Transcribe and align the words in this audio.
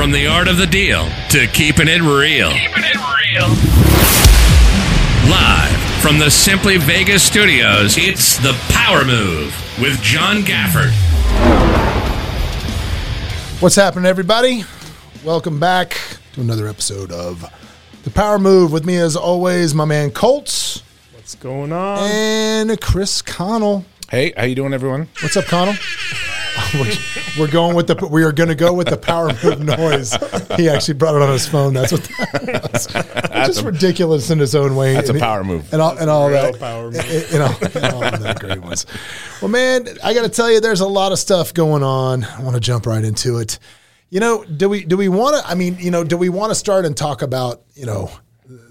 From 0.00 0.12
the 0.12 0.26
art 0.28 0.48
of 0.48 0.56
the 0.56 0.66
deal 0.66 1.06
to 1.28 1.46
keeping 1.48 1.86
it 1.86 2.00
real. 2.00 2.48
Keeping 2.52 2.84
it 2.84 2.96
real. 2.96 3.48
Live 5.30 6.00
from 6.00 6.18
the 6.18 6.30
Simply 6.30 6.78
Vegas 6.78 7.22
studios, 7.22 7.98
it's 7.98 8.38
The 8.38 8.54
Power 8.70 9.04
Move 9.04 9.54
with 9.78 10.00
John 10.00 10.36
Gafford. 10.38 10.92
What's 13.60 13.76
happening, 13.76 14.06
everybody? 14.06 14.64
Welcome 15.22 15.60
back 15.60 16.00
to 16.32 16.40
another 16.40 16.66
episode 16.66 17.12
of 17.12 17.44
The 18.04 18.10
Power 18.10 18.38
Move. 18.38 18.72
With 18.72 18.86
me, 18.86 18.96
as 18.96 19.16
always, 19.16 19.74
my 19.74 19.84
man 19.84 20.12
Colts 20.12 20.82
What's 21.12 21.34
going 21.34 21.72
on? 21.72 21.98
and 22.10 22.80
Chris 22.80 23.20
Connell. 23.20 23.84
Hey, 24.10 24.32
how 24.34 24.44
you 24.44 24.54
doing, 24.54 24.72
everyone? 24.72 25.08
What's 25.20 25.36
up, 25.36 25.44
Connell? 25.44 25.74
we're, 26.74 26.92
we're 27.38 27.50
going 27.50 27.74
with 27.76 27.86
the. 27.86 28.06
We 28.10 28.24
are 28.24 28.32
going 28.32 28.48
to 28.48 28.54
go 28.54 28.72
with 28.72 28.88
the 28.88 28.96
power 28.96 29.30
move 29.42 29.60
noise. 29.60 30.12
He 30.56 30.68
actually 30.68 30.94
brought 30.94 31.14
it 31.16 31.22
on 31.22 31.30
his 31.32 31.48
phone. 31.48 31.74
That's 31.74 31.92
what 31.92 32.02
that 32.04 32.70
was. 32.72 32.86
Which 32.92 33.48
is 33.48 33.62
ridiculous 33.62 34.30
in 34.30 34.40
its 34.40 34.54
own 34.54 34.76
way. 34.76 34.94
That's 34.94 35.10
a 35.10 35.14
power 35.14 35.44
move. 35.44 35.72
and 35.72 35.80
all 35.82 35.96
and 35.96 36.10
all 36.10 36.28
Real 36.28 36.52
that. 36.52 36.58
power 36.60 36.90
move. 36.90 37.32
And, 37.32 37.42
all, 37.42 37.54
and 37.74 37.94
all 37.94 38.04
of 38.04 38.20
that 38.22 38.40
great 38.40 38.60
ones. 38.62 38.86
Well, 39.40 39.50
man, 39.50 39.88
I 40.02 40.14
got 40.14 40.22
to 40.22 40.28
tell 40.28 40.50
you, 40.50 40.60
there's 40.60 40.80
a 40.80 40.88
lot 40.88 41.12
of 41.12 41.18
stuff 41.18 41.54
going 41.54 41.82
on. 41.82 42.24
I 42.24 42.42
want 42.42 42.54
to 42.54 42.60
jump 42.60 42.86
right 42.86 43.04
into 43.04 43.38
it. 43.38 43.58
You 44.10 44.20
know, 44.20 44.44
do 44.44 44.68
we 44.68 44.84
do 44.84 44.96
we 44.96 45.08
want 45.08 45.36
to? 45.42 45.48
I 45.50 45.54
mean, 45.54 45.76
you 45.78 45.90
know, 45.90 46.02
do 46.04 46.16
we 46.16 46.28
want 46.28 46.50
to 46.50 46.54
start 46.54 46.84
and 46.84 46.96
talk 46.96 47.22
about 47.22 47.62
you 47.74 47.86
know 47.86 48.10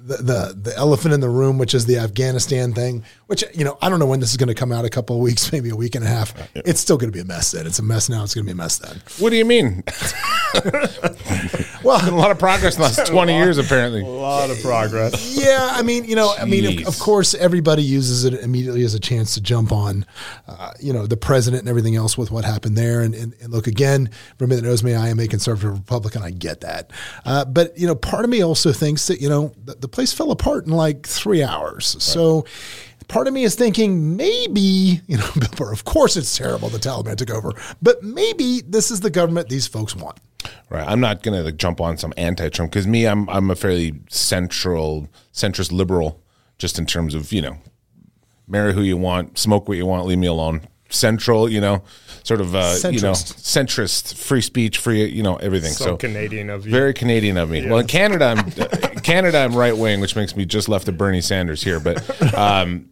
the, 0.06 0.18
the 0.18 0.60
the 0.62 0.78
elephant 0.78 1.14
in 1.14 1.20
the 1.20 1.30
room, 1.30 1.58
which 1.58 1.74
is 1.74 1.86
the 1.86 1.98
Afghanistan 1.98 2.74
thing? 2.74 3.04
Which 3.28 3.44
you 3.54 3.64
know, 3.64 3.78
I 3.82 3.90
don't 3.90 4.00
know 4.00 4.06
when 4.06 4.20
this 4.20 4.32
is 4.32 4.38
going 4.38 4.48
to 4.48 4.56
come 4.56 4.72
out. 4.72 4.86
A 4.86 4.90
couple 4.90 5.16
of 5.16 5.22
weeks, 5.22 5.52
maybe 5.54 5.70
a 5.70 5.76
week 5.76 5.96
and 5.96 6.06
a 6.06 6.08
half. 6.08 6.34
It's 6.56 6.80
still 6.80 6.98
going 6.98 7.12
to 7.12 7.16
be 7.16 7.22
a 7.22 7.26
mess. 7.26 7.52
Then 7.52 7.68
it's 7.68 7.80
a 7.80 7.84
mess 7.84 8.10
now. 8.10 8.24
It's 8.24 8.34
going 8.34 8.46
to 8.46 8.48
be 8.48 8.54
a 8.54 8.56
mess 8.56 8.78
then. 8.78 9.02
What 9.20 9.30
do 9.30 9.36
you 9.36 9.46
mean? 9.46 9.84
Well, 11.84 12.10
a 12.10 12.16
lot 12.16 12.32
of 12.32 12.40
progress 12.40 12.76
in 12.76 12.82
the 12.82 12.88
last 12.88 13.08
20 13.08 13.34
years, 13.34 13.58
apparently. 13.58 14.02
A 14.02 14.06
lot 14.06 14.50
of 14.50 14.62
progress. 14.62 15.38
Yeah, 15.38 15.70
I 15.72 15.82
mean, 15.82 16.06
you 16.06 16.16
know, 16.16 16.36
I 16.38 16.46
mean, 16.46 16.82
of, 16.82 16.88
of 16.88 17.00
course, 17.00 17.34
everybody 17.34 17.84
uses 17.84 18.26
it 18.26 18.34
immediately 18.36 18.84
as 18.84 18.94
a 18.94 19.00
chance 19.00 19.34
to 19.36 19.42
jump 19.42 19.72
on, 19.72 20.06
uh, 20.48 20.72
you 20.80 20.94
know, 20.94 21.08
the 21.08 21.18
president 21.18 21.62
and 21.62 21.70
everything 21.70 21.96
else 21.96 22.18
with 22.18 22.32
what 22.32 22.46
happened 22.46 22.78
there. 22.78 23.02
And, 23.02 23.16
and, 23.16 23.34
and 23.42 23.52
look, 23.52 23.68
again, 23.68 24.12
for 24.38 24.48
me 24.48 24.56
that 24.58 24.64
knows 24.64 24.84
me, 24.84 24.94
I 24.94 25.10
am 25.10 25.20
a 25.20 25.28
conservative 25.28 25.72
Republican. 25.72 26.22
I 26.22 26.32
get 26.32 26.62
that. 26.62 26.92
Uh, 27.26 27.46
but, 27.46 27.78
you 27.78 27.88
know, 27.88 27.96
part 27.96 28.24
of 28.24 28.30
me 28.30 28.44
also 28.44 28.72
thinks 28.72 29.08
that, 29.08 29.22
you 29.22 29.30
know, 29.30 29.54
the, 29.64 29.76
the 29.76 29.89
place 29.92 30.14
fell 30.14 30.32
apart 30.32 30.66
in 30.66 30.72
like 30.72 31.06
three 31.06 31.44
hours. 31.44 31.96
So 32.00 32.46
part 33.08 33.28
of 33.28 33.34
me 33.34 33.44
is 33.44 33.56
thinking 33.56 34.16
maybe, 34.16 35.02
you 35.08 35.18
know, 35.18 35.30
Bill 35.40 35.50
Burr, 35.58 35.74
of 35.74 35.86
course 35.86 36.16
it's 36.16 36.38
terrible 36.38 36.70
the 36.70 36.78
Taliban 36.78 37.18
took 37.18 37.32
over, 37.32 37.52
but 37.82 38.04
maybe 38.04 38.62
this 38.66 38.92
is 38.92 39.02
the 39.02 39.10
government 39.10 39.50
these 39.50 39.68
folks 39.68 39.96
want. 39.96 40.20
Right. 40.70 40.88
I'm 40.88 41.00
not 41.00 41.24
going 41.24 41.38
to 41.38 41.44
like, 41.44 41.58
jump 41.58 41.82
on 41.82 41.98
some 41.98 42.14
anti-Trump 42.16 42.72
because 42.72 42.88
me, 42.88 43.06
I'm 43.06 43.30
I'm 43.30 43.50
a 43.50 43.56
fairly 43.56 44.00
central, 44.10 45.10
centrist 45.34 45.72
liberal, 45.72 46.22
just 46.58 46.78
in 46.80 46.86
terms 46.86 47.14
of 47.14 47.34
you 47.34 47.42
know, 47.42 47.58
marry 48.48 48.74
who 48.74 48.82
you 48.82 48.96
want, 48.96 49.38
smoke 49.38 49.68
what 49.68 49.78
you 49.78 49.86
want, 49.86 50.06
leave 50.06 50.20
me 50.20 50.28
alone. 50.28 50.62
Central, 50.90 51.50
you 51.50 51.62
know, 51.62 51.84
sort 52.24 52.42
of 52.42 52.56
uh, 52.56 52.76
you 52.92 53.00
know, 53.02 53.12
Centrist. 53.14 53.36
centrist, 53.44 54.16
free 54.16 54.42
speech, 54.42 54.78
free, 54.78 55.06
you 55.06 55.24
know, 55.24 55.36
everything. 55.38 55.72
So, 55.72 55.86
So, 55.86 55.98
Canadian 55.98 56.50
of 56.50 56.66
you. 56.66 56.72
very 56.72 56.94
Canadian 56.94 57.38
of 57.38 57.50
me. 57.50 57.68
Well, 57.68 57.80
in 57.80 57.88
Canada, 57.88 58.26
I'm 58.26 58.40
uh, 58.40 59.00
Canada, 59.02 59.40
I'm 59.40 59.56
right 59.56 59.76
wing, 59.78 60.00
which 60.02 60.16
makes 60.16 60.36
me 60.36 60.46
just 60.46 60.68
left 60.70 60.88
of 60.88 60.98
Bernie 60.98 61.22
Sanders 61.22 61.64
here. 61.64 61.80
But 61.80 62.34
um, 62.34 62.90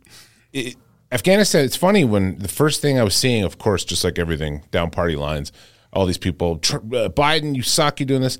it, 0.53 0.75
Afghanistan, 1.11 1.63
it's 1.65 1.75
funny 1.75 2.03
when 2.05 2.37
the 2.39 2.47
first 2.47 2.81
thing 2.81 2.99
I 2.99 3.03
was 3.03 3.15
seeing, 3.15 3.43
of 3.43 3.57
course, 3.57 3.83
just 3.85 4.03
like 4.03 4.19
everything 4.19 4.63
down 4.71 4.89
party 4.91 5.15
lines, 5.15 5.51
all 5.93 6.05
these 6.05 6.17
people, 6.17 6.57
Tr- 6.59 6.77
uh, 6.77 7.09
Biden, 7.09 7.55
you 7.55 7.61
suck, 7.63 7.99
you 7.99 8.05
doing 8.05 8.21
this. 8.21 8.37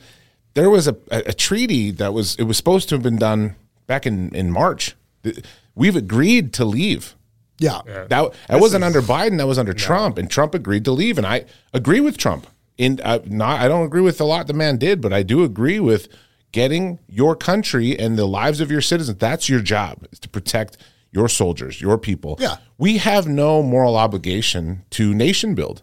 There 0.54 0.70
was 0.70 0.88
a, 0.88 0.96
a, 1.12 1.20
a 1.28 1.34
treaty 1.34 1.92
that 1.92 2.14
was 2.14 2.36
it 2.36 2.44
was 2.44 2.58
supposed 2.58 2.90
to 2.90 2.96
have 2.96 3.04
been 3.04 3.18
done 3.18 3.56
back 3.88 4.06
in 4.06 4.34
in 4.36 4.52
March. 4.52 4.96
Th- 5.24 5.40
We've 5.76 5.96
agreed 5.96 6.54
to 6.54 6.66
leave. 6.66 7.16
Yeah. 7.60 7.82
That 7.86 8.34
that 8.48 8.60
wasn't 8.60 8.84
under 8.84 9.02
Biden. 9.02 9.38
That 9.38 9.48
was 9.48 9.58
under 9.58 9.74
Trump, 9.74 10.18
and 10.18 10.30
Trump 10.30 10.54
agreed 10.54 10.86
to 10.86 10.92
leave. 10.92 11.18
And 11.18 11.26
I 11.26 11.46
agree 11.74 12.00
with 12.00 12.18
Trump. 12.18 12.48
In 12.78 13.00
uh, 13.04 13.20
not, 13.26 13.60
I 13.60 13.68
don't 13.68 13.86
agree 13.86 14.02
with 14.02 14.22
a 14.22 14.24
lot 14.24 14.46
the 14.46 14.54
man 14.54 14.78
did, 14.78 15.02
but 15.02 15.12
I 15.12 15.24
do 15.24 15.44
agree 15.44 15.80
with 15.80 16.08
getting 16.52 17.00
your 17.08 17.36
country 17.36 17.98
and 17.98 18.18
the 18.18 18.28
lives 18.28 18.62
of 18.62 18.70
your 18.70 18.82
citizens. 18.82 19.18
That's 19.18 19.50
your 19.50 19.62
job 19.62 20.06
is 20.12 20.20
to 20.20 20.30
protect 20.30 20.78
your 21.12 21.28
soldiers, 21.28 21.82
your 21.82 21.98
people. 21.98 22.38
Yeah. 22.40 22.58
we 22.78 22.98
have 22.98 23.28
no 23.28 23.64
moral 23.64 23.96
obligation 23.96 24.84
to 24.92 25.14
nation 25.16 25.56
build. 25.56 25.82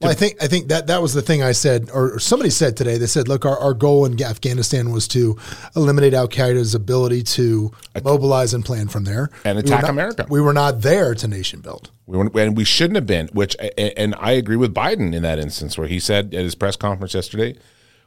Well, 0.00 0.10
I 0.10 0.14
think 0.14 0.42
I 0.42 0.48
think 0.48 0.68
that 0.68 0.88
that 0.88 1.00
was 1.00 1.14
the 1.14 1.22
thing 1.22 1.42
I 1.42 1.52
said, 1.52 1.88
or, 1.94 2.18
somebody 2.18 2.50
said 2.50 2.76
today. 2.76 2.98
They 2.98 3.06
said, 3.06 3.26
"Look, 3.28 3.44
our, 3.46 3.58
our 3.58 3.72
goal 3.74 4.04
in 4.04 4.20
Afghanistan 4.22 4.90
was 4.90 5.08
to 5.08 5.38
eliminate 5.76 6.12
Al 6.14 6.28
Qaeda's 6.28 6.74
ability 6.74 7.22
to 7.22 7.70
mobilize 8.02 8.52
and 8.52 8.64
plan 8.64 8.88
from 8.88 9.04
there 9.04 9.30
And 9.44 9.56
We 9.56 9.60
attack 9.62 9.82
not- 9.82 9.90
America. 9.90 10.26
We 10.28 10.40
were 10.40 10.52
not 10.52 10.82
there 10.82 11.14
to 11.14 11.28
nation 11.28 11.60
build. 11.60 11.90
We 12.06 12.18
were, 12.18 12.30
and 12.34 12.56
we 12.56 12.64
shouldn't 12.64 12.96
have 12.96 13.06
been. 13.06 13.28
Which 13.28 13.56
and 13.78 14.14
I 14.18 14.32
agree 14.32 14.56
with 14.56 14.74
Biden 14.74 15.14
in 15.14 15.22
that 15.22 15.38
instance, 15.38 15.78
where 15.78 15.86
he 15.86 16.00
said 16.00 16.34
at 16.34 16.42
his 16.42 16.54
press 16.54 16.76
conference 16.76 17.14
yesterday, 17.14 17.56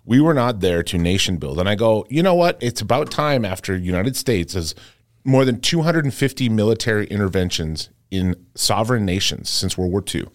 we 0.05 0.19
were 0.19 0.33
not 0.33 0.59
there 0.59 0.83
to 0.83 0.97
nation 0.97 1.37
build. 1.37 1.57
And 1.59 1.67
I 1.67 1.75
go, 1.75 2.05
you 2.09 2.21
know 2.21 2.35
what? 2.35 2.57
It's 2.61 2.81
about 2.81 3.09
time 3.11 3.43
after 3.43 3.75
United 3.75 4.15
States 4.15 4.53
has 4.53 4.75
more 5.23 5.45
than 5.45 5.59
250 5.61 6.47
military 6.49 7.07
interventions 7.07 7.89
in 8.11 8.35
sovereign 8.55 9.03
nations 9.05 9.49
since 9.49 9.77
World 9.77 9.91
War 9.91 10.03
II. 10.13 10.25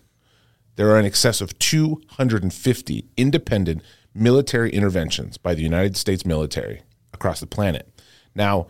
There 0.76 0.90
are 0.90 0.98
in 0.98 1.04
excess 1.04 1.40
of 1.40 1.58
250 1.58 3.04
independent 3.16 3.82
military 4.14 4.70
interventions 4.70 5.38
by 5.38 5.54
the 5.54 5.62
United 5.62 5.96
States 5.96 6.24
military 6.24 6.82
across 7.12 7.40
the 7.40 7.46
planet. 7.46 7.88
Now, 8.34 8.68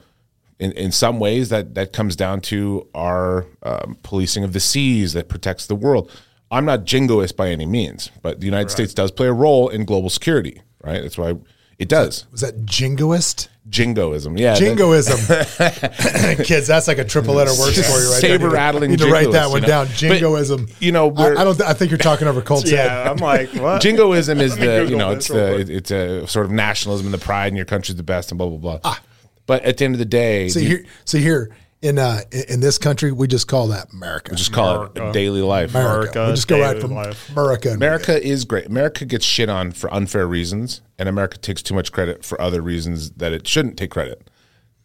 in, 0.58 0.72
in 0.72 0.92
some 0.92 1.18
ways, 1.18 1.48
that, 1.48 1.74
that 1.74 1.92
comes 1.92 2.14
down 2.14 2.40
to 2.42 2.88
our 2.94 3.46
um, 3.62 3.96
policing 4.02 4.44
of 4.44 4.52
the 4.52 4.60
seas 4.60 5.12
that 5.12 5.28
protects 5.28 5.66
the 5.66 5.74
world. 5.74 6.10
I'm 6.50 6.64
not 6.64 6.84
jingoist 6.84 7.36
by 7.36 7.48
any 7.48 7.66
means, 7.66 8.10
but 8.20 8.40
the 8.40 8.46
United 8.46 8.70
States 8.70 8.92
does 8.94 9.10
play 9.10 9.26
a 9.26 9.32
role 9.32 9.68
in 9.68 9.84
global 9.84 10.10
security, 10.10 10.60
right? 10.84 11.00
That's 11.00 11.16
why 11.16 11.34
it 11.82 11.88
does. 11.88 12.26
Was 12.32 12.40
that 12.40 12.64
jingoist? 12.64 13.48
Jingoism, 13.68 14.36
yeah. 14.36 14.54
Jingoism, 14.54 15.16
kids. 16.44 16.66
That's 16.66 16.88
like 16.88 16.98
a 16.98 17.04
triple 17.04 17.34
letter 17.34 17.52
word 17.58 17.72
for 17.74 17.80
you, 17.80 17.82
right? 18.10 18.20
there. 18.20 18.38
Saber 18.38 18.50
rattling 18.50 18.90
Need 18.90 18.98
to 19.00 19.10
write 19.10 19.30
that 19.32 19.48
one 19.50 19.56
you 19.56 19.62
know? 19.62 19.66
down. 19.68 19.86
But, 19.86 19.96
Jingoism. 19.96 20.68
you 20.80 20.92
know, 20.92 21.06
I, 21.08 21.22
we're- 21.22 21.36
I 21.36 21.44
don't. 21.44 21.56
th- 21.56 21.68
I 21.68 21.72
think 21.72 21.90
you're 21.90 21.98
talking 21.98 22.26
over 22.28 22.42
Colt's 22.42 22.70
head. 22.70 22.86
Yeah, 22.86 23.10
I'm 23.10 23.16
like, 23.18 23.50
what? 23.54 23.80
Jingoism 23.80 24.40
is 24.40 24.52
Let 24.58 24.60
me 24.60 24.66
the 24.66 24.90
you 24.90 24.96
know 24.96 25.12
it's 25.12 25.28
the 25.28 25.54
quick. 25.64 25.68
it's 25.68 25.90
a 25.90 26.26
sort 26.26 26.46
of 26.46 26.52
nationalism 26.52 27.06
and 27.06 27.14
the 27.14 27.18
pride 27.24 27.48
in 27.48 27.56
your 27.56 27.64
country's 27.64 27.96
the 27.96 28.02
best 28.02 28.30
and 28.32 28.38
blah 28.38 28.48
blah 28.48 28.58
blah. 28.58 28.78
Ah. 28.84 29.00
But 29.46 29.62
at 29.64 29.76
the 29.78 29.84
end 29.84 29.94
of 29.94 29.98
the 29.98 30.04
day, 30.04 30.48
See 30.48 30.62
you 30.62 30.68
here. 30.68 30.84
See 31.04 31.20
here. 31.20 31.50
In 31.82 31.98
uh, 31.98 32.20
in- 32.30 32.44
in 32.48 32.60
this 32.60 32.78
country, 32.78 33.10
we 33.10 33.26
just 33.26 33.48
call 33.48 33.66
that 33.68 33.92
America. 33.92 34.30
We 34.30 34.36
just 34.36 34.52
call 34.52 34.76
America. 34.76 35.08
it 35.08 35.12
daily 35.12 35.42
life. 35.42 35.74
America. 35.74 36.12
America, 36.12 36.26
we 36.26 36.32
just 36.34 36.48
go 36.48 36.60
right 36.60 36.80
from 36.80 36.94
life. 36.94 37.28
America. 37.30 37.70
America 37.72 38.24
is 38.24 38.44
great. 38.44 38.66
America 38.66 39.04
gets 39.04 39.24
shit 39.24 39.48
on 39.48 39.72
for 39.72 39.92
unfair 39.92 40.26
reasons, 40.26 40.80
and 40.98 41.08
America 41.08 41.38
takes 41.38 41.60
too 41.60 41.74
much 41.74 41.90
credit 41.90 42.24
for 42.24 42.40
other 42.40 42.62
reasons 42.62 43.10
that 43.12 43.32
it 43.32 43.48
shouldn't 43.48 43.76
take 43.76 43.90
credit. 43.90 44.30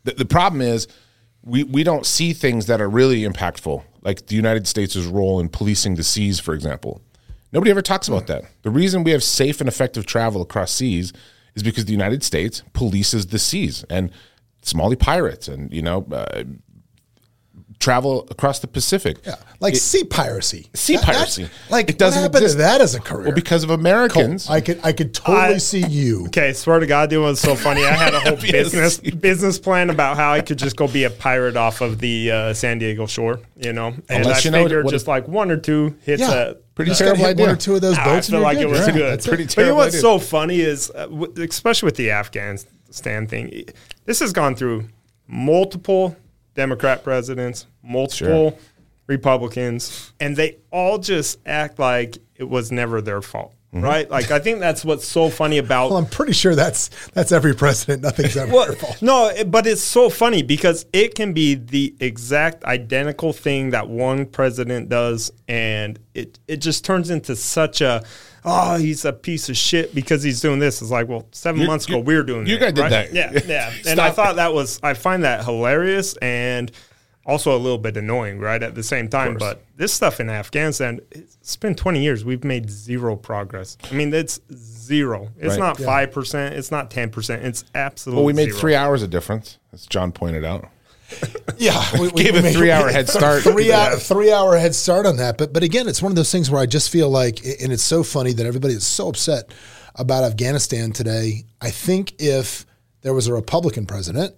The, 0.05 0.13
the 0.13 0.25
problem 0.25 0.61
is 0.61 0.87
we, 1.43 1.63
we 1.63 1.83
don't 1.83 2.05
see 2.05 2.33
things 2.33 2.65
that 2.65 2.81
are 2.81 2.89
really 2.89 3.21
impactful, 3.21 3.83
like 4.01 4.25
the 4.25 4.35
United 4.35 4.67
States' 4.67 4.97
role 4.97 5.39
in 5.39 5.49
policing 5.49 5.95
the 5.95 6.03
seas, 6.03 6.39
for 6.39 6.55
example. 6.55 7.01
Nobody 7.53 7.69
ever 7.69 7.83
talks 7.83 8.07
about 8.07 8.25
that. 8.27 8.43
The 8.63 8.71
reason 8.71 9.03
we 9.03 9.11
have 9.11 9.23
safe 9.23 9.61
and 9.61 9.67
effective 9.67 10.05
travel 10.07 10.41
across 10.41 10.71
seas 10.71 11.13
is 11.55 11.61
because 11.63 11.85
the 11.85 11.91
United 11.93 12.23
States 12.23 12.63
polices 12.73 13.29
the 13.29 13.39
seas 13.39 13.85
and 13.89 14.11
Somali 14.63 14.95
pirates 14.97 15.47
and, 15.47 15.71
you 15.71 15.81
know, 15.81 16.05
uh, 16.11 16.43
travel 17.79 18.27
across 18.31 18.59
the 18.59 18.67
Pacific. 18.67 19.17
Yeah, 19.25 19.35
like 19.59 19.75
sea 19.75 20.03
piracy. 20.03 20.67
Sea 20.73 20.95
That- 20.95 21.01
that's- 21.05 21.17
piracy. 21.37 21.49
Like 21.69 21.89
It 21.89 21.97
doesn't 21.97 22.19
what 22.21 22.23
happened 22.33 22.43
exist. 22.43 22.57
to 22.57 22.63
that 22.63 22.81
as 22.81 22.95
a 22.95 22.99
career? 22.99 23.25
Well, 23.27 23.35
because 23.35 23.63
of 23.63 23.69
Americans. 23.69 24.49
I 24.49 24.61
could 24.61 24.79
I 24.83 24.91
could 24.93 25.13
totally 25.13 25.55
I- 25.55 25.57
see 25.57 25.85
you. 25.87 26.25
Okay, 26.27 26.53
swear 26.53 26.79
to 26.79 26.87
God, 26.87 27.13
it 27.13 27.17
was 27.19 27.39
so 27.39 27.55
funny. 27.55 27.85
I 27.85 27.91
had 27.91 28.13
a 28.13 28.19
whole 28.21 28.35
business 28.37 28.99
business 28.99 29.59
plan 29.59 29.89
about 29.89 30.17
how 30.17 30.31
I 30.33 30.41
could 30.41 30.57
just 30.57 30.75
go 30.75 30.87
be 30.87 31.03
a 31.03 31.09
pirate 31.09 31.55
off 31.55 31.81
of 31.81 31.99
the 31.99 32.31
uh, 32.31 32.53
San 32.53 32.79
Diego 32.79 33.05
shore, 33.05 33.39
you 33.55 33.73
know. 33.73 33.87
And 34.09 34.23
Unless 34.23 34.45
I 34.45 34.49
you 34.49 34.51
know 34.51 34.63
figured 34.63 34.85
what- 34.85 34.91
just 34.91 35.07
like 35.07 35.27
one 35.27 35.51
or 35.51 35.57
two 35.57 35.95
hits 36.03 36.21
Yeah. 36.21 36.33
a 36.33 36.53
Pretty 36.75 36.91
Just 36.91 36.99
terrible 37.01 37.25
hit 37.25 37.37
one 37.39 37.49
or 37.49 37.55
two 37.55 37.73
of 37.73 37.81
those 37.81 37.97
I 37.97 38.03
boats. 38.05 38.27
and 38.27 38.33
feel 38.33 38.39
you're 38.39 38.43
like 38.43 38.57
it 38.59 38.69
was 38.69 38.85
Yeah, 38.87 38.93
good. 38.93 39.11
that's 39.13 39.25
it. 39.25 39.29
Pretty 39.29 39.45
But 39.45 39.57
you 39.57 39.65
know 39.65 39.73
what's 39.75 39.95
idea. 39.95 40.01
so 40.01 40.19
funny 40.19 40.59
is, 40.59 40.91
uh, 40.93 41.07
w- 41.07 41.33
especially 41.49 41.87
with 41.87 41.95
the 41.95 42.11
Afghanistan 42.11 43.25
thing, 43.25 43.63
this 44.05 44.19
has 44.19 44.31
gone 44.31 44.55
through 44.55 44.87
multiple 45.27 46.15
Democrat 46.57 47.03
presidents, 47.03 47.67
multiple 47.83 48.59
Republicans, 49.05 50.11
and 50.19 50.35
they 50.35 50.57
all 50.71 50.97
just 50.97 51.39
act 51.45 51.79
like 51.79 52.17
it 52.35 52.43
was 52.49 52.71
never 52.71 52.99
their 53.01 53.21
fault. 53.21 53.53
Mm-hmm. 53.73 53.83
right? 53.83 54.09
Like 54.09 54.31
I 54.31 54.39
think 54.39 54.59
that's 54.59 54.85
what's 54.85 55.05
so 55.05 55.29
funny 55.29 55.57
about 55.57 55.89
Well, 55.89 55.99
I'm 55.99 56.05
pretty 56.05 56.31
sure 56.31 56.55
that's 56.55 56.89
that's 57.09 57.33
every 57.33 57.53
president. 57.53 58.01
Nothing's 58.01 58.37
ever 58.37 58.51
well, 58.53 58.65
their 58.67 58.75
fault. 58.77 59.01
no, 59.01 59.27
it- 59.27 59.51
but 59.51 59.67
it's 59.67 59.81
so 59.81 60.09
funny 60.09 60.41
because 60.41 60.85
it 60.93 61.15
can 61.15 61.33
be 61.33 61.55
the 61.55 61.93
exact 61.99 62.63
identical 62.63 63.33
thing 63.33 63.71
that 63.71 63.89
one 63.89 64.25
president 64.25 64.87
does, 64.87 65.31
and 65.49 65.99
it 66.13 66.39
it 66.47 66.57
just 66.57 66.85
turns 66.85 67.09
into 67.09 67.35
such 67.35 67.81
a 67.81 68.05
oh 68.49 68.77
he's 68.77 69.03
a 69.05 69.11
piece 69.13 69.49
of 69.49 69.57
shit 69.57 69.93
because 69.93 70.23
he's 70.23 70.39
doing 70.41 70.57
this. 70.59 70.81
It's 70.81 70.89
like 70.89 71.07
well, 71.07 71.27
7 71.31 71.61
You- 71.61 71.67
months 71.67 71.85
ago 71.87 71.99
we 71.99 72.15
were 72.15 72.23
doing 72.23 72.47
you 72.47 72.57
that, 72.57 72.73
guys 72.73 72.73
did 72.73 72.81
right? 72.81 73.11
that. 73.13 73.13
yeah, 73.13 73.41
yeah. 73.47 73.73
And 73.91 73.99
I 73.99 74.09
thought 74.11 74.37
that 74.37 74.53
was 74.53 74.79
I 74.81 74.93
find 74.95 75.23
that 75.23 75.43
hilarious 75.45 76.15
and 76.17 76.71
also 77.25 77.53
a 77.53 77.59
little 77.59 77.77
bit 77.77 77.97
annoying, 77.97 78.39
right? 78.39 78.63
At 78.63 78.73
the 78.73 78.81
same 78.83 79.09
time, 79.09 79.35
but 79.37 79.61
this 79.75 79.91
stuff 79.91 80.21
in 80.21 80.29
Afghanistan, 80.29 81.01
it's 81.11 81.57
been 81.57 81.75
20 81.75 82.01
years. 82.01 82.23
We've 82.23 82.45
made 82.45 82.69
zero 82.69 83.17
progress. 83.17 83.77
I 83.91 83.95
mean, 83.95 84.13
it's 84.13 84.39
zero. 84.55 85.27
It's 85.37 85.49
Right. 85.49 85.59
not 85.59 85.77
five 85.77 86.13
percent. 86.13 86.55
It's 86.55 86.71
not 86.71 86.89
10 86.89 87.09
percent. 87.09 87.43
It's 87.45 87.65
absolutely. 87.75 88.21
Well, 88.21 88.25
we 88.27 88.31
made 88.33 88.45
zero. 88.51 88.57
three 88.59 88.75
hours 88.75 89.03
of 89.03 89.09
difference, 89.09 89.57
as 89.73 89.85
John 89.85 90.13
pointed 90.13 90.45
out. 90.45 90.69
Yeah, 91.57 91.83
we, 91.99 92.11
Gave 92.11 92.35
a 92.35 92.51
three-hour 92.51 92.89
head 92.89 93.09
start. 93.09 93.43
Three 93.43 93.71
hour, 93.71 93.95
three 93.95 94.31
hour 94.31 94.57
head 94.57 94.75
start 94.75 95.05
on 95.05 95.17
that. 95.17 95.37
But 95.37 95.53
but 95.53 95.63
again, 95.63 95.87
it's 95.87 96.01
one 96.01 96.11
of 96.11 96.15
those 96.15 96.31
things 96.31 96.51
where 96.51 96.61
I 96.61 96.65
just 96.65 96.89
feel 96.89 97.09
like, 97.09 97.39
and 97.39 97.71
it's 97.73 97.83
so 97.83 98.03
funny 98.03 98.33
that 98.33 98.45
everybody 98.45 98.73
is 98.73 98.85
so 98.85 99.09
upset 99.09 99.51
about 99.95 100.23
Afghanistan 100.23 100.91
today. 100.91 101.45
I 101.59 101.71
think 101.71 102.13
if 102.19 102.65
there 103.01 103.13
was 103.13 103.27
a 103.27 103.33
Republican 103.33 103.85
president, 103.85 104.35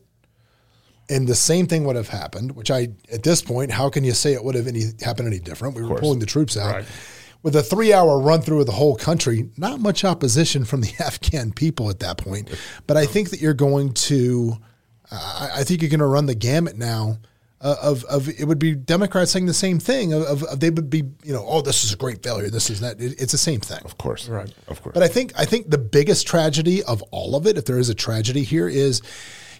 and 1.10 1.27
the 1.27 1.36
same 1.36 1.66
thing 1.66 1.83
would 1.86 1.95
have 1.95 2.07
happened, 2.07 2.56
which 2.56 2.72
I 2.72 2.89
at 3.12 3.24
this 3.24 3.42
point, 3.42 3.72
how 3.72 3.89
can 3.89 4.04
you 4.04 4.13
say 4.13 4.33
it 4.33 4.44
would 4.44 4.56
have 4.56 4.68
any 4.68 4.83
happened 5.01 5.27
any 5.27 5.39
different? 5.39 5.75
We 5.75 5.83
were 5.83 5.98
pulling 5.98 6.19
the 6.19 6.25
troops 6.25 6.56
out. 6.56 6.75
Right. 6.75 6.86
With 7.42 7.56
a 7.56 7.63
three 7.63 7.94
hour 7.94 8.19
run 8.19 8.42
through 8.42 8.60
of 8.62 8.65
the 8.65 8.74
whole 8.74 8.95
country, 8.95 9.50
not 9.57 9.80
much 9.80 10.04
opposition 10.06 10.65
from 10.65 10.81
the 10.81 10.94
Afghan 11.00 11.51
people 11.51 11.89
at 11.89 12.00
that 12.00 12.18
point. 12.18 12.50
But 12.86 12.98
I 12.98 13.06
think 13.06 13.31
that 13.31 13.42
you're 13.42 13.54
going 13.54 13.94
to 13.94 14.57
I, 15.12 15.50
I 15.58 15.64
think 15.64 15.82
you're 15.82 15.90
going 15.90 16.00
to 16.00 16.06
run 16.06 16.26
the 16.26 16.36
gamut 16.36 16.78
now. 16.78 17.20
Uh, 17.62 17.76
of 17.82 18.06
of 18.06 18.30
it 18.30 18.46
would 18.46 18.60
be 18.60 18.74
Democrats 18.74 19.32
saying 19.32 19.46
the 19.46 19.54
same 19.54 19.80
thing. 19.80 20.14
Of, 20.14 20.22
of, 20.24 20.44
of 20.44 20.60
they 20.62 20.70
would 20.70 20.90
be 20.90 21.04
you 21.24 21.34
know 21.34 21.44
oh 21.46 21.62
this 21.62 21.84
is 21.84 21.92
a 21.92 21.98
great 21.98 22.24
failure. 22.24 22.50
This 22.50 22.70
is 22.70 22.80
that. 22.80 23.02
It, 23.02 23.20
it's 23.22 23.34
the 23.34 23.38
same 23.38 23.60
thing. 23.60 23.82
Of 23.84 23.98
course, 23.98 24.30
right? 24.30 24.50
Of 24.70 24.82
course. 24.82 24.94
But 24.94 25.04
I 25.04 25.10
think 25.10 25.34
I 25.36 25.44
think 25.44 25.70
the 25.70 25.78
biggest 25.78 26.26
tragedy 26.26 26.84
of 26.84 27.02
all 27.12 27.36
of 27.36 27.46
it, 27.46 27.58
if 27.58 27.66
there 27.66 27.78
is 27.78 27.90
a 27.90 27.96
tragedy 27.96 28.44
here, 28.44 28.70
is 28.70 29.02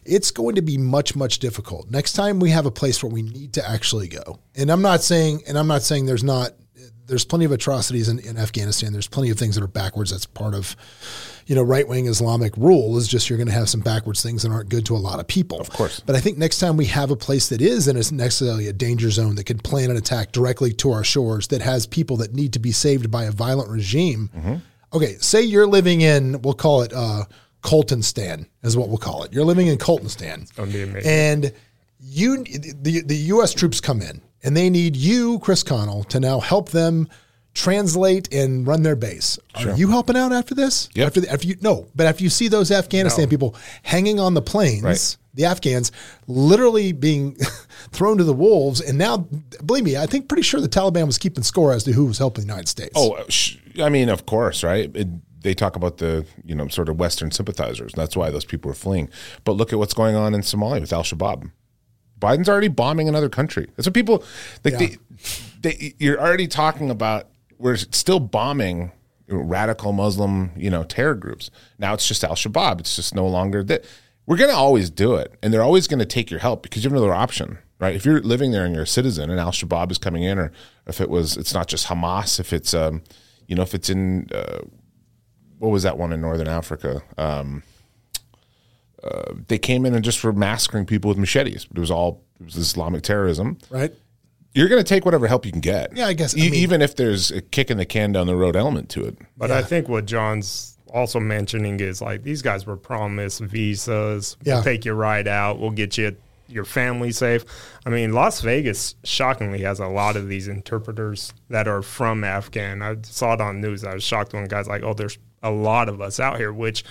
it's 0.06 0.32
going 0.32 0.56
to 0.56 0.62
be 0.62 0.78
much 0.78 1.18
much 1.18 1.40
difficult. 1.40 1.92
Next 1.92 2.14
time 2.14 2.40
we 2.40 2.52
have 2.52 2.66
a 2.66 2.72
place 2.72 3.04
where 3.04 3.12
we 3.12 3.22
need 3.22 3.52
to 3.54 3.70
actually 3.70 4.08
go, 4.08 4.40
and 4.56 4.72
I'm 4.72 4.82
not 4.82 5.02
saying 5.02 5.42
and 5.46 5.58
I'm 5.60 5.68
not 5.68 5.82
saying 5.82 6.06
there's 6.06 6.24
not 6.24 6.54
there's 7.10 7.26
plenty 7.26 7.46
of 7.46 7.52
atrocities 7.52 8.08
in, 8.08 8.20
in 8.20 8.38
Afghanistan. 8.38 8.94
There's 8.94 9.08
plenty 9.08 9.30
of 9.30 9.38
things 9.38 9.56
that 9.56 9.64
are 9.64 9.68
backwards. 9.68 10.12
That's 10.12 10.26
part 10.26 10.54
of 10.54 10.76
you 11.48 11.56
know 11.56 11.64
right 11.64 11.88
wing 11.88 12.08
Islamic 12.08 12.56
rule 12.56 12.98
is 12.98 13.08
just 13.08 13.30
you're 13.30 13.38
going 13.38 13.48
to 13.48 13.54
have 13.54 13.70
some 13.70 13.82
backwards 13.82 14.22
things 14.22 14.44
that 14.44 14.52
aren't 14.52 14.70
good 14.70 14.86
to 14.86 14.96
a 14.96 14.98
lot 14.98 15.20
of 15.20 15.28
people. 15.28 15.60
Of 15.60 15.70
course. 15.72 16.00
But 16.00 16.16
I 16.16 16.20
think 16.22 16.38
next 16.38 16.60
time 16.60 16.78
we 16.78 16.86
have 16.86 17.12
a 17.12 17.16
place 17.16 17.50
that 17.50 17.62
is 17.62 17.88
and 17.88 17.98
isn't 17.98 18.16
necessarily 18.16 18.68
a 18.68 18.74
danger 18.74 19.10
zone 19.10 19.36
that 19.36 19.46
can 19.46 19.58
plan 19.58 19.90
an 19.92 19.98
attack 19.98 20.32
directly 20.32 20.72
to 20.74 20.92
our 20.92 21.04
shores 21.04 21.48
that 21.48 21.62
has 21.62 21.86
people 21.86 22.18
that 22.18 22.34
need 22.34 22.54
to 22.54 22.60
be 22.60 22.72
saved 22.72 23.12
by 23.12 23.26
a 23.26 23.32
violent 23.32 23.70
regime. 23.70 24.30
Okay, 24.94 25.16
say 25.20 25.42
you're 25.42 25.68
living 25.68 26.02
in, 26.02 26.42
we'll 26.42 26.56
call 26.56 26.82
it 26.82 26.92
uh, 26.94 27.26
Coltonistan, 27.62 28.48
is 28.64 28.76
what 28.76 28.90
we'll 28.90 28.98
call 28.98 29.24
it. 29.24 29.34
You're 29.34 29.46
living 29.46 29.68
in 29.68 29.78
Coltonistan. 29.78 30.50
gonna 30.56 30.72
be 30.72 30.84
amazing. 30.84 31.12
And 31.12 31.54
you, 32.00 32.44
the, 32.44 33.04
the 33.06 33.16
U.S. 33.16 33.54
troops 33.54 33.82
come 33.82 34.02
in 34.02 34.22
and 34.44 34.56
they 34.56 34.70
need 34.70 34.96
you, 34.96 35.40
Chris 35.40 35.64
Connell, 35.64 36.04
to 36.06 36.20
now 36.20 36.40
help 36.40 36.70
them 36.70 37.08
translate 37.54 38.32
and 38.34 38.66
run 38.68 38.84
their 38.84 38.96
base. 38.96 39.40
Are 39.56 39.76
you 39.76 39.90
helping 39.90 40.16
out 40.16 40.32
after 40.32 40.54
this? 40.56 40.88
Yep. 40.94 41.08
After, 41.08 41.22
the, 41.22 41.32
after 41.32 41.48
you, 41.48 41.56
no, 41.62 41.88
but 41.96 42.06
after 42.06 42.24
you 42.24 42.30
see 42.30 42.48
those 42.48 42.72
Afghanistan 42.72 43.28
people 43.28 43.56
hanging 43.84 44.20
on 44.20 44.34
the 44.34 44.42
planes, 44.42 44.84
Right. 44.84 45.18
the 45.34 45.46
Afghans 45.46 45.92
literally 46.28 46.92
being 46.92 47.36
thrown 47.92 48.18
to 48.20 48.24
the 48.24 48.34
wolves, 48.34 48.82
and 48.82 48.98
now, 48.98 49.28
believe 49.66 49.84
me, 49.84 49.98
I 49.98 50.06
think 50.06 50.30
pretty 50.30 50.44
sure 50.44 50.62
the 50.62 50.70
Taliban 50.70 51.06
was 51.08 51.18
keeping 51.18 51.44
score 51.44 51.74
as 51.74 51.84
to 51.86 51.92
who 51.92 52.06
was 52.06 52.18
helping 52.18 52.44
the 52.46 52.48
United 52.48 52.68
States. 52.70 52.94
Oh, 52.96 53.18
sh- 53.30 53.58
I 53.82 53.90
mean, 53.90 54.10
of 54.10 54.26
course, 54.26 54.64
right? 54.64 54.90
It, 54.96 55.08
they 55.42 55.54
talk 55.54 55.76
about 55.78 55.98
the 56.00 56.26
you 56.44 56.54
know 56.54 56.68
sort 56.68 56.90
of 56.90 57.00
Western 57.00 57.32
sympathizers. 57.32 57.94
That's 57.94 58.16
why 58.16 58.30
those 58.30 58.44
people 58.44 58.70
are 58.72 58.76
fleeing. 58.76 59.10
But 59.46 59.54
look 59.54 59.72
at 59.72 59.80
what's 59.80 59.94
going 59.94 60.16
on 60.16 60.34
in 60.34 60.42
Somalia 60.42 60.82
with 60.82 60.92
Al 60.92 61.04
Shabaab. 61.04 61.50
Biden's 62.20 62.50
already 62.50 62.68
bombing 62.68 63.08
another 63.08 63.30
country. 63.30 63.70
That's 63.76 63.88
what 63.88 63.94
people 63.94 64.24
like. 64.64 64.78
They, 64.78 64.98
they, 65.62 65.94
you're 66.00 66.20
already 66.20 66.48
talking 66.48 66.90
about. 66.90 67.28
We're 67.58 67.78
still 67.78 68.20
bombing 68.20 68.92
radical 69.28 69.92
Muslim, 69.92 70.52
you 70.56 70.70
know, 70.70 70.84
terror 70.84 71.16
groups. 71.16 71.52
Now 71.78 71.94
it's 71.94 72.08
just 72.08 72.24
Al 72.24 72.36
Shabaab. 72.36 72.80
It's 72.80 72.96
just 72.96 73.14
no 73.16 73.28
longer 73.28 73.64
that. 73.66 73.86
We're 74.26 74.38
going 74.38 74.52
to 74.52 74.56
always 74.56 74.92
do 74.92 75.16
it, 75.16 75.34
and 75.42 75.52
they're 75.52 75.64
always 75.64 75.88
going 75.88 75.98
to 76.00 76.06
take 76.06 76.30
your 76.30 76.40
help 76.40 76.62
because 76.62 76.84
you 76.84 76.90
have 76.92 76.96
another 76.96 77.16
option, 77.16 77.58
right? 77.80 77.96
If 77.96 78.06
you're 78.06 78.22
living 78.22 78.52
there 78.52 78.64
and 78.64 78.76
you're 78.76 78.84
a 78.84 78.88
citizen, 78.88 79.32
and 79.32 79.40
Al 79.40 79.50
Shabaab 79.50 79.90
is 79.90 79.98
coming 79.98 80.22
in, 80.22 80.38
or 80.38 80.52
if 80.86 81.02
it 81.02 81.10
was, 81.10 81.36
it's 81.36 81.52
not 81.52 81.68
just 81.68 81.88
Hamas. 81.88 82.40
If 82.40 82.54
it's, 82.54 82.76
um, 82.76 83.02
you 83.48 83.56
know, 83.56 83.64
if 83.64 83.74
it's 83.74 83.90
in, 83.90 84.30
uh, 84.32 84.60
what 85.58 85.70
was 85.70 85.82
that 85.82 85.98
one 85.98 86.14
in 86.14 86.22
Northern 86.22 86.48
Africa? 86.48 87.02
Um, 87.18 87.64
uh, 89.04 89.34
they 89.48 89.58
came 89.58 89.86
in 89.86 89.94
and 89.96 90.04
just 90.04 90.24
were 90.24 90.34
massacring 90.34 90.86
people 90.86 91.10
with 91.10 91.18
machetes. 91.18 91.68
It 91.74 91.80
was 91.80 91.92
all 91.92 92.22
it 92.40 92.46
was 92.46 92.56
Islamic 92.56 93.04
terrorism. 93.04 93.58
right. 93.70 93.94
You're 94.56 94.68
going 94.68 94.84
to 94.84 94.88
take 94.88 95.06
whatever 95.06 95.28
help 95.28 95.46
you 95.46 95.52
can 95.52 95.62
get. 95.62 95.96
Yeah, 95.96 96.08
I 96.08 96.14
guess- 96.14 96.36
I 96.36 96.40
E- 96.40 96.42
mean- 96.50 96.56
even 96.56 96.82
if 96.82 96.96
there's 96.96 97.30
a 97.30 97.40
kick 97.40 97.70
in 97.70 97.78
the 97.78 97.86
can 97.86 98.12
down 98.14 98.26
the 98.26 98.36
road 98.36 98.56
element 98.56 98.90
to 98.90 99.06
it. 99.06 99.16
But 99.38 99.52
I 99.52 99.62
think 99.62 99.88
what 99.88 100.06
John's 100.08 100.76
also 100.92 101.20
mentioning 101.20 101.80
is 101.80 102.02
like 102.02 102.24
these 102.24 102.42
guys 102.42 102.66
were 102.66 102.76
promised 102.76 103.42
visas. 103.42 104.38
Yeah. 104.44 104.56
We'll 104.56 104.64
take 104.64 104.86
you 104.86 104.94
right 104.94 105.28
out. 105.28 105.60
We'll 105.60 105.70
get 105.70 105.98
you 106.00 106.16
your 106.48 106.66
family 106.66 107.12
safe. 107.12 107.46
I 107.86 107.92
mean, 107.92 108.12
Las 108.14 108.42
Vegas 108.42 108.96
shockingly 109.04 109.62
has 109.62 109.80
a 109.80 109.88
lot 109.88 110.16
of 110.16 110.28
these 110.28 110.48
interpreters 110.48 111.32
that 111.50 111.68
are 111.68 111.84
from 111.84 112.24
Afghan. 112.24 112.82
I 112.82 112.96
saw 113.04 113.34
it 113.34 113.42
on 113.42 113.62
news. 113.62 113.84
I 113.84 113.94
was 113.94 114.04
shocked 114.04 114.34
when 114.34 114.46
guys 114.46 114.68
like, 114.68 114.82
oh, 114.82 114.96
there's 114.96 115.20
a 115.44 115.52
lot 115.52 115.90
of 115.90 116.02
us 116.02 116.20
out 116.20 116.38
here. 116.38 116.52
Which, 116.52 116.84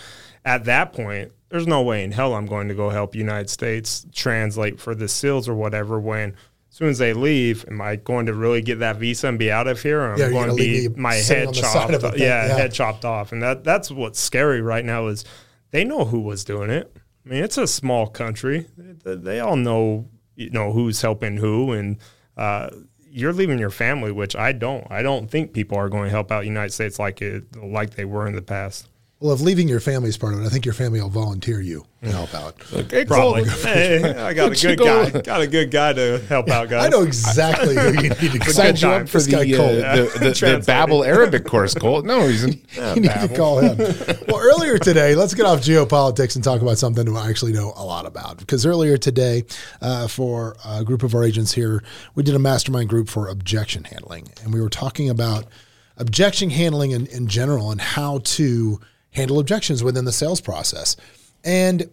at 0.45 0.65
that 0.65 0.93
point, 0.93 1.33
there's 1.49 1.67
no 1.67 1.83
way 1.83 2.05
in 2.05 2.13
hell 2.13 2.35
I'm 2.35 2.47
going 2.47 2.69
to 2.69 2.75
go 2.75 2.91
help 2.91 3.15
United 3.15 3.49
States 3.51 4.07
translate 4.15 4.79
for 4.81 4.95
the 4.95 5.09
SEALs 5.09 5.49
or 5.49 5.55
whatever. 5.55 5.99
When 5.99 6.31
as 6.71 6.77
soon 6.77 6.89
as 6.89 6.99
they 6.99 7.13
leave, 7.15 7.65
am 7.69 7.81
I 7.81 7.97
going 7.97 8.27
to 8.27 8.35
really 8.35 8.61
get 8.63 8.79
that 8.81 8.97
visa 8.97 9.29
and 9.29 9.39
be 9.39 9.51
out 9.51 9.67
of 9.67 9.81
here? 9.83 10.01
Or 10.01 10.13
am 10.13 10.19
Yeah, 10.19 10.27
I 10.27 10.31
going 10.31 10.51
to 10.51 10.55
be 10.57 10.89
my 10.89 11.15
head 11.15 11.53
chopped? 11.55 11.73
side 11.73 11.95
of 11.95 12.05
a 12.05 12.11
thing, 12.13 12.21
yeah, 12.21 12.47
yeah. 12.49 12.57
head 12.57 12.73
chopped 12.73 13.05
off, 13.05 13.33
and 13.33 13.43
that 13.43 13.65
that's 13.65 13.91
what's 13.91 14.21
scary 14.21 14.61
right 14.61 14.85
now 14.85 15.07
is 15.07 15.25
they 15.71 15.85
know 15.85 16.05
who 16.05 16.21
was 16.21 16.45
doing 16.45 16.71
it. 16.71 16.95
I 17.25 17.29
mean, 17.31 17.43
it's 17.45 17.59
a 17.59 17.67
small 17.67 18.07
country; 18.07 18.67
they, 18.77 19.15
they 19.17 19.41
all 19.41 19.57
know 19.57 20.09
you 20.37 20.51
know 20.51 20.73
who's 20.73 21.01
helping 21.03 21.39
who, 21.39 21.73
and 21.73 21.97
uh, 22.37 22.69
you're 23.11 23.33
leaving 23.33 23.59
your 23.59 23.71
family, 23.71 24.13
which 24.13 24.37
I 24.37 24.53
don't. 24.53 24.87
I 24.91 25.03
don't 25.03 25.31
think 25.31 25.53
people 25.55 25.79
are 25.79 25.89
going 25.89 26.05
to 26.05 26.11
help 26.11 26.31
out 26.31 26.45
United 26.45 26.73
States 26.73 26.99
like 26.99 27.21
it 27.23 27.57
like 27.57 27.95
they 27.95 28.05
were 28.05 28.27
in 28.27 28.35
the 28.35 28.43
past. 28.43 28.89
Well, 29.21 29.33
if 29.35 29.41
leaving 29.41 29.67
your 29.69 29.81
family 29.81 30.11
is 30.11 30.17
part 30.17 30.33
of 30.35 30.41
it, 30.43 30.47
I 30.47 30.49
think 30.49 30.65
your 30.65 30.75
family 30.75 31.01
will 31.03 31.09
volunteer 31.09 31.61
you 31.61 31.85
to 32.05 32.13
help 32.13 32.33
out. 32.35 32.55
Okay, 32.73 33.05
Probably. 33.05 33.43
cool. 33.47 33.53
Hey, 33.65 34.05
I 34.15 34.33
got 34.33 34.53
a 34.53 34.55
good 34.55 34.79
go- 34.79 35.11
guy. 35.11 35.21
Got 35.23 35.41
a 35.41 35.47
good 35.49 35.73
guy 35.73 35.93
to 35.93 36.21
help 36.29 36.49
out, 36.49 36.69
guys. 36.69 36.87
I 36.87 36.89
know 36.89 37.03
exactly 37.03 37.75
who 37.75 37.89
you 38.01 38.11
need 38.11 38.41
to 38.41 38.53
Signed 38.53 38.81
you 38.81 38.87
time. 38.87 39.03
up 39.03 39.09
for 39.09 39.21
the, 39.21 39.31
guy 39.33 39.53
uh, 39.53 39.57
Cole. 39.57 39.75
the, 39.75 40.19
the, 40.21 40.59
the 40.59 40.65
Babel 40.65 41.03
Arabic 41.03 41.45
course, 41.45 41.75
Colt. 41.75 42.05
No 42.05 42.25
reason. 42.25 42.61
you 42.77 43.01
need 43.01 43.11
to 43.11 43.33
call 43.37 43.59
him. 43.59 43.77
well, 44.29 44.39
earlier 44.39 44.79
today, 44.79 45.17
let's 45.17 45.35
get 45.35 45.47
off 45.47 45.63
geopolitics 45.63 46.37
and 46.37 46.45
talk 46.45 46.63
about 46.63 46.79
something 46.79 47.09
I 47.17 47.29
actually 47.29 47.53
know 47.55 47.73
a 47.75 47.85
lot 47.85 48.07
about. 48.07 48.39
Because 48.39 48.65
earlier 48.65 48.97
today, 48.99 49.43
uh, 49.83 50.07
for 50.07 50.57
a 50.65 50.85
group 50.85 51.03
of 51.03 51.13
our 51.17 51.25
agents 51.25 51.53
here, 51.53 51.83
we 52.15 52.23
did 52.23 52.37
a 52.37 52.39
mastermind 52.39 52.89
group 52.89 53.09
for 53.09 53.27
objection 53.27 53.83
handling. 53.83 54.29
And 54.45 54.55
we 54.55 54.61
were 54.61 54.71
talking 54.71 55.11
about 55.11 55.47
objection 55.97 56.51
handling 56.51 56.93
in, 56.93 57.07
in 57.09 57.27
general 57.27 57.73
and 57.73 57.81
how 57.81 58.21
to 58.23 58.81
handle 59.11 59.39
objections 59.39 59.83
within 59.83 60.05
the 60.05 60.13
sales 60.13 60.41
process. 60.41 60.97
And 61.45 61.89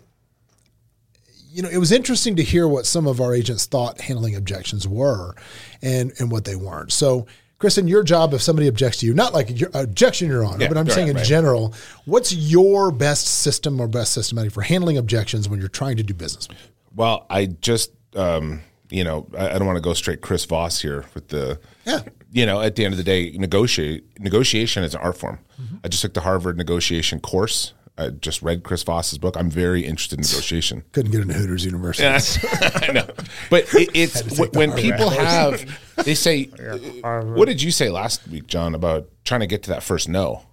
you 1.49 1.61
know, 1.61 1.69
it 1.69 1.77
was 1.77 1.93
interesting 1.93 2.35
to 2.35 2.43
hear 2.43 2.67
what 2.67 2.85
some 2.85 3.07
of 3.07 3.21
our 3.21 3.33
agents 3.33 3.65
thought 3.65 4.01
handling 4.01 4.35
objections 4.35 4.85
were 4.85 5.35
and, 5.81 6.11
and 6.19 6.29
what 6.29 6.43
they 6.43 6.57
weren't. 6.57 6.91
So, 6.91 7.27
Kristen, 7.59 7.87
your 7.87 8.03
job, 8.03 8.33
if 8.33 8.41
somebody 8.41 8.67
objects 8.67 8.99
to 8.99 9.05
you, 9.05 9.13
not 9.13 9.33
like 9.33 9.57
your 9.57 9.69
objection, 9.73 10.27
Your 10.27 10.43
Honor, 10.43 10.63
Yeah, 10.63 10.67
but 10.67 10.77
I'm 10.77 10.85
right, 10.85 10.93
saying 10.93 11.07
in 11.07 11.15
right. 11.15 11.25
general, 11.25 11.73
what's 12.03 12.33
your 12.33 12.91
best 12.91 13.25
system 13.25 13.79
or 13.79 13.87
best 13.87 14.11
systematic 14.11 14.51
for 14.51 14.63
handling 14.63 14.97
objections 14.97 15.47
when 15.47 15.61
you're 15.61 15.69
trying 15.69 15.95
to 15.95 16.03
do 16.03 16.13
business? 16.13 16.49
Well, 16.93 17.25
I 17.29 17.45
just, 17.45 17.91
um, 18.17 18.59
you 18.89 19.05
know, 19.05 19.25
I, 19.37 19.51
I 19.51 19.57
don't 19.57 19.65
want 19.65 19.77
to 19.77 19.81
go 19.81 19.93
straight 19.93 20.19
Chris 20.19 20.43
Voss 20.43 20.81
here 20.81 21.05
with 21.13 21.29
the, 21.29 21.57
Yeah. 21.85 22.01
You 22.35 22.45
know, 22.45 22.59
at 22.59 22.75
the 22.75 22.83
end 22.83 22.93
of 22.93 22.97
the 22.97 23.03
day, 23.03 23.31
negotiate 23.31 24.03
negotiation 24.19 24.83
is 24.83 24.93
an 24.93 24.99
art 24.99 25.17
form. 25.17 25.39
Mm-hmm. 25.59 25.77
I 25.85 25.87
just 25.87 26.01
took 26.01 26.13
the 26.13 26.21
Harvard 26.21 26.57
negotiation 26.57 27.21
course. 27.21 27.73
I 27.97 28.09
just 28.09 28.41
read 28.41 28.63
Chris 28.63 28.83
Voss's 28.83 29.17
book. 29.17 29.37
I'm 29.37 29.49
very 29.49 29.85
interested 29.85 30.19
in 30.19 30.23
negotiation. 30.29 30.83
Couldn't 30.91 31.13
get 31.13 31.21
into 31.21 31.33
Hooters 31.33 31.63
University. 31.63 32.45
I 32.61 32.91
know, 32.91 33.07
but 33.49 33.73
it, 33.73 33.89
it's 33.93 34.21
take 34.21 34.51
when 34.51 34.71
hard 34.71 34.81
people 34.81 35.09
way. 35.09 35.15
have 35.15 35.79
they 36.03 36.13
say, 36.13 36.43
"What 37.03 37.45
did 37.45 37.61
you 37.61 37.71
say 37.71 37.89
last 37.89 38.27
week, 38.27 38.47
John, 38.47 38.75
about 38.75 39.07
trying 39.23 39.39
to 39.39 39.47
get 39.47 39.63
to 39.63 39.69
that 39.69 39.81
first 39.81 40.09
no?" 40.09 40.43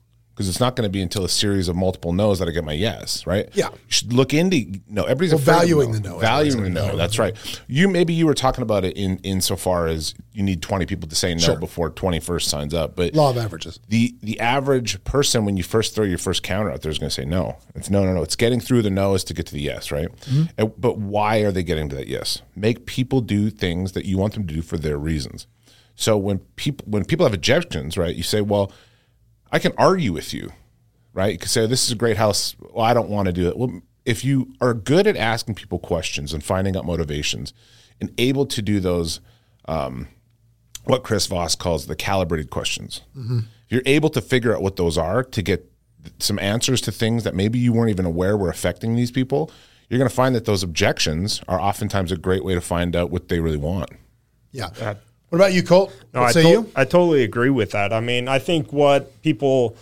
Because 0.42 0.56
it's 0.56 0.60
not 0.60 0.74
going 0.74 0.86
to 0.88 0.90
be 0.90 1.00
until 1.00 1.24
a 1.24 1.28
series 1.28 1.68
of 1.68 1.76
multiple 1.76 2.12
no's 2.12 2.40
that 2.40 2.48
I 2.48 2.50
get 2.50 2.64
my 2.64 2.72
yes, 2.72 3.24
right? 3.28 3.48
Yeah. 3.54 3.68
You 3.70 3.78
should 3.86 4.12
look 4.12 4.34
into 4.34 4.80
no. 4.88 5.04
Everybody's 5.04 5.32
Well, 5.34 5.58
valuing 5.60 5.92
no. 5.92 5.98
the 5.98 6.08
no. 6.08 6.18
Valuing 6.18 6.62
the 6.64 6.70
no. 6.70 6.96
That's 6.96 7.16
right. 7.16 7.36
You 7.68 7.86
maybe 7.88 8.12
you 8.12 8.26
were 8.26 8.34
talking 8.34 8.62
about 8.62 8.84
it 8.84 8.96
in 8.96 9.18
insofar 9.18 9.86
as 9.86 10.14
you 10.32 10.42
need 10.42 10.60
twenty 10.62 10.84
people 10.84 11.08
to 11.08 11.14
say 11.14 11.32
no 11.34 11.38
Sure. 11.40 11.56
before 11.56 11.90
twenty 11.90 12.18
first 12.18 12.48
signs 12.48 12.74
up, 12.74 12.96
but 12.96 13.14
Law 13.14 13.30
of 13.30 13.38
averages. 13.38 13.78
the 13.88 14.16
the 14.20 14.40
average 14.40 15.02
person 15.04 15.44
when 15.44 15.56
you 15.56 15.62
first 15.62 15.94
throw 15.94 16.04
your 16.04 16.18
first 16.18 16.42
counter 16.42 16.72
out 16.72 16.82
there 16.82 16.90
is 16.90 16.98
going 16.98 17.10
to 17.10 17.14
say 17.14 17.24
no. 17.24 17.58
It's 17.76 17.88
no, 17.88 18.04
no, 18.04 18.12
no. 18.12 18.22
It's 18.22 18.34
getting 18.34 18.58
through 18.58 18.82
the 18.82 18.90
no's 18.90 19.22
to 19.24 19.34
get 19.34 19.46
to 19.46 19.52
the 19.54 19.60
yes, 19.60 19.92
right? 19.92 20.08
Mm-hmm. 20.22 20.42
And- 20.58 20.72
but 20.80 20.98
why 20.98 21.38
are 21.42 21.52
they 21.52 21.62
getting 21.62 21.88
to 21.90 21.94
that 21.96 22.08
yes? 22.08 22.42
Make 22.56 22.84
people 22.86 23.20
do 23.20 23.48
things 23.48 23.92
that 23.92 24.06
you 24.06 24.18
want 24.18 24.34
them 24.34 24.44
to 24.48 24.54
do 24.54 24.62
for 24.62 24.76
their 24.76 24.98
reasons. 24.98 25.46
So 25.94 26.16
when 26.16 26.38
people 26.56 26.84
when 26.88 27.04
people 27.04 27.24
have 27.26 27.34
objections, 27.34 27.96
right? 27.96 28.16
You 28.16 28.24
say, 28.24 28.40
well, 28.40 28.72
I 29.52 29.58
can 29.58 29.72
argue 29.78 30.12
with 30.12 30.34
you, 30.34 30.50
right? 31.12 31.32
You 31.32 31.38
can 31.38 31.48
say 31.48 31.66
this 31.66 31.84
is 31.84 31.92
a 31.92 31.96
great 31.96 32.16
house. 32.16 32.56
Well, 32.58 32.84
I 32.84 32.94
don't 32.94 33.10
want 33.10 33.26
to 33.26 33.32
do 33.32 33.48
it. 33.48 33.56
Well, 33.56 33.82
if 34.04 34.24
you 34.24 34.54
are 34.60 34.74
good 34.74 35.06
at 35.06 35.16
asking 35.16 35.54
people 35.54 35.78
questions 35.78 36.32
and 36.32 36.42
finding 36.42 36.76
out 36.76 36.84
motivations, 36.84 37.52
and 38.02 38.12
able 38.18 38.46
to 38.46 38.60
do 38.60 38.80
those 38.80 39.20
um, 39.66 40.08
what 40.84 41.04
Chris 41.04 41.26
Voss 41.28 41.54
calls 41.54 41.86
the 41.86 41.94
calibrated 41.94 42.50
questions. 42.50 43.02
Mm-hmm. 43.16 43.38
If 43.38 43.70
you're 43.70 43.82
able 43.86 44.10
to 44.10 44.20
figure 44.20 44.54
out 44.54 44.60
what 44.60 44.74
those 44.74 44.98
are 44.98 45.22
to 45.22 45.42
get 45.42 45.70
some 46.18 46.38
answers 46.40 46.80
to 46.80 46.92
things 46.92 47.22
that 47.22 47.34
maybe 47.34 47.60
you 47.60 47.72
weren't 47.72 47.90
even 47.90 48.04
aware 48.04 48.36
were 48.36 48.50
affecting 48.50 48.96
these 48.96 49.12
people, 49.12 49.52
you're 49.88 49.98
going 49.98 50.08
to 50.08 50.14
find 50.14 50.34
that 50.34 50.46
those 50.46 50.64
objections 50.64 51.40
are 51.46 51.60
oftentimes 51.60 52.10
a 52.10 52.16
great 52.16 52.44
way 52.44 52.54
to 52.54 52.60
find 52.60 52.96
out 52.96 53.10
what 53.10 53.28
they 53.28 53.38
really 53.38 53.56
want. 53.56 53.90
Yeah. 54.50 54.94
What 55.32 55.38
about 55.38 55.54
you, 55.54 55.62
Colt? 55.62 55.90
No, 56.12 56.20
what 56.20 56.28
I, 56.28 56.32
say 56.32 56.42
to- 56.42 56.48
you? 56.50 56.70
I 56.76 56.84
totally 56.84 57.22
agree 57.22 57.48
with 57.48 57.70
that. 57.70 57.90
I 57.90 58.00
mean, 58.00 58.28
I 58.28 58.38
think 58.38 58.70
what 58.70 59.22
people 59.22 59.74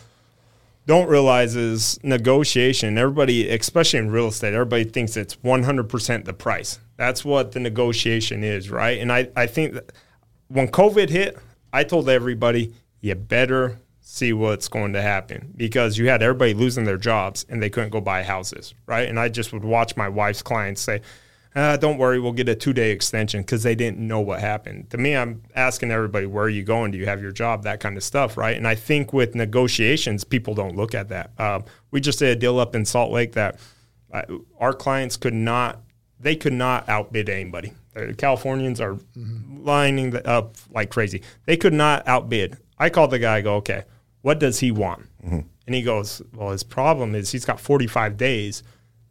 don't 0.87 1.09
realize 1.09 1.57
is 1.57 1.99
negotiation. 2.05 2.97
Everybody, 2.97 3.51
especially 3.51 3.99
in 3.99 4.13
real 4.13 4.29
estate, 4.29 4.55
everybody 4.55 4.85
thinks 4.85 5.17
it's 5.17 5.35
100% 5.35 6.25
the 6.25 6.33
price. 6.33 6.79
That's 6.99 7.25
what 7.25 7.51
the 7.51 7.59
negotiation 7.59 8.45
is, 8.45 8.71
right? 8.71 9.01
And 9.01 9.11
I, 9.13 9.29
I 9.35 9.49
think 9.49 9.73
that 9.73 9.91
when 10.47 10.69
COVID 10.69 11.09
hit, 11.09 11.37
I 11.73 11.83
told 11.83 12.09
everybody, 12.09 12.73
you 13.01 13.17
better 13.17 13.81
see 14.01 14.33
what's 14.33 14.69
going 14.69 14.93
to 14.93 15.03
happen 15.03 15.53
because 15.57 15.99
you 15.99 16.09
had 16.09 16.23
everybody 16.23 16.55
losing 16.55 16.85
their 16.85 16.97
jobs 16.97 17.45
and 17.49 17.61
they 17.61 17.71
couldn't 17.71 17.91
go 17.91 18.01
buy 18.01 18.23
houses, 18.23 18.73
right? 18.87 19.09
And 19.09 19.19
I 19.19 19.29
just 19.29 19.53
would 19.53 19.65
watch 19.65 19.97
my 19.97 20.09
wife's 20.09 20.43
clients 20.43 20.81
say, 20.81 21.01
uh, 21.55 21.77
don't 21.77 21.99
worry, 21.99 22.21
we'll 22.21 22.33
get 22.33 22.49
a 22.49 22.55
two 22.55 22.73
day 22.73 22.91
extension 22.93 23.41
because 23.43 23.63
they 23.63 23.75
didn't 23.75 23.99
know 23.99 24.21
what 24.21 24.41
happened. 24.41 24.89
To 24.91 24.99
me, 24.99 25.17
I'm 25.17 25.43
asking 25.55 25.91
everybody, 25.91 26.27
where 26.27 26.45
are 26.45 26.49
you 26.49 26.63
going? 26.63 26.91
Do 26.93 26.99
you 26.99 27.07
have 27.07 27.21
your 27.21 27.33
job? 27.33 27.65
That 27.65 27.81
kind 27.81 27.97
of 27.97 28.05
stuff, 28.05 28.37
right? 28.37 28.57
And 28.57 28.67
I 28.69 28.75
think 28.75 29.13
with 29.13 29.35
negotiations, 29.35 30.23
people 30.25 30.55
don't 30.55 30.77
look 30.77 30.95
at 30.95 31.09
that. 31.09 31.33
Um, 31.39 31.65
we 31.91 32.01
just 32.01 32.19
did 32.21 32.29
a 32.29 32.37
deal 32.37 32.59
up 32.61 32.75
in 32.75 32.85
Salt 32.85 33.11
Lake 33.11 33.33
that 33.33 33.59
uh, 34.13 34.23
our 34.59 34.73
clients 34.73 35.17
could 35.17 35.35
not, 35.35 35.81
they 36.21 36.37
could 36.37 36.53
not 36.53 36.89
outbid 36.89 37.29
anybody. 37.29 37.73
The 37.95 38.15
Californians 38.15 38.81
are 38.81 38.97
lining 39.17 40.11
the- 40.11 40.27
up 40.29 40.57
like 40.71 40.91
crazy. 40.91 41.23
They 41.47 41.57
could 41.57 41.73
not 41.75 42.07
outbid. 42.07 42.57
I 42.79 42.89
called 42.91 43.11
the 43.11 43.19
guy, 43.19 43.37
I 43.37 43.41
go, 43.41 43.57
okay, 43.57 43.83
what 44.23 44.39
does 44.39 44.61
he 44.61 44.71
want? 44.71 45.07
And 45.67 45.75
he 45.75 45.83
goes, 45.83 46.23
well, 46.35 46.51
his 46.51 46.63
problem 46.63 47.15
is 47.15 47.31
he's 47.33 47.45
got 47.45 47.61
45 47.61 48.17
days 48.17 48.63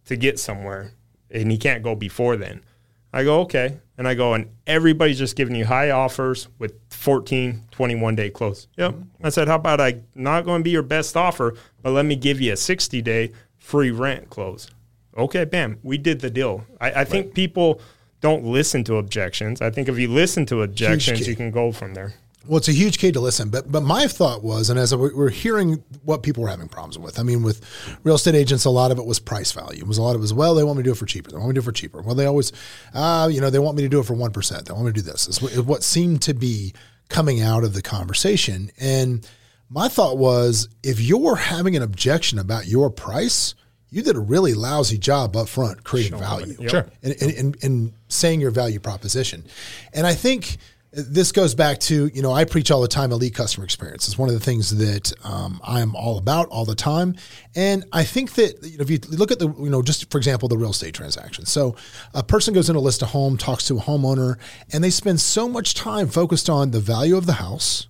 to 0.05 0.15
get 0.15 0.39
somewhere 0.39 0.91
and 1.31 1.51
he 1.51 1.57
can't 1.57 1.83
go 1.83 1.95
before 1.95 2.37
then. 2.37 2.63
I 3.11 3.23
go, 3.23 3.41
okay. 3.41 3.79
And 3.97 4.07
I 4.07 4.13
go, 4.13 4.33
and 4.33 4.49
everybody's 4.67 5.17
just 5.17 5.35
giving 5.35 5.55
you 5.55 5.65
high 5.65 5.89
offers 5.89 6.47
with 6.59 6.73
14, 6.89 7.63
21 7.71 8.15
day 8.15 8.29
close. 8.29 8.67
Yep. 8.77 8.95
I 9.23 9.29
said, 9.29 9.47
how 9.47 9.55
about 9.55 9.81
I 9.81 10.01
not 10.15 10.45
going 10.45 10.61
to 10.61 10.63
be 10.63 10.69
your 10.69 10.83
best 10.83 11.17
offer, 11.17 11.55
but 11.81 11.91
let 11.91 12.05
me 12.05 12.15
give 12.15 12.39
you 12.39 12.53
a 12.53 12.57
60 12.57 13.01
day 13.01 13.31
free 13.57 13.91
rent 13.91 14.29
close. 14.29 14.69
Okay, 15.17 15.43
bam. 15.45 15.79
We 15.83 15.97
did 15.97 16.21
the 16.21 16.29
deal. 16.29 16.65
I, 16.79 17.01
I 17.01 17.03
think 17.03 17.33
people 17.33 17.81
don't 18.21 18.45
listen 18.45 18.83
to 18.85 18.95
objections. 18.95 19.61
I 19.61 19.69
think 19.69 19.89
if 19.89 19.97
you 19.97 20.07
listen 20.07 20.45
to 20.47 20.61
objections, 20.61 21.27
you 21.27 21.35
can 21.35 21.51
go 21.51 21.71
from 21.71 21.93
there. 21.93 22.13
Well, 22.49 22.57
it's 22.57 22.67
a 22.67 22.73
huge 22.73 22.97
key 22.97 23.11
to 23.11 23.19
listen, 23.19 23.49
but 23.49 23.71
but 23.71 23.81
my 23.83 24.07
thought 24.07 24.43
was, 24.43 24.69
and 24.71 24.79
as 24.79 24.93
we- 24.95 25.13
we're 25.13 25.29
hearing 25.29 25.83
what 26.03 26.23
people 26.23 26.41
were 26.43 26.49
having 26.49 26.67
problems 26.67 26.97
with, 26.97 27.19
I 27.19 27.23
mean, 27.23 27.43
with 27.43 27.61
real 28.03 28.15
estate 28.15 28.33
agents, 28.35 28.65
a 28.65 28.69
lot 28.71 28.89
of 28.91 28.97
it 28.97 29.05
was 29.05 29.19
price 29.19 29.51
value. 29.51 29.79
It 29.81 29.87
was 29.87 29.99
a 29.99 30.01
lot 30.01 30.15
of 30.15 30.15
it 30.15 30.21
was, 30.21 30.33
well, 30.33 30.55
they 30.55 30.63
want 30.63 30.77
me 30.77 30.83
to 30.83 30.87
do 30.87 30.93
it 30.93 30.97
for 30.97 31.05
cheaper. 31.05 31.29
They 31.29 31.37
want 31.37 31.49
me 31.49 31.53
to 31.53 31.61
do 31.61 31.63
it 31.63 31.65
for 31.65 31.71
cheaper. 31.71 32.01
Well, 32.01 32.15
they 32.15 32.25
always, 32.25 32.51
uh, 32.93 33.29
you 33.31 33.39
know, 33.39 33.49
they 33.51 33.59
want 33.59 33.77
me 33.77 33.83
to 33.83 33.89
do 33.89 33.99
it 33.99 34.05
for 34.05 34.15
one 34.15 34.31
percent. 34.31 34.65
They 34.65 34.73
want 34.73 34.85
me 34.87 34.91
to 34.93 35.01
do 35.01 35.09
this. 35.11 35.27
Is 35.27 35.39
what 35.61 35.83
seemed 35.83 36.23
to 36.23 36.33
be 36.33 36.73
coming 37.07 37.39
out 37.39 37.63
of 37.63 37.73
the 37.73 37.81
conversation. 37.83 38.71
And 38.79 39.27
my 39.69 39.87
thought 39.87 40.17
was, 40.17 40.69
if 40.81 40.99
you're 40.99 41.35
having 41.35 41.75
an 41.75 41.83
objection 41.83 42.39
about 42.39 42.65
your 42.67 42.89
price, 42.89 43.53
you 43.91 44.01
did 44.01 44.15
a 44.15 44.19
really 44.19 44.53
lousy 44.55 44.97
job 44.97 45.35
up 45.35 45.47
front 45.49 45.83
creating 45.83 46.17
value 46.19 46.55
Sure. 46.67 46.87
and, 47.03 47.15
and, 47.21 47.31
and, 47.31 47.63
and 47.63 47.93
saying 48.07 48.41
your 48.41 48.51
value 48.51 48.79
proposition. 48.79 49.45
And 49.93 50.05
I 50.07 50.13
think 50.15 50.57
this 50.91 51.31
goes 51.31 51.53
back 51.53 51.79
to, 51.81 52.07
you 52.13 52.21
know, 52.23 52.31
I 52.31 52.45
preach 52.45 52.71
all 52.71 52.81
the 52.81 52.87
time 52.87 53.11
elite 53.11 53.35
customer 53.35 53.63
experience. 53.63 54.07
It's 54.07 54.17
one 54.17 54.27
of 54.27 54.33
the 54.33 54.39
things 54.41 54.75
that 54.77 55.13
um, 55.23 55.61
I'm 55.63 55.95
all 55.95 56.17
about 56.17 56.47
all 56.49 56.65
the 56.65 56.73
time. 56.75 57.15
And 57.55 57.85
I 57.93 58.03
think 58.03 58.33
that 58.33 58.63
you 58.63 58.77
know, 58.77 58.81
if 58.81 58.89
you 58.89 58.99
look 59.09 59.31
at 59.31 59.37
the, 59.37 59.49
you 59.49 59.69
know, 59.69 59.81
just 59.83 60.09
for 60.11 60.17
example, 60.17 60.49
the 60.49 60.57
real 60.57 60.71
estate 60.71 60.95
transaction. 60.95 61.45
So 61.45 61.75
a 62.13 62.23
person 62.23 62.53
goes 62.55 62.69
in 62.69 62.73
to 62.73 62.79
list 62.79 63.03
a 63.03 63.05
home, 63.05 63.37
talks 63.37 63.65
to 63.67 63.77
a 63.77 63.81
homeowner, 63.81 64.37
and 64.73 64.83
they 64.83 64.89
spend 64.89 65.19
so 65.21 65.47
much 65.47 65.75
time 65.75 66.07
focused 66.07 66.49
on 66.49 66.71
the 66.71 66.79
value 66.79 67.17
of 67.17 67.27
the 67.27 67.33
house 67.33 67.87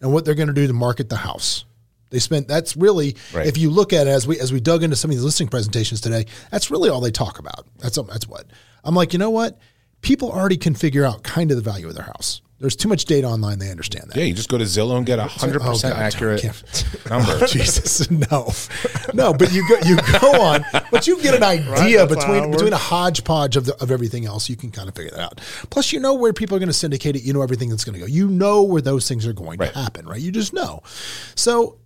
and 0.00 0.12
what 0.12 0.24
they're 0.24 0.34
going 0.34 0.48
to 0.48 0.54
do 0.54 0.66
to 0.66 0.72
market 0.72 1.08
the 1.10 1.18
house. 1.18 1.64
They 2.10 2.18
spent 2.18 2.48
that's 2.48 2.76
really 2.76 3.16
Right. 3.32 3.46
if 3.46 3.56
you 3.56 3.70
look 3.70 3.92
at 3.92 4.06
it 4.06 4.10
as 4.10 4.26
we 4.26 4.38
as 4.40 4.52
we 4.52 4.60
dug 4.60 4.82
into 4.82 4.96
some 4.96 5.10
of 5.10 5.16
these 5.16 5.24
listing 5.24 5.46
presentations 5.48 6.00
today, 6.00 6.26
that's 6.50 6.70
really 6.72 6.90
all 6.90 7.00
they 7.00 7.12
talk 7.12 7.38
about. 7.38 7.66
That's 7.78 7.96
that's 8.08 8.26
what 8.26 8.46
I'm 8.84 8.94
like. 8.96 9.12
You 9.12 9.18
know 9.20 9.30
what? 9.30 9.58
People 10.02 10.30
already 10.30 10.56
can 10.56 10.74
figure 10.74 11.04
out 11.04 11.22
kind 11.22 11.50
of 11.50 11.56
the 11.56 11.62
value 11.62 11.88
of 11.88 11.94
their 11.94 12.04
house. 12.04 12.42
There's 12.58 12.76
too 12.76 12.88
much 12.88 13.06
data 13.06 13.26
online; 13.26 13.58
they 13.58 13.70
understand 13.72 14.04
that. 14.10 14.16
Yeah, 14.16 14.22
you 14.22 14.34
just 14.34 14.48
go 14.48 14.56
to 14.56 14.62
Zillow 14.62 14.96
and 14.96 15.04
get 15.04 15.18
a 15.18 15.24
hundred 15.24 15.62
percent 15.62 15.96
accurate 15.98 16.42
can't- 16.42 16.84
number. 17.10 17.44
Jesus, 17.48 18.08
no, 18.08 18.52
no. 19.14 19.34
But 19.34 19.52
you 19.52 19.68
go, 19.68 19.78
you 19.84 19.96
go 20.20 20.40
on, 20.40 20.64
but 20.92 21.08
you 21.08 21.20
get 21.20 21.34
an 21.34 21.42
idea 21.42 22.06
that's 22.06 22.22
how 22.24 22.32
between 22.34 22.52
between 22.52 22.72
a 22.72 22.76
hodgepodge 22.76 23.56
of 23.56 23.64
the, 23.66 23.74
of 23.82 23.90
everything 23.90 24.26
else. 24.26 24.48
You 24.48 24.54
can 24.54 24.70
kind 24.70 24.88
of 24.88 24.94
figure 24.94 25.10
that 25.10 25.20
out. 25.20 25.40
Plus, 25.70 25.92
you 25.92 25.98
know 25.98 26.14
where 26.14 26.32
people 26.32 26.54
are 26.56 26.60
going 26.60 26.68
to 26.68 26.72
syndicate 26.72 27.16
it. 27.16 27.22
You 27.24 27.32
know 27.32 27.42
everything 27.42 27.68
that's 27.68 27.84
going 27.84 27.94
to 27.94 28.00
go. 28.00 28.06
You 28.06 28.28
know 28.28 28.62
where 28.62 28.82
those 28.82 29.08
things 29.08 29.26
are 29.26 29.32
going 29.32 29.58
Right. 29.58 29.72
to 29.72 29.78
happen, 29.78 30.06
right? 30.06 30.20
You 30.20 30.30
just 30.30 30.52
know. 30.52 30.84
So, 31.34 31.78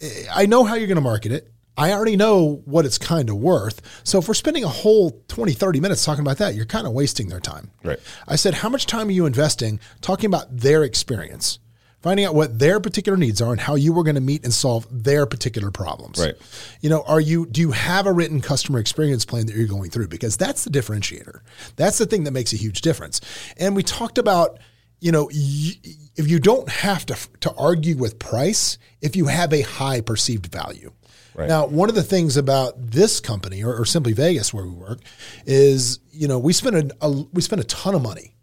eh, 0.00 0.24
I 0.34 0.46
know 0.46 0.64
how 0.64 0.76
you're 0.76 0.88
going 0.88 0.96
to 0.96 1.02
market 1.02 1.30
it. 1.32 1.52
I 1.76 1.92
already 1.92 2.16
know 2.16 2.62
what 2.64 2.84
it's 2.84 2.98
kind 2.98 3.30
of 3.30 3.36
worth. 3.36 3.80
So 4.04 4.18
if 4.18 4.28
we're 4.28 4.34
spending 4.34 4.64
a 4.64 4.68
whole 4.68 5.22
20, 5.28 5.52
30 5.52 5.80
minutes 5.80 6.04
talking 6.04 6.22
about 6.22 6.38
that, 6.38 6.54
you're 6.54 6.66
kind 6.66 6.86
of 6.86 6.92
wasting 6.92 7.28
their 7.28 7.40
time. 7.40 7.70
Right. 7.82 7.98
I 8.28 8.36
said, 8.36 8.54
how 8.54 8.68
much 8.68 8.86
time 8.86 9.08
are 9.08 9.12
you 9.12 9.26
investing 9.26 9.80
talking 10.00 10.26
about 10.26 10.54
their 10.54 10.84
experience, 10.84 11.58
finding 12.00 12.26
out 12.26 12.34
what 12.34 12.58
their 12.58 12.80
particular 12.80 13.16
needs 13.16 13.40
are 13.40 13.52
and 13.52 13.60
how 13.60 13.76
you 13.76 13.92
were 13.92 14.02
going 14.02 14.16
to 14.16 14.20
meet 14.20 14.44
and 14.44 14.52
solve 14.52 14.86
their 14.90 15.24
particular 15.26 15.70
problems? 15.70 16.18
Right. 16.18 16.34
You 16.80 16.90
know, 16.90 17.02
are 17.06 17.20
you 17.20 17.46
do 17.46 17.60
you 17.60 17.70
have 17.70 18.06
a 18.06 18.12
written 18.12 18.40
customer 18.40 18.78
experience 18.78 19.24
plan 19.24 19.46
that 19.46 19.56
you're 19.56 19.66
going 19.66 19.90
through? 19.90 20.08
Because 20.08 20.36
that's 20.36 20.64
the 20.64 20.70
differentiator. 20.70 21.40
That's 21.76 21.98
the 21.98 22.06
thing 22.06 22.24
that 22.24 22.32
makes 22.32 22.52
a 22.52 22.56
huge 22.56 22.82
difference. 22.82 23.20
And 23.56 23.74
we 23.74 23.82
talked 23.82 24.18
about, 24.18 24.58
you 24.98 25.12
know, 25.12 25.30
if 25.32 26.28
you 26.28 26.40
don't 26.40 26.68
have 26.68 27.06
to 27.06 27.16
to 27.40 27.54
argue 27.54 27.96
with 27.96 28.18
price, 28.18 28.76
if 29.00 29.16
you 29.16 29.26
have 29.26 29.52
a 29.54 29.62
high 29.62 30.02
perceived 30.02 30.46
value. 30.52 30.92
Right. 31.34 31.48
Now, 31.48 31.66
one 31.66 31.88
of 31.88 31.94
the 31.94 32.02
things 32.02 32.36
about 32.36 32.74
this 32.90 33.20
company 33.20 33.62
or, 33.62 33.74
or 33.74 33.84
Simply 33.84 34.12
Vegas 34.12 34.52
where 34.52 34.64
we 34.64 34.70
work 34.70 35.00
is, 35.46 36.00
you 36.10 36.28
know, 36.28 36.38
we 36.38 36.52
spend 36.52 36.92
a, 36.92 37.06
a 37.06 37.10
we 37.32 37.42
spend 37.42 37.60
a 37.60 37.64
ton 37.64 37.94
of 37.94 38.02
money 38.02 38.34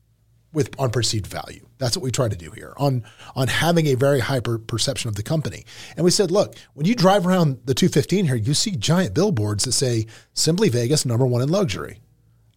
with 0.53 0.73
on 0.79 0.89
perceived 0.89 1.27
value. 1.27 1.67
That's 1.77 1.95
what 1.95 2.03
we 2.03 2.11
try 2.11 2.27
to 2.27 2.35
do 2.35 2.51
here 2.51 2.73
on 2.77 3.03
on 3.35 3.47
having 3.47 3.87
a 3.87 3.95
very 3.95 4.19
high 4.19 4.39
per- 4.39 4.57
perception 4.57 5.09
of 5.09 5.15
the 5.15 5.23
company. 5.23 5.65
And 5.95 6.03
we 6.03 6.11
said, 6.11 6.31
look, 6.31 6.55
when 6.73 6.85
you 6.85 6.95
drive 6.95 7.27
around 7.27 7.59
the 7.65 7.73
215 7.73 8.25
here, 8.25 8.35
you 8.35 8.53
see 8.53 8.71
giant 8.71 9.13
billboards 9.13 9.65
that 9.65 9.73
say 9.73 10.07
Simply 10.33 10.69
Vegas 10.69 11.05
number 11.05 11.25
one 11.25 11.41
in 11.41 11.49
luxury. 11.49 11.99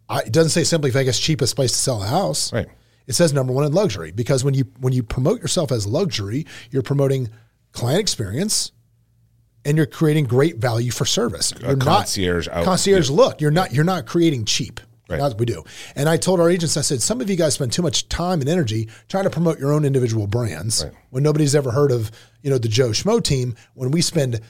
I, 0.08 0.20
it 0.20 0.32
doesn't 0.32 0.50
say 0.50 0.64
Simply 0.64 0.90
Vegas 0.90 1.18
cheapest 1.18 1.56
place 1.56 1.72
to 1.72 1.78
sell 1.78 2.02
a 2.02 2.06
house. 2.06 2.52
Right. 2.52 2.68
It 3.06 3.14
says 3.14 3.32
number 3.32 3.52
one 3.52 3.64
in 3.64 3.72
luxury 3.72 4.12
because 4.12 4.44
when 4.44 4.54
you 4.54 4.64
when 4.78 4.92
you 4.92 5.02
promote 5.02 5.40
yourself 5.40 5.72
as 5.72 5.86
luxury, 5.86 6.46
you're 6.70 6.82
promoting 6.82 7.28
client 7.72 8.00
experience 8.00 8.72
and 9.64 9.76
you're 9.76 9.86
creating 9.86 10.24
great 10.24 10.56
value 10.56 10.90
for 10.90 11.04
service. 11.04 11.52
You're 11.60 11.76
concierge 11.76 12.48
out- 12.48 12.64
concierge 12.64 13.10
look. 13.10 13.40
You're 13.40 13.50
not 13.50 13.72
you're 13.72 13.84
not 13.84 14.06
creating 14.06 14.44
cheap. 14.46 14.80
Right. 15.08 15.18
That's 15.18 15.34
what 15.34 15.40
we 15.40 15.46
do. 15.46 15.64
And 15.96 16.08
I 16.08 16.16
told 16.16 16.38
our 16.38 16.48
agents, 16.48 16.76
I 16.76 16.82
said, 16.82 17.02
some 17.02 17.20
of 17.20 17.28
you 17.28 17.34
guys 17.34 17.54
spend 17.54 17.72
too 17.72 17.82
much 17.82 18.08
time 18.08 18.40
and 18.40 18.48
energy 18.48 18.88
trying 19.08 19.24
to 19.24 19.30
promote 19.30 19.58
your 19.58 19.72
own 19.72 19.84
individual 19.84 20.28
brands 20.28 20.84
Right. 20.84 20.92
when 21.10 21.24
nobody's 21.24 21.56
ever 21.56 21.72
heard 21.72 21.90
of, 21.90 22.12
you 22.42 22.50
know, 22.50 22.58
the 22.58 22.68
Joe 22.68 22.90
Schmo 22.90 23.20
team. 23.20 23.56
When 23.74 23.90
we 23.90 24.02
spend 24.02 24.40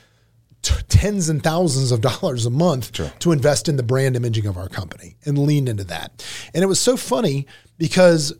t- 0.60 0.74
tens 0.88 1.30
and 1.30 1.42
thousands 1.42 1.92
of 1.92 2.02
dollars 2.02 2.44
a 2.44 2.50
month 2.50 2.92
to 3.20 3.32
invest 3.32 3.70
in 3.70 3.76
the 3.76 3.82
brand 3.82 4.16
imaging 4.16 4.44
of 4.44 4.58
our 4.58 4.68
company 4.68 5.16
and 5.24 5.38
lean 5.38 5.66
into 5.66 5.84
that. 5.84 6.22
And 6.52 6.62
it 6.62 6.66
was 6.66 6.78
so 6.78 6.98
funny 6.98 7.46
because 7.78 8.34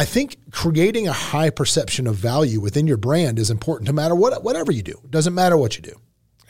I 0.00 0.06
think 0.06 0.38
creating 0.50 1.08
a 1.08 1.12
high 1.12 1.50
perception 1.50 2.06
of 2.06 2.16
value 2.16 2.58
within 2.58 2.86
your 2.86 2.96
brand 2.96 3.38
is 3.38 3.50
important 3.50 3.86
no 3.86 3.92
matter 3.92 4.14
what 4.14 4.42
whatever 4.42 4.72
you 4.72 4.82
do. 4.82 4.98
It 5.04 5.10
doesn't 5.10 5.34
matter 5.34 5.58
what 5.58 5.76
you 5.76 5.82
do. 5.82 5.94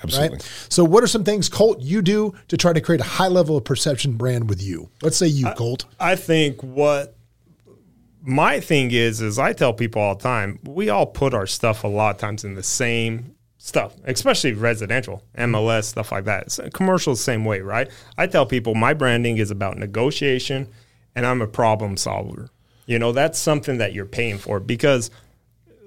Absolutely. 0.04 0.36
Right? 0.36 0.66
So 0.68 0.84
what 0.84 1.02
are 1.02 1.08
some 1.08 1.24
things 1.24 1.48
Colt 1.48 1.80
you 1.80 2.00
do 2.00 2.32
to 2.46 2.56
try 2.56 2.72
to 2.72 2.80
create 2.80 3.00
a 3.00 3.10
high 3.18 3.26
level 3.26 3.56
of 3.56 3.64
perception 3.64 4.12
brand 4.12 4.48
with 4.48 4.62
you? 4.62 4.88
Let's 5.02 5.16
say 5.16 5.26
you, 5.26 5.50
Colt. 5.56 5.86
I 5.98 6.14
think 6.14 6.62
what 6.62 7.16
my 8.22 8.60
thing 8.60 8.92
is 8.92 9.20
is 9.20 9.36
I 9.36 9.52
tell 9.52 9.72
people 9.72 10.00
all 10.00 10.14
the 10.14 10.22
time, 10.22 10.60
we 10.64 10.88
all 10.88 11.06
put 11.06 11.34
our 11.34 11.48
stuff 11.48 11.82
a 11.82 11.88
lot 11.88 12.14
of 12.14 12.20
times 12.20 12.44
in 12.44 12.54
the 12.54 12.62
same 12.62 13.34
stuff, 13.58 13.96
especially 14.04 14.52
residential, 14.52 15.24
MLS, 15.36 15.86
stuff 15.86 16.12
like 16.12 16.24
that. 16.26 16.44
It's, 16.44 16.60
uh, 16.60 16.68
commercial 16.72 17.14
the 17.14 17.18
same 17.18 17.44
way, 17.44 17.62
right? 17.62 17.90
I 18.16 18.28
tell 18.28 18.46
people 18.46 18.76
my 18.76 18.94
branding 18.94 19.38
is 19.38 19.50
about 19.50 19.76
negotiation 19.76 20.68
and 21.16 21.26
I'm 21.26 21.42
a 21.42 21.48
problem 21.48 21.96
solver. 21.96 22.48
You 22.90 22.98
know, 22.98 23.12
that's 23.12 23.38
something 23.38 23.78
that 23.78 23.92
you're 23.92 24.04
paying 24.04 24.38
for 24.38 24.58
because 24.58 25.12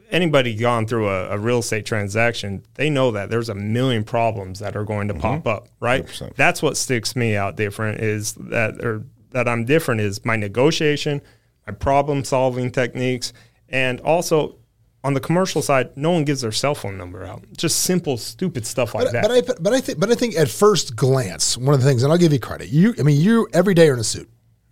anybody 0.09 0.55
gone 0.55 0.87
through 0.87 1.09
a, 1.09 1.31
a 1.31 1.37
real 1.37 1.59
estate 1.59 1.85
transaction, 1.85 2.63
they 2.75 2.89
know 2.89 3.11
that 3.11 3.29
there's 3.29 3.49
a 3.49 3.55
million 3.55 4.05
problems 4.05 4.59
that 4.59 4.77
are 4.77 4.85
going 4.85 5.09
to 5.09 5.13
mm-hmm. 5.13 5.21
pop 5.43 5.45
up, 5.45 5.67
right? 5.81 6.05
100%. 6.05 6.35
That's 6.35 6.61
what 6.61 6.77
sticks 6.77 7.13
me 7.13 7.35
out 7.35 7.57
different 7.57 7.99
is 7.99 8.35
that 8.35 8.79
or 8.85 9.03
that 9.31 9.49
I'm 9.49 9.65
different 9.65 9.99
is 9.99 10.23
my 10.23 10.37
negotiation, 10.37 11.21
my 11.67 11.73
problem 11.73 12.23
solving 12.23 12.71
techniques, 12.71 13.33
and 13.67 13.99
also 13.99 14.55
on 15.03 15.13
the 15.13 15.19
commercial 15.19 15.61
side, 15.61 15.97
no 15.97 16.11
one 16.11 16.23
gives 16.23 16.39
their 16.39 16.53
cell 16.53 16.73
phone 16.73 16.97
number 16.97 17.25
out. 17.25 17.43
Just 17.57 17.81
simple, 17.81 18.15
stupid 18.15 18.65
stuff 18.65 18.95
like 18.95 19.07
But, 19.07 19.11
that. 19.11 19.21
but 19.23 19.31
I 19.31 19.41
but 19.59 19.73
I 19.73 19.81
think 19.81 19.99
but 19.99 20.09
I 20.09 20.15
think 20.15 20.37
at 20.37 20.47
first 20.47 20.95
glance, 20.95 21.57
one 21.57 21.73
of 21.75 21.81
the 21.81 21.85
things, 21.85 22.03
and 22.03 22.13
I'll 22.13 22.17
give 22.17 22.31
you 22.31 22.39
credit. 22.39 22.69
You, 22.69 22.95
I 22.97 23.03
mean, 23.03 23.19
you 23.19 23.49
every 23.51 23.73
day 23.73 23.89
are 23.89 23.93
in 23.93 23.99
a 23.99 24.05
suit. 24.05 24.29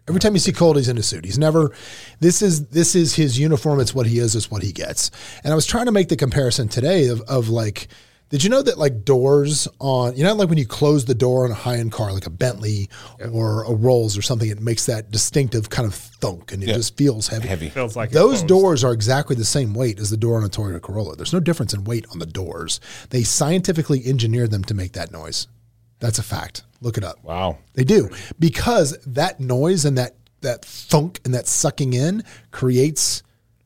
Every 0.08 0.20
time 0.20 0.34
you 0.34 0.40
see 0.40 0.52
Colt, 0.52 0.78
he's 0.78 0.90
in 0.90 0.98
a 0.98 1.04
suit. 1.04 1.26
He's 1.26 1.38
never. 1.38 1.72
This 2.20 2.42
is 2.42 2.68
this 2.68 2.96
is 2.96 3.16
his 3.16 3.38
uniform. 3.40 3.80
It's 3.80 3.94
what 3.94 4.08
he 4.08 4.20
is. 4.20 4.36
It's 4.36 4.50
what 4.50 4.64
he 4.64 4.72
gets. 4.72 5.12
And 5.44 5.54
I 5.54 5.56
was 5.56 5.66
trying 5.66 5.86
to 5.86 5.92
make 5.92 6.10
the 6.10 6.16
comparison 6.16 6.68
today 6.68 7.08
of 7.08 7.22
of 7.22 7.50
like. 7.50 7.88
Did 8.30 8.46
you 8.46 8.50
know 8.50 8.62
that 8.62 8.78
like 8.78 9.04
doors 9.04 9.68
on 9.80 10.16
you 10.16 10.24
know 10.24 10.34
like 10.34 10.48
when 10.48 10.58
you 10.58 10.66
close 10.66 11.04
the 11.04 11.14
door 11.14 11.44
on 11.44 11.52
a 11.52 11.54
high 11.54 11.78
end 11.78 11.92
car 11.92 12.14
like 12.14 12.26
a 12.26 12.30
Bentley 12.30 12.90
or 13.34 13.64
a 13.66 13.74
Rolls 13.74 14.18
or 14.18 14.22
something, 14.22 14.50
it 14.50 14.62
makes 14.62 14.86
that 14.86 15.12
distinctive 15.12 15.70
kind 15.70 15.86
of 15.86 15.94
thunk 15.94 16.54
and 16.54 16.64
it 16.64 16.68
just 16.68 16.96
feels 16.96 17.28
heavy. 17.28 17.50
Heavy. 17.50 17.70
Feels 17.70 17.98
like 17.98 18.12
it 18.12 18.14
Those 18.14 18.42
doors 18.42 18.86
are 18.86 18.94
exactly 18.94 19.36
the 19.36 19.44
same 19.44 19.74
weight 19.74 20.00
as 20.00 20.10
the 20.10 20.18
door 20.18 20.38
on 20.38 20.46
a 20.46 20.50
Toyota 20.50 20.82
Corolla. 20.82 21.18
There's 21.18 21.34
no 21.34 21.42
difference 21.42 21.74
in 21.74 21.84
weight 21.84 22.06
on 22.10 22.20
the 22.20 22.26
doors. 22.26 22.80
They 23.10 23.24
scientifically 23.24 24.02
engineered 24.06 24.52
them 24.52 24.64
to 24.64 24.74
make 24.74 24.94
that 24.94 25.12
noise. 25.12 25.48
That's 26.00 26.18
a 26.18 26.24
fact. 26.24 26.64
Look 26.82 26.98
it 26.98 27.04
up. 27.04 27.24
Wow. 27.24 27.60
They 27.74 27.84
do 27.84 28.10
because 28.40 28.98
that 29.06 29.40
noise 29.40 29.86
and 29.86 29.98
that 29.98 30.16
that 30.42 30.66
thunk 30.66 31.22
and 31.24 31.34
that 31.36 31.48
sucking 31.48 31.94
in 31.94 32.24
creates 32.52 33.24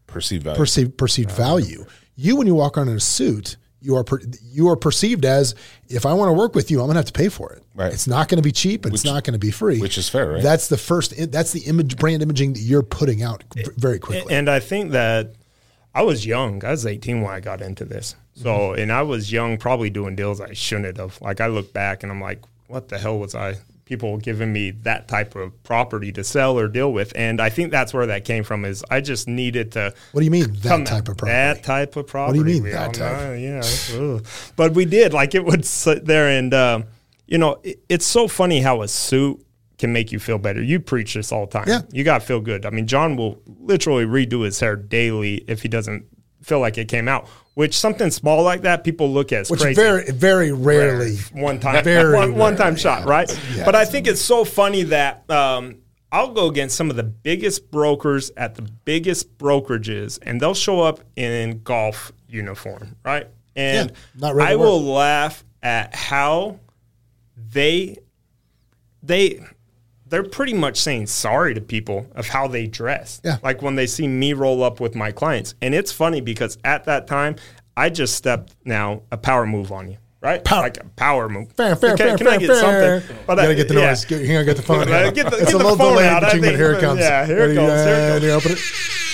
Perceived 0.08 0.44
value. 0.44 0.58
perceived 0.58 0.98
perceived 0.98 1.32
value. 1.32 1.86
You 2.16 2.36
when 2.38 2.48
you 2.48 2.56
walk 2.56 2.78
around 2.78 2.90
in 2.90 2.96
a 2.98 3.00
suit, 3.02 3.58
you 3.82 3.96
are 3.98 4.04
per, 4.04 4.20
you 4.42 4.70
are 4.70 4.76
perceived 4.78 5.26
as 5.26 5.56
if 5.90 6.06
I 6.06 6.14
want 6.14 6.30
to 6.30 6.34
work 6.34 6.56
with 6.56 6.72
you, 6.72 6.80
I'm 6.80 6.86
going 6.88 6.96
to 6.96 7.00
have 7.00 7.06
to 7.08 7.14
pay 7.14 7.28
for 7.30 7.52
it. 7.54 7.64
Right. 7.76 7.92
It's 7.94 8.08
not 8.08 8.30
going 8.30 8.38
to 8.38 8.42
be 8.44 8.52
cheap 8.54 8.86
and 8.86 8.94
it's 8.94 9.04
not 9.06 9.24
going 9.26 9.34
to 9.34 9.40
be 9.40 9.52
free. 9.52 9.80
which 9.80 9.98
is 9.98 10.08
fair, 10.10 10.32
right? 10.32 10.44
That's 10.44 10.68
the 10.70 10.78
first. 10.78 11.14
That's 11.32 11.52
the 11.52 11.62
image 11.62 11.98
brand 11.98 12.22
imaging 12.24 12.54
that 12.54 12.60
you're 12.62 12.84
putting 12.84 13.22
out 13.24 13.44
v- 13.54 13.66
very 13.78 14.00
quickly. 14.00 14.34
And 14.34 14.50
I 14.50 14.60
think 14.60 14.92
that 14.92 15.34
I 15.94 16.02
was 16.04 16.26
young. 16.26 16.64
I 16.64 16.72
was 16.72 16.86
18 16.86 17.22
when 17.22 17.34
I 17.34 17.40
got 17.42 17.62
into 17.62 17.84
this. 17.86 18.16
So, 18.36 18.50
Mm-hmm. 18.50 18.82
and 18.82 18.92
I 18.92 19.02
was 19.02 19.32
young, 19.32 19.58
probably 19.58 19.90
doing 19.90 20.16
deals 20.16 20.40
I 20.42 20.52
shouldn't 20.54 20.98
have. 20.98 21.22
Like, 21.22 21.40
I 21.42 21.48
look 21.48 21.72
back 21.74 22.04
and 22.04 22.12
I'm 22.12 22.20
like, 22.22 22.42
what 22.68 22.90
the 22.90 22.98
hell 22.98 23.20
was 23.20 23.36
I? 23.36 23.56
People 23.86 24.18
giving 24.18 24.52
me 24.52 24.72
that 24.72 25.08
type 25.08 25.36
of 25.36 25.62
property 25.62 26.12
to 26.14 26.24
sell 26.24 26.58
or 26.58 26.68
deal 26.68 26.92
with, 26.92 27.14
and 27.16 27.40
I 27.40 27.50
think 27.50 27.70
that's 27.70 27.94
where 27.94 28.08
that 28.08 28.26
came 28.26 28.44
from. 28.44 28.66
Is 28.66 28.84
I 28.90 29.00
just 29.00 29.28
needed 29.28 29.74
to. 29.74 29.94
What 30.12 30.22
do 30.22 30.26
you 30.26 30.32
mean 30.32 30.54
that 30.62 30.88
type 30.88 31.08
of 31.08 31.18
property? 31.18 31.32
That 31.32 31.64
type 31.64 31.96
of 31.96 32.08
property. 32.08 32.40
What 32.40 32.46
do 32.46 32.52
you 32.52 32.62
mean, 32.62 32.64
We 32.64 32.72
that 32.72 32.96
type? 32.96 33.18
know, 33.18 33.34
Yeah, 33.34 34.20
but 34.56 34.74
we 34.74 34.86
did. 34.86 35.14
Like 35.14 35.36
it 35.36 35.46
would 35.46 35.66
sit 35.66 36.06
there, 36.06 36.30
and 36.30 36.52
uh, 36.52 36.82
you 37.28 37.38
know, 37.38 37.60
it, 37.64 37.80
it's 37.88 38.06
so 38.08 38.28
funny 38.28 38.62
how 38.62 38.82
a 38.82 38.88
suit 38.88 39.46
can 39.78 39.94
make 39.94 40.12
you 40.12 40.18
feel 40.20 40.38
better. 40.40 40.64
You 40.64 40.80
preach 40.80 41.14
this 41.14 41.32
all 41.32 41.46
the 41.46 41.52
time. 41.52 41.66
Yeah. 41.68 41.82
You 41.92 42.04
got 42.04 42.22
to 42.22 42.26
feel 42.26 42.40
good. 42.40 42.66
I 42.66 42.70
mean, 42.72 42.88
John 42.88 43.16
will 43.18 43.42
literally 43.60 44.06
redo 44.06 44.46
his 44.46 44.60
hair 44.60 44.76
daily 44.76 45.44
if 45.48 45.62
he 45.62 45.68
doesn't 45.68 46.06
feel 46.42 46.60
like 46.60 46.78
it 46.78 46.88
came 46.88 47.08
out. 47.08 47.28
Which 47.56 47.78
something 47.78 48.12
small 48.12 48.44
like 48.44 48.62
that, 48.64 48.84
people 48.84 49.12
look 49.12 49.32
at 49.32 49.42
as 49.42 49.50
Which 49.50 49.62
crazy. 49.62 49.76
very 49.82 50.12
very 50.12 50.52
rarely. 50.52 51.16
one 51.34 51.60
time, 51.60 51.84
Very 51.84 52.14
one, 52.14 52.36
one 52.36 52.56
time 52.58 52.76
shot, 52.76 53.06
right? 53.06 53.28
But 53.64 53.76
I 53.76 53.86
think 53.86 54.08
it's 54.08 54.22
so 54.22 54.44
funny 54.46 54.84
that 54.84 55.30
um, 55.32 55.78
I'll 56.12 56.32
go 56.32 56.48
against 56.48 56.76
some 56.76 56.90
of 56.90 56.96
the 56.98 57.04
biggest 57.04 57.72
brokers 57.72 58.32
at 58.38 58.56
the 58.56 58.62
biggest 58.62 59.38
brokerages, 59.38 60.20
and 60.22 60.40
they'll 60.40 60.54
show 60.54 60.82
up 60.82 61.00
in 61.16 61.62
golf 61.64 62.12
uniform, 62.28 62.96
right? 63.04 63.28
And 63.56 63.92
Yeah, 64.18 64.34
I 64.40 64.56
will 64.56 64.82
laugh 64.84 65.44
at 65.64 65.96
how 65.96 66.60
they 67.52 67.98
they 69.02 69.46
they're 70.16 70.24
pretty 70.24 70.54
much 70.54 70.78
saying 70.80 71.06
sorry 71.08 71.54
to 71.54 71.60
people 71.60 72.08
of 72.16 72.26
how 72.30 72.48
they 72.48 72.68
dress. 72.68 73.20
Yeah. 73.26 73.36
Like 73.44 73.62
when 73.62 73.76
they 73.76 73.86
see 73.86 74.08
me 74.08 74.32
roll 74.32 74.64
up 74.64 74.80
with 74.80 74.96
my 74.96 75.12
clients. 75.12 75.56
And 75.62 75.76
it's 75.76 75.92
funny 75.92 76.22
because 76.22 76.58
at 76.64 76.86
that 76.86 77.06
time, 77.06 77.36
I 77.76 77.90
just 77.90 78.16
stepped 78.16 78.56
now 78.64 79.02
a 79.12 79.18
power 79.18 79.46
move 79.46 79.74
on 79.74 79.92
you. 79.92 79.98
Right? 80.22 80.42
Power- 80.42 80.62
Like 80.62 80.78
a 80.78 80.86
power 80.96 81.28
move. 81.28 81.52
Fair, 81.52 81.76
fair, 81.76 81.98
can, 81.98 82.08
fair, 82.08 82.18
can 82.18 82.28
I 82.28 82.38
get 82.38 82.48
fair. 82.48 83.02
something? 83.02 83.18
you 83.18 83.26
gotta 83.28 83.56
get 83.56 83.68
the 83.68 83.74
yeah. 83.74 83.88
noise. 83.88 84.06
Get, 84.06 84.22
you 84.22 84.28
gotta 84.30 84.46
get 84.46 84.56
the 84.56 84.64
phone. 84.64 84.82
Uh, 84.92 85.12
get 85.12 85.30
the- 85.30 85.38
it's 85.38 85.46
get 85.52 85.54
a 85.54 85.58
little 85.58 85.76
phone 85.76 85.92
delayed 85.96 86.08
out. 86.08 86.24
I 86.24 86.28
between 86.28 86.44
when 86.44 86.56
here 86.56 86.72
it 86.76 86.80
comes. 86.80 87.00
yeah, 87.02 87.26
here 87.26 87.38
it 87.40 87.42
Ready? 87.42 87.56
goes, 87.56 87.86
here 87.86 87.96
it 87.96 88.24
Uh, 88.24 88.26
you 88.26 88.32
open 88.32 88.52
it? 88.54 88.60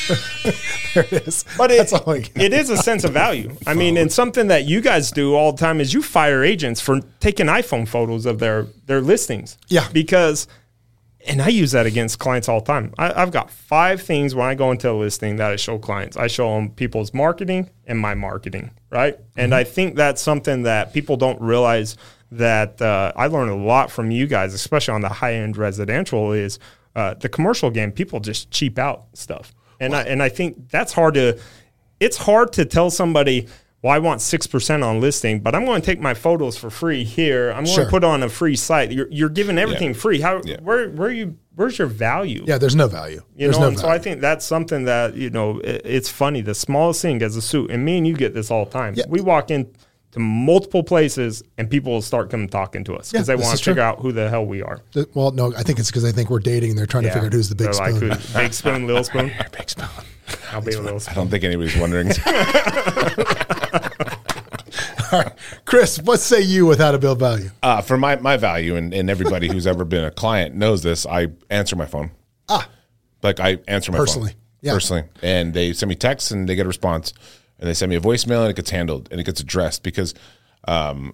there 0.94 1.04
it 1.06 1.28
is. 1.28 1.46
But 1.58 1.72
it, 1.72 1.78
That's 1.80 1.94
all 1.94 2.10
I 2.12 2.20
got. 2.20 2.30
it 2.36 2.54
is 2.54 2.70
a 2.70 2.78
sense 2.78 3.04
of 3.04 3.12
value. 3.14 3.56
I 3.66 3.74
mean, 3.74 3.98
and 3.98 4.12
something 4.12 4.48
that 4.50 4.66
you 4.66 4.80
guys 4.82 5.12
do 5.12 5.34
all 5.36 5.52
the 5.54 5.58
time 5.58 5.82
is 5.82 5.94
you 5.94 6.02
fire 6.04 6.44
agents 6.44 6.80
for 6.80 7.00
taking 7.20 7.48
iPhone 7.48 7.88
photos 7.88 8.26
of 8.26 8.40
their 8.40 8.68
their 8.86 9.02
listings. 9.02 9.58
Yeah. 9.68 9.88
Because, 9.92 10.48
and 11.27 11.41
I 11.41 11.49
use 11.49 11.71
that 11.71 11.86
against 11.86 12.19
clients 12.19 12.49
all 12.49 12.60
the 12.60 12.65
time. 12.65 12.93
I, 12.97 13.21
I've 13.21 13.31
got 13.31 13.51
five 13.51 14.01
things 14.01 14.34
when 14.34 14.47
I 14.47 14.55
go 14.55 14.71
into 14.71 14.89
a 14.89 14.93
listing 14.93 15.36
that 15.38 15.51
I 15.51 15.55
show 15.55 15.77
clients. 15.77 16.17
I 16.17 16.27
show 16.27 16.55
them 16.55 16.69
people's 16.69 17.13
marketing 17.13 17.69
and 17.86 17.99
my 17.99 18.13
marketing, 18.13 18.71
right? 18.89 19.17
And 19.38 19.53
I 19.53 19.63
think 19.63 19.95
that's 19.95 20.21
something 20.21 20.63
that 20.63 20.93
people 20.93 21.17
don't 21.17 21.39
realize 21.41 21.97
that 22.31 22.81
uh, 22.81 23.12
I 23.15 23.27
learned 23.27 23.51
a 23.51 23.55
lot 23.55 23.91
from 23.91 24.10
you 24.10 24.25
guys, 24.25 24.53
especially 24.53 24.93
on 24.93 25.01
the 25.01 25.10
high 25.10 25.34
end 25.34 25.57
residential, 25.57 26.31
is 26.31 26.60
uh, 26.95 27.13
the 27.15 27.29
commercial 27.29 27.69
game. 27.69 27.91
People 27.91 28.19
just 28.19 28.49
cheap 28.51 28.79
out 28.79 29.05
stuff, 29.13 29.53
and 29.79 29.95
I, 29.95 30.03
and 30.03 30.23
I 30.23 30.29
think 30.29 30.69
that's 30.69 30.93
hard 30.93 31.15
to. 31.15 31.39
It's 31.99 32.17
hard 32.17 32.53
to 32.53 32.65
tell 32.65 32.89
somebody. 32.89 33.47
Well, 33.84 33.91
I 33.94 33.98
want 34.00 34.22
six 34.22 34.46
percent 34.46 34.84
on 34.84 35.02
listing, 35.02 35.39
but 35.39 35.56
I'm 35.56 35.65
going 35.65 35.82
to 35.82 35.86
take 35.86 36.00
my 36.00 36.13
photos 36.13 36.56
for 36.56 36.70
free 36.70 37.04
here. 37.04 37.50
I'm 37.50 37.63
going 37.63 37.76
Sure. 37.76 37.86
to 37.86 37.89
put 37.89 38.04
on 38.04 38.22
a 38.22 38.30
free 38.30 38.56
site. 38.56 38.91
You're, 38.91 39.08
you're 39.10 39.30
giving 39.30 39.58
everything 39.58 39.89
Yeah. 39.94 40.00
free. 40.00 40.22
How 40.22 40.39
Yeah. 40.46 40.58
where 40.62 40.89
where 40.89 41.10
you 41.10 41.38
where's 41.56 41.80
your 41.80 41.88
value? 41.88 42.44
Yeah, 42.46 42.60
there's 42.60 42.76
no 42.76 42.88
value. 42.88 43.22
You 43.36 43.48
there's 43.48 43.58
know, 43.58 43.63
no 43.63 43.67
and 43.70 43.80
so. 43.80 43.89
I 43.89 43.98
think 43.98 44.22
that's 44.22 44.46
something 44.46 44.86
that 44.86 45.15
you 45.15 45.32
know 45.32 45.60
it, 45.63 45.82
it's 45.84 46.10
funny. 46.10 46.41
The 46.41 46.54
smallest 46.54 47.02
thing 47.02 47.24
as 47.24 47.36
a 47.36 47.41
suit, 47.41 47.72
and 47.72 47.84
me 47.84 47.98
and 47.98 48.06
you 48.08 48.13
get 48.15 48.36
this 48.36 48.52
all 48.52 48.65
the 48.65 48.72
time. 48.72 48.94
Yeah. 48.96 49.06
We 49.10 49.20
walk 49.20 49.50
in 49.50 49.67
to 50.12 50.20
multiple 50.20 50.84
places, 50.84 51.41
and 51.58 51.67
people 51.70 51.94
will 51.94 52.02
start 52.04 52.30
coming 52.30 52.50
talking 52.50 52.84
to 52.84 52.94
us 52.96 53.12
because 53.12 53.28
Yeah, 53.30 53.36
they 53.36 53.41
want 53.41 53.54
is 53.56 53.62
to 53.62 53.63
true. 53.63 53.72
figure 53.74 53.84
out 53.84 54.00
who 54.02 54.12
the 54.12 54.30
hell 54.30 54.46
we 54.46 54.62
are. 54.62 54.82
Th- 54.94 55.08
well, 55.15 55.32
no, 55.32 55.54
I 55.58 55.63
think 55.63 55.80
it's 55.80 55.89
because 55.89 56.06
I 56.06 56.12
think 56.12 56.30
we're 56.30 56.39
dating 56.39 56.72
and 56.72 56.78
they're 56.78 56.86
trying 56.86 57.06
to 57.06 57.12
figure 57.12 57.28
out 57.28 57.34
who's 57.34 57.50
the 57.50 57.56
big 57.56 57.72
They're 57.72 57.94
spoon. 57.94 58.10
Like, 58.10 58.34
big 58.36 58.54
spoon, 58.54 58.86
little 58.86 59.04
spoon. 59.12 59.32
big 59.58 59.70
spoon. 59.70 59.88
I'll 60.52 60.62
be 60.62 60.74
a 60.74 60.82
little 60.82 61.00
spoon. 61.00 61.13
I 61.13 61.15
don't 61.15 61.30
think 61.30 61.44
anybody's 61.46 61.78
wondering. 61.78 62.12
All 63.73 65.19
right, 65.19 65.31
Chris, 65.65 65.99
what 65.99 66.19
say 66.21 66.41
you 66.41 66.65
without 66.65 66.95
a 66.95 66.99
bill 66.99 67.15
value? 67.15 67.49
uh, 67.63 67.81
for 67.81 67.97
my, 67.97 68.15
my 68.17 68.38
value, 68.38 68.75
and, 68.75 68.93
and 68.93 69.10
everybody 69.10 69.47
who's 69.49 69.67
ever 69.67 69.84
been 69.84 70.03
a 70.05 70.12
client 70.12 70.55
knows 70.55 70.84
this, 70.84 71.05
I 71.05 71.27
answer 71.49 71.75
my 71.75 71.86
phone. 71.86 72.12
Ah, 72.47 72.67
Like 73.21 73.39
I 73.39 73.57
answer 73.67 73.91
my 73.91 73.97
Personally, 73.97 74.31
phone. 74.31 74.39
yeah. 74.62 74.73
Personally. 74.73 75.03
And 75.21 75.53
they 75.53 75.73
send 75.73 75.89
me 75.89 75.95
texts 75.95 76.31
and 76.31 76.47
they 76.47 76.55
get 76.55 76.65
a 76.65 76.69
response. 76.69 77.13
And 77.60 77.69
they 77.69 77.73
send 77.73 77.89
me 77.89 77.95
a 77.95 78.01
voicemail 78.01 78.41
and 78.41 78.49
it 78.49 78.55
gets 78.55 78.69
handled 78.71 79.10
and 79.12 79.19
it 79.19 79.23
gets 79.25 79.39
addressed 79.39 79.84
because 79.84 80.13
um, 80.67 81.13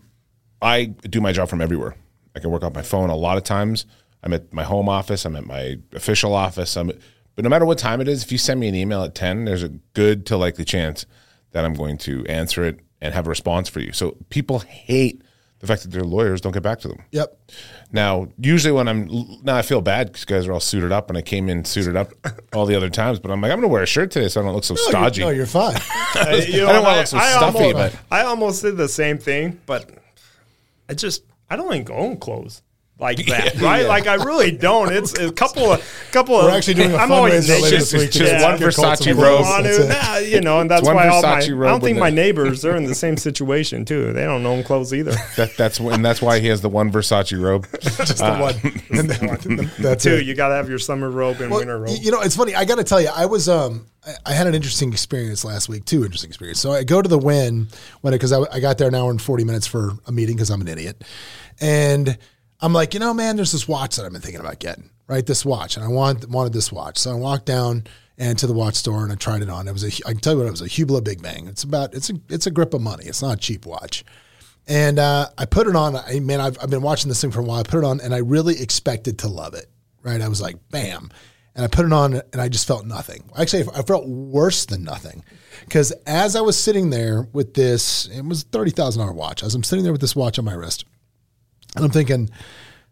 I 0.62 0.86
do 0.86 1.20
my 1.20 1.32
job 1.34 1.50
from 1.50 1.60
everywhere. 1.62 1.96
I 2.36 2.40
can 2.40 2.52
work 2.52 2.64
off 2.64 2.74
my 2.76 2.84
phone 2.84 3.10
a 3.10 3.16
lot 3.16 3.38
of 3.38 3.44
times. 3.44 3.86
I'm 4.24 4.32
at 4.34 4.54
my 4.54 4.64
home 4.64 4.88
office, 4.88 5.26
I'm 5.26 5.36
at 5.36 5.46
my 5.46 5.78
official 5.94 6.34
office. 6.34 6.78
I'm 6.78 6.88
but 7.36 7.44
no 7.44 7.50
matter 7.50 7.66
what 7.66 7.78
time 7.78 8.00
it 8.02 8.08
is, 8.08 8.24
if 8.24 8.32
you 8.32 8.38
send 8.38 8.60
me 8.60 8.68
an 8.68 8.74
email 8.76 9.04
at 9.04 9.14
10, 9.14 9.46
there's 9.46 9.62
a 9.62 9.70
good 9.94 10.26
to 10.28 10.38
likely 10.38 10.66
chance 10.66 11.06
that 11.52 11.66
I'm 11.66 11.74
going 11.74 11.98
to 12.00 12.26
answer 12.28 12.64
it 12.64 12.80
and 13.02 13.14
have 13.14 13.28
a 13.28 13.30
response 13.30 13.70
for 13.70 13.80
you. 13.80 13.92
So 13.94 14.18
people 14.30 14.60
hate 14.60 15.22
the 15.60 15.66
fact 15.68 15.82
that 15.82 15.92
their 15.92 16.04
lawyers 16.04 16.40
don't 16.42 16.52
get 16.52 16.62
back 16.62 16.80
to 16.82 16.88
them. 16.88 17.00
yep. 17.12 17.40
Now, 17.92 18.28
usually 18.40 18.72
when 18.74 18.88
I'm 18.88 19.08
now, 19.44 19.56
I 19.56 19.62
feel 19.64 19.82
bad 19.82 20.08
because 20.08 20.26
guys 20.26 20.46
are 20.48 20.52
all 20.54 20.60
suited 20.60 20.92
up, 20.92 21.10
and 21.10 21.18
I 21.18 21.22
came 21.22 21.50
in 21.50 21.64
suited 21.66 21.96
up 21.96 22.12
all 22.54 22.66
the 22.66 22.76
other 22.76 22.90
times. 22.90 23.20
But 23.20 23.32
I'm 23.32 23.42
like, 23.42 23.52
I'm 23.52 23.58
going 23.60 23.70
to 23.70 23.74
wear 23.74 23.82
a 23.82 23.88
shirt 23.88 24.12
today 24.12 24.28
so 24.28 24.42
I 24.42 24.44
don't 24.44 24.54
look 24.54 24.64
so 24.66 24.74
No, 24.76 24.82
you're- 24.82 24.92
stodgy. 24.92 25.22
No, 25.22 25.30
you're 25.30 25.46
fine. 25.46 25.76
Uh, 26.18 26.36
you 26.48 26.58
know, 26.62 26.70
I 26.70 26.74
don't 26.74 26.84
wanna 26.84 26.98
look 26.98 27.08
so 27.08 27.18
stuffy, 27.20 27.58
almost, 27.58 27.74
but- 27.76 27.96
I 28.12 28.22
almost 28.24 28.62
did 28.64 28.76
the 28.78 28.88
same 28.88 29.18
thing, 29.20 29.60
but 29.68 29.90
I 30.90 30.94
just 30.96 31.24
I 31.50 31.56
don't 31.56 31.68
like 31.70 31.90
own 31.92 32.18
clothes. 32.18 32.62
Like 33.00 33.24
that, 33.28 33.62
right? 33.62 33.86
Like 33.86 34.08
I 34.08 34.16
really 34.16 34.50
don't. 34.52 34.92
It's 34.92 35.14
a 35.20 35.32
couple 35.32 35.72
of 35.72 36.08
couple 36.12 36.36
of. 36.36 36.46
We're 36.46 36.58
actually 36.58 36.74
doing 36.76 36.94
a 36.94 36.98
I'm 36.98 37.12
always 37.12 37.48
fundraiser 37.48 37.62
later 37.62 37.64
naked. 37.66 37.80
this 37.82 37.94
week. 37.94 38.12
Just 38.12 38.32
to 38.32 38.44
one 38.44 38.58
get 38.58 38.74
Colts 38.76 39.02
Versace 39.02 39.12
and 39.12 39.20
robe. 39.20 39.38
Bulls. 39.38 39.48
Want 39.48 39.64
That's 39.66 39.78
to, 39.78 39.84
it. 39.84 39.88
nah, 39.90 40.18
you 40.18 40.42
know, 40.42 40.60
and 40.62 40.72
that's 40.72 40.84
why 40.84 41.08
all 41.08 41.22
my. 41.22 41.36
I 41.38 41.46
don't 41.48 41.82
think 41.82 42.00
my 42.00 42.10
neighbors 42.10 42.64
they're 42.64 42.76
in 42.76 42.86
the 42.86 42.96
same 42.96 43.16
situation 43.16 43.86
too. 43.86 44.14
They 44.14 44.24
don't 44.24 44.44
own 44.46 44.64
clothes 44.64 44.94
either. 44.94 45.14
That, 45.38 45.56
that's 45.56 45.80
and 45.80 46.04
that's 46.04 46.20
why 46.22 46.40
he 46.40 46.48
has 46.48 46.62
the 46.62 46.70
one 46.70 46.92
Versace 46.92 47.40
robe. 47.40 47.68
Just 47.82 48.18
the 48.18 48.38
one. 48.38 48.56
And 48.90 49.08
then- 49.10 49.72
that's 49.78 50.04
Too, 50.04 50.16
it. 50.16 50.26
you 50.26 50.34
got 50.34 50.48
to 50.48 50.56
have 50.56 50.68
your 50.68 50.80
summer 50.80 51.12
robe 51.12 51.40
and 51.42 51.52
Well, 51.52 51.60
winter 51.60 51.78
robe. 51.78 51.96
You 52.02 52.12
know, 52.12 52.22
it's 52.22 52.36
funny. 52.36 52.56
I 52.56 52.66
got 52.66 52.76
to 52.76 52.84
tell 52.84 53.00
you, 53.00 53.10
I 53.16 53.28
was 53.28 53.48
um, 53.48 53.86
I, 54.06 54.14
I 54.26 54.34
had 54.34 54.48
an 54.48 54.56
interesting 54.56 54.92
experience 54.92 55.46
last 55.46 55.70
week. 55.70 55.86
Two 55.86 56.04
interesting 56.04 56.30
experiences. 56.32 56.62
So 56.64 56.72
I 56.72 56.84
go 56.84 57.04
to 57.04 57.08
the 57.10 57.20
Wynn 57.20 57.68
when 58.02 58.14
because 58.14 58.32
I, 58.34 58.40
I 58.52 58.60
got 58.60 58.80
there 58.80 58.88
an 58.88 58.96
hour 58.96 59.12
and 59.12 59.22
forty 59.22 59.44
minutes 59.44 59.68
for 59.68 59.92
a 60.08 60.12
meeting 60.12 60.36
because 60.36 60.50
I'm 60.50 60.62
an 60.62 60.68
idiot, 60.68 61.04
and 61.62 62.18
I'm 62.60 62.74
like, 62.74 62.94
you 62.94 63.00
know, 63.00 63.14
man, 63.14 63.36
there's 63.36 63.52
this 63.52 63.68
watch 63.68 63.96
that 63.96 64.06
I've 64.06 64.12
been 64.12 64.22
thinking 64.22 64.42
about 64.42 64.60
getting. 64.60 64.90
Right, 65.08 65.26
this 65.26 65.46
watch, 65.46 65.78
and 65.78 65.86
I 65.86 65.88
want 65.88 66.28
wanted 66.30 66.52
this 66.52 66.70
watch. 66.70 66.98
So 66.98 67.12
I 67.12 67.14
walked 67.14 67.46
down 67.46 67.86
and 68.18 68.38
to 68.40 68.48
the 68.48 68.54
watch 68.54 68.76
store 68.76 69.04
and 69.04 69.12
I 69.12 69.16
tried 69.16 69.42
it 69.42 69.50
on. 69.50 69.68
It 69.68 69.72
was 69.72 69.84
a 69.86 70.08
I 70.08 70.12
can 70.12 70.20
tell 70.20 70.34
you 70.34 70.40
what 70.40 70.48
it 70.48 70.52
was 70.52 70.62
a 70.62 70.66
Hublot 70.66 71.06
Big 71.06 71.22
Bang. 71.22 71.48
It's 71.48 71.64
about 71.64 71.94
it's 71.94 72.10
a 72.10 72.16
it's 72.30 72.46
a 72.46 72.52
grip 72.52 72.74
of 72.74 72.82
money. 72.82 73.06
It's 73.06 73.22
not 73.22 73.36
a 73.36 73.40
cheap 73.40 73.66
watch. 73.66 74.04
And 74.68 75.00
uh, 75.00 75.30
I 75.38 75.46
put 75.46 75.68
it 75.68 75.78
on. 75.78 75.96
I 75.96 76.20
man, 76.20 76.42
I've, 76.42 76.58
I've 76.62 76.70
been 76.70 76.82
watching 76.82 77.08
this 77.08 77.22
thing 77.22 77.32
for 77.32 77.40
a 77.40 77.44
while. 77.44 77.60
I 77.60 77.64
put 77.64 77.78
it 77.78 77.86
on, 77.86 78.02
and 78.02 78.14
I 78.14 78.18
really 78.18 78.60
expected 78.62 79.20
to 79.20 79.30
love 79.30 79.54
it. 79.54 79.68
Right? 80.04 80.22
I 80.22 80.28
was 80.28 80.42
like, 80.42 80.58
bam, 80.72 81.10
and 81.56 81.64
I 81.64 81.68
put 81.70 81.86
it 81.86 81.94
on, 81.94 82.22
and 82.34 82.42
I 82.42 82.50
just 82.50 82.68
felt 82.68 82.86
nothing. 82.86 83.30
Actually, 83.38 83.64
I 83.74 83.82
felt 83.84 84.08
worse 84.08 84.66
than 84.66 84.84
nothing, 84.84 85.24
because 85.62 85.94
as 86.06 86.36
I 86.36 86.42
was 86.42 86.60
sitting 86.60 86.90
there 86.90 87.30
with 87.32 87.54
this, 87.54 88.08
it 88.08 88.26
was 88.26 88.44
thirty 88.44 88.72
thousand 88.72 89.00
dollar 89.00 89.14
watch. 89.14 89.42
As 89.42 89.56
I'm 89.56 89.64
sitting 89.64 89.84
there 89.84 89.94
with 89.94 90.02
this 90.02 90.18
watch 90.18 90.38
on 90.38 90.44
my 90.44 90.54
wrist, 90.54 90.84
and 91.78 91.86
I'm 91.86 91.92
thinking, 91.92 92.30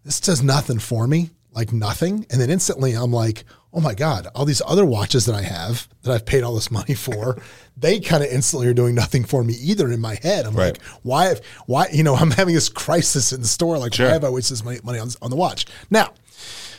this 0.03 0.19
does 0.19 0.41
nothing 0.43 0.79
for 0.79 1.07
me, 1.07 1.31
like 1.51 1.73
nothing. 1.73 2.25
And 2.29 2.39
then 2.39 2.49
instantly 2.49 2.93
I'm 2.93 3.11
like, 3.11 3.43
oh 3.73 3.81
my 3.81 3.93
God, 3.93 4.27
all 4.35 4.45
these 4.45 4.61
other 4.65 4.85
watches 4.85 5.25
that 5.25 5.35
I 5.35 5.41
have 5.41 5.87
that 6.03 6.11
I've 6.13 6.25
paid 6.25 6.43
all 6.43 6.55
this 6.55 6.71
money 6.71 6.93
for, 7.05 7.37
they 7.75 7.99
kind 7.99 8.23
of 8.23 8.29
instantly 8.29 8.67
are 8.67 8.73
doing 8.73 8.95
nothing 8.95 9.25
for 9.25 9.43
me 9.43 9.53
either 9.55 9.91
in 9.91 9.99
my 9.99 10.15
head. 10.21 10.45
I'm 10.45 10.55
Right. 10.55 10.73
like, 10.73 10.81
why, 11.03 11.35
why, 11.65 11.87
you 11.91 12.03
know, 12.03 12.15
I'm 12.15 12.31
having 12.31 12.55
this 12.55 12.69
crisis 12.69 13.33
in 13.33 13.41
the 13.41 13.47
store. 13.47 13.77
Like, 13.77 13.93
Sure. 13.93 14.07
why 14.07 14.13
have 14.13 14.23
I 14.23 14.29
wasted 14.29 14.55
this 14.57 14.63
money, 14.63 14.79
money 14.83 14.99
on, 14.99 15.09
on 15.21 15.29
the 15.29 15.35
watch? 15.35 15.65
Now, 15.89 16.13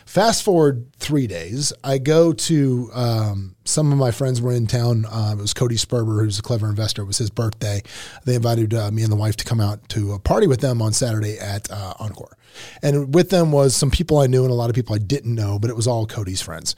Fast 0.06 0.42
forward 0.42 0.92
three 0.94 1.26
days, 1.26 1.72
I 1.84 1.98
go 1.98 2.32
to 2.32 2.90
um, 2.94 3.56
some 3.64 3.92
of 3.92 3.98
my 3.98 4.10
friends 4.10 4.40
were 4.40 4.52
in 4.52 4.66
town. 4.66 5.04
Um, 5.10 5.38
it 5.38 5.42
was 5.42 5.52
Cody 5.52 5.76
Sperber, 5.76 6.22
who's 6.22 6.38
a 6.38 6.42
clever 6.42 6.68
investor. 6.68 7.02
It 7.02 7.06
was 7.06 7.18
his 7.18 7.28
birthday. 7.28 7.82
They 8.24 8.36
invited 8.36 8.72
uh, 8.72 8.90
me 8.90 9.02
and 9.02 9.12
the 9.12 9.16
wife 9.16 9.36
to 9.36 9.44
come 9.44 9.60
out 9.60 9.88
to 9.90 10.12
a 10.12 10.18
party 10.18 10.46
with 10.46 10.60
them 10.60 10.80
on 10.80 10.92
Saturday 10.92 11.38
at 11.38 11.70
uh, 11.70 11.94
Encore. 11.98 12.38
And 12.82 13.14
with 13.14 13.30
them 13.30 13.52
was 13.52 13.76
some 13.76 13.90
people 13.90 14.18
I 14.18 14.26
knew 14.26 14.44
and 14.44 14.50
a 14.50 14.54
lot 14.54 14.70
of 14.70 14.74
people 14.74 14.94
I 14.94 14.98
didn't 14.98 15.34
know, 15.34 15.58
but 15.58 15.70
it 15.70 15.76
was 15.76 15.86
all 15.86 16.06
Cody's 16.06 16.40
friends. 16.40 16.74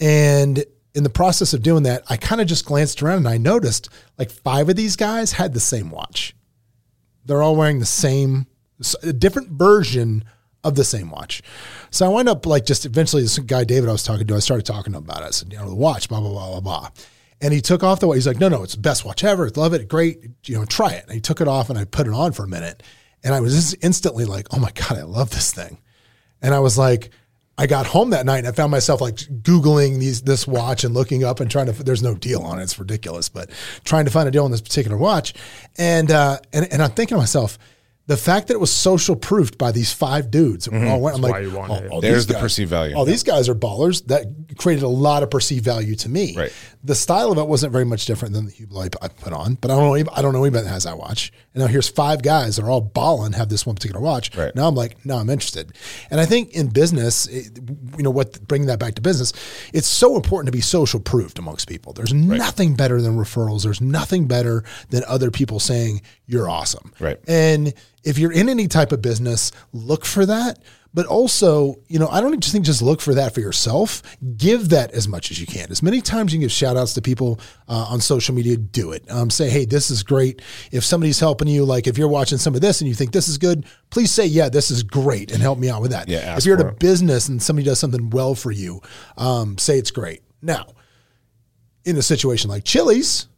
And 0.00 0.64
in 0.94 1.02
the 1.02 1.10
process 1.10 1.52
of 1.52 1.62
doing 1.62 1.82
that, 1.82 2.04
I 2.08 2.16
kind 2.16 2.40
of 2.40 2.46
just 2.46 2.64
glanced 2.64 3.02
around 3.02 3.18
and 3.18 3.28
I 3.28 3.36
noticed 3.36 3.90
like 4.16 4.30
five 4.30 4.68
of 4.68 4.76
these 4.76 4.96
guys 4.96 5.32
had 5.32 5.52
the 5.52 5.60
same 5.60 5.90
watch 5.90 6.34
they're 7.28 7.42
all 7.42 7.54
wearing 7.54 7.78
the 7.78 7.86
same 7.86 8.46
a 9.02 9.12
different 9.12 9.50
version 9.50 10.24
of 10.64 10.74
the 10.74 10.84
same 10.84 11.10
watch. 11.10 11.42
So 11.90 12.06
I 12.06 12.08
wind 12.08 12.28
up 12.28 12.46
like 12.46 12.64
just 12.64 12.86
eventually 12.86 13.22
this 13.22 13.38
guy 13.38 13.64
David 13.64 13.88
I 13.88 13.92
was 13.92 14.02
talking 14.02 14.26
to, 14.26 14.34
I 14.34 14.40
started 14.40 14.66
talking 14.66 14.92
to 14.92 14.98
him 14.98 15.04
about 15.04 15.22
it. 15.22 15.26
I 15.26 15.30
said, 15.30 15.52
you 15.52 15.58
know, 15.58 15.68
the 15.68 15.74
watch, 15.74 16.08
blah, 16.08 16.20
blah, 16.20 16.30
blah, 16.30 16.48
blah, 16.48 16.60
blah. 16.60 16.90
And 17.40 17.54
he 17.54 17.60
took 17.60 17.82
off 17.82 18.00
the 18.00 18.08
watch. 18.08 18.16
He's 18.16 18.26
like, 18.26 18.40
no, 18.40 18.48
no, 18.48 18.62
it's 18.62 18.74
the 18.74 18.80
best 18.80 19.04
watch 19.04 19.22
ever. 19.24 19.48
Love 19.50 19.74
it. 19.74 19.88
Great. 19.88 20.24
You 20.44 20.56
know, 20.56 20.64
try 20.64 20.92
it. 20.92 21.04
And 21.04 21.14
he 21.14 21.20
took 21.20 21.40
it 21.40 21.48
off 21.48 21.70
and 21.70 21.78
I 21.78 21.84
put 21.84 22.06
it 22.06 22.12
on 22.12 22.32
for 22.32 22.44
a 22.44 22.48
minute. 22.48 22.82
And 23.24 23.34
I 23.34 23.40
was 23.40 23.54
just 23.54 23.76
instantly 23.82 24.24
like, 24.24 24.48
oh 24.52 24.58
my 24.58 24.70
God, 24.72 24.98
I 24.98 25.02
love 25.02 25.30
this 25.30 25.52
thing. 25.52 25.78
And 26.42 26.54
I 26.54 26.60
was 26.60 26.78
like, 26.78 27.10
I 27.60 27.66
got 27.66 27.86
home 27.86 28.10
that 28.10 28.24
night 28.24 28.38
and 28.38 28.46
I 28.46 28.52
found 28.52 28.70
myself 28.70 29.00
like 29.00 29.16
Googling 29.16 29.98
these 29.98 30.22
this 30.22 30.46
watch 30.46 30.84
and 30.84 30.94
looking 30.94 31.24
up 31.24 31.40
and 31.40 31.50
trying 31.50 31.66
to 31.66 31.72
there's 31.82 32.04
no 32.04 32.14
deal 32.14 32.40
on 32.42 32.60
it. 32.60 32.62
It's 32.62 32.78
ridiculous, 32.78 33.28
but 33.28 33.50
trying 33.82 34.04
to 34.04 34.12
find 34.12 34.28
a 34.28 34.30
deal 34.30 34.44
on 34.44 34.52
this 34.52 34.60
particular 34.60 34.96
watch. 34.96 35.34
And 35.76 36.12
uh 36.12 36.38
and, 36.52 36.72
and 36.72 36.80
I'm 36.80 36.90
thinking 36.90 37.16
to 37.16 37.18
myself, 37.20 37.58
the 38.08 38.16
fact 38.16 38.48
that 38.48 38.54
it 38.54 38.60
was 38.60 38.72
social 38.72 39.14
proofed 39.14 39.58
by 39.58 39.70
these 39.70 39.92
five 39.92 40.30
dudes, 40.30 40.64
that 40.64 40.70
mm-hmm. 40.72 40.88
all 40.88 40.98
went, 40.98 41.16
I'm 41.16 41.20
That's 41.20 41.30
like, 41.30 41.42
why 41.42 41.46
you 41.46 41.54
wanted 41.54 41.82
oh, 41.82 41.84
it. 41.84 41.90
oh, 41.92 42.00
There's 42.00 42.26
the 42.26 42.32
guys- 42.32 42.42
perceived 42.42 42.70
value. 42.70 42.94
Oh, 42.96 43.04
these 43.04 43.22
guys 43.22 43.50
are 43.50 43.54
ballers. 43.54 44.06
That 44.06 44.56
created 44.56 44.82
a 44.82 44.88
lot 44.88 45.22
of 45.22 45.30
perceived 45.30 45.62
value 45.62 45.94
to 45.96 46.08
me. 46.08 46.34
Right. 46.34 46.52
The 46.82 46.94
style 46.94 47.30
of 47.30 47.36
it 47.36 47.46
wasn't 47.46 47.70
very 47.70 47.84
much 47.84 48.06
different 48.06 48.32
than 48.32 48.46
the 48.46 48.52
Hublot 48.52 48.96
I 49.02 49.08
put 49.08 49.34
on, 49.34 49.56
but 49.56 49.70
I 49.70 49.74
don't 49.74 49.84
know. 49.84 49.94
any- 49.94 50.08
I 50.10 50.22
don't 50.22 50.32
know 50.32 50.42
anybody 50.42 50.64
that 50.64 50.70
has 50.70 50.84
that 50.84 50.96
watch. 50.96 51.34
And 51.52 51.62
now 51.62 51.66
here's 51.66 51.88
five 51.88 52.22
guys 52.22 52.56
that 52.56 52.64
are 52.64 52.70
all 52.70 52.80
balling 52.80 53.32
have 53.32 53.50
this 53.50 53.66
one 53.66 53.74
particular 53.74 54.00
watch. 54.00 54.34
Right. 54.34 54.56
Now 54.56 54.68
I'm 54.68 54.74
like, 54.74 55.04
no, 55.04 55.18
I'm 55.18 55.28
interested. 55.28 55.72
And 56.10 56.18
I 56.18 56.24
think 56.24 56.52
in 56.52 56.68
business, 56.68 57.26
it, 57.26 57.58
you 57.98 58.02
know, 58.02 58.10
what 58.10 58.40
bringing 58.48 58.68
that 58.68 58.78
back 58.78 58.94
to 58.94 59.02
business, 59.02 59.34
it's 59.74 59.86
so 59.86 60.16
important 60.16 60.46
to 60.46 60.52
be 60.52 60.62
social 60.62 60.98
proofed 60.98 61.38
amongst 61.38 61.68
people. 61.68 61.92
There's 61.92 62.14
nothing 62.14 62.74
better 62.74 63.02
than 63.02 63.18
referrals. 63.18 63.64
There's 63.64 63.82
nothing 63.82 64.26
better 64.26 64.64
than 64.88 65.02
other 65.06 65.30
people 65.30 65.60
saying 65.60 66.00
you're 66.26 66.48
awesome. 66.48 66.90
Right. 67.00 67.18
And 67.28 67.74
if 68.08 68.18
you're 68.18 68.32
in 68.32 68.48
any 68.48 68.66
type 68.66 68.90
of 68.90 69.02
business, 69.02 69.52
look 69.72 70.04
for 70.04 70.24
that. 70.26 70.58
But 70.94 71.04
also, 71.04 71.76
you 71.86 71.98
know, 71.98 72.08
I 72.08 72.22
don't 72.22 72.40
just 72.40 72.52
think 72.52 72.64
just 72.64 72.80
look 72.80 73.02
for 73.02 73.12
that 73.12 73.34
for 73.34 73.40
yourself. 73.40 74.02
Give 74.38 74.70
that 74.70 74.90
as 74.92 75.06
much 75.06 75.30
as 75.30 75.38
you 75.38 75.46
can. 75.46 75.70
As 75.70 75.82
many 75.82 76.00
times 76.00 76.32
you 76.32 76.38
can 76.38 76.44
give 76.44 76.50
shout 76.50 76.78
outs 76.78 76.94
to 76.94 77.02
people 77.02 77.38
uh, 77.68 77.86
on 77.90 78.00
social 78.00 78.34
media, 78.34 78.56
do 78.56 78.92
it. 78.92 79.08
Um, 79.10 79.28
say, 79.28 79.50
hey, 79.50 79.66
this 79.66 79.90
is 79.90 80.02
great. 80.02 80.40
If 80.72 80.84
somebody's 80.84 81.20
helping 81.20 81.46
you, 81.46 81.66
like 81.66 81.86
if 81.86 81.98
you're 81.98 82.08
watching 82.08 82.38
some 82.38 82.54
of 82.54 82.62
this 82.62 82.80
and 82.80 82.88
you 82.88 82.94
think 82.94 83.12
this 83.12 83.28
is 83.28 83.36
good, 83.36 83.66
please 83.90 84.10
say, 84.10 84.24
yeah, 84.24 84.48
this 84.48 84.70
is 84.70 84.82
great 84.82 85.30
and 85.30 85.42
help 85.42 85.58
me 85.58 85.68
out 85.68 85.82
with 85.82 85.90
that. 85.90 86.08
Yeah, 86.08 86.38
if 86.38 86.46
you're 86.46 86.56
at 86.56 86.62
for 86.62 86.68
a 86.68 86.74
business 86.74 87.28
and 87.28 87.42
somebody 87.42 87.66
does 87.66 87.78
something 87.78 88.08
well 88.08 88.34
for 88.34 88.50
you, 88.50 88.80
um, 89.18 89.58
say 89.58 89.78
it's 89.78 89.90
great. 89.90 90.22
Now, 90.40 90.68
in 91.84 91.98
a 91.98 92.02
situation 92.02 92.48
like 92.48 92.64
Chili's, 92.64 93.28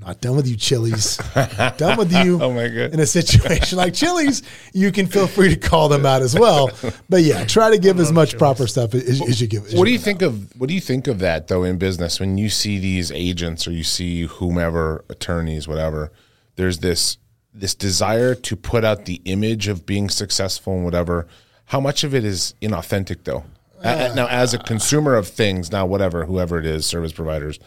not 0.00 0.20
done 0.20 0.36
with 0.36 0.46
you, 0.46 0.56
Chili's. 0.56 1.16
done 1.76 1.98
with 1.98 2.12
you. 2.12 2.40
Oh, 2.40 2.52
my 2.52 2.68
God. 2.68 2.94
In 2.94 3.00
a 3.00 3.06
situation 3.06 3.76
like 3.76 3.94
Chili's, 3.94 4.42
you 4.72 4.92
can 4.92 5.06
feel 5.06 5.26
free 5.26 5.48
to 5.48 5.56
call 5.56 5.88
them 5.88 6.06
out 6.06 6.22
as 6.22 6.38
well. 6.38 6.70
But 7.08 7.22
yeah, 7.22 7.44
try 7.44 7.70
to 7.70 7.78
give 7.78 7.98
as 7.98 8.12
much 8.12 8.38
proper 8.38 8.66
stuff 8.66 8.94
as, 8.94 9.20
as 9.20 9.40
you 9.40 9.48
give. 9.48 9.66
as 9.66 9.74
What 9.74 9.86
do 9.86 9.90
you 9.90 9.98
think 9.98 10.22
of 10.22 10.54
what 10.58 10.68
do 10.68 10.74
you 10.74 10.80
think 10.80 11.08
of 11.08 11.18
that 11.18 11.48
though 11.48 11.64
in 11.64 11.78
business 11.78 12.20
when 12.20 12.38
you 12.38 12.48
see 12.48 12.78
these 12.78 13.10
agents 13.10 13.66
or 13.66 13.72
you 13.72 13.82
see 13.82 14.22
whomever 14.22 15.04
attorneys 15.10 15.66
whatever 15.66 16.12
there's 16.56 16.78
this 16.78 17.18
this 17.52 17.74
desire 17.74 18.34
to 18.34 18.56
put 18.56 18.84
out 18.84 19.04
the 19.04 19.20
image 19.24 19.68
of 19.68 19.84
being 19.86 20.08
successful 20.08 20.74
and 20.74 20.84
whatever 20.84 21.26
how 21.66 21.80
much 21.80 22.04
of 22.04 22.14
it 22.14 22.24
is 22.24 22.54
inauthentic 22.62 23.24
though 23.24 23.44
a- 23.82 24.14
now 24.14 24.26
as 24.28 24.54
a 24.54 24.58
consumer 24.58 25.14
of 25.14 25.26
things 25.26 25.70
now 25.72 25.84
whatever 25.86 26.24
whoever 26.26 26.58
it 26.58 26.66
is 26.66 26.86
service 26.86 27.12
providers 27.12 27.58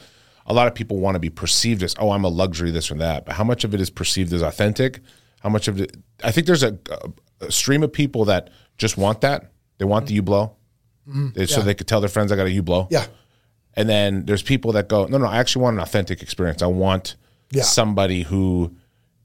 a 0.52 0.54
lot 0.54 0.68
of 0.68 0.76
people 0.76 1.00
want 1.00 1.16
to 1.16 1.20
be 1.20 1.30
perceived 1.30 1.82
as 1.82 1.96
oh 1.98 2.12
I'm 2.12 2.26
a 2.26 2.30
luxury 2.30 2.72
this 2.72 2.92
or 2.92 2.96
that 2.96 3.26
but 3.26 3.36
how 3.36 3.44
much 3.44 3.64
of 3.64 3.74
it 3.74 3.80
is 3.80 3.90
perceived 3.90 4.34
as 4.34 4.42
authentic 4.42 5.00
how 5.40 5.50
much 5.50 5.68
of 5.70 5.80
it 5.80 5.96
I 6.24 6.32
think 6.32 6.46
there's 6.46 6.64
a, 6.64 6.78
a, 7.40 7.52
stream 7.52 7.84
of 7.84 7.94
people 7.94 8.26
that 8.26 8.50
just 8.78 8.98
want 8.98 9.22
that 9.22 9.52
they 9.78 9.86
want 9.86 10.08
the 10.08 10.18
mm. 10.18 10.22
Hublot 10.22 10.52
mm-hmm. 11.08 11.30
They- 11.34 11.46
so 11.46 11.62
they 11.62 11.74
could 11.74 11.88
tell 11.88 12.02
their 12.02 12.10
friends 12.10 12.32
I 12.32 12.36
got 12.36 12.48
a 12.48 12.50
Hublot. 12.50 12.88
Yeah. 12.92 13.06
And 13.74 13.88
then 13.88 14.26
there's 14.26 14.44
people 14.44 14.74
that 14.74 14.90
go, 14.90 15.06
no, 15.06 15.18
no, 15.18 15.26
I 15.26 15.38
actually 15.38 15.64
want 15.64 15.78
an 15.78 15.82
authentic 15.82 16.22
experience. 16.22 16.62
I 16.62 16.68
want 16.68 17.16
Yeah. 17.52 17.64
somebody 17.64 18.24
who 18.24 18.76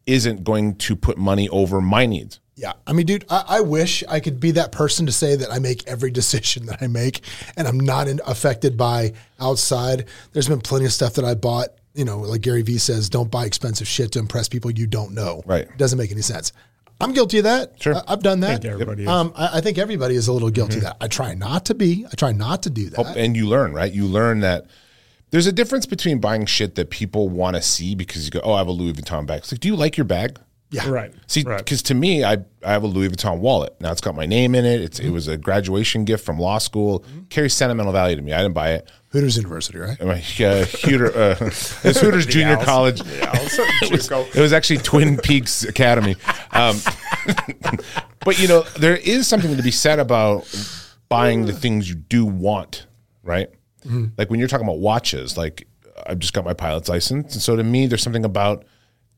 isn't 0.07 0.45
going 0.45 0.77
to 0.77 0.95
put 0.95 1.19
money 1.19 1.49
over 1.49 1.81
my 1.81 2.07
needs. 2.07 2.39
Yeah. 2.57 2.73
I 2.87 2.95
mean, 2.95 3.07
dude, 3.07 3.27
I, 3.29 3.45
I 3.47 3.61
wish 3.61 4.03
I 4.09 4.19
could 4.19 4.41
be 4.41 4.53
that 4.53 4.73
person 4.73 5.07
to 5.07 5.13
say 5.13 5.37
that 5.37 5.53
I 5.53 5.59
make 5.59 5.87
every 5.87 6.11
decision 6.21 6.67
that 6.67 6.83
I 6.83 6.87
make 6.87 7.21
and 7.57 7.69
I'm 7.69 7.79
not 7.79 8.09
in, 8.09 8.21
affected 8.27 8.77
by 8.77 9.13
outside. 9.39 10.07
There's 10.33 10.49
been 10.49 10.61
plenty 10.61 10.87
of 10.87 10.93
stuff 10.93 11.15
that 11.15 11.25
I 11.25 11.35
bought, 11.35 11.69
you 11.95 12.05
know, 12.05 12.19
like 12.19 12.41
Gary 12.41 12.63
Vee 12.63 12.79
says, 12.79 13.09
don't 13.09 13.31
buy 13.31 13.45
expensive 13.45 13.87
shit 13.87 14.13
to 14.13 14.19
impress 14.19 14.49
people 14.49 14.71
you 14.71 14.87
don't 14.87 15.13
know. 15.13 15.43
Right. 15.47 15.63
It 15.63 15.79
doesn't 15.79 15.99
make 15.99 16.11
any 16.11 16.23
sense. 16.23 16.53
I'm 16.99 17.13
guilty 17.13 17.39
of 17.39 17.45
that. 17.45 17.81
Sure. 17.81 17.95
I, 17.95 18.03
have 18.09 18.23
done 18.23 18.41
that. 18.41 18.63
think 18.63 18.73
everybody 18.73 19.03
is. 19.03 19.09
Um, 19.09 19.33
I, 19.37 19.59
I 19.59 19.61
think 19.61 19.77
everybody 19.77 20.15
is 20.15 20.29
a 20.29 20.33
little 20.33 20.49
guilty 20.49 20.77
of 20.77 20.85
that. 20.85 20.97
I 20.99 21.09
try 21.09 21.35
not 21.35 21.67
to 21.67 21.75
be. 21.75 22.07
I 22.11 22.15
try 22.15 22.33
not 22.33 22.63
to 22.63 22.71
do 22.71 22.89
that. 22.91 23.17
And 23.19 23.37
you 23.37 23.47
learn, 23.47 23.75
right? 23.75 23.93
You 23.93 24.07
learn 24.07 24.41
that 24.41 24.67
there's 25.31 25.47
a 25.47 25.53
difference 25.53 25.85
between 25.85 26.21
buying 26.21 26.47
shit 26.47 26.75
that 26.77 26.89
people 26.89 27.29
want 27.29 27.57
to 27.57 27.63
see 27.63 27.95
because 27.95 28.25
you 28.25 28.31
go, 28.31 28.41
oh, 28.43 28.55
I 28.55 28.59
have 28.59 28.69
a 28.69 28.73
Louis 28.73 28.95
Vuitton 28.95 29.27
bag. 29.27 29.41
It's 29.41 29.53
like, 29.53 29.61
do 29.61 29.69
you 29.69 29.77
like 29.77 29.99
your 29.99 30.07
bag? 30.07 30.39
Yeah. 30.71 30.89
Right. 30.89 31.13
See, 31.29 31.43
right. 31.43 31.59
because 31.59 31.83
to 31.85 31.95
me, 31.95 32.25
I 32.25 32.39
I 32.65 32.73
have 32.73 32.83
a 32.83 32.89
Louis 32.89 33.09
Vuitton 33.09 33.39
wallet. 33.39 33.81
Now 33.81 33.93
it's 33.93 34.01
got 34.01 34.17
my 34.17 34.27
name 34.27 34.55
in 34.55 34.65
it. 34.65 34.81
It's 34.81 34.99
it 34.99 35.11
was 35.11 35.29
a 35.29 35.37
graduation 35.37 36.05
gift 36.05 36.25
from 36.25 36.39
law 36.39 36.59
school. 36.59 37.05
Carries 37.31 37.55
sentimental 37.55 37.93
value 37.93 38.17
to 38.17 38.23
me. 38.23 38.33
I 38.33 38.43
didn't 38.43 38.55
buy 38.55 38.73
it. 38.73 38.91
Hooters 39.11 39.37
University, 39.37 39.79
right? 39.79 39.99
My 40.05 40.23
uh, 40.45 40.65
Hooter, 40.65 41.17
uh, 41.17 41.37
it's 41.41 42.01
Hooters 42.01 42.27
Junior 42.27 42.57
Owls. 42.57 42.65
College. 42.65 43.03
Yeah, 43.07 43.31
also 43.39 43.63
Juco. 43.85 44.35
It 44.35 44.41
was 44.41 44.53
actually 44.53 44.79
Twin 44.79 45.17
Peaks 45.19 45.63
Academy. 45.63 46.17
Um, 46.51 46.79
but 48.25 48.39
you 48.41 48.49
know, 48.49 48.63
there 48.79 48.97
is 48.97 49.29
something 49.29 49.57
to 49.57 49.63
be 49.63 49.71
said 49.71 50.01
about 50.01 50.53
buying 51.09 51.47
the 51.47 51.53
things 51.53 51.89
you 51.89 51.95
do 51.95 52.27
want, 52.27 52.87
right? 53.23 53.49
Like 54.19 54.31
when 54.31 54.41
you're 54.41 54.49
talking 54.49 54.67
about 54.67 54.81
watches, 54.81 55.37
like 55.37 55.69
I've 56.07 56.19
just 56.19 56.35
got 56.35 56.45
my 56.45 56.55
pilot's 56.55 56.89
license, 56.89 57.35
and 57.35 57.43
so 57.43 57.55
to 57.55 57.63
me, 57.63 57.87
there's 57.87 58.03
something 58.03 58.25
about 58.25 58.65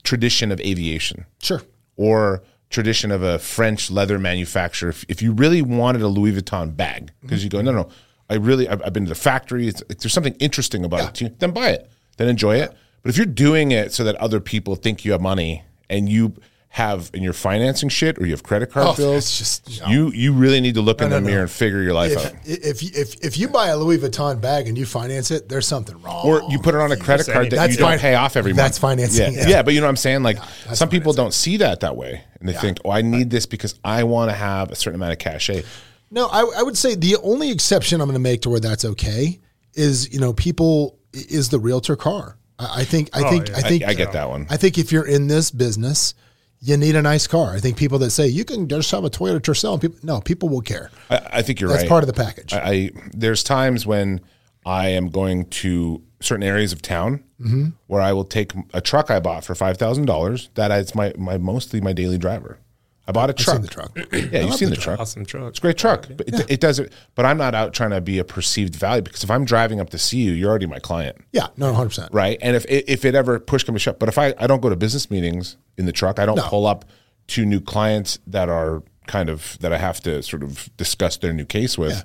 tradition 0.04 0.50
of 0.52 0.60
aviation 0.60 1.26
Sure. 1.40 1.62
or 1.96 2.42
tradition 2.70 3.10
of 3.10 3.22
a 3.22 3.38
French 3.38 3.90
leather 3.90 4.18
manufacturer. 4.18 4.90
If, 4.90 5.04
if 5.08 5.22
you 5.22 5.32
really 5.32 5.62
wanted 5.62 6.02
a 6.02 6.08
Louis 6.08 6.32
Vuitton 6.32 6.76
bag, 6.76 7.12
because 7.22 7.42
you 7.42 7.50
go, 7.50 7.60
no, 7.62 7.72
no, 7.72 7.88
I 8.28 8.34
really, 8.34 8.68
I've, 8.68 8.82
I've 8.84 8.92
been 8.92 9.04
to 9.04 9.08
the 9.08 9.14
factory. 9.14 9.68
It's, 9.68 9.82
there's 9.88 10.12
something 10.12 10.34
interesting 10.38 10.84
about 10.84 11.08
it 11.08 11.14
to 11.16 11.24
you. 11.24 11.34
Then 11.38 11.52
buy 11.52 11.70
it. 11.70 11.90
Then 12.18 12.28
enjoy 12.28 12.56
it. 12.56 12.74
But 13.02 13.10
if 13.10 13.16
you're 13.16 13.24
doing 13.26 13.72
it 13.72 13.92
so 13.94 14.04
that 14.04 14.16
other 14.16 14.38
people 14.40 14.76
think 14.76 15.04
you 15.04 15.12
have 15.12 15.20
money 15.22 15.62
and 15.88 16.08
you 16.10 16.34
have 16.70 17.10
in 17.14 17.22
you're 17.22 17.32
financing 17.32 17.88
shit 17.88 18.18
or 18.18 18.26
you 18.26 18.32
have 18.32 18.42
credit 18.42 18.70
card 18.70 18.86
Oh, 18.88 18.94
bills, 18.94 19.16
it's 19.24 19.38
just- 19.38 19.80
no. 19.80 19.88
you 19.88 20.10
you 20.12 20.32
really 20.34 20.60
need 20.60 20.74
to 20.74 20.82
look 20.82 21.00
in 21.00 21.08
the 21.08 21.18
no. 21.20 21.26
mirror 21.26 21.40
and 21.42 21.50
figure 21.50 21.82
your 21.82 21.94
life 21.94 22.12
If, 22.12 22.26
out. 22.26 22.32
if 22.44 22.82
if 22.96 23.24
if 23.24 23.38
you 23.38 23.48
buy 23.48 23.68
a 23.68 23.76
Louis 23.76 23.96
Vuitton 23.98 24.38
bag 24.40 24.68
and 24.68 24.76
you 24.76 24.84
finance 24.84 25.30
it, 25.30 25.48
there's 25.48 25.66
something 25.66 26.00
wrong. 26.02 26.26
Or 26.26 26.42
you 26.50 26.58
put 26.58 26.74
it 26.74 26.80
on 26.80 26.92
a 26.92 26.96
credit 26.96 27.24
say 27.24 27.32
card 27.32 27.50
that 27.50 27.56
That's 27.56 27.72
you 27.72 27.78
don't 27.78 27.88
fine. 27.90 27.98
pay 27.98 28.14
off 28.14 28.36
every 28.36 28.52
That's 28.52 28.80
month. 28.80 28.92
financing, 28.98 29.32
Yeah. 29.32 29.40
yeah. 29.40 29.48
yeah, 29.48 29.62
but 29.62 29.72
you 29.72 29.80
know 29.80 29.86
what 29.86 29.90
I'm 29.90 29.96
saying? 29.96 30.22
Like 30.22 30.36
that's 30.66 30.78
some 30.78 30.90
people 30.90 31.12
don't 31.14 31.32
see 31.32 31.56
that 31.56 31.80
that 31.80 31.96
way, 31.96 32.22
and 32.38 32.48
they 32.48 32.52
think, 32.52 32.78
"Oh, 32.84 32.90
I 32.90 33.00
need 33.02 33.30
this 33.30 33.46
because 33.46 33.74
I 33.82 34.04
want 34.04 34.30
to 34.30 34.36
have 34.36 34.70
a 34.70 34.74
certain 34.76 34.96
amount 35.00 35.12
of 35.12 35.18
cachet." 35.18 35.64
No, 36.10 36.26
I, 36.28 36.40
I 36.58 36.62
would 36.62 36.76
say 36.76 36.94
the 36.94 37.16
only 37.22 37.50
exception 37.50 38.00
I'm 38.00 38.08
going 38.08 38.14
to 38.14 38.20
make 38.20 38.42
to 38.42 38.50
where 38.50 38.60
that's 38.60 38.84
okay 38.84 39.40
is 39.74 40.12
you 40.12 40.20
know 40.20 40.32
people 40.34 40.98
is 41.12 41.48
the 41.48 41.58
realtor 41.58 41.96
car. 41.96 42.36
I, 42.58 42.80
I 42.80 42.84
think 42.84 43.08
I 43.14 43.22
oh, 43.24 43.30
think 43.30 43.48
yeah. 43.48 43.56
I 43.56 43.60
think 43.62 43.84
I 43.84 43.94
get 43.94 44.12
that 44.12 44.28
one. 44.28 44.46
I 44.50 44.58
think 44.58 44.76
if 44.78 44.92
you're 44.92 45.06
in 45.06 45.26
this 45.28 45.50
business, 45.50 46.14
you 46.60 46.76
need 46.76 46.96
a 46.96 47.02
nice 47.02 47.26
car. 47.26 47.52
I 47.54 47.60
think 47.60 47.76
people 47.76 47.98
that 48.00 48.10
say 48.10 48.26
you 48.28 48.44
can 48.44 48.68
just 48.68 48.90
have 48.90 49.04
a 49.04 49.10
Toyota 49.10 49.40
Tercel, 49.40 49.72
and 49.74 49.80
people 49.82 49.98
no, 50.02 50.20
people 50.20 50.48
will 50.48 50.60
care. 50.60 50.90
I, 51.10 51.20
I 51.34 51.42
think 51.42 51.60
you're 51.60 51.68
That's 51.68 51.82
right. 51.82 51.82
That's 51.82 51.88
part 51.88 52.02
of 52.04 52.08
the 52.08 52.12
package. 52.14 52.52
I, 52.52 52.60
I 52.70 52.90
there's 53.12 53.42
times 53.44 53.86
when 53.86 54.20
I 54.66 54.88
am 54.88 55.08
going 55.08 55.46
to 55.46 56.02
certain 56.20 56.42
areas 56.42 56.72
of 56.72 56.82
town 56.82 57.24
Mm-hmm. 57.40 57.66
where 57.86 58.00
I 58.02 58.12
will 58.12 58.24
take 58.24 58.50
a 58.74 58.80
truck 58.80 59.12
I 59.12 59.20
bought 59.20 59.44
for 59.44 59.54
five 59.54 59.76
thousand 59.76 60.06
dollars. 60.06 60.50
That 60.54 60.72
it's 60.72 60.92
my 60.92 61.12
my 61.16 61.38
mostly 61.38 61.80
my 61.80 61.92
daily 61.92 62.18
driver. 62.18 62.58
I 63.08 63.12
bought 63.12 63.30
a 63.30 63.32
truck. 63.32 63.56
seen 63.56 63.62
the 63.62 63.68
truck. 63.68 63.98
Yeah, 64.12 64.42
you've 64.42 64.54
seen 64.54 64.68
the 64.68 64.76
truck. 64.76 65.00
Awesome 65.00 65.24
truck. 65.24 65.48
It's 65.48 65.58
a 65.58 65.62
great 65.62 65.78
truck, 65.78 66.06
but 66.14 66.28
it, 66.28 66.50
it 66.50 66.60
doesn't. 66.60 66.92
But 67.14 67.24
I'm 67.24 67.38
not 67.38 67.54
out 67.54 67.72
trying 67.72 67.90
to 67.90 68.00
be 68.02 68.18
a 68.18 68.24
perceived 68.24 68.76
value 68.76 69.02
because 69.02 69.24
if 69.24 69.30
I'm 69.30 69.46
driving 69.46 69.80
up 69.80 69.88
to 69.90 69.98
see 69.98 70.18
you, 70.18 70.32
you're 70.32 70.50
already 70.50 70.66
my 70.66 70.78
client, 70.78 71.16
yeah, 71.32 71.48
no, 71.56 71.66
100. 71.66 71.88
percent 71.88 72.12
right? 72.12 72.38
And 72.42 72.54
if 72.54 72.66
if 72.68 73.04
it 73.06 73.14
ever 73.14 73.40
push 73.40 73.64
comes 73.64 73.76
to 73.76 73.80
shove, 73.80 73.98
but 73.98 74.08
if 74.10 74.18
I 74.18 74.34
I 74.38 74.46
don't 74.46 74.60
go 74.60 74.68
to 74.68 74.76
business 74.76 75.10
meetings 75.10 75.56
in 75.78 75.86
the 75.86 75.92
truck, 75.92 76.18
I 76.18 76.26
don't 76.26 76.38
pull 76.38 76.66
up 76.66 76.84
to 77.28 77.46
new 77.46 77.60
clients 77.60 78.18
that 78.26 78.48
are 78.50 78.82
kind 79.06 79.30
of 79.30 79.56
that 79.60 79.72
I 79.72 79.78
have 79.78 80.00
to 80.02 80.22
sort 80.22 80.42
of 80.42 80.68
discuss 80.76 81.16
their 81.16 81.32
new 81.32 81.46
case 81.46 81.78
with 81.78 82.04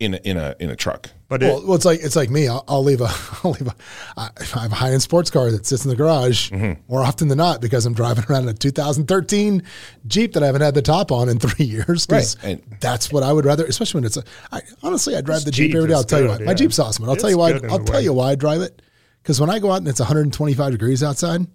in 0.00 0.14
a, 0.14 0.16
in 0.24 0.36
a 0.36 0.54
in 0.58 0.70
a 0.70 0.76
truck. 0.76 1.10
But 1.28 1.42
it, 1.42 1.46
Well, 1.46 1.62
well, 1.66 1.74
it's 1.76 1.84
like 1.84 2.00
it's 2.02 2.16
like 2.16 2.30
me. 2.30 2.48
I'll, 2.48 2.64
I'll 2.68 2.82
leave 2.82 3.00
a 3.00 3.08
I'll 3.44 3.52
leave 3.52 3.66
a 3.68 3.74
I 4.16 4.30
I 4.38 4.44
have 4.60 4.72
a 4.72 4.74
high 4.74 4.90
end 4.92 5.02
sports 5.02 5.30
car 5.30 5.50
that 5.50 5.64
sits 5.66 5.84
in 5.84 5.88
the 5.90 5.96
garage 5.96 6.50
Mm-hmm. 6.50 6.80
more 6.92 7.02
often 7.02 7.28
than 7.28 7.38
not 7.38 7.60
because 7.60 7.86
I'm 7.86 7.94
driving 7.94 8.24
around 8.28 8.42
in 8.44 8.48
a 8.50 8.54
2013 8.54 9.62
Jeep 10.06 10.32
that 10.34 10.42
I 10.42 10.46
haven't 10.46 10.62
had 10.62 10.74
the 10.74 10.82
top 10.82 11.12
on 11.12 11.28
in 11.28 11.38
three 11.40 11.64
years. 11.64 12.06
Right. 12.10 12.36
And- 12.42 12.62
that's 12.80 13.12
what 13.12 13.22
I 13.22 13.32
would 13.32 13.44
rather, 13.44 13.64
especially 13.66 13.98
when 13.98 14.06
it's 14.06 14.16
a. 14.16 14.24
I, 14.52 14.60
honestly, 14.82 15.16
I 15.16 15.20
drive 15.20 15.44
the 15.44 15.50
Jeep, 15.50 15.68
Jeep 15.70 15.76
every 15.76 15.88
day. 15.88 15.94
I'll 15.94 16.04
tell 16.04 16.20
you 16.20 16.26
good, 16.28 16.40
why. 16.40 16.44
My 16.44 16.50
yeah. 16.52 16.54
Jeep's 16.56 16.78
awesome, 16.78 17.04
and 17.04 17.10
I'll 17.10 17.16
tell 17.16 17.30
you 17.30 17.38
why. 17.38 17.52
I'll 17.52 17.78
tell 17.84 17.96
way. 17.96 18.02
you 18.02 18.12
why 18.12 18.32
I 18.32 18.34
drive 18.34 18.60
it. 18.60 18.82
Because 19.22 19.40
when 19.40 19.48
I 19.48 19.58
go 19.58 19.70
out 19.72 19.78
and 19.78 19.88
it's 19.88 20.00
125 20.00 20.72
degrees 20.72 21.02
outside, 21.02 21.46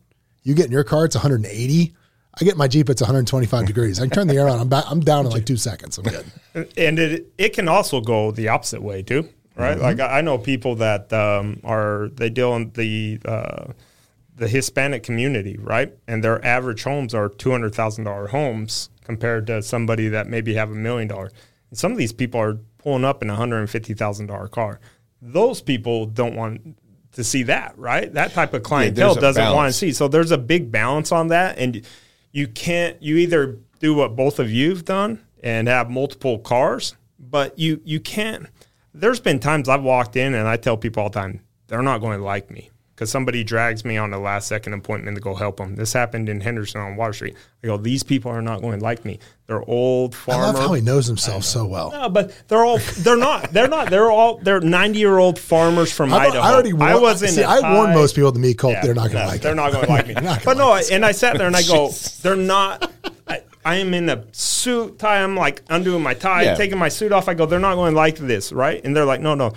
you 0.43 0.55
get 0.55 0.65
in 0.65 0.71
your 0.71 0.83
car, 0.83 1.05
it's 1.05 1.15
180. 1.15 1.93
I 2.39 2.45
get 2.45 2.57
my 2.57 2.67
Jeep, 2.67 2.89
it's 2.89 3.01
125 3.01 3.65
degrees. 3.65 3.99
I 3.99 4.03
can 4.03 4.11
turn 4.11 4.27
the 4.27 4.35
air 4.35 4.47
on. 4.47 4.59
I'm 4.59 4.69
back. 4.69 4.85
I'm 4.87 5.01
down 5.01 5.25
in 5.25 5.31
like 5.31 5.45
two 5.45 5.57
seconds. 5.57 5.97
I'm 5.97 6.05
good. 6.05 6.25
and 6.77 6.97
it 6.99 7.31
it 7.37 7.49
can 7.53 7.67
also 7.67 7.99
go 7.99 8.31
the 8.31 8.47
opposite 8.47 8.81
way 8.81 9.01
too, 9.01 9.27
right? 9.55 9.75
Mm-hmm. 9.75 9.81
Like 9.81 9.99
I 9.99 10.19
I 10.19 10.21
know 10.21 10.37
people 10.37 10.75
that 10.75 11.11
um, 11.11 11.59
are 11.63 12.09
they 12.13 12.29
deal 12.29 12.55
in 12.55 12.71
the 12.71 13.19
uh, 13.25 13.73
the 14.35 14.47
Hispanic 14.47 15.03
community, 15.03 15.57
right? 15.59 15.93
And 16.07 16.23
their 16.23 16.43
average 16.45 16.83
homes 16.83 17.13
are 17.13 17.27
two 17.27 17.51
hundred 17.51 17.75
thousand 17.75 18.05
dollar 18.05 18.27
homes 18.27 18.89
compared 19.03 19.47
to 19.47 19.61
somebody 19.61 20.07
that 20.09 20.27
maybe 20.27 20.53
have 20.53 20.71
a 20.71 20.75
million 20.75 21.07
dollar. 21.09 21.31
And 21.69 21.77
some 21.77 21.91
of 21.91 21.97
these 21.97 22.13
people 22.13 22.39
are 22.39 22.59
pulling 22.77 23.03
up 23.03 23.21
in 23.21 23.29
a 23.29 23.35
hundred 23.35 23.59
and 23.59 23.69
fifty 23.69 23.93
thousand 23.93 24.27
dollar 24.27 24.47
car. 24.47 24.79
Those 25.21 25.61
people 25.61 26.05
don't 26.05 26.35
want 26.35 26.77
to 27.13 27.23
see 27.23 27.43
that, 27.43 27.77
right? 27.77 28.13
That 28.13 28.31
type 28.31 28.53
of 28.53 28.63
clientele 28.63 29.07
there's 29.13 29.17
a 29.17 29.21
doesn't 29.21 29.43
want 29.43 29.51
to 29.51 29.55
balance. 29.55 29.75
see. 29.75 29.91
So 29.91 30.07
there's 30.07 30.31
a 30.31 30.37
big 30.37 30.71
balance 30.71 31.11
on 31.11 31.27
that, 31.27 31.57
and 31.57 31.85
you 32.31 32.47
can't. 32.47 33.01
You 33.01 33.17
either 33.17 33.57
do 33.79 33.93
what 33.93 34.15
both 34.15 34.39
of 34.39 34.51
you've 34.51 34.85
done 34.85 35.23
and 35.41 35.67
have 35.67 35.89
multiple 35.89 36.39
cars, 36.39 36.95
but 37.19 37.57
you 37.57 37.81
you 37.83 37.99
can't. 37.99 38.47
There's 38.93 39.19
been 39.19 39.39
times 39.39 39.69
I've 39.69 39.83
walked 39.83 40.15
in 40.15 40.33
and 40.33 40.47
I 40.47 40.57
tell 40.57 40.77
people 40.77 41.03
all 41.03 41.09
the 41.09 41.19
time 41.19 41.41
they're 41.67 41.81
not 41.81 41.99
going 41.99 42.17
to 42.17 42.23
like 42.23 42.49
me 42.49 42.69
because 42.99 43.09
somebody 43.09 43.45
drags 43.45 43.85
me 43.85 43.95
on 43.95 44.11
the 44.11 44.19
last 44.19 44.49
second 44.49 44.73
appointment 44.73 45.15
to 45.15 45.21
go 45.21 45.33
help 45.33 45.55
them. 45.55 45.77
This 45.77 45.93
happened 45.93 46.27
in 46.27 46.41
Henderson 46.41 46.81
on 46.81 46.97
Water 46.97 47.13
Street. 47.13 47.37
I 47.63 47.67
go, 47.67 47.77
these 47.77 48.03
people 48.03 48.29
are 48.29 48.41
not 48.41 48.59
going 48.59 48.77
to 48.79 48.83
like 48.83 49.05
me. 49.05 49.19
They're 49.47 49.63
old 49.69 50.13
farmers. 50.13 50.43
I 50.43 50.45
love 50.47 50.55
farmer. 50.55 50.67
how 50.67 50.73
he 50.73 50.81
knows 50.81 51.07
himself 51.07 51.45
so 51.45 51.65
well. 51.65 51.91
No, 51.91 52.09
but 52.09 52.33
they're 52.49 52.65
all 52.65 52.77
they're 52.97 53.15
not 53.15 53.53
they're 53.53 53.69
not 53.69 53.89
they're 53.89 54.11
all 54.11 54.39
they're 54.39 54.59
90 54.59 54.99
year 54.99 55.17
old 55.17 55.39
farmers 55.39 55.93
from 55.93 56.11
I, 56.11 56.25
Idaho. 56.27 56.39
I 56.39 56.51
already 56.51 56.73
warned, 56.73 56.93
I 56.93 56.97
was 56.97 57.23
in 57.23 57.29
see, 57.29 57.41
a 57.41 57.47
I 57.47 57.73
warned 57.73 57.93
most 57.93 58.15
people 58.15 58.33
to 58.33 58.39
meet 58.39 58.57
Colt. 58.57 58.73
yeah, 58.73 58.81
they're 58.85 58.93
not 58.93 59.11
going 59.11 59.21
to 59.21 59.23
no, 59.23 59.27
like 59.27 59.41
They're 59.41 59.53
it. 59.53 59.55
not 59.55 59.71
going 59.71 59.85
to 59.85 59.91
like 59.91 60.07
me. 60.07 60.13
They're 60.15 60.23
not 60.23 60.39
but 60.43 60.57
gonna 60.57 60.59
no, 60.59 60.69
like 60.71 60.81
this. 60.81 60.91
and 60.91 61.05
I 61.05 61.13
sat 61.13 61.37
there 61.37 61.47
and 61.47 61.55
I 61.55 61.63
go, 61.63 61.91
they're 62.21 62.35
not. 62.35 62.91
I, 63.29 63.43
I 63.63 63.75
am 63.77 63.93
in 63.93 64.09
a 64.09 64.25
suit 64.33 64.99
tie. 64.99 65.23
I'm 65.23 65.37
like 65.37 65.61
undoing 65.69 66.03
my 66.03 66.15
tie, 66.15 66.43
Yeah. 66.43 66.55
taking 66.55 66.77
my 66.77 66.89
suit 66.89 67.13
off. 67.13 67.29
I 67.29 67.33
go, 67.33 67.45
they're 67.45 67.59
not 67.59 67.75
going 67.75 67.93
to 67.93 67.97
like 67.97 68.17
this, 68.17 68.51
right? 68.51 68.83
And 68.83 68.93
they're 68.93 69.05
like, 69.05 69.21
no, 69.21 69.35
no. 69.35 69.53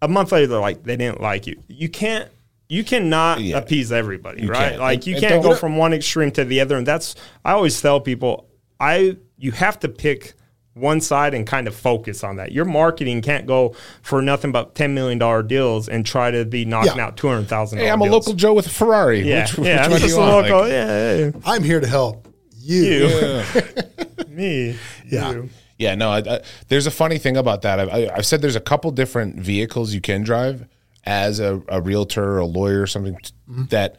A 0.00 0.08
month 0.08 0.32
later, 0.32 0.46
they're 0.46 0.60
like, 0.60 0.82
they 0.82 0.96
didn't 0.96 1.20
like 1.20 1.46
you. 1.46 1.62
You 1.68 1.90
can't. 1.90 2.30
You 2.68 2.82
cannot 2.84 3.40
Yeah. 3.40 3.58
appease 3.58 3.92
everybody, 3.92 4.42
You 4.42 4.48
right? 4.48 4.70
can't. 4.70 4.80
Like 4.80 5.06
you 5.06 5.16
can't 5.20 5.42
go 5.42 5.54
from 5.54 5.76
one 5.76 5.92
extreme 5.92 6.30
to 6.32 6.44
the 6.44 6.60
other. 6.60 6.76
And 6.76 6.86
that's 6.86 7.14
I 7.44 7.52
always 7.52 7.80
tell 7.80 8.00
people, 8.00 8.48
I 8.80 9.16
you 9.38 9.52
have 9.52 9.78
to 9.80 9.88
pick 9.88 10.34
one 10.74 11.00
side 11.00 11.32
and 11.32 11.46
kind 11.46 11.66
of 11.68 11.74
focus 11.74 12.22
on 12.24 12.36
that. 12.36 12.52
Your 12.52 12.64
marketing 12.66 13.22
can't 13.22 13.46
go 13.46 13.74
for 14.02 14.20
nothing 14.20 14.52
but 14.52 14.74
ten 14.74 14.94
million 14.94 15.18
dollar 15.18 15.42
deals 15.42 15.88
and 15.88 16.04
try 16.04 16.30
to 16.30 16.44
be 16.44 16.64
knocking 16.64 16.96
Yeah. 16.96 17.06
out 17.06 17.16
two 17.16 17.28
hundred 17.28 17.48
thousand. 17.48 17.78
Hey, 17.78 17.88
I'm 17.90 18.00
a 18.00 18.04
local 18.06 18.34
Joe 18.34 18.52
with 18.54 18.66
a 18.66 18.70
Ferrari. 18.70 19.20
Yeah, 19.22 19.42
Which, 19.42 19.58
which 19.58 19.68
yeah. 19.68 19.84
I'm 19.84 19.90
just 19.98 20.16
a 20.16 20.20
local. 20.20 20.60
Like, 20.60 20.70
yeah, 20.72 21.16
yeah, 21.16 21.30
I'm 21.46 21.62
here 21.62 21.80
to 21.80 21.86
help 21.86 22.28
you. 22.58 22.82
you, 23.08 23.42
me, 24.28 24.76
Yeah. 25.08 25.30
you. 25.32 25.50
Yeah, 25.78 25.94
no. 25.94 26.10
I, 26.10 26.18
I, 26.18 26.40
there's 26.68 26.86
a 26.86 26.90
funny 26.90 27.18
thing 27.18 27.36
about 27.36 27.62
that. 27.62 27.78
I, 27.80 27.84
I, 28.06 28.16
I've 28.16 28.26
said 28.26 28.40
there's 28.42 28.56
a 28.56 28.60
couple 28.60 28.90
different 28.90 29.36
vehicles 29.36 29.92
you 29.94 30.00
can 30.00 30.22
drive 30.24 30.66
as 31.06 31.38
a, 31.40 31.62
a 31.68 31.80
realtor 31.80 32.22
or 32.24 32.38
a 32.38 32.46
lawyer 32.46 32.82
or 32.82 32.86
something 32.86 33.14
Mm-hmm. 33.48 33.66
that 33.66 33.96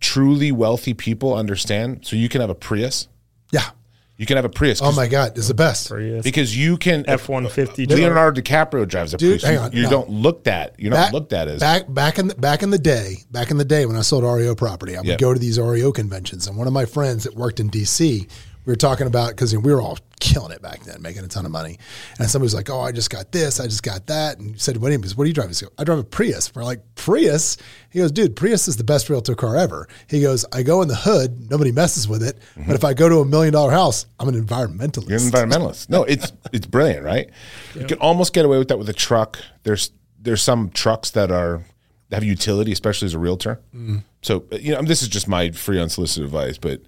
truly 0.00 0.50
wealthy 0.52 0.94
people 0.94 1.34
understand. 1.34 2.06
So 2.06 2.16
you 2.16 2.28
can 2.30 2.40
have 2.40 2.48
a 2.50 2.54
Prius. 2.54 3.08
Yeah. 3.52 3.68
You 4.16 4.26
can 4.26 4.36
have 4.36 4.44
a 4.44 4.50
Prius. 4.50 4.80
Oh 4.82 4.92
my 4.92 5.06
God, 5.06 5.36
it's 5.36 5.48
the 5.48 5.54
best. 5.54 5.88
Prius. 5.88 6.22
Because 6.24 6.56
you 6.56 6.76
can 6.76 7.04
F 7.08 7.28
one 7.28 7.48
fifty. 7.48 7.86
Leonardo 7.86 8.40
DiCaprio 8.40 8.86
drives 8.86 9.14
a 9.14 9.16
Dude, 9.16 9.40
Prius. 9.40 9.42
hang 9.44 9.52
You- 9.54 9.60
on, 9.60 9.72
you 9.72 9.82
no. 9.84 9.90
don't 9.90 10.10
look 10.10 10.44
that. 10.44 10.74
You're 10.78 10.92
not 10.92 11.12
looked 11.12 11.32
at 11.32 11.48
as 11.48 11.60
back 11.60 11.84
back 11.88 12.18
in 12.18 12.28
the, 12.28 12.34
back 12.34 12.62
in 12.62 12.70
the 12.70 12.78
day. 12.78 13.16
Back 13.30 13.50
in 13.50 13.56
the 13.56 13.64
day 13.64 13.86
when 13.86 13.96
I 13.96 14.02
sold 14.02 14.24
REO 14.24 14.54
property, 14.54 14.94
I 14.96 15.00
would 15.00 15.06
Yeah. 15.06 15.16
go 15.16 15.32
to 15.32 15.40
these 15.40 15.58
REO 15.58 15.90
conventions, 15.92 16.46
and 16.46 16.56
one 16.56 16.66
of 16.66 16.72
my 16.74 16.84
friends 16.84 17.24
that 17.24 17.34
worked 17.34 17.60
in 17.60 17.70
DC, 17.70 18.26
we 18.70 18.72
were 18.74 18.76
talking 18.76 19.08
about 19.08 19.30
because 19.30 19.52
we 19.56 19.72
were 19.72 19.82
all 19.82 19.98
killing 20.20 20.52
it 20.52 20.62
back 20.62 20.84
then, 20.84 21.02
making 21.02 21.24
a 21.24 21.26
ton 21.26 21.44
of 21.44 21.50
money. 21.50 21.76
And 22.20 22.30
somebody 22.30 22.46
was 22.46 22.54
like, 22.54 22.70
"Oh, 22.70 22.78
I 22.78 22.92
just 22.92 23.10
got 23.10 23.32
this, 23.32 23.58
I 23.58 23.64
just 23.64 23.82
got 23.82 24.06
that," 24.06 24.38
and 24.38 24.52
he 24.52 24.58
said, 24.60 24.76
"What 24.76 24.90
do 24.90 24.94
you, 24.94 25.00
what 25.16 25.24
do 25.24 25.28
you 25.28 25.34
drive?" 25.34 25.48
He 25.48 25.60
goes, 25.60 25.72
"I 25.76 25.82
drive 25.82 25.98
a 25.98 26.04
Prius." 26.04 26.54
We're 26.54 26.62
like, 26.62 26.80
"Prius?" 26.94 27.56
He 27.90 27.98
goes, 27.98 28.12
"Dude, 28.12 28.36
Prius 28.36 28.68
is 28.68 28.76
the 28.76 28.84
best 28.84 29.10
realtor 29.10 29.34
car 29.34 29.56
ever." 29.56 29.88
He 30.06 30.20
goes, 30.20 30.44
"I 30.52 30.62
go 30.62 30.82
in 30.82 30.88
the 30.88 30.94
hood, 30.94 31.50
nobody 31.50 31.72
messes 31.72 32.06
with 32.06 32.22
it, 32.22 32.38
mm-hmm. 32.38 32.68
but 32.68 32.76
if 32.76 32.84
I 32.84 32.94
go 32.94 33.08
to 33.08 33.16
a 33.16 33.24
million 33.24 33.52
dollar 33.52 33.72
house, 33.72 34.06
I'm 34.20 34.28
an 34.28 34.40
environmentalist." 34.40 35.08
You're 35.08 35.18
an 35.18 35.24
environmentalist. 35.24 35.90
No, 35.90 36.04
it's 36.04 36.30
it's 36.52 36.66
brilliant, 36.66 37.04
right? 37.04 37.28
You 37.74 37.86
can 37.86 37.98
almost 37.98 38.32
get 38.32 38.44
away 38.44 38.58
with 38.58 38.68
that 38.68 38.78
with 38.78 38.88
a 38.88 38.92
truck. 38.92 39.38
There's 39.64 39.90
there's 40.20 40.42
some 40.42 40.70
trucks 40.70 41.10
that 41.10 41.32
are 41.32 41.64
that 42.10 42.16
have 42.16 42.24
utility, 42.24 42.70
especially 42.70 43.06
as 43.06 43.14
a 43.14 43.18
realtor. 43.18 43.60
Mm-hmm. 43.74 43.98
So 44.22 44.44
you 44.52 44.74
know, 44.74 44.82
this 44.82 45.02
is 45.02 45.08
just 45.08 45.26
my 45.26 45.50
free 45.50 45.80
unsolicited 45.80 46.24
advice, 46.24 46.56
but 46.56 46.80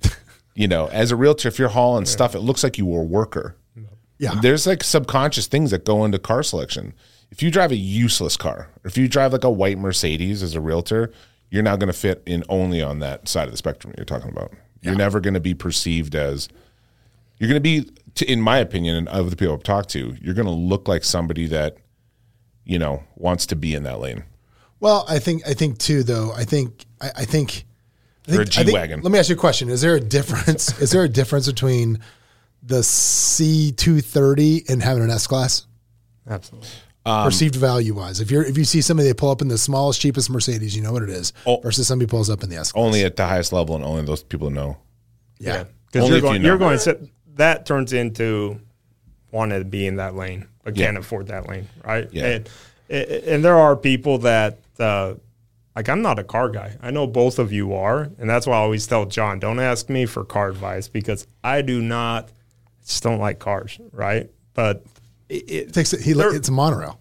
you 0.55 0.69
know, 0.69 0.87
as 0.89 1.11
a 1.11 1.17
realtor, 1.17 1.49
if 1.49 1.59
you're 1.59 1.69
hauling 1.69 2.07
stuff, 2.07 2.35
it 2.35 2.41
looks 2.41 2.63
like 2.63 2.79
you 2.79 2.87
were 2.87 3.01
a 3.01 3.05
worker. 3.05 3.57
Yeah. 4.19 4.39
There's 4.41 4.67
like 4.67 4.85
subconscious 4.85 5.47
things 5.47 5.73
that 5.73 5.85
go 5.85 6.05
into 6.05 6.19
car 6.19 6.43
selection. 6.43 6.95
If 7.31 7.43
you 7.43 7.51
drive 7.51 7.73
a 7.73 7.77
useless 7.77 8.37
car, 8.37 8.69
or 8.85 8.89
if 8.89 8.97
you 8.97 9.09
drive 9.09 9.33
like 9.33 9.45
a 9.45 9.51
white 9.51 9.79
Mercedes 9.79 10.43
as 10.43 10.55
a 10.55 10.61
realtor, 10.61 11.13
you're 11.51 11.63
not 11.63 11.79
going 11.79 11.89
to 11.89 11.99
fit 11.99 12.23
in 12.27 12.45
only 12.49 12.83
on 12.83 13.01
that 13.01 13.27
side 13.27 13.49
of 13.49 13.51
the 13.53 13.57
spectrum 13.57 13.95
you're 13.97 14.05
talking 14.05 14.31
about. 14.31 14.53
You're 14.81 14.97
never 14.97 15.21
going 15.21 15.35
to 15.35 15.41
be 15.41 15.55
perceived 15.55 16.15
as 16.15 16.49
you're 17.39 17.49
going 17.49 17.63
to 17.63 17.83
be, 17.83 17.91
in 18.25 18.41
my 18.41 18.59
opinion, 18.59 18.97
and 18.97 19.09
of 19.09 19.31
the 19.31 19.37
people 19.37 19.55
I've 19.55 19.63
talked 19.63 19.89
to, 19.91 20.17
you're 20.21 20.35
going 20.35 20.47
to 20.47 20.53
look 20.53 20.89
like 20.89 21.05
somebody 21.05 21.47
that, 21.49 21.77
you 22.65 22.79
know, 22.79 23.03
wants 23.17 23.47
to 23.47 23.57
be 23.57 23.75
in 23.75 23.83
that 23.85 24.01
lane. 24.01 24.25
Well, 24.81 25.05
I 25.09 25.19
think 25.21 25.47
I 25.47 25.55
think 25.55 25.79
too 25.79 26.03
though. 26.03 26.33
I 26.33 26.45
think 26.45 26.87
I, 27.01 27.11
I 27.19 27.25
think 27.25 27.65
I 28.29 28.37
Or 28.37 28.41
a 28.43 28.45
think- 28.45 28.51
I 28.51 28.55
think- 28.65 28.69
G-Wagon. 28.69 29.01
Let 29.03 29.13
me 29.13 29.19
ask 29.19 29.29
you 29.29 29.35
a 29.37 29.39
question: 29.39 29.69
Is 29.69 29.81
there 29.81 29.95
a 29.95 30.01
difference? 30.01 30.81
is 30.81 30.91
there 30.91 31.03
a 31.03 31.09
difference 31.09 31.47
between 31.47 31.99
the 32.63 32.83
C 32.83 33.73
two 33.73 34.01
thirty 34.01 34.65
and 34.69 34.83
having 34.83 35.03
an 35.03 35.11
S 35.11 35.27
class? 35.27 35.67
Absolutely. 36.29 36.69
Um, 37.05 37.25
Perceived 37.25 37.57
value 37.57 37.95
wise, 37.95 38.21
if 38.21 38.31
you're 38.31 38.45
if 38.45 38.57
you 38.57 38.63
see 38.65 38.81
somebody 38.81 39.09
they 39.09 39.15
pull 39.15 39.31
up 39.31 39.43
in 39.43 39.49
the 39.49 39.59
smallest, 39.59 40.01
cheapest 40.01 40.31
Mercedes, 40.31 40.77
you 40.77 40.83
know 40.83 40.93
what 40.93 41.03
it 41.03 41.09
is. 41.11 41.33
Oh. 41.47 41.59
versus 41.61 41.89
somebody 41.89 42.09
pulls 42.09 42.31
up 42.31 42.45
in 42.45 42.49
the 42.49 42.57
S 42.57 42.71
class. 42.71 42.81
Only 42.85 43.03
at 43.05 43.17
the 43.17 43.27
highest 43.27 43.53
level 43.53 43.75
and 43.75 43.85
only 43.85 44.05
those 44.05 44.23
people 44.23 44.51
know. 44.51 44.77
yeah. 45.41 45.65
Because 45.87 46.05
Only 46.05 46.09
you're 46.09 46.17
if 46.19 46.23
you 46.23 46.29
going, 46.31 46.43
know. 46.43 46.49
you're 46.49 46.59
going 46.59 46.73
to 46.77 46.79
sit, 46.79 47.37
that 47.37 47.67
turns 47.67 47.93
into 47.93 48.59
wanting 49.33 49.59
to 49.59 49.65
be 49.65 49.87
in 49.87 49.97
that 49.97 50.15
lane, 50.15 50.47
but 50.65 50.75
can't 50.77 50.97
afford 50.97 51.27
that 51.27 51.49
lane, 51.49 51.69
right? 51.85 52.09
Yeah. 52.13 52.39
And, 52.89 53.05
and 53.29 53.45
there 53.45 53.57
are 53.59 53.77
people 53.77 54.19
that, 54.19 54.59
uh, 54.79 55.15
like, 55.75 55.89
I'm 55.89 56.03
not 56.03 56.19
a 56.19 56.25
car 56.25 56.49
guy. 56.49 56.77
I 56.83 56.91
know 56.91 57.07
both 57.07 57.39
of 57.39 57.53
you 57.53 57.75
are. 57.75 58.11
And 58.19 58.29
that's 58.29 58.47
why 58.47 58.55
I 58.55 58.61
always 58.61 58.87
tell 58.87 59.07
John, 59.07 59.39
don't 59.39 59.61
ask 59.61 59.89
me 59.89 60.07
for 60.07 60.25
car 60.25 60.49
advice 60.51 60.89
because 60.89 61.27
I 61.43 61.63
do 61.63 61.81
not, 61.81 62.31
just 62.85 63.03
don't 63.03 63.19
like 63.19 63.39
cars, 63.39 63.81
right? 63.91 64.31
But 64.55 64.85
it, 65.29 65.51
it 65.51 65.73
Takes 65.73 65.93
it, 65.93 66.03
he, 66.03 66.13
it's 66.13 66.49
a 66.49 66.53
monorail. 66.53 67.01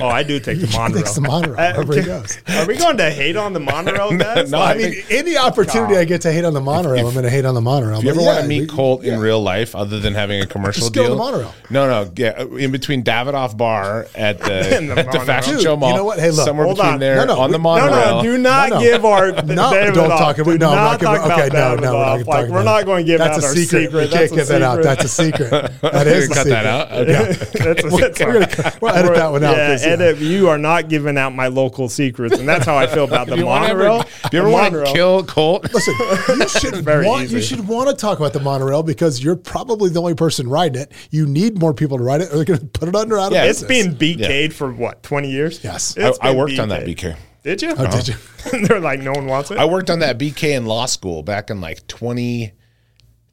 Oh, 0.00 0.08
I 0.08 0.22
do 0.22 0.40
take 0.40 0.60
the 0.60 0.66
monorail. 0.72 1.02
takes 1.02 1.14
the 1.14 1.20
monorail 1.20 1.54
Uh, 1.60 1.72
wherever 1.84 1.94
he 1.94 2.02
goes. 2.02 2.38
Are 2.48 2.66
we 2.66 2.76
going 2.76 2.96
to 2.96 3.10
hate 3.10 3.36
on 3.36 3.52
the 3.52 3.60
monorail, 3.60 4.16
guys? 4.16 4.50
no, 4.52 4.58
Like, 4.58 4.76
I 4.76 4.78
mean, 4.78 4.94
any 5.10 5.36
opportunity 5.36 5.96
I 5.96 6.04
get 6.04 6.22
to 6.22 6.32
hate 6.32 6.44
on 6.44 6.52
the 6.52 6.60
monorail, 6.60 7.06
I'm 7.06 7.12
going 7.14 7.24
to 7.24 7.30
hate 7.30 7.44
on 7.44 7.54
the 7.54 7.60
monorail. 7.60 7.98
If 7.98 8.04
you 8.04 8.10
But 8.10 8.16
ever 8.20 8.26
want 8.26 8.40
to 8.42 8.48
meet 8.48 8.60
we- 8.62 8.66
Colt 8.66 9.04
in 9.04 9.20
real 9.20 9.40
life, 9.40 9.76
other 9.76 10.00
than 10.00 10.14
having 10.14 10.40
a 10.40 10.46
commercial 10.46 10.82
Just 10.82 10.94
go 10.94 11.02
to 11.02 11.08
deal, 11.08 11.16
the 11.16 11.22
monorail. 11.22 11.54
No, 11.70 11.86
no, 11.88 12.10
yeah, 12.16 12.42
in 12.42 12.72
between 12.72 13.02
Davidoff 13.04 13.56
Bar 13.56 14.06
at 14.14 14.38
the, 14.38 14.44
the 14.94 14.94
at 14.98 15.12
the. 15.12 15.20
Fashion 15.20 15.54
Dude, 15.54 15.62
Show 15.62 15.74
you 15.74 15.94
know 15.94 16.04
what? 16.04 16.18
Hey, 16.18 16.30
look, 16.30 16.44
somewhere 16.44 16.66
hold 16.66 16.76
between 16.76 16.94
on. 16.94 17.00
there 17.00 17.16
No, 17.16 17.24
no, 17.26 17.38
on 17.40 17.50
the 17.52 17.58
we- 17.58 17.62
No, 17.62 17.68
monorail. 17.70 18.16
no, 18.16 18.22
do 18.22 18.38
not 18.38 18.68
No, 18.70 18.76
no. 18.76 18.82
give 18.82 19.04
our 19.04 19.30
No, 19.44 19.70
David 19.72 19.94
don't 19.94 20.08
talk 20.10 20.38
about. 20.38 20.50
Do 20.52 20.58
No, 20.58 20.70
I'm 20.70 20.74
not 20.76 21.00
not 21.02 21.16
talk 21.16 21.24
about 21.26 21.40
okay, 21.40 21.48
no, 21.56 21.74
no, 21.76 21.92
we're 21.94 21.98
off. 21.98 22.18
not 22.18 22.26
Like 22.26 22.26
talking 22.40 22.52
we're 22.54 22.62
not 22.64 22.84
going 22.84 23.06
to 23.06 23.12
give 23.12 23.18
That's 23.20 23.38
a 23.38 23.42
secret. 23.48 23.84
secret. 23.84 24.02
You 24.02 24.08
That's 24.08 24.12
can't 24.18 24.32
a 24.32 24.36
give 24.36 24.48
that 24.48 24.62
out. 24.62 24.82
That's 24.82 25.04
a 25.04 25.08
secret. 25.08 25.50
That 25.82 26.06
is 26.06 26.12
You 26.14 26.20
is 26.22 26.30
a 26.30 26.34
cut 26.34 26.46
that 26.48 26.66
out. 26.66 26.92
Okay. 26.92 27.12
That's, 27.12 27.82
that's 27.82 28.20
We're 28.20 28.32
gonna, 28.46 28.72
we'll 28.80 28.94
edit 28.94 29.14
that 29.14 29.30
one 29.32 29.44
out. 29.44 29.54
Yeah, 29.84 29.90
'cause, 29.96 30.00
yeah. 30.00 30.06
edit. 30.06 30.18
You 30.22 30.48
are 30.48 30.58
not 30.58 30.88
giving 30.88 31.16
out 31.18 31.34
my 31.34 31.46
local 31.48 31.88
secrets, 31.88 32.38
and 32.38 32.48
that's 32.48 32.64
how 32.66 32.76
I 32.76 32.86
feel 32.86 33.04
about 33.04 33.26
the 33.28 33.36
you 33.36 33.44
monorail. 33.44 34.00
ever, 34.00 34.08
you 34.32 34.38
ever 34.40 34.48
want 34.50 34.74
to 34.74 34.84
kill 34.92 35.22
Colt, 35.24 35.72
Listen, 35.72 35.94
you 36.40 36.48
should 36.48 36.76
very 36.84 37.06
want 37.06 37.24
easy. 37.24 37.36
you 37.36 37.42
should 37.42 37.66
want 37.68 37.88
to 37.90 37.94
talk 37.96 38.18
about 38.18 38.32
the 38.32 38.40
monorail 38.40 38.82
because 38.82 39.22
you're 39.22 39.36
probably 39.36 39.90
the 39.90 40.00
only 40.00 40.14
person 40.14 40.48
riding 40.48 40.82
it. 40.82 40.92
You 41.10 41.26
need 41.26 41.58
more 41.58 41.74
people 41.74 41.98
to 41.98 42.04
ride 42.04 42.20
it, 42.20 42.32
or 42.32 42.36
they're 42.36 42.44
going 42.44 42.60
to 42.60 42.66
put 42.66 42.88
it 42.88 42.94
under 42.96 43.18
out 43.18 43.28
of 43.28 43.32
Yeah, 43.32 43.44
It's 43.44 43.62
business. 43.62 43.94
been 43.94 44.18
BK'd 44.18 44.52
for 44.54 44.72
what 44.72 45.02
twenty 45.02 45.30
years. 45.30 45.62
Yes. 45.64 45.96
I, 45.98 46.08
It's 46.08 46.18
I 46.20 46.28
been 46.30 46.36
worked 46.38 46.58
on 46.58 46.68
that 46.70 46.84
BK'd. 46.86 47.16
Did 47.42 47.60
you? 47.62 47.74
Oh, 47.76 47.86
did 47.90 48.10
oh. 48.10 48.58
you? 48.58 48.66
They're 48.68 48.80
like, 48.80 49.00
no 49.00 49.12
one 49.12 49.26
wants 49.26 49.50
it. 49.50 49.58
I 49.58 49.66
worked 49.66 49.90
on 49.90 49.98
that 49.98 50.18
BK 50.18 50.56
in 50.56 50.64
law 50.64 50.86
school 50.86 51.22
back 51.22 51.50
in 51.50 51.60
like 51.60 51.86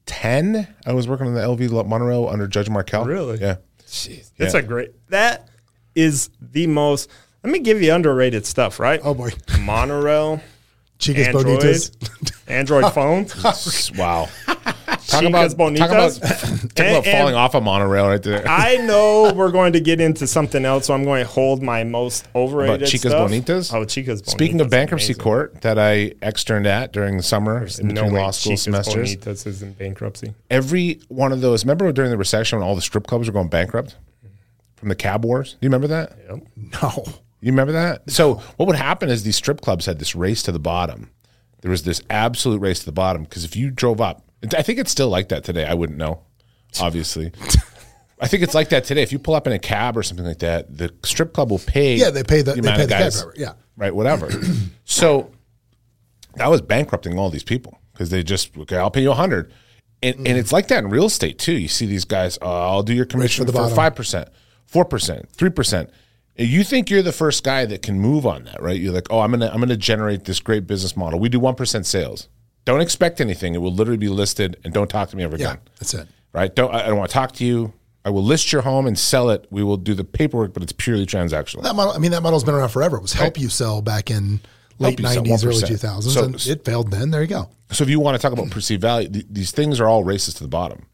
2010. 0.06 0.68
I 0.86 0.94
was 0.94 1.08
working 1.08 1.28
on 1.28 1.34
the 1.34 1.40
LV 1.42 1.88
monorail 1.88 2.28
under 2.28 2.46
Judge 2.48 2.68
Markell. 2.68 3.06
Really? 3.06 3.40
Yeah. 3.40 3.56
It's 3.80 4.10
Yeah. 4.38 4.58
a 4.58 4.62
great. 4.62 4.92
That 5.10 5.48
is 5.96 6.30
the 6.40 6.68
most. 6.68 7.10
Let 7.44 7.52
me 7.54 7.60
give 7.60 7.82
you 7.82 7.94
underrated 7.94 8.46
stuff, 8.46 8.80
right? 8.80 9.00
Oh 9.04 9.14
boy, 9.14 9.32
Monorail, 9.62 10.42
Chicas 11.00 11.28
Android, 11.28 11.46
Bonitas. 11.46 12.42
Android 12.48 12.94
phones. 12.94 13.92
Wow. 13.98 14.30
Talk 15.08 15.24
Chicas 15.24 15.54
about, 15.54 15.76
talk 15.76 15.90
bonitas. 15.90 16.18
about, 16.20 16.76
talk 16.76 16.86
And- 16.86 16.98
about 16.98 17.06
falling 17.06 17.36
off 17.36 17.56
a 17.56 17.60
monorail 17.62 18.08
right 18.08 18.22
there. 18.22 18.48
I 18.48 18.78
know 18.78 19.34
we're 19.34 19.52
going 19.52 19.74
to 19.74 19.80
get 19.82 20.00
into 20.00 20.26
something 20.28 20.64
else, 20.64 20.86
so 20.86 20.94
I'm 20.94 21.04
going 21.04 21.24
to 21.26 21.30
hold 21.30 21.62
my 21.64 21.84
most 21.84 22.28
overrated 22.36 22.76
About 22.84 22.88
Chicas 22.90 23.10
stuff. 23.10 23.30
Bonitas? 23.30 23.74
Oh, 23.74 23.84
Chicas 23.84 24.22
Bonitas. 24.22 24.30
Speaking 24.30 24.62
of 24.62 24.70
bankruptcy 24.70 25.08
amazing. 25.14 25.24
court 25.24 25.62
that 25.62 25.78
I 25.80 26.14
externed 26.22 26.68
at 26.68 26.94
during 26.94 27.18
the 27.18 27.24
summer 27.24 27.66
in 27.80 27.88
no 27.90 27.94
between 27.96 28.14
way 28.14 28.22
law 28.22 28.32
school 28.32 28.54
Chicas 28.54 28.60
semesters, 28.60 29.16
Bonitas 29.18 29.48
is 29.48 29.62
in 29.64 29.74
bankruptcy. 29.74 30.34
every 30.50 31.02
one 31.10 31.32
of 31.34 31.42
those. 31.42 31.66
Remember 31.66 31.92
during 31.92 32.12
the 32.12 32.18
recession 32.18 32.60
when 32.60 32.68
all 32.68 32.76
the 32.76 32.82
strip 32.82 33.08
clubs 33.08 33.28
were 33.28 33.34
going 33.34 33.50
bankrupt 33.50 33.96
from 34.82 34.90
the 34.90 34.96
cab 34.96 35.24
wars? 35.24 35.52
Do 35.54 35.58
you 35.62 35.70
remember 35.70 35.88
that? 35.88 36.18
Yep. 36.28 36.40
No, 36.82 37.04
You 37.40 37.52
remember 37.52 37.72
that? 37.74 38.10
So 38.10 38.34
what 38.58 38.66
would 38.66 38.76
happen 38.76 39.10
is 39.10 39.22
these 39.24 39.36
strip 39.36 39.62
clubs 39.62 39.86
had 39.86 40.00
this 40.00 40.16
race 40.16 40.42
to 40.44 40.52
the 40.52 40.60
bottom. 40.60 41.12
There 41.62 41.70
was 41.72 41.84
this 41.84 42.02
absolute 42.10 42.60
race 42.60 42.80
to 42.80 42.86
the 42.86 42.92
bottom 42.92 43.24
because 43.24 43.46
if 43.46 43.56
you 43.56 43.70
drove 43.70 44.02
up, 44.02 44.26
I 44.58 44.64
think 44.64 44.80
it's 44.80 44.90
still 44.92 45.10
like 45.10 45.30
that 45.30 45.44
today. 45.44 45.66
I 45.66 45.76
wouldn't 45.76 46.00
know, 46.00 46.22
obviously. 46.82 47.32
I 48.20 48.28
think 48.28 48.42
it's 48.42 48.56
like 48.56 48.70
that 48.70 48.84
today. 48.86 49.04
If 49.04 49.12
you 49.12 49.20
pull 49.20 49.36
up 49.36 49.46
in 49.46 49.54
a 49.54 49.60
cab 49.60 49.96
or 49.96 50.02
something 50.04 50.26
like 50.26 50.40
that, 50.40 50.76
the 50.76 50.92
strip 51.04 51.34
club 51.34 51.52
will 51.52 51.60
pay. 51.60 51.96
yeah, 51.96 52.10
they 52.10 52.24
pay 52.24 52.42
the, 52.42 52.54
they 52.54 52.60
amount 52.60 52.78
pay 52.78 52.86
the 52.88 52.92
cab 52.92 53.12
driver. 53.12 53.34
Yeah, 53.38 53.54
right, 53.78 53.94
whatever. 53.94 54.30
so 54.84 55.32
that 56.36 56.50
was 56.50 56.62
bankrupting 56.62 57.20
all 57.20 57.30
these 57.30 57.44
people 57.44 57.80
because 57.94 58.10
they 58.10 58.24
just 58.24 58.58
okay, 58.58 58.78
I'll 58.78 58.92
pay 58.92 59.02
you 59.04 59.12
a 59.12 59.16
hundred, 59.16 59.54
and 60.02 60.16
and 60.18 60.38
it's 60.38 60.52
like 60.52 60.68
that 60.70 60.84
in 60.84 60.90
real 60.90 61.06
estate 61.06 61.38
too. 61.38 61.54
You 61.54 61.68
see 61.68 61.86
these 61.86 62.06
guys, 62.06 62.40
oh, 62.42 62.50
I'll 62.50 62.84
do 62.84 62.94
your 62.94 63.06
commission 63.06 63.46
the 63.46 63.54
for 63.54 63.70
five 63.70 63.96
percent, 63.96 64.30
four 64.72 64.86
percent, 64.86 65.30
three 65.34 65.50
percent. 65.50 65.90
You 66.38 66.64
think 66.64 66.90
you're 66.90 67.02
the 67.04 67.12
first 67.12 67.44
guy 67.44 67.66
that 67.66 67.82
can 67.82 68.00
move 68.00 68.26
on 68.26 68.46
that, 68.46 68.62
right? 68.62 68.80
You're 68.80 68.94
like, 68.94 69.08
oh, 69.10 69.20
I'm 69.20 69.32
gonna 69.32 69.50
I'm 69.54 69.60
gonna 69.60 69.76
generate 69.76 70.24
this 70.24 70.40
great 70.40 70.66
business 70.66 70.96
model. 70.96 71.20
We 71.20 71.30
do 71.30 71.40
one 71.40 71.56
percent 71.56 71.86
sales. 71.86 72.30
Don't 72.64 72.82
expect 72.82 73.20
anything. 73.20 73.54
It 73.54 73.58
will 73.58 73.74
literally 73.74 73.98
be 73.98 74.08
listed, 74.08 74.58
and 74.64 74.74
don't 74.74 74.90
talk 74.90 75.10
to 75.10 75.18
me 75.18 75.24
ever 75.24 75.36
yeah, 75.36 75.52
again. 75.52 75.62
that's 75.80 75.94
it. 75.94 76.08
Right? 76.34 76.56
Don't 76.56 76.74
I 76.74 76.88
don't 76.88 76.98
want 76.98 77.10
to 77.10 77.14
talk 77.14 77.34
to 77.34 77.46
you. 77.46 77.74
I 78.04 78.10
will 78.10 78.24
list 78.24 78.52
your 78.52 78.64
home 78.64 78.88
and 78.88 78.98
sell 78.98 79.30
it. 79.30 79.46
We 79.52 79.62
will 79.62 79.78
do 79.78 79.94
the 79.94 80.04
paperwork, 80.04 80.54
but 80.54 80.64
it's 80.64 80.72
purely 80.72 81.06
transactional. 81.06 81.62
That 81.62 81.76
model, 81.76 81.94
I 81.94 82.00
mean, 82.00 82.12
that 82.12 82.24
model's 82.24 82.44
been 82.44 82.56
around 82.56 82.70
forever. 82.70 82.98
It 82.98 83.02
was 83.02 83.14
help 83.14 83.40
you 83.40 83.48
sell 83.50 83.82
back 83.82 84.10
in 84.10 84.40
late 84.80 84.98
'90s, 84.98 85.46
early 85.46 85.62
2000s, 85.62 86.14
So- 86.14 86.24
and 86.24 86.48
it 86.48 86.66
failed 86.66 86.90
then. 86.90 87.12
There 87.12 87.22
you 87.22 87.28
go. 87.28 87.50
So 87.72 87.84
if 87.84 87.90
you 87.90 88.00
want 88.00 88.16
to 88.16 88.22
talk 88.22 88.34
about 88.34 88.50
perceived 88.50 88.82
value, 88.82 89.08
th- 89.08 89.26
these 89.30 89.52
things 89.52 89.80
are 89.80 89.88
all 89.88 90.04
races 90.04 90.34
to 90.36 90.44
the 90.44 90.50
bottom. 90.50 90.88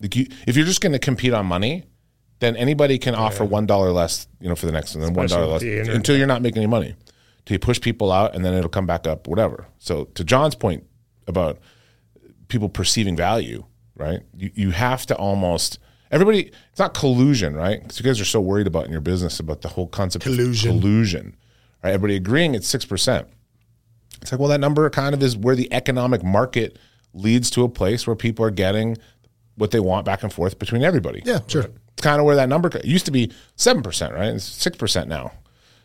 Like 0.00 0.16
you, 0.16 0.26
if 0.46 0.56
you're 0.56 0.66
just 0.66 0.80
going 0.80 0.92
to 0.92 0.98
compete 0.98 1.32
on 1.32 1.46
money, 1.46 1.84
then 2.38 2.56
anybody 2.56 2.98
can 2.98 3.14
offer 3.14 3.44
one 3.44 3.66
dollar 3.66 3.92
less, 3.92 4.26
you 4.40 4.48
know, 4.48 4.54
for 4.54 4.66
the 4.66 4.72
next 4.72 4.94
one, 4.94 5.02
then 5.04 5.14
one 5.14 5.26
dollar 5.26 5.46
less 5.46 5.62
the 5.62 5.72
internet. 5.78 5.96
until 5.96 6.16
you're 6.16 6.26
not 6.26 6.42
making 6.42 6.58
any 6.58 6.66
money. 6.70 6.94
Till 7.44 7.54
you 7.54 7.58
push 7.60 7.80
people 7.80 8.10
out, 8.10 8.34
and 8.34 8.44
then 8.44 8.54
it'll 8.54 8.68
come 8.68 8.86
back 8.86 9.06
up, 9.06 9.28
whatever. 9.28 9.66
So 9.78 10.04
to 10.14 10.24
John's 10.24 10.54
point 10.56 10.84
about 11.28 11.58
people 12.48 12.68
perceiving 12.68 13.16
value, 13.16 13.64
right? 13.94 14.20
You 14.36 14.50
you 14.54 14.70
have 14.72 15.06
to 15.06 15.16
almost 15.16 15.78
everybody. 16.10 16.50
It's 16.70 16.78
not 16.78 16.92
collusion, 16.92 17.54
right? 17.54 17.80
Because 17.80 17.98
you 18.00 18.04
guys 18.04 18.20
are 18.20 18.24
so 18.24 18.40
worried 18.40 18.66
about 18.66 18.86
in 18.86 18.92
your 18.92 19.00
business 19.00 19.38
about 19.38 19.62
the 19.62 19.68
whole 19.68 19.86
concept 19.86 20.24
Collusion. 20.24 20.76
of 20.76 20.80
collusion, 20.82 21.36
right? 21.84 21.90
Everybody 21.94 22.16
agreeing 22.16 22.54
it's 22.56 22.66
six 22.68 22.84
percent. 22.84 23.28
It's 24.20 24.32
like, 24.32 24.40
well, 24.40 24.48
that 24.48 24.60
number 24.60 24.88
kind 24.90 25.14
of 25.14 25.22
is 25.22 25.36
where 25.36 25.54
the 25.54 25.72
economic 25.72 26.24
market 26.24 26.78
leads 27.14 27.48
to 27.50 27.62
a 27.62 27.68
place 27.68 28.06
where 28.06 28.16
people 28.16 28.44
are 28.44 28.50
getting 28.50 28.96
what 29.56 29.70
they 29.70 29.80
want 29.80 30.04
back 30.04 30.22
and 30.22 30.32
forth 30.32 30.58
between 30.58 30.82
everybody. 30.82 31.22
Yeah, 31.24 31.40
sure. 31.46 31.62
It's 31.62 31.72
kind 32.02 32.20
of 32.20 32.26
where 32.26 32.36
that 32.36 32.48
number 32.48 32.68
it 32.68 32.84
used 32.84 33.06
to 33.06 33.10
be 33.12 33.32
7%, 33.56 34.12
right? 34.12 34.34
It's 34.34 34.48
6% 34.64 35.06
now. 35.06 35.32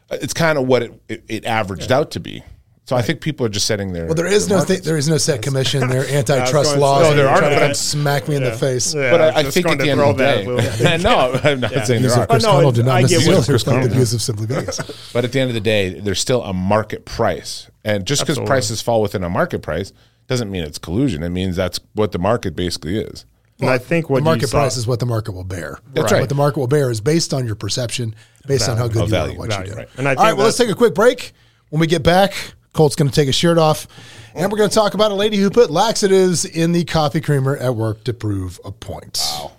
Uh, 0.10 0.17
It's 0.21 0.34
kind 0.34 0.58
of 0.58 0.67
what 0.67 0.84
it, 0.84 1.02
it, 1.08 1.24
it 1.28 1.45
averaged 1.45 1.91
out 1.91 2.12
to 2.12 2.19
be. 2.19 2.43
So 2.86 2.97
I 2.97 3.02
think 3.04 3.21
people 3.21 3.45
are 3.45 3.50
just 3.50 3.67
setting 3.67 3.93
their. 3.93 4.06
Well, 4.06 4.15
there 4.15 4.26
is 4.28 4.50
no 4.50 4.65
th- 4.65 4.82
there 4.82 4.97
is 4.97 5.08
no 5.08 5.17
set 5.17 5.41
commission. 5.41 5.88
There 5.88 6.02
are 6.02 6.06
antitrust 6.10 6.71
going 6.71 6.80
laws. 6.82 7.04
No, 7.04 7.10
there 7.15 7.24
you're 7.26 7.30
are, 7.30 7.38
trying 7.39 7.54
to 7.60 7.67
but 7.67 7.78
smack 7.78 8.28
me 8.28 8.36
in 8.36 8.43
the 8.43 8.52
face. 8.52 8.93
Yeah, 8.93 9.12
but 9.12 9.21
I 9.21 9.24
I, 9.24 9.28
was 9.28 9.36
I 9.38 9.43
just 9.43 9.54
think 9.54 9.65
going 9.67 9.76
at 9.76 9.80
to 9.80 9.86
the 9.86 9.91
end 9.91 10.00
throw 10.02 10.10
of 10.10 10.17
the 10.17 10.24
that 10.24 10.36
day, 10.43 10.47
little- 10.47 10.97
no, 11.04 11.39
I'm 11.43 11.60
not 11.62 11.88
saying 11.88 12.04
Use 12.04 12.12
there 12.15 12.24
of 12.24 12.30
are. 12.30 12.34
Chris 12.34 12.43
no, 12.43 12.50
Connell 12.52 12.71
did 12.74 12.86
not 12.86 12.95
I 12.95 13.02
get 13.04 13.19
what 13.19 13.28
necessarily 13.28 13.45
Chris 13.45 13.65
reflect 13.67 13.84
the 13.89 13.95
views 13.95 14.13
of 14.13 14.21
Simply 14.21 14.45
Vegas. 14.47 15.12
But 15.13 15.24
at 15.24 15.32
the 15.32 15.39
end 15.39 15.50
of 15.52 15.54
the 15.54 15.62
day, 15.62 16.00
there's 16.02 16.19
still 16.19 16.43
a 16.43 16.52
market 16.54 17.06
price, 17.06 17.69
and 17.86 18.06
just 18.06 18.24
because 18.24 18.39
prices 18.39 18.82
fall 18.82 19.02
within 19.02 19.24
a 19.24 19.30
market 19.30 19.62
price 19.62 19.93
doesn't 20.28 20.52
mean 20.52 20.63
it's 20.63 20.78
collusion. 20.80 21.24
It 21.24 21.30
means 21.30 21.56
that's 21.56 21.80
what 21.93 22.12
the 22.12 22.19
market 22.19 22.56
basically 22.58 22.97
is. 22.97 23.26
And 23.62 23.69
I 23.69 23.78
think 23.78 24.10
what 24.10 24.19
the 24.19 24.24
market 24.24 24.41
you 24.41 24.47
saw, 24.47 24.60
price 24.60 24.78
is 24.78 24.88
what 24.88 25.00
the 25.00 25.06
market 25.06 25.34
will 25.34 25.43
bear. 25.43 25.80
That's 25.93 26.12
right. 26.12 26.19
What 26.19 26.30
the 26.30 26.36
market 26.36 26.60
will 26.60 26.67
bear 26.67 26.89
is 26.89 27.00
based 27.00 27.34
on 27.34 27.45
your 27.45 27.56
perception, 27.56 28.15
based 28.47 28.67
on 28.67 28.78
how 28.78 28.88
good 28.88 28.95
you 28.95 29.02
are 29.04 29.08
value. 29.08 29.34
at 29.34 29.39
what 29.39 29.50
Value, 29.50 29.65
you 29.65 29.71
do. 29.71 29.78
right. 29.78 29.89
And 29.97 30.08
I 30.08 30.15
All 30.15 30.24
right, 30.24 30.34
well, 30.34 30.45
let's 30.45 30.58
take 30.58 30.69
a 30.69 30.76
quick 30.76 30.93
break. 30.93 31.34
When 31.69 31.80
we 31.80 31.88
get 31.88 32.04
back, 32.04 32.34
Colt's 32.74 32.95
going 32.95 33.10
to 33.10 33.15
take 33.15 33.28
his 33.28 33.36
shirt 33.36 33.58
off, 33.58 33.88
and 34.36 34.52
we're 34.52 34.58
going 34.58 34.69
to 34.69 34.76
talk 34.76 34.93
about 34.93 35.12
a 35.12 35.15
lady 35.15 35.38
who 35.38 35.50
put 35.50 35.71
laxatives 35.71 36.43
in 36.45 36.71
the 36.71 36.84
coffee 36.86 37.21
creamer 37.21 37.56
at 37.58 37.76
work 37.76 38.04
to 38.06 38.13
prove 38.13 38.60
a 38.65 38.71
point. 38.71 39.19
Wow. 39.21 39.52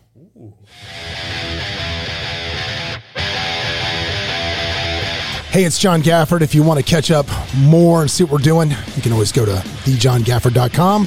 Hey, 5.53 5.65
it's 5.65 5.79
John 5.79 6.01
Gafford. 6.03 6.41
If 6.41 6.55
you 6.55 6.63
want 6.63 6.81
to 6.81 6.85
catch 6.85 7.11
up 7.11 7.27
more 7.59 8.01
and 8.01 8.11
see 8.11 8.25
what 8.25 8.33
we're 8.33 8.39
doing, 8.39 8.71
you 8.71 9.03
can 9.03 9.13
always 9.13 9.33
go 9.33 9.45
to 9.45 9.53
thejohngafford.com 9.53 11.07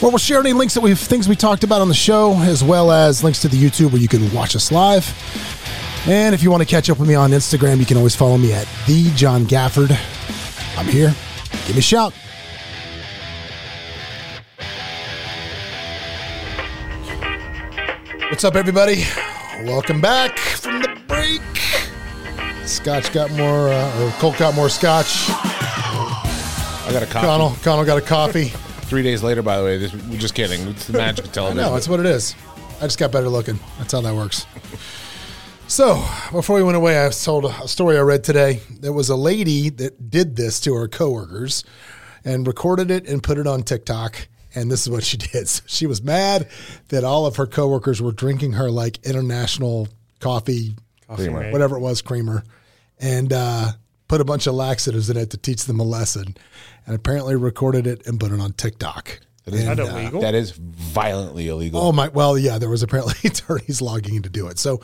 where 0.00 0.10
we'll 0.10 0.18
share 0.18 0.40
any 0.40 0.54
links 0.54 0.72
that 0.74 0.80
we've 0.80 0.98
things 0.98 1.28
we 1.28 1.36
talked 1.36 1.62
about 1.62 1.82
on 1.82 1.88
the 1.88 1.94
show, 1.94 2.34
as 2.38 2.64
well 2.64 2.90
as 2.90 3.22
links 3.22 3.42
to 3.42 3.48
the 3.48 3.56
YouTube 3.56 3.92
where 3.92 4.00
you 4.00 4.08
can 4.08 4.32
watch 4.32 4.56
us 4.56 4.72
live. 4.72 5.06
And 6.06 6.34
if 6.34 6.42
you 6.42 6.50
want 6.50 6.62
to 6.62 6.66
catch 6.66 6.88
up 6.88 6.98
with 6.98 7.06
me 7.06 7.14
on 7.14 7.30
Instagram, 7.30 7.78
you 7.78 7.84
can 7.84 7.98
always 7.98 8.16
follow 8.16 8.38
me 8.38 8.54
at 8.54 8.66
the 8.86 9.10
John 9.14 9.44
Gafford. 9.44 9.90
I'm 10.78 10.86
here. 10.86 11.14
Give 11.66 11.76
me 11.76 11.80
a 11.80 11.82
shout. 11.82 12.14
What's 18.30 18.44
up, 18.44 18.54
everybody? 18.54 19.04
Welcome 19.64 20.00
back 20.00 20.38
from 20.38 20.80
the 20.80 20.98
break. 21.06 21.42
Scotch 22.66 23.12
got 23.12 23.30
more, 23.32 23.68
uh, 23.68 24.02
or 24.02 24.10
Colt 24.12 24.38
got 24.38 24.54
more 24.54 24.70
scotch. 24.70 25.26
I 25.28 26.88
got 26.90 27.02
a 27.02 27.06
coffee. 27.06 27.26
Connell, 27.26 27.56
Connell 27.62 27.84
got 27.84 27.98
a 27.98 28.00
coffee. 28.00 28.52
Three 28.90 29.04
days 29.04 29.22
later, 29.22 29.40
by 29.40 29.56
the 29.56 29.62
way, 29.62 29.78
this, 29.78 29.94
we're 29.94 30.18
just 30.18 30.34
kidding. 30.34 30.66
It's 30.66 30.88
the 30.88 30.94
magic 30.94 31.26
of 31.26 31.32
television. 31.32 31.62
No, 31.62 31.72
that's 31.74 31.88
what 31.88 32.00
it 32.00 32.06
is. 32.06 32.34
I 32.78 32.82
just 32.86 32.98
got 32.98 33.12
better 33.12 33.28
looking. 33.28 33.60
That's 33.78 33.92
how 33.92 34.00
that 34.00 34.12
works. 34.16 34.46
So, 35.68 36.04
before 36.32 36.56
we 36.56 36.64
went 36.64 36.76
away, 36.76 37.06
I 37.06 37.08
told 37.10 37.44
a 37.44 37.68
story 37.68 37.96
I 37.96 38.00
read 38.00 38.24
today. 38.24 38.62
There 38.68 38.92
was 38.92 39.08
a 39.08 39.14
lady 39.14 39.68
that 39.68 40.10
did 40.10 40.34
this 40.34 40.58
to 40.62 40.74
her 40.74 40.88
coworkers 40.88 41.62
and 42.24 42.44
recorded 42.44 42.90
it 42.90 43.06
and 43.06 43.22
put 43.22 43.38
it 43.38 43.46
on 43.46 43.62
TikTok. 43.62 44.26
And 44.56 44.68
this 44.68 44.82
is 44.82 44.90
what 44.90 45.04
she 45.04 45.16
did. 45.18 45.46
So 45.48 45.62
she 45.68 45.86
was 45.86 46.02
mad 46.02 46.48
that 46.88 47.04
all 47.04 47.26
of 47.26 47.36
her 47.36 47.46
coworkers 47.46 48.02
were 48.02 48.10
drinking 48.10 48.54
her 48.54 48.72
like 48.72 48.98
international 49.06 49.86
coffee, 50.18 50.74
Creamer. 51.14 51.52
whatever 51.52 51.76
it 51.76 51.80
was, 51.80 52.02
creamer, 52.02 52.42
and 52.98 53.32
uh, 53.32 53.70
put 54.10 54.20
a 54.20 54.24
bunch 54.24 54.48
of 54.48 54.54
laxatives 54.56 55.08
in 55.08 55.16
it 55.16 55.30
to 55.30 55.36
teach 55.36 55.66
them 55.66 55.78
a 55.78 55.84
lesson. 55.84 56.36
And 56.84 56.96
apparently 56.96 57.36
recorded 57.36 57.86
it 57.86 58.04
and 58.08 58.18
put 58.18 58.32
it 58.32 58.40
on 58.40 58.52
TikTok. 58.54 59.20
Is 59.46 59.64
that 59.64 59.78
And, 59.78 59.80
uh, 59.80 59.84
illegal? 59.84 60.20
That 60.20 60.34
is 60.34 60.50
violently 60.50 61.46
illegal. 61.48 61.80
Oh 61.80 61.92
my! 61.92 62.08
Well, 62.08 62.36
yeah, 62.36 62.58
there 62.58 62.68
was 62.68 62.82
apparently 62.82 63.14
attorneys 63.24 63.80
logging 63.80 64.16
in 64.16 64.22
to 64.22 64.28
do 64.28 64.48
it. 64.48 64.58
So, 64.58 64.80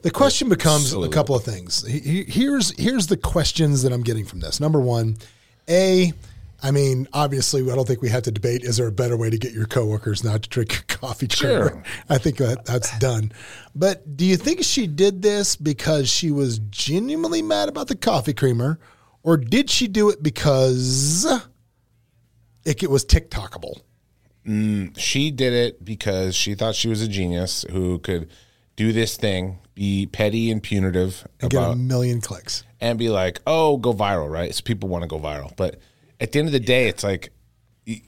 the 0.00 0.10
question 0.10 0.48
becomes 0.48 0.90
So 0.90 1.04
a 1.04 1.08
couple 1.10 1.36
of 1.36 1.44
things. 1.44 1.86
He- 1.86 2.00
he- 2.00 2.24
Here's 2.24 2.70
here's 2.78 3.06
the 3.08 3.16
questions 3.18 3.82
that 3.82 3.92
I'm 3.92 4.02
getting 4.02 4.24
from 4.24 4.40
this. 4.40 4.58
Number 4.60 4.80
one, 4.80 5.18
a, 5.68 6.12
I 6.62 6.70
mean, 6.70 7.08
obviously, 7.12 7.62
I 7.70 7.74
don't 7.74 7.86
think 7.86 8.02
we 8.02 8.08
have 8.10 8.22
to 8.24 8.30
debate. 8.30 8.62
Is 8.62 8.76
there 8.76 8.86
a 8.86 8.92
better 8.92 9.16
way 9.16 9.30
to 9.30 9.38
get 9.38 9.52
your 9.52 9.66
coworkers 9.66 10.22
not 10.22 10.42
to 10.42 10.48
drink 10.48 10.72
your 10.72 10.82
coffee? 10.98 11.28
Sure. 11.30 11.70
creamer? 11.70 11.84
I 12.08 12.18
think 12.18 12.36
that 12.38 12.64
that's 12.64 12.96
done. 12.98 13.32
But 13.74 14.16
do 14.16 14.24
you 14.24 14.36
think 14.36 14.62
she 14.62 14.86
did 14.86 15.22
this 15.22 15.56
because 15.56 16.08
she 16.10 16.30
was 16.30 16.58
genuinely 16.70 17.42
mad 17.42 17.68
about 17.68 17.88
the 17.88 17.96
coffee 17.96 18.34
creamer, 18.34 18.78
or 19.22 19.36
did 19.36 19.70
she 19.70 19.88
do 19.88 20.10
it 20.10 20.22
because 20.22 21.24
it, 22.64 22.82
it 22.82 22.90
was 22.90 23.04
TikTokable? 23.04 23.80
Mm, 24.46 24.98
she 24.98 25.30
did 25.30 25.52
it 25.52 25.84
because 25.84 26.34
she 26.34 26.54
thought 26.54 26.74
she 26.74 26.88
was 26.88 27.02
a 27.02 27.08
genius 27.08 27.64
who 27.70 27.98
could 27.98 28.30
do 28.76 28.92
this 28.92 29.16
thing, 29.16 29.58
be 29.74 30.06
petty 30.06 30.50
and 30.50 30.62
punitive 30.62 31.26
and 31.40 31.50
get 31.50 31.62
a 31.62 31.76
million 31.76 32.20
clicks. 32.20 32.64
and 32.80 32.98
be 32.98 33.10
like, 33.10 33.40
"Oh, 33.46 33.76
go 33.76 33.92
viral," 33.92 34.30
right? 34.30 34.54
So 34.54 34.62
people 34.62 34.88
want 34.88 35.02
to 35.02 35.08
go 35.08 35.18
viral, 35.18 35.54
but 35.56 35.78
at 36.20 36.32
the 36.32 36.38
end 36.38 36.48
of 36.48 36.52
the 36.52 36.60
day, 36.60 36.88
it's 36.88 37.02
like 37.02 37.32
you, 37.84 38.00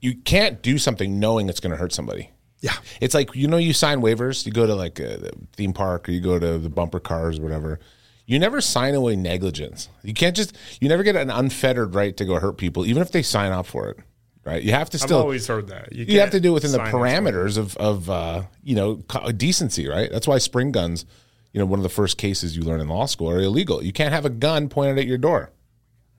you 0.00 0.16
can't 0.16 0.62
do 0.62 0.78
something 0.78 1.18
knowing 1.18 1.48
it's 1.48 1.60
going 1.60 1.70
to 1.70 1.76
hurt 1.76 1.92
somebody. 1.92 2.30
Yeah. 2.60 2.76
It's 3.00 3.14
like 3.14 3.34
you 3.34 3.46
know 3.46 3.58
you 3.58 3.72
sign 3.72 4.00
waivers. 4.00 4.46
You 4.46 4.52
go 4.52 4.66
to 4.66 4.74
like 4.74 4.98
a 4.98 5.30
theme 5.52 5.72
park 5.72 6.08
or 6.08 6.12
you 6.12 6.20
go 6.20 6.38
to 6.38 6.58
the 6.58 6.70
bumper 6.70 7.00
cars 7.00 7.38
or 7.38 7.42
whatever. 7.42 7.78
You 8.26 8.38
never 8.38 8.62
sign 8.62 8.94
away 8.94 9.16
negligence. 9.16 9.90
You 10.02 10.14
can't 10.14 10.34
just 10.34 10.56
you 10.80 10.88
never 10.88 11.02
get 11.02 11.14
an 11.14 11.30
unfettered 11.30 11.94
right 11.94 12.16
to 12.16 12.24
go 12.24 12.38
hurt 12.40 12.56
people, 12.56 12.86
even 12.86 13.02
if 13.02 13.12
they 13.12 13.22
sign 13.22 13.52
up 13.52 13.66
for 13.66 13.90
it. 13.90 13.98
Right? 14.46 14.62
You 14.62 14.72
have 14.72 14.90
to 14.90 14.98
still. 14.98 15.18
I've 15.18 15.24
always 15.24 15.46
heard 15.46 15.68
that. 15.68 15.92
you 15.92 16.20
have 16.20 16.30
to 16.30 16.40
do 16.40 16.50
it 16.50 16.54
within 16.54 16.72
the 16.72 16.78
parameters 16.78 17.58
of 17.58 17.76
of 17.76 18.08
uh, 18.08 18.42
you 18.62 18.76
know 18.76 18.96
decency, 19.36 19.86
right? 19.86 20.10
That's 20.10 20.26
why 20.26 20.38
spring 20.38 20.72
guns, 20.72 21.04
you 21.52 21.60
know, 21.60 21.66
one 21.66 21.78
of 21.78 21.82
the 21.82 21.88
first 21.88 22.18
cases 22.18 22.56
you 22.56 22.62
learn 22.62 22.80
in 22.80 22.88
law 22.88 23.06
school 23.06 23.30
are 23.30 23.40
illegal. 23.40 23.82
You 23.82 23.92
can't 23.92 24.12
have 24.12 24.24
a 24.24 24.30
gun 24.30 24.68
pointed 24.68 24.98
at 24.98 25.06
your 25.06 25.18
door, 25.18 25.50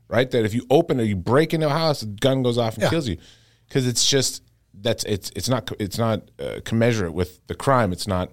right? 0.07 0.29
That 0.31 0.45
if 0.45 0.53
you 0.53 0.65
open 0.69 0.99
or 0.99 1.03
you 1.03 1.15
break 1.15 1.53
into 1.53 1.67
a 1.67 1.71
house, 1.71 2.01
a 2.01 2.05
gun 2.07 2.43
goes 2.43 2.57
off 2.57 2.75
and 2.75 2.83
Yeah. 2.83 2.89
kills 2.89 3.07
you, 3.07 3.17
because 3.67 3.87
it's 3.87 4.07
just 4.07 4.43
that's 4.81 5.03
it's 5.05 5.31
it's 5.35 5.49
not 5.49 5.71
it's 5.79 5.97
not 5.97 6.21
uh, 6.39 6.59
commensurate 6.65 7.13
with 7.13 7.45
the 7.47 7.55
crime. 7.55 7.91
It's 7.91 8.07
not. 8.07 8.31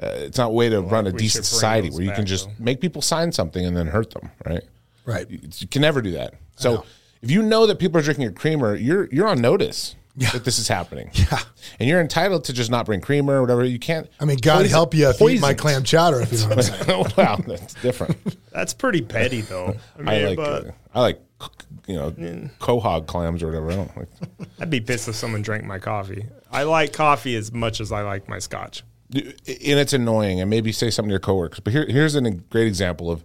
Uh, 0.00 0.12
it's 0.18 0.38
not 0.38 0.50
a 0.50 0.54
way 0.54 0.68
to 0.68 0.80
run 0.80 1.08
a 1.08 1.12
decent 1.12 1.44
society 1.44 1.90
where 1.90 2.02
you 2.02 2.12
can 2.12 2.24
just 2.24 2.46
though. 2.46 2.54
make 2.60 2.80
people 2.80 3.02
sign 3.02 3.32
something 3.32 3.66
and 3.66 3.76
then 3.76 3.88
hurt 3.88 4.10
them, 4.12 4.30
right? 4.46 4.62
Right. 5.04 5.28
You, 5.28 5.40
you 5.56 5.66
can 5.66 5.82
never 5.82 6.00
do 6.00 6.12
that. 6.12 6.34
So 6.54 6.84
if 7.20 7.32
you 7.32 7.42
know 7.42 7.66
that 7.66 7.80
people 7.80 7.98
are 7.98 8.02
drinking 8.02 8.22
your 8.22 8.30
creamer, 8.32 8.76
you're 8.76 9.08
you're 9.10 9.26
on 9.26 9.40
notice 9.40 9.96
that 10.18 10.44
this 10.44 10.58
is 10.58 10.68
happening. 10.68 11.10
Yeah. 11.14 11.40
And 11.78 11.88
you're 11.88 12.00
entitled 12.00 12.44
to 12.44 12.52
just 12.52 12.70
not 12.70 12.86
bring 12.86 13.00
creamer 13.00 13.38
or 13.38 13.40
whatever. 13.40 13.64
You 13.64 13.78
can't. 13.78 14.08
I 14.20 14.24
mean, 14.24 14.38
God 14.38 14.58
poison- 14.58 14.70
help 14.70 14.94
you 14.94 15.08
if 15.08 15.20
you 15.20 15.28
eat 15.30 15.40
my 15.40 15.54
clam 15.54 15.84
chowder, 15.84 16.20
if 16.20 16.32
you 16.32 16.38
know 16.38 16.48
what 16.48 16.58
I'm 16.58 16.86
saying. 16.86 17.06
wow, 17.16 17.36
that's 17.46 17.74
different. 17.74 18.16
That's 18.50 18.74
pretty 18.74 19.02
petty, 19.02 19.42
though. 19.42 19.76
I 19.98 19.98
mean, 19.98 20.08
I 20.08 20.26
like 20.28 20.36
but 20.36 20.66
uh, 20.66 20.70
I 20.94 21.00
like 21.00 21.20
you 21.86 21.96
know 21.96 22.10
quahog 22.60 23.06
clams 23.06 23.42
or 23.42 23.46
whatever. 23.46 23.70
I 23.70 23.76
don't 23.76 23.96
like. 23.96 24.08
I'd 24.60 24.70
be 24.70 24.80
pissed 24.80 25.08
if 25.08 25.14
someone 25.14 25.42
drank 25.42 25.64
my 25.64 25.78
coffee. 25.78 26.26
I 26.50 26.64
like 26.64 26.92
coffee 26.92 27.36
as 27.36 27.52
much 27.52 27.80
as 27.80 27.92
I 27.92 28.02
like 28.02 28.28
my 28.28 28.38
scotch. 28.38 28.82
and 29.14 29.34
it's 29.46 29.92
annoying 29.92 30.40
and 30.40 30.50
maybe 30.50 30.72
say 30.72 30.90
something 30.90 31.08
to 31.08 31.12
your 31.12 31.20
coworkers 31.20 31.60
but 31.60 31.72
here, 31.72 31.86
here's 31.88 32.14
a 32.14 32.20
great 32.30 32.66
example 32.66 33.10
of 33.10 33.24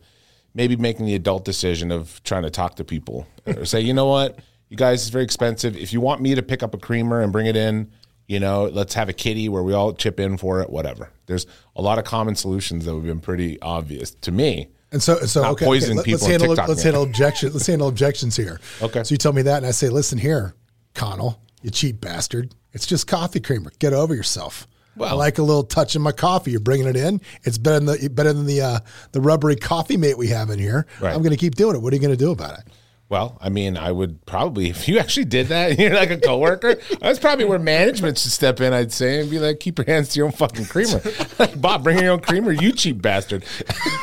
maybe 0.53 0.77
making 0.77 1.05
the 1.05 1.13
adult 1.13 1.43
decision 1.43 1.91
of 1.91 2.21
trying 2.23 2.43
to 2.43 2.49
talk 2.49 2.75
to 2.75 2.85
people 2.85 3.27
or 3.45 3.65
say 3.65 3.81
you 3.81 3.93
know 3.93 4.05
what 4.05 4.39
you 4.73 4.77
guys 4.77 5.03
it's 5.03 5.11
very 5.11 5.23
expensive 5.23 5.77
if 5.77 5.93
you 5.93 6.01
want 6.01 6.19
me 6.19 6.33
to 6.33 6.41
pick 6.41 6.63
up 6.63 6.73
a 6.73 6.79
creamer 6.79 7.21
and 7.21 7.31
bring 7.31 7.45
it 7.45 7.55
in 7.55 7.91
you 8.25 8.39
know 8.39 8.65
let's 8.65 8.95
have 8.95 9.07
a 9.07 9.13
kitty 9.13 9.47
where 9.47 9.61
we 9.61 9.71
all 9.71 9.93
chip 9.93 10.19
in 10.19 10.35
for 10.35 10.61
it 10.61 10.69
whatever 10.71 11.11
there's 11.27 11.45
a 11.75 11.81
lot 11.81 11.99
of 11.99 12.05
common 12.05 12.35
solutions 12.35 12.83
that 12.85 12.93
have 12.95 13.03
been 13.03 13.19
pretty 13.19 13.61
obvious 13.61 14.15
to 14.15 14.31
me 14.31 14.67
And 14.91 15.01
so, 15.01 15.19
so 15.19 15.43
Not 15.43 15.51
okay, 15.51 15.65
poisoning 15.65 15.99
okay, 15.99 16.11
let, 16.11 16.19
people 16.19 16.25
on 16.25 16.31
handle 16.31 16.47
TikTok, 16.49 16.69
let's 16.69 16.83
handle 16.83 17.03
objection. 17.03 17.53
Let's 17.53 17.67
handle 17.67 17.87
objections 17.87 18.35
here. 18.35 18.59
Okay. 18.81 19.03
So 19.03 19.13
you 19.13 19.17
tell 19.17 19.33
me 19.33 19.41
that, 19.43 19.57
and 19.57 19.65
I 19.65 19.71
say, 19.71 19.89
listen 19.89 20.19
here, 20.19 20.53
Connell, 20.93 21.39
you 21.63 21.71
cheap 21.71 21.99
bastard. 21.99 22.53
It's 22.73 22.85
just 22.85 23.07
coffee 23.07 23.39
creamer. 23.39 23.71
Get 23.79 23.93
over 23.93 24.13
yourself. 24.13 24.67
I 25.01 25.13
like 25.13 25.39
a 25.39 25.41
little 25.41 25.63
touch 25.63 25.95
in 25.95 26.03
my 26.03 26.11
coffee. 26.11 26.51
You're 26.51 26.59
bringing 26.59 26.87
it 26.87 26.95
in. 26.95 27.21
It's 27.41 27.57
better 27.57 27.79
than 27.79 27.99
the 27.99 28.07
better 28.09 28.33
than 28.33 28.45
the 28.45 28.61
uh, 28.61 28.79
the 29.13 29.21
rubbery 29.21 29.55
coffee 29.55 29.97
mate 29.97 30.15
we 30.15 30.27
have 30.27 30.51
in 30.51 30.59
here. 30.59 30.85
Right. 31.01 31.13
I'm 31.13 31.23
going 31.23 31.31
to 31.31 31.37
keep 31.37 31.55
doing 31.55 31.75
it. 31.75 31.81
What 31.81 31.91
are 31.91 31.95
you 31.95 32.01
going 32.01 32.17
to 32.17 32.25
do 32.25 32.31
about 32.31 32.59
it? 32.59 32.65
Well, 33.13 33.37
I 33.39 33.49
mean, 33.49 33.77
I 33.77 33.91
would 33.91 34.25
probably 34.25 34.69
if 34.71 34.87
you 34.87 34.97
actually 34.97 35.25
did 35.25 35.49
that, 35.49 35.69
and 35.69 35.79
you're 35.83 35.93
like 35.93 36.09
a 36.09 36.17
coworker. 36.17 36.77
that's 36.99 37.19
probably 37.19 37.45
where 37.45 37.59
management 37.59 38.17
should 38.17 38.31
step 38.31 38.59
in. 38.59 38.73
I'd 38.73 38.91
say 38.91 39.19
and 39.19 39.29
be 39.29 39.37
like, 39.37 39.59
keep 39.59 39.77
your 39.77 39.85
hands 39.85 40.09
to 40.09 40.17
your 40.17 40.25
own 40.25 40.31
fucking 40.31 40.65
creamer. 40.65 40.99
like, 41.37 41.61
Bob, 41.61 41.83
bring 41.83 41.99
your 41.99 42.13
own 42.13 42.21
creamer. 42.21 42.51
You 42.51 42.71
cheap 42.71 43.03
bastard. 43.03 43.45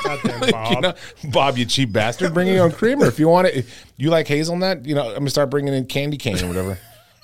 Goddamn, 0.04 0.40
Like, 0.42 0.52
Bob. 0.52 0.72
you 0.74 0.80
know, 0.82 0.94
Bob, 1.32 1.58
you 1.58 1.64
cheap 1.64 1.92
bastard. 1.92 2.32
Bring 2.32 2.46
your 2.46 2.62
own 2.64 2.70
creamer 2.70 3.06
if 3.06 3.18
you 3.18 3.26
want 3.26 3.48
it. 3.48 3.66
You 3.96 4.10
like 4.10 4.28
hazelnut, 4.28 4.86
you 4.86 4.94
know, 4.94 5.08
I'm 5.08 5.14
gonna 5.14 5.30
start 5.30 5.50
bringing 5.50 5.74
in 5.74 5.86
candy 5.86 6.16
cane 6.16 6.38
or 6.44 6.46
whatever. 6.46 6.78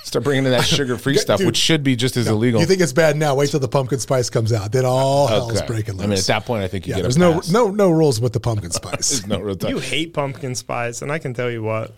Start 0.06 0.22
bringing 0.24 0.44
in 0.44 0.52
that 0.52 0.64
sugar 0.64 0.96
free 0.96 1.16
stuff, 1.18 1.38
Dude. 1.38 1.48
which 1.48 1.56
should 1.56 1.82
be 1.82 1.96
just 1.96 2.16
as 2.16 2.28
illegal. 2.28 2.60
You 2.60 2.66
think 2.66 2.80
it's 2.80 2.92
bad 2.92 3.16
now? 3.16 3.34
Wait 3.34 3.50
till 3.50 3.58
the 3.58 3.66
pumpkin 3.66 3.98
spice 3.98 4.30
comes 4.30 4.52
out. 4.52 4.70
Then 4.70 4.84
all 4.84 5.26
hell's 5.26 5.56
Okay. 5.58 5.66
breaking 5.66 5.94
loose. 5.96 6.04
I 6.04 6.06
mean, 6.06 6.18
at 6.18 6.24
that 6.26 6.44
point, 6.46 6.62
I 6.62 6.68
think 6.68 6.86
you 6.86 6.92
yeah, 6.92 6.98
get 6.98 7.02
there's 7.02 7.16
a 7.16 7.18
no 7.20 7.34
pass. 7.34 7.50
no 7.50 7.70
no 7.72 7.90
rules 7.90 8.20
with 8.20 8.32
the 8.32 8.38
pumpkin 8.38 8.70
spice. 8.70 9.26
No 9.26 9.40
real 9.40 9.56
time. 9.56 9.72
You 9.72 9.78
hate 9.80 10.14
pumpkin 10.14 10.54
spice, 10.54 11.02
and 11.02 11.10
I 11.10 11.18
can 11.18 11.34
tell 11.34 11.50
you 11.50 11.62
what. 11.62 11.92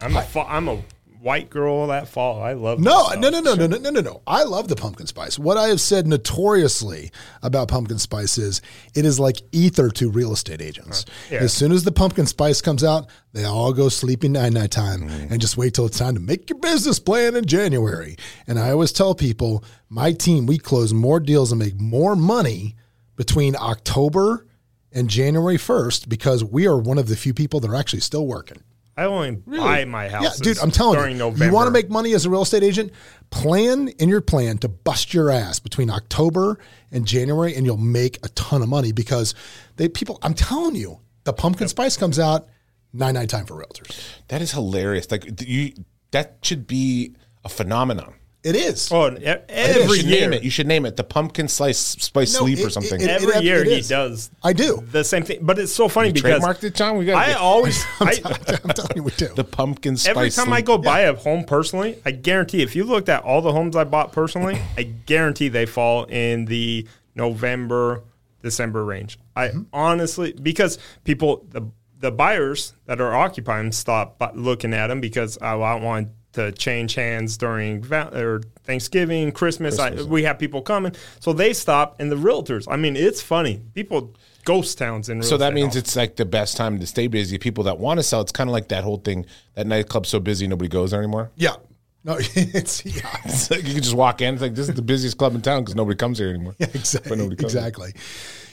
I'm 0.00 0.16
a 0.16 0.22
fa- 0.22 0.46
I'm 0.48 0.68
a 0.68 0.82
white 1.26 1.50
girl 1.50 1.88
that 1.88 2.06
fall. 2.06 2.40
I 2.40 2.52
love 2.52 2.78
No, 2.78 3.08
no, 3.18 3.28
no, 3.28 3.40
no, 3.40 3.54
no, 3.54 3.66
no, 3.66 3.76
no, 3.78 3.90
no, 3.90 4.00
no. 4.00 4.22
I 4.28 4.44
love 4.44 4.68
the 4.68 4.76
pumpkin 4.76 5.08
spice. 5.08 5.40
What 5.40 5.56
I 5.56 5.66
have 5.66 5.80
said 5.80 6.06
notoriously 6.06 7.10
about 7.42 7.66
pumpkin 7.66 7.98
spice 7.98 8.38
is 8.38 8.62
it 8.94 9.04
is 9.04 9.18
like 9.18 9.42
ether 9.50 9.90
to 9.90 10.08
real 10.08 10.32
estate 10.32 10.62
agents. 10.62 11.04
yeah. 11.28 11.40
As 11.40 11.52
soon 11.52 11.72
as 11.72 11.82
the 11.82 11.90
pumpkin 11.90 12.26
spice 12.26 12.62
comes 12.62 12.84
out, 12.84 13.08
they 13.32 13.42
all 13.42 13.72
go 13.72 13.88
sleeping 13.88 14.32
night 14.32 14.52
night 14.52 14.70
time 14.70 15.08
mm. 15.08 15.30
and 15.30 15.40
just 15.40 15.56
wait 15.56 15.74
till 15.74 15.86
it's 15.86 15.98
time 15.98 16.14
to 16.14 16.20
make 16.20 16.48
your 16.48 16.60
business 16.60 17.00
plan 17.00 17.34
in 17.34 17.44
January. 17.44 18.16
And 18.46 18.56
I 18.56 18.70
always 18.70 18.92
tell 18.92 19.14
people, 19.16 19.64
my 19.88 20.12
team, 20.12 20.46
we 20.46 20.58
close 20.58 20.94
more 20.94 21.18
deals 21.18 21.50
and 21.50 21.58
make 21.58 21.80
more 21.80 22.14
money 22.14 22.76
between 23.16 23.56
October 23.56 24.46
and 24.92 25.10
January 25.10 25.56
1st 25.56 26.08
because 26.08 26.44
we 26.44 26.68
are 26.68 26.78
one 26.78 26.98
of 26.98 27.08
the 27.08 27.16
few 27.16 27.34
people 27.34 27.58
that 27.60 27.70
are 27.70 27.74
actually 27.74 28.00
still 28.00 28.28
working. 28.28 28.62
I 28.96 29.04
only 29.04 29.32
buy 29.32 29.84
my 29.84 30.04
Yeah, 30.06 30.22
house. 30.22 30.38
dude, 30.38 30.58
I'm 30.58 30.70
telling 30.70 30.98
during 30.98 31.12
you, 31.12 31.18
November. 31.18 31.44
you 31.44 31.52
want 31.52 31.66
to 31.66 31.70
make 31.70 31.90
money 31.90 32.14
as 32.14 32.24
a 32.24 32.30
real 32.30 32.42
estate 32.42 32.62
agent, 32.62 32.92
plan 33.30 33.88
in 33.88 34.08
your 34.08 34.22
plan 34.22 34.56
to 34.58 34.68
bust 34.68 35.12
your 35.12 35.30
ass 35.30 35.58
between 35.58 35.90
October 35.90 36.58
and 36.90 37.06
January, 37.06 37.54
and 37.54 37.66
you'll 37.66 37.76
make 37.76 38.24
a 38.24 38.28
ton 38.30 38.62
of 38.62 38.68
money 38.70 38.92
because 38.92 39.34
they 39.76 39.88
people. 39.88 40.18
I'm 40.22 40.32
telling 40.34 40.76
you, 40.76 41.00
the 41.24 41.32
pumpkin 41.34 41.68
spice 41.68 41.96
comes 41.98 42.18
out 42.18 42.48
nine 42.94 43.14
nine 43.14 43.28
time 43.28 43.44
for 43.44 43.54
realtors. 43.62 43.98
That 44.28 44.40
is 44.40 44.52
hilarious. 44.52 45.10
Like 45.10 45.42
you, 45.46 45.72
that 46.12 46.38
should 46.42 46.66
be 46.66 47.14
a 47.44 47.48
phenomenon. 47.50 48.14
It 48.46 48.54
is. 48.54 48.92
Oh, 48.92 49.06
every 49.06 49.98
you 49.98 50.04
year, 50.08 50.20
name 50.20 50.32
it. 50.34 50.44
You 50.44 50.50
should 50.50 50.68
name 50.68 50.86
it 50.86 50.94
the 50.96 51.02
pumpkin 51.02 51.48
slice 51.48 51.78
spice 51.78 52.32
No, 52.34 52.40
sleep 52.40 52.60
it- 52.60 52.64
or 52.66 52.70
something. 52.70 53.00
it- 53.00 53.08
every 53.10 53.44
year 53.44 53.64
he 53.64 53.80
does. 53.82 54.30
I 54.40 54.52
do. 54.52 54.84
the 54.92 55.02
same 55.02 55.24
thing. 55.24 55.40
But 55.42 55.58
it's 55.58 55.72
so 55.74 55.88
funny 55.88 56.12
because 56.12 56.40
trademarked 56.40 56.62
it, 56.62 56.76
John. 56.76 56.96
We 56.96 57.06
got 57.06 57.16
I 57.26 57.32
always, 57.32 57.84
I, 58.00 58.20
I'm 58.24 58.70
telling 58.70 58.92
you, 58.96 59.02
we 59.02 59.10
do. 59.12 59.26
the 59.34 59.42
pumpkin 59.42 59.96
spice. 59.96 60.16
every 60.16 60.30
time 60.30 60.52
I 60.52 60.58
sleep. 60.58 60.66
go 60.66 60.78
buy 60.78 61.00
a 61.00 61.14
home 61.16 61.42
personally, 61.44 61.98
I 62.06 62.12
guarantee 62.12 62.62
if 62.62 62.76
you 62.76 62.84
looked 62.84 63.08
at 63.08 63.24
all 63.24 63.42
the 63.42 63.50
homes 63.52 63.74
I 63.74 63.82
bought 63.82 64.12
personally, 64.12 64.60
I 64.78 64.84
guarantee 64.84 65.48
they 65.48 65.66
fall 65.66 66.04
in 66.04 66.44
the 66.44 66.86
November, 67.16 68.04
December 68.42 68.84
range. 68.84 69.18
I 69.34 69.48
Mm-hmm. 69.48 69.62
honestly, 69.72 70.34
because 70.40 70.78
people, 71.02 71.44
the 71.50 71.62
the 71.98 72.12
buyers 72.12 72.74
that 72.84 73.00
are 73.00 73.12
occupying 73.16 73.72
stop 73.72 74.22
looking 74.36 74.72
at 74.74 74.86
them 74.88 75.00
because 75.00 75.36
oh, 75.40 75.62
I 75.62 75.74
want 75.76 76.08
to 76.36 76.52
change 76.52 76.94
hands 76.94 77.36
during 77.36 77.82
va- 77.82 78.10
or 78.16 78.40
Thanksgiving, 78.64 79.32
Christmas. 79.32 79.78
I, 79.78 79.90
we 80.02 80.22
have 80.22 80.38
people 80.38 80.62
coming, 80.62 80.92
so 81.20 81.32
they 81.32 81.52
stop. 81.52 81.96
And 82.00 82.10
the 82.10 82.16
realtors, 82.16 82.66
I 82.70 82.76
mean, 82.76 82.96
it's 82.96 83.20
funny. 83.20 83.60
People 83.74 84.14
ghost 84.44 84.78
towns 84.78 85.08
in. 85.08 85.18
Real 85.18 85.28
So 85.28 85.36
that 85.38 85.52
means 85.54 85.68
also. 85.68 85.78
it's 85.80 85.96
like 85.96 86.16
the 86.16 86.24
best 86.24 86.56
time 86.56 86.78
to 86.80 86.86
stay 86.86 87.06
busy. 87.08 87.36
People 87.38 87.64
that 87.64 87.78
want 87.78 87.98
to 87.98 88.02
sell, 88.02 88.20
it's 88.20 88.32
kind 88.32 88.48
of 88.48 88.52
like 88.52 88.68
that 88.68 88.84
whole 88.84 88.98
thing. 88.98 89.26
That 89.54 89.66
nightclub's 89.66 90.08
so 90.08 90.20
busy, 90.20 90.46
nobody 90.46 90.68
goes 90.68 90.92
there 90.92 91.00
anymore. 91.00 91.30
yeah. 91.36 91.56
No, 92.04 92.16
it's 92.20 92.84
yeah. 92.86 93.02
It's 93.24 93.50
like 93.50 93.64
you 93.66 93.74
can 93.74 93.82
just 93.82 93.96
walk 93.96 94.20
in. 94.20 94.34
It's 94.34 94.42
like 94.42 94.54
this 94.54 94.68
is 94.68 94.76
the 94.76 94.80
busiest 94.82 95.18
club 95.18 95.34
in 95.34 95.42
town 95.42 95.62
because 95.62 95.74
nobody 95.74 95.96
comes 95.96 96.18
here 96.18 96.28
anymore. 96.28 96.54
Yeah, 96.60 96.68
exactly. 96.72 97.08
But 97.08 97.18
nobody 97.18 97.34
comes. 97.34 97.52
Exactly. 97.52 97.94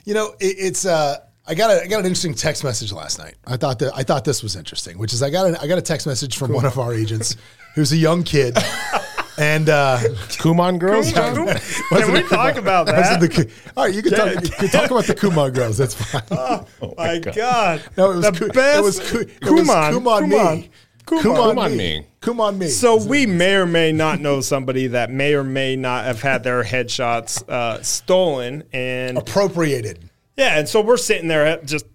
You 0.05 0.15
know, 0.15 0.33
it, 0.39 0.55
it's 0.57 0.87
uh, 0.87 1.17
I 1.45 1.55
got 1.55 1.71
a 1.71 1.83
I 1.83 1.87
got 1.87 1.99
an 1.99 2.05
interesting 2.05 2.33
text 2.33 2.63
message 2.63 2.93
last 2.93 3.19
night. 3.19 3.35
I 3.45 3.57
thought 3.57 3.79
that 3.79 3.91
I 3.95 4.03
thought 4.03 4.23
this 4.23 4.41
was 4.41 4.55
interesting, 4.55 4.97
which 4.97 5.13
is 5.13 5.21
I 5.21 5.29
got 5.29 5.47
an, 5.47 5.55
I 5.57 5.67
got 5.67 5.77
a 5.77 5.81
text 5.81 6.07
message 6.07 6.37
from 6.37 6.53
one 6.53 6.65
of 6.65 6.79
our 6.79 6.93
agents 6.93 7.35
who's 7.75 7.91
a 7.91 7.97
young 7.97 8.23
kid. 8.23 8.57
and 9.37 9.67
uh, 9.67 9.97
Kumon 10.39 10.79
girls. 10.79 11.11
John? 11.11 11.35
Can 11.35 12.13
we 12.13 12.23
talk 12.23 12.55
about 12.55 12.85
that? 12.85 13.19
the 13.19 13.51
all 13.75 13.85
right, 13.85 13.93
you 13.93 14.01
can 14.01 14.13
talk, 14.13 14.33
you 14.43 14.49
can 14.49 14.69
talk 14.69 14.91
about 14.91 15.05
the 15.05 15.15
Kumon 15.15 15.53
girls. 15.53 15.77
That's 15.77 15.95
fine. 15.95 16.21
Oh 16.31 16.93
my 16.97 17.19
God! 17.19 17.81
No, 17.97 18.11
it 18.11 18.15
was 18.17 18.25
the 18.25 18.31
Ku- 18.31 18.49
best. 18.49 18.79
It 18.79 18.83
was 18.83 18.99
Ku- 18.99 19.19
it 19.19 19.51
was 19.51 19.67
Kumon. 19.67 19.93
Kumon 19.93 20.29
me. 20.29 20.69
Kumon. 21.05 21.53
Kumon 21.55 21.75
me. 21.77 22.05
Kumon 22.21 22.57
me. 22.57 22.67
So 22.67 23.03
we 23.03 23.25
may 23.25 23.55
or 23.55 23.65
may 23.65 23.91
not 23.91 24.21
know 24.21 24.39
somebody 24.39 24.87
that 24.87 25.11
may 25.11 25.33
or 25.33 25.43
may 25.43 25.75
not 25.75 26.05
have 26.05 26.21
had 26.21 26.43
their 26.43 26.63
headshots 26.63 27.47
uh, 27.49 27.81
stolen, 27.81 28.63
and 28.71 29.17
appropriated. 29.17 30.02
Yeah, 30.37 30.57
and 30.59 30.67
so 30.67 30.81
we're 30.81 30.97
sitting 30.97 31.27
there 31.27 31.57
just 31.63 31.85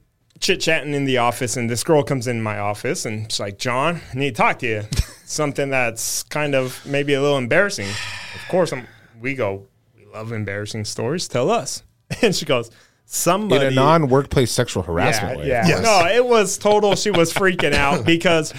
chit 0.41 0.61
chatting 0.61 0.95
in 0.95 1.05
the 1.05 1.19
office, 1.19 1.57
and 1.57 1.69
this 1.69 1.83
girl 1.85 2.03
comes 2.03 2.27
in 2.27 2.41
my 2.43 2.59
office, 2.59 3.05
and 3.07 3.31
she's 3.31 3.41
like, 3.41 3.59
"John, 3.59 4.01
I 4.13 4.17
need 4.17 4.31
to 4.31 4.37
talk 4.37 4.59
to 4.61 4.67
you." 4.67 4.83
Something 5.25 5.69
that's 5.71 6.23
kind 6.25 6.55
of 6.55 6.81
maybe 6.87 7.13
a 7.15 7.21
little 7.21 7.37
embarrassing. 7.37 7.89
Of 7.89 8.49
course, 8.49 8.73
I'm, 8.73 8.87
we 9.21 9.35
go. 9.35 9.67
We 9.97 10.07
love 10.07 10.33
embarrassing 10.33 10.85
stories. 10.87 11.29
Tell 11.29 11.51
us. 11.51 11.83
And 12.23 12.35
she 12.35 12.47
goes, 12.47 12.71
somebody 13.05 13.67
In 13.67 13.73
a 13.73 13.75
non-workplace 13.75 14.51
sexual 14.51 14.83
harassment 14.83 15.35
yeah, 15.41 15.43
way. 15.43 15.49
yeah. 15.49 15.67
Yes. 15.69 15.83
No, 15.83 16.07
it 16.11 16.25
was 16.25 16.57
total. 16.57 16.95
She 16.97 17.11
was 17.11 17.31
freaking 17.35 17.75
out 17.75 18.07
because 18.07 18.55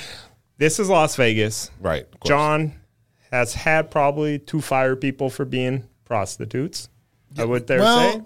this 0.59 0.79
is 0.79 0.87
Las 0.87 1.15
Vegas. 1.15 1.71
Right. 1.79 2.05
John 2.25 2.73
has 3.31 3.55
had 3.55 3.89
probably 3.89 4.37
two 4.37 4.61
fire 4.61 4.95
people 4.95 5.31
for 5.31 5.45
being 5.45 5.85
prostitutes. 6.05 6.89
I 7.39 7.45
would 7.45 7.65
dare 7.65 7.79
Well, 7.79 8.11
say. 8.11 8.21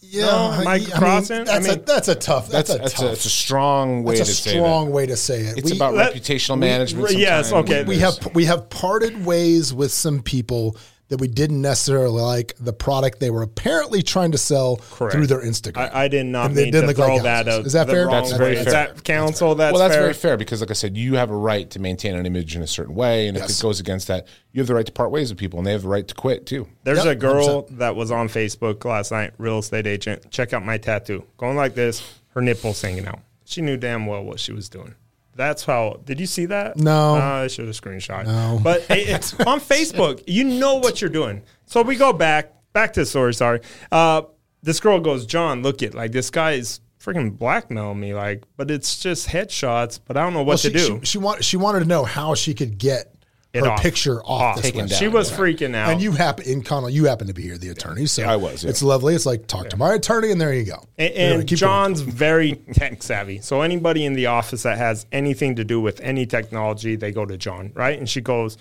Yeah, 0.00 0.26
No, 0.26 0.36
I- 0.52 0.64
Mike 0.64 0.82
I 0.94 1.00
mean, 1.00 1.10
That's 1.24 1.30
I 1.50 1.56
a 1.56 1.60
mean- 1.60 1.82
that's 1.84 2.08
a 2.08 2.14
tough. 2.14 2.48
That's, 2.48 2.68
That's 2.68 2.70
a 2.70 2.82
that's 2.82 2.92
tough. 2.94 3.04
a, 3.04 3.12
it's 3.12 3.24
a 3.24 3.30
strong 3.30 4.04
way 4.04 4.16
that's 4.18 4.30
a 4.30 4.32
to 4.34 4.38
say 4.42 4.50
strong 4.56 4.86
that. 4.86 4.92
way 4.92 5.06
to 5.06 5.16
say 5.16 5.40
it. 5.40 5.58
It's 5.58 5.70
We- 5.70 5.76
about 5.76 5.94
Let- 5.94 6.14
reputational 6.14 6.54
we- 6.54 6.60
management. 6.60 7.10
yes, 7.18 7.48
sometimes. 7.50 7.70
okay. 7.72 7.84
we 7.88 7.98
have 7.98 8.34
we 8.34 8.44
have 8.44 8.70
parted 8.70 9.26
ways 9.26 9.74
with 9.74 9.90
some 9.92 10.22
people 10.22 10.76
that 11.08 11.18
we 11.20 11.26
didn't 11.28 11.62
necessarily 11.62 12.20
like 12.20 12.54
the 12.60 12.72
product 12.72 13.18
they 13.18 13.30
were 13.30 13.42
apparently 13.42 14.02
trying 14.02 14.32
to 14.32 14.38
sell 14.38 14.76
Correct. 14.90 15.14
thlough 15.14 15.26
their 15.26 15.40
Instagram. 15.42 15.90
I, 15.92 16.04
I 16.04 16.08
did 16.08 16.26
not 16.26 16.46
And 16.46 16.56
they 16.56 16.64
mean 16.64 16.72
didn't 16.72 16.82
to 16.82 16.86
look 16.88 16.98
like 16.98 17.06
throw 17.20 17.22
that 17.22 17.48
out. 17.48 17.64
Is 17.66 17.72
that 17.72 17.86
the 17.86 17.94
fair? 17.94 18.06
wrong 18.06 18.22
That's 18.22 18.32
very 18.36 18.54
fair. 18.56 18.66
Is 18.66 18.72
that 18.72 19.04
counsel? 19.04 19.54
That's 19.54 19.72
well, 19.72 19.80
that's 19.80 19.94
fair. 19.94 20.02
very 20.02 20.14
fair 20.14 20.36
because, 20.36 20.60
like 20.60 20.70
I 20.70 20.74
said, 20.74 20.96
you 20.96 21.14
have 21.16 21.30
a 21.30 21.36
right 21.36 21.68
to 21.70 21.78
maintain 21.78 22.14
an 22.14 22.26
image 22.26 22.56
in 22.56 22.62
a 22.62 22.66
certain 22.66 22.94
way, 22.94 23.26
and 23.26 23.36
if 23.38 23.48
it 23.48 23.58
goes 23.62 23.80
against 23.80 24.08
that, 24.08 24.26
you 24.52 24.60
have 24.60 24.66
the 24.68 24.74
right 24.74 24.84
to 24.86 24.92
part 24.92 25.10
ways 25.10 25.30
with 25.30 25.38
people, 25.38 25.58
and 25.58 25.66
they 25.66 25.72
have 25.72 25.82
the 25.82 25.88
right 25.88 26.06
to 26.06 26.14
quit 26.14 26.44
too. 26.46 26.68
There's 26.84 27.04
Yep, 27.04 27.06
a 27.06 27.14
girl 27.14 27.62
that 27.72 27.96
was 27.96 28.10
on 28.10 28.28
Facebook 28.28 28.84
last 28.84 29.10
night, 29.10 29.32
real 29.38 29.58
estate 29.60 29.86
agent. 29.86 30.30
Check 30.30 30.52
out 30.52 30.64
my 30.64 30.76
tattoo. 30.76 31.24
Going 31.38 31.56
like 31.56 31.74
this, 31.74 32.02
her 32.34 32.42
nipples 32.42 32.82
hanging 32.82 33.06
out. 33.06 33.20
She 33.46 33.62
knew 33.62 33.78
damn 33.78 34.04
well 34.04 34.22
what 34.22 34.40
she 34.40 34.52
was 34.52 34.68
doing. 34.68 34.94
That's 35.38 35.64
how. 35.64 36.00
Did 36.04 36.20
you 36.20 36.26
see 36.26 36.46
that? 36.46 36.76
No. 36.76 37.14
Uh, 37.14 37.44
I 37.44 37.46
should 37.46 37.66
have 37.66 37.74
screenshot. 37.80 38.26
No. 38.26 38.60
But 38.62 38.80
it- 38.90 39.08
it's 39.08 39.32
on 39.46 39.60
Facebook. 39.60 40.22
You 40.26 40.44
know 40.44 40.74
what 40.74 41.00
you're 41.00 41.08
doing. 41.08 41.42
So 41.64 41.80
we 41.82 41.96
go 41.96 42.12
back, 42.12 42.52
back 42.74 42.92
to 42.94 43.00
the 43.00 43.06
story. 43.06 43.32
Sorry. 43.32 43.60
Uh, 43.90 44.22
this 44.62 44.80
girl 44.80 44.98
goes, 45.00 45.24
John, 45.24 45.62
look 45.62 45.80
it. 45.82 45.94
Like 45.94 46.10
this 46.12 46.28
guy 46.30 46.52
is 46.52 46.80
freaking 47.00 47.38
blackmailing 47.38 48.00
me. 48.00 48.12
Like, 48.14 48.42
but 48.56 48.70
it's 48.70 48.98
just 49.00 49.28
headshots. 49.28 50.00
But 50.04 50.16
I 50.16 50.22
don't 50.24 50.32
know 50.34 50.40
what 50.40 50.46
Well, 50.48 50.58
to 50.58 50.68
she, 50.68 50.72
do. 50.72 50.98
She, 51.00 51.06
she, 51.06 51.18
want, 51.18 51.44
she 51.44 51.56
wanted 51.56 51.80
to 51.80 51.84
know 51.86 52.04
how 52.04 52.34
she 52.34 52.52
could 52.52 52.76
get 52.76 53.14
her 53.54 53.66
off. 53.66 53.82
picture 53.82 54.20
off, 54.22 54.42
Off. 54.42 54.56
this 54.56 54.66
Taken 54.66 54.86
down. 54.86 54.98
she 54.98 55.08
was 55.08 55.30
freaking 55.30 55.74
out. 55.74 55.90
And 55.90 56.02
you 56.02 56.12
happen 56.12 56.44
in 56.46 56.62
Connell, 56.62 56.90
you 56.90 57.06
happen 57.06 57.26
to 57.28 57.34
be 57.34 57.42
here, 57.42 57.56
the 57.58 57.70
attorney. 57.70 58.06
So 58.06 58.22
I 58.24 58.36
was, 58.36 58.62
yeah. 58.62 58.70
It's 58.70 58.82
lovely. 58.82 59.14
It's 59.14 59.26
like 59.26 59.46
talk 59.46 59.70
to 59.70 59.76
my 59.76 59.94
attorney, 59.94 60.30
and 60.30 60.40
there 60.40 60.52
you 60.52 60.64
go. 60.64 60.84
And, 60.98 61.14
and 61.14 61.48
keep. 61.48 61.58
John's 61.58 62.00
very 62.00 62.52
tech 62.74 63.02
savvy. 63.02 63.40
So 63.40 63.62
anybody 63.62 64.04
in 64.04 64.12
the 64.12 64.26
office 64.26 64.64
that 64.64 64.78
has 64.78 65.06
anything 65.12 65.56
to 65.56 65.64
do 65.64 65.80
with 65.80 66.00
any 66.00 66.26
technology, 66.26 66.96
they 66.96 67.10
go 67.10 67.24
to 67.24 67.36
John, 67.38 67.72
right? 67.74 67.98
And 67.98 68.08
she 68.08 68.20
goes, 68.20 68.58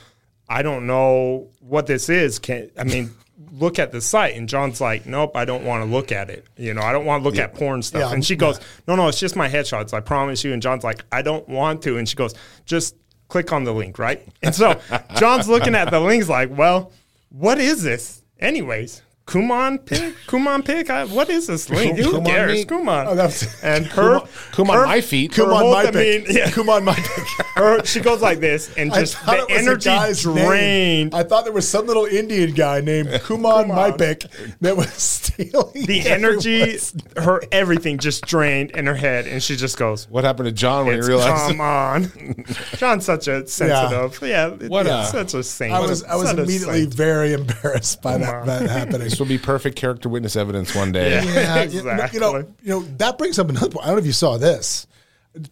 "I 0.48 0.62
don't 0.62 0.88
know 0.88 1.50
what 1.60 1.88
this 1.88 2.10
is. 2.10 2.40
Can 2.40 2.72
I 2.78 2.84
mean?" 2.84 3.12
Look 3.52 3.80
at 3.80 3.92
the 3.92 4.02
site, 4.02 4.36
and 4.36 4.48
John's 4.48 4.82
like, 4.82 5.06
"Nope, 5.06 5.36
I 5.36 5.46
don't 5.46 5.64
want 5.64 5.84
to 5.84 5.90
look 5.90 6.12
at 6.12 6.30
it. 6.30 6.46
You 6.58 6.74
know, 6.74 6.82
I 6.82 6.92
don't 6.92 7.06
want 7.06 7.24
to 7.24 7.30
look 7.30 7.40
at 7.40 7.54
porn 7.56 7.82
stuff." 7.82 8.02
Yeah, 8.02 8.14
and 8.14 8.24
she 8.24 8.36
goes, 8.36 8.60
"No, 8.88 8.96
no, 8.96 9.08
it's 9.08 9.20
just 9.20 9.36
my 9.36 9.48
headshots. 9.50 9.94
I 9.94 10.00
promise 10.00 10.44
you." 10.44 10.54
And 10.54 10.62
John's 10.62 10.84
like, 10.84 11.04
"I 11.12 11.22
don't 11.22 11.48
want 11.48 11.82
to." 11.84 11.98
And 11.98 12.08
she 12.08 12.16
goes, 12.16 12.34
"Just 12.66 12.96
click 13.28 13.52
on 13.52 13.64
the 13.64 13.74
link, 13.74 14.00
right?" 14.00 14.28
And 14.42 14.54
so 14.54 14.80
John's 15.18 15.48
looking 15.48 15.76
at 15.76 15.92
the 15.92 16.00
links, 16.00 16.30
like, 16.30 16.56
"Well, 16.56 16.92
what 17.30 17.60
is 17.60 17.84
this, 17.84 18.22
anyways?" 18.40 19.02
Kumon 19.28 19.86
pick, 19.86 20.16
Kumon 20.26 20.64
pick. 20.64 20.90
I, 20.90 21.04
what 21.04 21.30
is 21.30 21.48
this 21.48 21.70
link? 21.70 21.98
Who 21.98 22.14
Kumon 22.14 22.26
cares? 22.26 22.52
me? 22.54 22.64
Kumon. 22.66 23.08
Oh, 23.08 23.14
that's- 23.16 23.62
and 23.62 23.86
her, 23.98 24.22
Come 24.54 24.68
her- 24.70 24.86
my 24.86 25.02
feet. 25.02 25.32
Kumon 25.34 25.46
her 25.48 25.52
on, 25.54 25.60
whole 25.64 25.74
my 25.74 25.92
pick. 25.92 26.28
yeah. 26.30 26.50
Come 26.50 26.70
on, 26.70 26.86
my 26.86 26.96
pick. 26.96 27.26
her, 27.56 27.84
she 27.84 28.00
goes 28.00 28.22
like 28.22 28.40
this, 28.40 28.74
and 28.78 28.94
just 28.94 29.24
the 29.26 29.34
it 29.34 29.50
was 29.50 29.50
a 29.50 29.54
energy 29.60 29.90
name. 29.90 30.14
drained. 30.48 31.14
I 31.14 31.24
thought 31.24 31.44
there 31.44 31.52
was 31.54 31.68
some 31.68 31.86
little 31.88 32.06
Indian 32.06 32.54
guy 32.54 32.80
named 32.80 33.10
Kuman 33.28 33.68
Mypik 33.68 34.30
that 34.62 34.78
was 34.78 34.94
stealing 34.94 35.86
The 35.86 36.08
energy, 36.08 36.78
her 37.18 37.42
everything 37.52 37.98
just 37.98 38.26
drained 38.26 38.72
in 38.72 38.86
her 38.88 38.96
head, 38.96 39.28
and 39.28 39.44
she 39.44 39.58
just 39.58 39.78
goes, 39.78 40.10
What 40.10 40.24
happened 40.24 40.46
to 40.48 40.54
John 40.54 40.86
when 40.86 40.94
he 40.94 41.00
"It's- 41.00 41.08
realized? 41.10 41.48
"Come 41.50 41.60
on, 41.60 42.46
John's 42.78 43.04
such 43.06 43.28
a 43.28 43.46
sensitive, 43.46 44.20
yeah, 44.26 44.52
What 44.70 44.86
yeah, 44.86 45.04
a- 45.04 45.06
such 45.08 45.34
a 45.34 45.44
saint." 45.44 45.74
I 45.74 45.82
was 45.82 46.04
I 46.06 46.16
was 46.16 46.32
immediately 46.32 46.86
very 46.86 47.34
embarrassed 47.34 48.02
by 48.02 48.18
that, 48.18 48.46
that 48.46 48.70
happening. 48.70 49.10
This 49.18 49.20
will 49.20 49.28
be 49.36 49.40
perfect 49.40 49.76
character 49.76 50.10
witness 50.10 50.36
evidence 50.36 50.76
one 50.76 50.92
day. 50.92 51.12
Yeah. 51.12 51.24
Yeah, 51.34 51.64
you- 51.64 51.80
Exactly. 51.80 52.16
You 52.18 52.20
know, 52.22 52.38
you 52.62 52.70
know 52.70 52.80
that 52.98 53.18
brings 53.18 53.40
up 53.40 53.50
another 53.50 53.70
point. 53.70 53.84
I 53.84 53.88
don't 53.88 53.96
know 53.96 54.02
if 54.02 54.06
you 54.06 54.12
saw 54.12 54.38
this. 54.38 54.86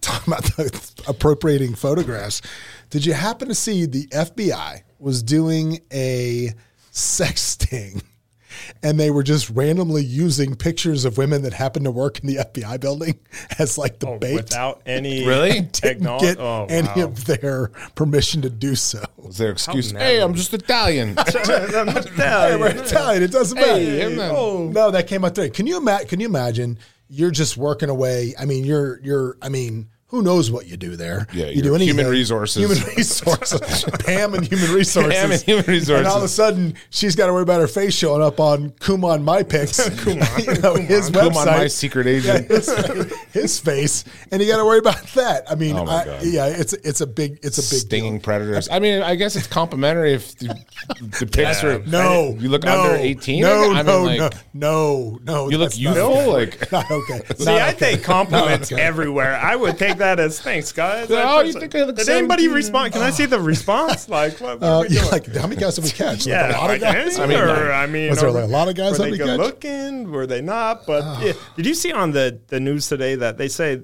Talking 0.02 0.34
about 0.34 0.44
the 0.44 0.94
appropriating 1.08 1.76
photographs. 1.76 2.42
Did 2.90 3.06
you 3.06 3.14
happen 3.14 3.48
to 3.50 3.56
see 3.56 3.86
the 3.86 4.08
FBI 4.08 4.82
was 5.00 5.22
doing 5.22 5.80
a 5.94 6.54
sex 6.92 7.42
sting, 7.42 8.02
and 8.84 9.00
they 9.00 9.12
were 9.12 9.24
just 9.24 9.50
randomly 9.50 10.04
using 10.04 10.56
pictures 10.56 11.06
of 11.06 11.18
women 11.18 11.42
that 11.44 11.54
happened 11.54 11.86
to 11.86 11.92
work 11.92 12.20
in 12.20 12.28
the 12.28 12.36
FBI 12.38 12.80
building 12.80 13.20
as 13.60 13.78
like 13.78 14.00
the 14.00 14.08
Oh, 14.08 14.18
bait. 14.20 14.36
without 14.36 14.82
any 14.86 15.26
Really? 15.28 15.62
didn't 15.62 16.20
get 16.20 16.40
Oh, 16.40 16.66
any 16.70 16.88
wow. 16.88 17.04
of 17.06 17.26
their 17.26 17.68
permission 17.96 18.42
to 18.44 18.50
do 18.50 18.76
so. 18.76 19.04
Was 19.18 19.38
their 19.38 19.52
excuse? 19.52 19.92
How 19.92 20.00
Hey. 20.00 20.22
I'm 20.22 20.34
just 20.36 20.54
Italian. 20.54 21.16
Hey, 22.16 22.56
we're 22.58 22.68
Italian. 22.70 23.24
It 23.24 23.32
doesn't 23.32 23.58
matter. 23.58 23.80
Hey, 23.80 24.30
oh 24.30 24.70
no, 24.72 24.92
that 24.92 25.08
came 25.08 25.26
out 25.26 25.36
today. 25.36 25.50
Can 25.50 25.68
you 25.68 25.78
imagine? 25.78 26.08
Can 26.08 26.20
you 26.20 26.28
imagine? 26.28 26.78
You're 27.10 27.32
just 27.32 27.58
working 27.58 27.90
away. 27.90 28.34
I 28.40 28.46
mean, 28.46 28.64
you're 28.66 29.00
you're. 29.02 29.38
I 29.42 29.50
mean, 29.50 29.90
who 30.08 30.22
knows 30.22 30.52
what 30.52 30.68
you 30.68 30.78
do 30.78 30.96
there? 30.96 31.26
Yeah, 31.34 31.48
you 31.48 31.62
do 31.64 31.74
anything. 31.76 31.96
human 31.96 32.12
resources. 32.12 32.62
Human 32.62 32.96
resources. 32.96 33.84
Pam 34.06 34.36
and 34.36 34.46
human 34.46 34.72
resources. 34.72 35.14
Pam 35.14 35.32
and 35.32 35.42
human 35.42 35.66
resources. 35.66 35.98
And 36.00 36.08
all 36.08 36.18
of 36.18 36.24
a 36.24 36.28
sudden, 36.28 36.76
she's 36.92 37.16
got 37.16 37.26
to 37.28 37.34
worry 37.34 37.42
about 37.42 37.60
her 37.60 37.68
face 37.68 37.94
showing 37.96 38.22
up 38.22 38.40
on 38.40 38.70
Kumon 38.74 39.24
My 39.24 39.42
Pics. 39.42 39.80
Kumon, 39.90 40.46
you 40.56 40.62
know, 40.62 40.76
his 40.76 41.10
Come 41.10 41.32
website. 41.32 41.36
on, 41.38 41.46
my 41.58 41.68
secret 41.68 42.06
Yeah, 42.06 42.36
agent. 42.36 42.48
his, 42.50 43.14
his 43.34 43.60
face, 43.60 44.06
and 44.32 44.42
you 44.42 44.48
got 44.48 44.58
to 44.58 44.66
worry 44.66 44.78
about 44.80 45.02
that. 45.16 45.50
I 45.52 45.56
mean, 45.56 45.76
Oh 45.76 45.86
I, 45.86 46.20
yeah, 46.22 46.46
it's 46.48 46.74
it's 46.74 47.02
a 47.02 47.08
big 47.08 47.40
it's 47.42 47.58
a 47.58 47.62
big 47.62 47.82
Stinging 47.82 48.14
deal. 48.18 48.22
predators. 48.22 48.70
I 48.70 48.80
mean, 48.80 49.02
I 49.02 49.16
guess 49.16 49.36
it's 49.36 49.48
complimentary 49.48 50.14
if 50.14 50.38
the, 50.38 50.56
the 51.20 51.26
pics 51.26 51.64
are. 51.64 51.80
No, 51.80 52.36
you 52.40 52.50
look 52.50 52.64
no, 52.64 52.84
under 52.84 52.96
18. 52.96 53.42
No, 53.42 53.72
I 53.72 53.78
mean, 53.78 53.86
no, 53.88 54.04
like, 54.04 54.20
no, 54.20 54.30
no, 54.54 55.20
no. 55.24 55.50
You 55.50 55.58
look 55.58 55.78
youthful. 55.78 56.04
okay. 56.04 56.28
Like, 56.28 56.72
Not 56.72 56.92
okay. 56.92 57.22
See, 57.38 57.46
Not 57.46 57.62
I 57.62 57.74
take 57.74 58.04
compliments 58.04 58.72
okay. 58.72 58.82
everywhere. 58.82 59.36
I 59.38 59.56
would 59.56 59.78
take 59.80 59.95
that 60.00 60.20
as 60.20 60.40
thanks, 60.40 60.72
guys. 60.72 61.08
Oh, 61.10 61.42
you 61.42 61.54
think 61.54 61.74
I 61.76 61.84
look 61.84 61.96
Did 61.96 62.10
anybody 62.10 62.48
respond? 62.48 62.94
Can 62.94 63.02
I 63.02 63.10
see 63.12 63.26
the 63.26 63.40
response? 63.40 64.08
Like, 64.16 64.40
what, 64.40 64.60
what 64.60 64.64
Uh, 64.68 64.72
are 64.78 64.82
we 64.82 64.90
yeah, 64.90 65.00
doing? 65.02 65.12
like 65.12 65.36
how 65.36 65.48
many 65.48 65.60
guys 65.60 65.76
did 65.76 65.84
we 65.84 65.90
catch? 65.92 66.26
Yeah, 66.26 66.52
a 66.52 66.62
lot 66.62 66.74
of 66.74 66.80
guys. 66.82 67.20
I 67.20 67.26
mean, 67.26 67.40
or, 67.40 67.48
like, 67.48 67.58
I 67.58 67.86
mean, 67.88 68.10
was 68.10 68.20
there 68.22 68.32
like 68.32 68.44
a 68.44 68.48
lot 68.48 68.68
of 68.70 68.76
guys 68.76 68.92
Were 68.94 68.98
that 68.98 69.04
they 69.06 69.12
we 69.12 69.18
good 69.18 69.28
catch? 69.28 69.38
looking? 69.40 70.12
Were 70.12 70.28
they 70.28 70.42
not? 70.42 70.86
But 70.86 71.22
yeah. 71.24 71.34
did 71.56 71.66
you 71.66 71.74
see 71.74 71.92
on 71.92 72.12
the 72.12 72.40
the 72.48 72.60
news 72.60 72.88
today 72.88 73.16
that 73.16 73.38
they 73.38 73.48
say 73.48 73.82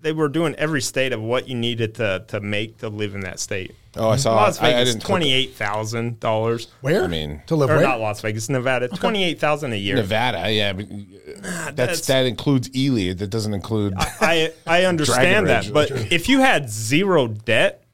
they 0.00 0.12
were 0.12 0.28
doing 0.28 0.54
every 0.56 0.80
state 0.82 1.12
of 1.12 1.20
what 1.20 1.48
you 1.48 1.54
needed 1.56 1.94
to 1.96 2.24
to 2.28 2.40
make 2.40 2.78
to 2.78 2.88
live 2.88 3.14
in 3.14 3.20
that 3.22 3.40
state? 3.40 3.74
Oh, 3.98 4.08
I 4.10 4.16
saw. 4.16 4.34
Las 4.36 4.60
I, 4.60 4.68
I 4.68 4.72
Vegas, 4.72 4.88
didn't 4.94 5.00
click 5.04 5.08
twenty 5.10 5.32
eight 5.32 5.54
thousand 5.54 6.20
dollars. 6.20 6.68
Where? 6.80 7.04
I 7.04 7.06
mean- 7.06 7.42
to 7.46 7.56
live 7.56 7.70
Or 7.70 7.76
where? 7.76 7.82
not 7.84 8.00
Las 8.00 8.20
Vegas, 8.20 8.48
Nevada, 8.48 8.88
twenty 8.88 9.24
eight 9.24 9.38
thousand 9.40 9.72
a 9.72 9.76
year. 9.76 9.96
Nevada. 9.96 10.50
Yeah, 10.52 10.72
but 10.72 10.86
that's, 10.88 11.74
that's- 11.76 12.06
that 12.06 12.26
includes 12.26 12.70
Ely. 12.74 13.12
That 13.12 13.28
doesn't 13.28 13.54
include. 13.54 13.94
I 13.98 14.52
I 14.66 14.84
understand 14.84 15.48
that, 15.48 15.72
but 15.72 15.90
if 16.12 16.28
you 16.28 16.40
had 16.40 16.70
zero 16.70 17.28
debt, 17.28 17.84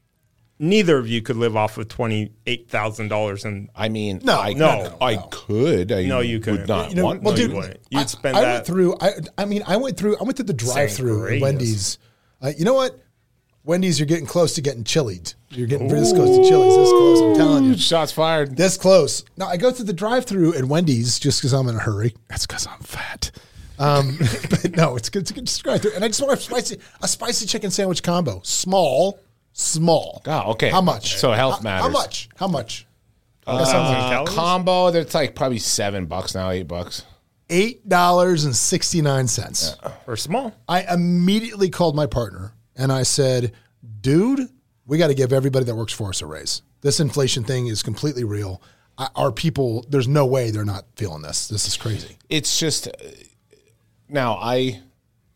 neither 0.59 0.97
of 0.99 1.09
you 1.09 1.21
could 1.21 1.37
live 1.37 1.57
off 1.57 1.77
of 1.79 1.89
twenty 1.89 2.31
eight 2.47 2.69
thousand 2.69 3.09
dollars. 3.09 3.45
And 3.45 3.69
I 3.75 3.89
mean, 3.89 4.21
No, 4.23 4.41
I, 4.41 4.53
no, 4.53 4.67
no, 4.83 4.89
no, 4.91 4.97
I 5.01 5.17
could. 5.31 5.91
I 5.93 6.05
No, 6.07 6.21
you 6.21 6.41
couldn't. 6.41 6.69
not 6.69 6.91
You 6.91 6.97
know, 6.97 7.05
want 7.05 7.23
well, 7.23 7.35
to. 7.35 7.41
dude, 7.43 7.51
you 7.51 7.57
wouldn't. 7.57 7.81
You'd 7.91 8.01
I- 8.01 8.07
spend 8.07 8.37
I, 8.37 8.41
that- 8.43 8.53
went 8.55 8.67
through. 8.67 8.97
I, 9.01 9.11
I 9.37 9.45
mean, 9.45 9.63
I 9.67 9.77
went 9.77 9.97
through. 9.97 10.17
I 10.19 10.23
went 10.23 10.37
to 10.37 10.43
the 10.45 10.53
drive-through 10.55 11.27
at 11.27 11.33
Sangrias. 11.33 11.41
Wendy's. 11.41 11.99
Uh, 12.43 12.53
you 12.57 12.65
know 12.65 12.75
what? 12.75 12.99
Wendy's, 13.65 13.99
you're 13.99 14.07
getting 14.07 14.27
close 14.27 14.55
to 14.55 14.61
getting 14.61 14.85
chilied. 14.85 15.33
You're 15.49 15.67
getting 15.67 15.89
this 15.89 16.13
close 16.13 16.37
to 16.37 16.49
Chili's. 16.49 16.77
This 16.77 16.91
close. 16.91 17.21
I'm 17.23 17.35
telling 17.37 17.65
you. 17.65 17.77
Shots 17.79 18.13
fired. 18.13 18.57
This 18.57 18.77
close. 18.77 19.25
Now 19.39 19.47
I 19.47 19.57
go 19.57 19.71
through 19.71 19.87
the 19.87 19.93
drive-through 19.95 20.55
at 20.55 20.65
Wendy's 20.67 21.19
just 21.19 21.41
because 21.41 21.55
I'm 21.55 21.69
in 21.69 21.77
a 21.77 21.79
hurry. 21.79 22.15
That's 22.29 22.47
because 22.47 22.67
I'm 22.67 22.81
fat. 22.81 23.31
Um, 23.79 24.19
but 24.51 24.77
no, 24.77 24.97
it's 24.97 25.09
good 25.09 25.27
to 25.27 25.35
get 25.35 25.45
just 25.45 25.63
drive 25.63 25.81
through. 25.83 25.93
And 25.95 26.05
I 26.05 26.09
just 26.09 26.21
want 26.21 26.33
a 26.39 26.43
spicy, 26.43 26.79
a 27.03 27.09
spicy 27.09 27.47
chicken 27.47 27.71
sandwich 27.71 28.03
combo. 28.03 28.41
Small, 28.45 29.19
small. 29.55 30.21
Oh, 30.27 30.51
okay. 30.53 30.69
How 30.71 30.83
much? 30.83 31.17
So 31.17 31.33
health 31.33 31.57
How- 31.57 31.63
matters. 31.63 31.83
How 31.87 31.91
much? 31.91 32.29
How 32.37 32.49
much? 32.49 32.87
thousand 33.47 33.77
Uh, 33.77 34.09
calories. 34.11 34.35
combo, 34.35 34.91
that's 34.91 35.15
like 35.15 35.35
probably 35.35 35.59
seven 35.59 36.07
bucks 36.07 36.35
now, 36.35 36.51
eight 36.51 36.69
bucks. 36.69 37.03
Eight 37.51 37.87
dollars 37.89 38.45
and 38.45 38.57
sixty 38.57 39.03
nine 39.03 39.27
cents. 39.29 39.77
for 40.05 40.17
small. 40.17 40.55
I 40.69 40.83
immediately 40.95 41.69
called 41.71 41.95
my 41.95 42.07
partner 42.07 42.53
and 42.77 42.93
I 42.93 43.03
said, 43.03 43.53
dude, 44.01 44.49
we 44.87 44.99
got 44.99 45.09
to 45.09 45.15
give 45.15 45.33
everybody 45.33 45.65
that 45.67 45.75
works 45.75 45.93
for 45.93 46.09
us 46.09 46.23
a 46.23 46.27
raise. 46.27 46.63
This 46.81 47.01
inflation 47.01 47.45
thing 47.45 47.67
is 47.67 47.83
completely 47.83 48.25
real. 48.25 48.61
I, 48.99 49.09
our 49.17 49.33
people, 49.33 49.85
there's 49.89 50.09
no 50.09 50.27
way 50.27 50.51
they're 50.51 50.65
not 50.65 50.85
feeling 50.97 51.23
this. 51.23 51.49
This 51.49 51.67
is 51.67 51.77
crazy. 51.77 52.19
It's 52.29 52.59
just 52.59 52.89
now 54.09 54.35
I 54.35 54.81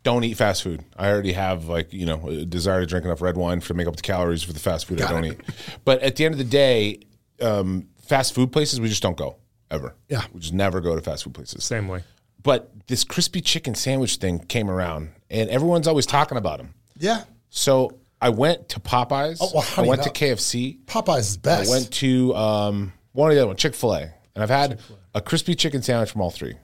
don't 0.03 0.25
eat 0.25 0.37
fast 0.37 0.63
food. 0.63 0.85
I 0.97 1.11
already 1.11 1.33
have 1.33 1.67
like 1.67 1.93
you 1.93 2.07
know 2.07 2.29
a 2.29 2.45
desire 2.45 2.81
to 2.81 2.87
drink 2.87 3.05
enough 3.05 3.21
red 3.21 3.37
wine 3.37 3.61
to 3.61 3.75
make 3.75 3.87
up 3.87 3.97
the 3.97 4.03
calories 4.03 4.43
for 4.43 4.53
the 4.53 4.61
fast 4.61 4.87
food 4.87 5.01
I 5.01 5.11
don't 5.11 5.25
it. 5.25 5.33
eat. 5.33 5.55
But 5.85 6.03
at 6.03 6.17
the 6.17 6.25
end 6.25 6.35
of 6.35 6.39
the 6.39 6.45
day, 6.45 7.01
um, 7.41 7.89
fast 8.07 8.35
food 8.35 8.53
places 8.53 8.81
we 8.81 8.89
just 8.89 9.03
don't 9.03 9.17
go 9.17 9.37
ever. 9.71 9.95
Yeah. 10.09 10.23
we 10.33 10.41
just 10.41 10.55
never 10.55 10.81
go 10.81 10.95
to 10.95 11.01
fast 11.01 11.25
food 11.25 11.35
places. 11.35 11.65
Same 11.65 11.89
way. 11.89 12.05
But 12.43 12.71
this 12.87 13.05
crispy 13.05 13.41
chicken 13.41 13.75
sandwich 13.75 14.17
thing 14.17 14.39
came 14.39 14.71
around, 14.71 15.11
and 15.29 15.51
everyone's 15.51 15.89
always 15.89 16.07
talking 16.07 16.39
about 16.39 16.59
them. 16.59 16.75
Yeah. 16.99 17.25
So 17.51 17.99
I 18.21 18.29
went 18.31 18.71
to 18.71 18.81
Popeyes. 18.81 19.39
Oh, 19.41 19.51
well, 19.55 19.67
I 19.77 19.83
went 19.83 20.03
to 20.03 20.11
KFC. 20.11 20.79
Popeyes 20.85 21.19
is 21.21 21.37
best. 21.37 21.69
I 21.69 21.73
went 21.73 21.93
to 21.95 22.35
um, 22.35 22.93
one 23.13 23.31
of 23.31 23.35
the 23.37 23.41
other 23.41 23.49
one, 23.49 23.57
Chick 23.57 23.75
Fil 23.75 23.95
A, 23.95 24.01
and 24.03 24.43
I've 24.43 24.51
had 24.51 24.81
a 25.15 25.21
crispy 25.21 25.55
chicken 25.55 25.83
sandwich 25.83 26.11
from 26.11 26.21
all 26.21 26.31
three. 26.31 26.55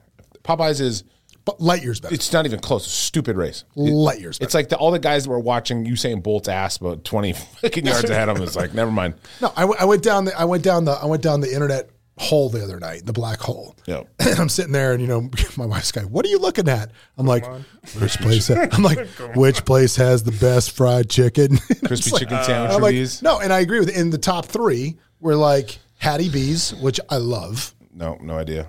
Popeyes 0.43 0.79
is 0.81 1.03
but 1.45 1.61
light 1.61 1.83
years 1.83 1.99
better. 1.99 2.13
it's 2.15 2.33
not 2.33 2.45
even 2.47 2.59
close. 2.59 2.87
Stupid 2.87 3.37
race. 3.37 3.65
light 3.75 4.19
years 4.19 4.39
better. 4.39 4.47
It's 4.47 4.55
like 4.55 4.69
the, 4.69 4.77
all 4.77 4.89
the 4.91 4.99
guys 4.99 5.25
that 5.25 5.29
were 5.29 5.39
watching 5.39 5.85
Usain 5.85 6.21
Bolt's 6.21 6.47
ass 6.47 6.77
about 6.77 7.03
twenty 7.03 7.33
fucking 7.61 7.85
yards 7.85 8.09
ahead 8.09 8.29
of 8.29 8.37
him. 8.37 8.43
It's 8.43 8.55
like 8.55 8.73
never 8.73 8.91
mind. 8.91 9.13
No, 9.41 9.53
I, 9.55 9.61
w- 9.61 9.77
I 9.79 9.85
went 9.85 10.01
down 10.03 10.25
the 10.25 10.39
I 10.39 10.45
went 10.45 10.63
down 10.63 10.85
the 10.85 10.91
I 10.93 11.05
went 11.05 11.21
down 11.21 11.41
the 11.41 11.53
internet 11.53 11.89
hole 12.17 12.49
the 12.49 12.63
other 12.63 12.79
night, 12.79 13.05
the 13.05 13.13
black 13.13 13.39
hole. 13.39 13.75
Yeah. 13.85 14.03
And 14.19 14.39
I'm 14.39 14.49
sitting 14.49 14.71
there, 14.71 14.93
and 14.93 15.01
you 15.01 15.07
know, 15.07 15.29
my 15.57 15.65
wife's 15.65 15.91
guy, 15.91 16.01
what 16.03 16.25
are 16.25 16.29
you 16.29 16.39
looking 16.39 16.67
at? 16.69 16.91
I'm 17.17 17.25
like, 17.25 17.45
which 17.99 18.17
place? 18.17 18.47
ha- 18.47 18.67
I'm 18.71 18.83
like, 18.83 19.05
which 19.35 19.65
place 19.65 19.95
has 19.97 20.23
the 20.23 20.31
best 20.31 20.71
fried 20.71 21.09
chicken? 21.09 21.57
Crispy 21.85 22.11
like- 22.11 22.19
chicken 22.21 22.43
sandwich 22.43 22.71
I'm 22.71 22.81
like, 22.81 22.91
reviews. 22.91 23.21
no, 23.21 23.39
and 23.39 23.51
I 23.53 23.59
agree 23.59 23.79
with 23.79 23.95
in 23.95 24.09
the 24.09 24.17
top 24.17 24.45
three. 24.45 24.97
We're 25.19 25.35
like 25.35 25.77
Hattie 25.97 26.29
B's, 26.29 26.73
which 26.75 26.99
I 27.09 27.17
love. 27.17 27.73
No, 27.93 28.17
no 28.21 28.37
idea. 28.37 28.67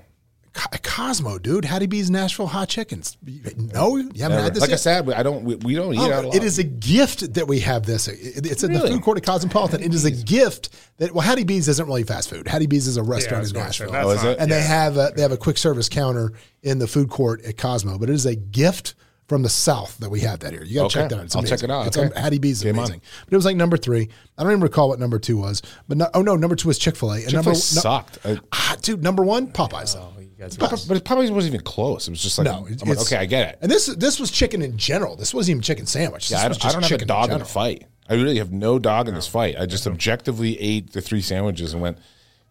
Co- 0.57 0.79
Cosmo, 0.83 1.39
dude, 1.39 1.67
Hattie 1.67 1.87
B's 1.87 2.11
Nashville 2.11 2.47
hot 2.47 2.69
chickens. 2.71 3.19
No, 3.57 3.97
you 3.97 4.05
haven't 4.05 4.19
Never. 4.19 4.43
had 4.43 4.55
this 4.55 4.63
Like 4.63 4.71
I 4.73 4.77
said, 4.77 5.07
we- 5.07 5.13
I 5.13 5.23
don't. 5.23 5.45
We, 5.45 5.55
we 5.57 5.75
don't 5.75 5.93
eat 5.93 5.99
Oh, 6.01 6.11
out 6.13 6.25
a 6.25 6.29
lot. 6.29 6.35
it 6.37 6.43
is 6.43 6.59
a 6.59 6.65
gift 6.65 7.35
that 7.35 7.47
we 7.47 7.61
have 7.61 7.85
this. 7.85 8.09
It- 8.09 8.47
It's 8.47 8.65
in 8.65 8.73
the 8.73 8.81
food 8.81 9.03
court 9.03 9.19
at 9.19 9.25
Cosmopolitan. 9.25 9.83
It 9.83 9.93
is 9.93 10.07
a 10.07 10.11
gift 10.11 10.71
that 10.97 11.13
well, 11.13 11.21
Hattie 11.23 11.45
B's 11.45 11.69
isn't 11.69 11.87
really 11.87 12.05
fast 12.05 12.31
food. 12.31 12.49
Hattie 12.49 12.67
B's 12.67 12.87
is 12.87 12.97
a 12.97 13.03
restaurant 13.03 13.43
was 13.43 13.53
in 13.53 13.59
Nashville, 13.59 13.91
Oh, 13.95 14.11
is 14.11 14.25
it? 14.25 14.39
and 14.39 14.51
they 14.51 14.63
have 14.63 14.97
a, 14.97 15.13
they 15.15 15.21
have 15.23 15.33
a 15.33 15.37
quick 15.37 15.59
service 15.59 15.89
counter 15.91 16.33
in 16.63 16.79
the 16.79 16.87
food 16.87 17.11
court 17.11 17.45
at 17.45 17.59
Cosmo. 17.59 17.99
But 17.99 18.09
it 18.09 18.15
is 18.15 18.25
a 18.25 18.35
gift 18.35 18.95
from 19.29 19.43
the 19.43 19.49
South 19.49 19.99
that 19.99 20.09
we 20.09 20.21
have 20.21 20.39
that 20.39 20.53
here. 20.53 20.63
You 20.63 20.77
got 20.77 20.91
to 20.93 20.99
Okay. 21.01 21.01
check 21.03 21.11
that 21.11 21.19
out. 21.19 21.25
It's 21.25 21.35
I'll 21.35 21.41
amazing. 21.41 21.57
check 21.59 21.65
it 21.65 21.71
out. 21.73 21.87
It's 21.89 21.97
Okay. 21.99 22.15
um, 22.15 22.23
Hattie 22.23 22.39
B's 22.39 22.59
is 22.59 22.63
Game 22.63 22.79
on. 22.79 22.85
amazing. 22.85 23.01
But 23.25 23.33
it 23.33 23.37
was 23.37 23.45
like 23.45 23.57
number 23.57 23.77
three. 23.77 24.09
I 24.39 24.43
don't 24.45 24.53
even 24.53 24.63
recall 24.63 24.89
what 24.89 25.01
number 25.01 25.19
two 25.19 25.37
was. 25.37 25.63
But 25.89 25.99
no, 25.99 26.09
oh 26.15 26.23
no, 26.23 26.37
number 26.37 26.55
two 26.55 26.69
was 26.69 26.79
Chick 26.79 26.95
Fil 26.97 27.11
A. 27.11 27.15
And 27.17 27.23
Chick-fil-A 27.25 27.37
number 27.43 27.51
no- 27.51 27.55
sucked. 27.55 28.19
I- 28.25 28.39
ah, 28.53 28.77
dude, 28.83 29.03
number 29.03 29.25
one 29.25 29.49
Popeyes. 29.49 29.97
Oh, 29.99 30.13
you 30.16 30.16
guys 30.39 30.57
Popeyes- 30.57 30.87
but 30.89 30.97
it 30.97 31.05
probably 31.05 31.31
wasn't 31.31 31.55
even 31.55 31.65
close. 31.65 32.07
It 32.09 32.11
was 32.11 32.23
just 32.23 32.39
like, 32.39 32.45
No, 32.47 32.59
I'm 32.59 32.63
like, 32.65 32.73
it's- 32.83 33.07
okay, 33.07 33.17
I 33.17 33.27
get 33.27 33.49
it. 33.51 33.59
And 33.63 33.71
this 33.71 33.87
this 33.87 34.19
was 34.21 34.31
chicken 34.31 34.63
in 34.63 34.77
general. 34.79 35.17
This 35.17 35.33
wasn't 35.35 35.51
even 35.57 35.63
chicken 35.63 35.87
sandwich. 35.87 36.31
Yeah, 36.31 36.43
I, 36.43 36.49
was 36.49 36.59
don't- 36.59 36.67
I 36.67 36.69
just 36.69 36.75
don't 36.75 36.83
have 36.83 36.91
a 36.91 36.95
chicken 36.95 37.09
dog 37.09 37.25
in 37.25 37.31
the 37.31 37.35
general. 37.37 37.49
fight. 37.49 37.87
I 38.09 38.15
really 38.15 38.39
have 38.39 38.53
no 38.53 38.79
dog 38.79 39.09
in 39.09 39.15
this 39.15 39.27
fight. 39.27 39.57
I 39.59 39.67
just 39.67 39.87
objectively 39.87 40.61
ate 40.61 40.93
the 40.93 41.01
three 41.01 41.21
sandwiches 41.21 41.73
and 41.73 41.83
went. 41.83 41.99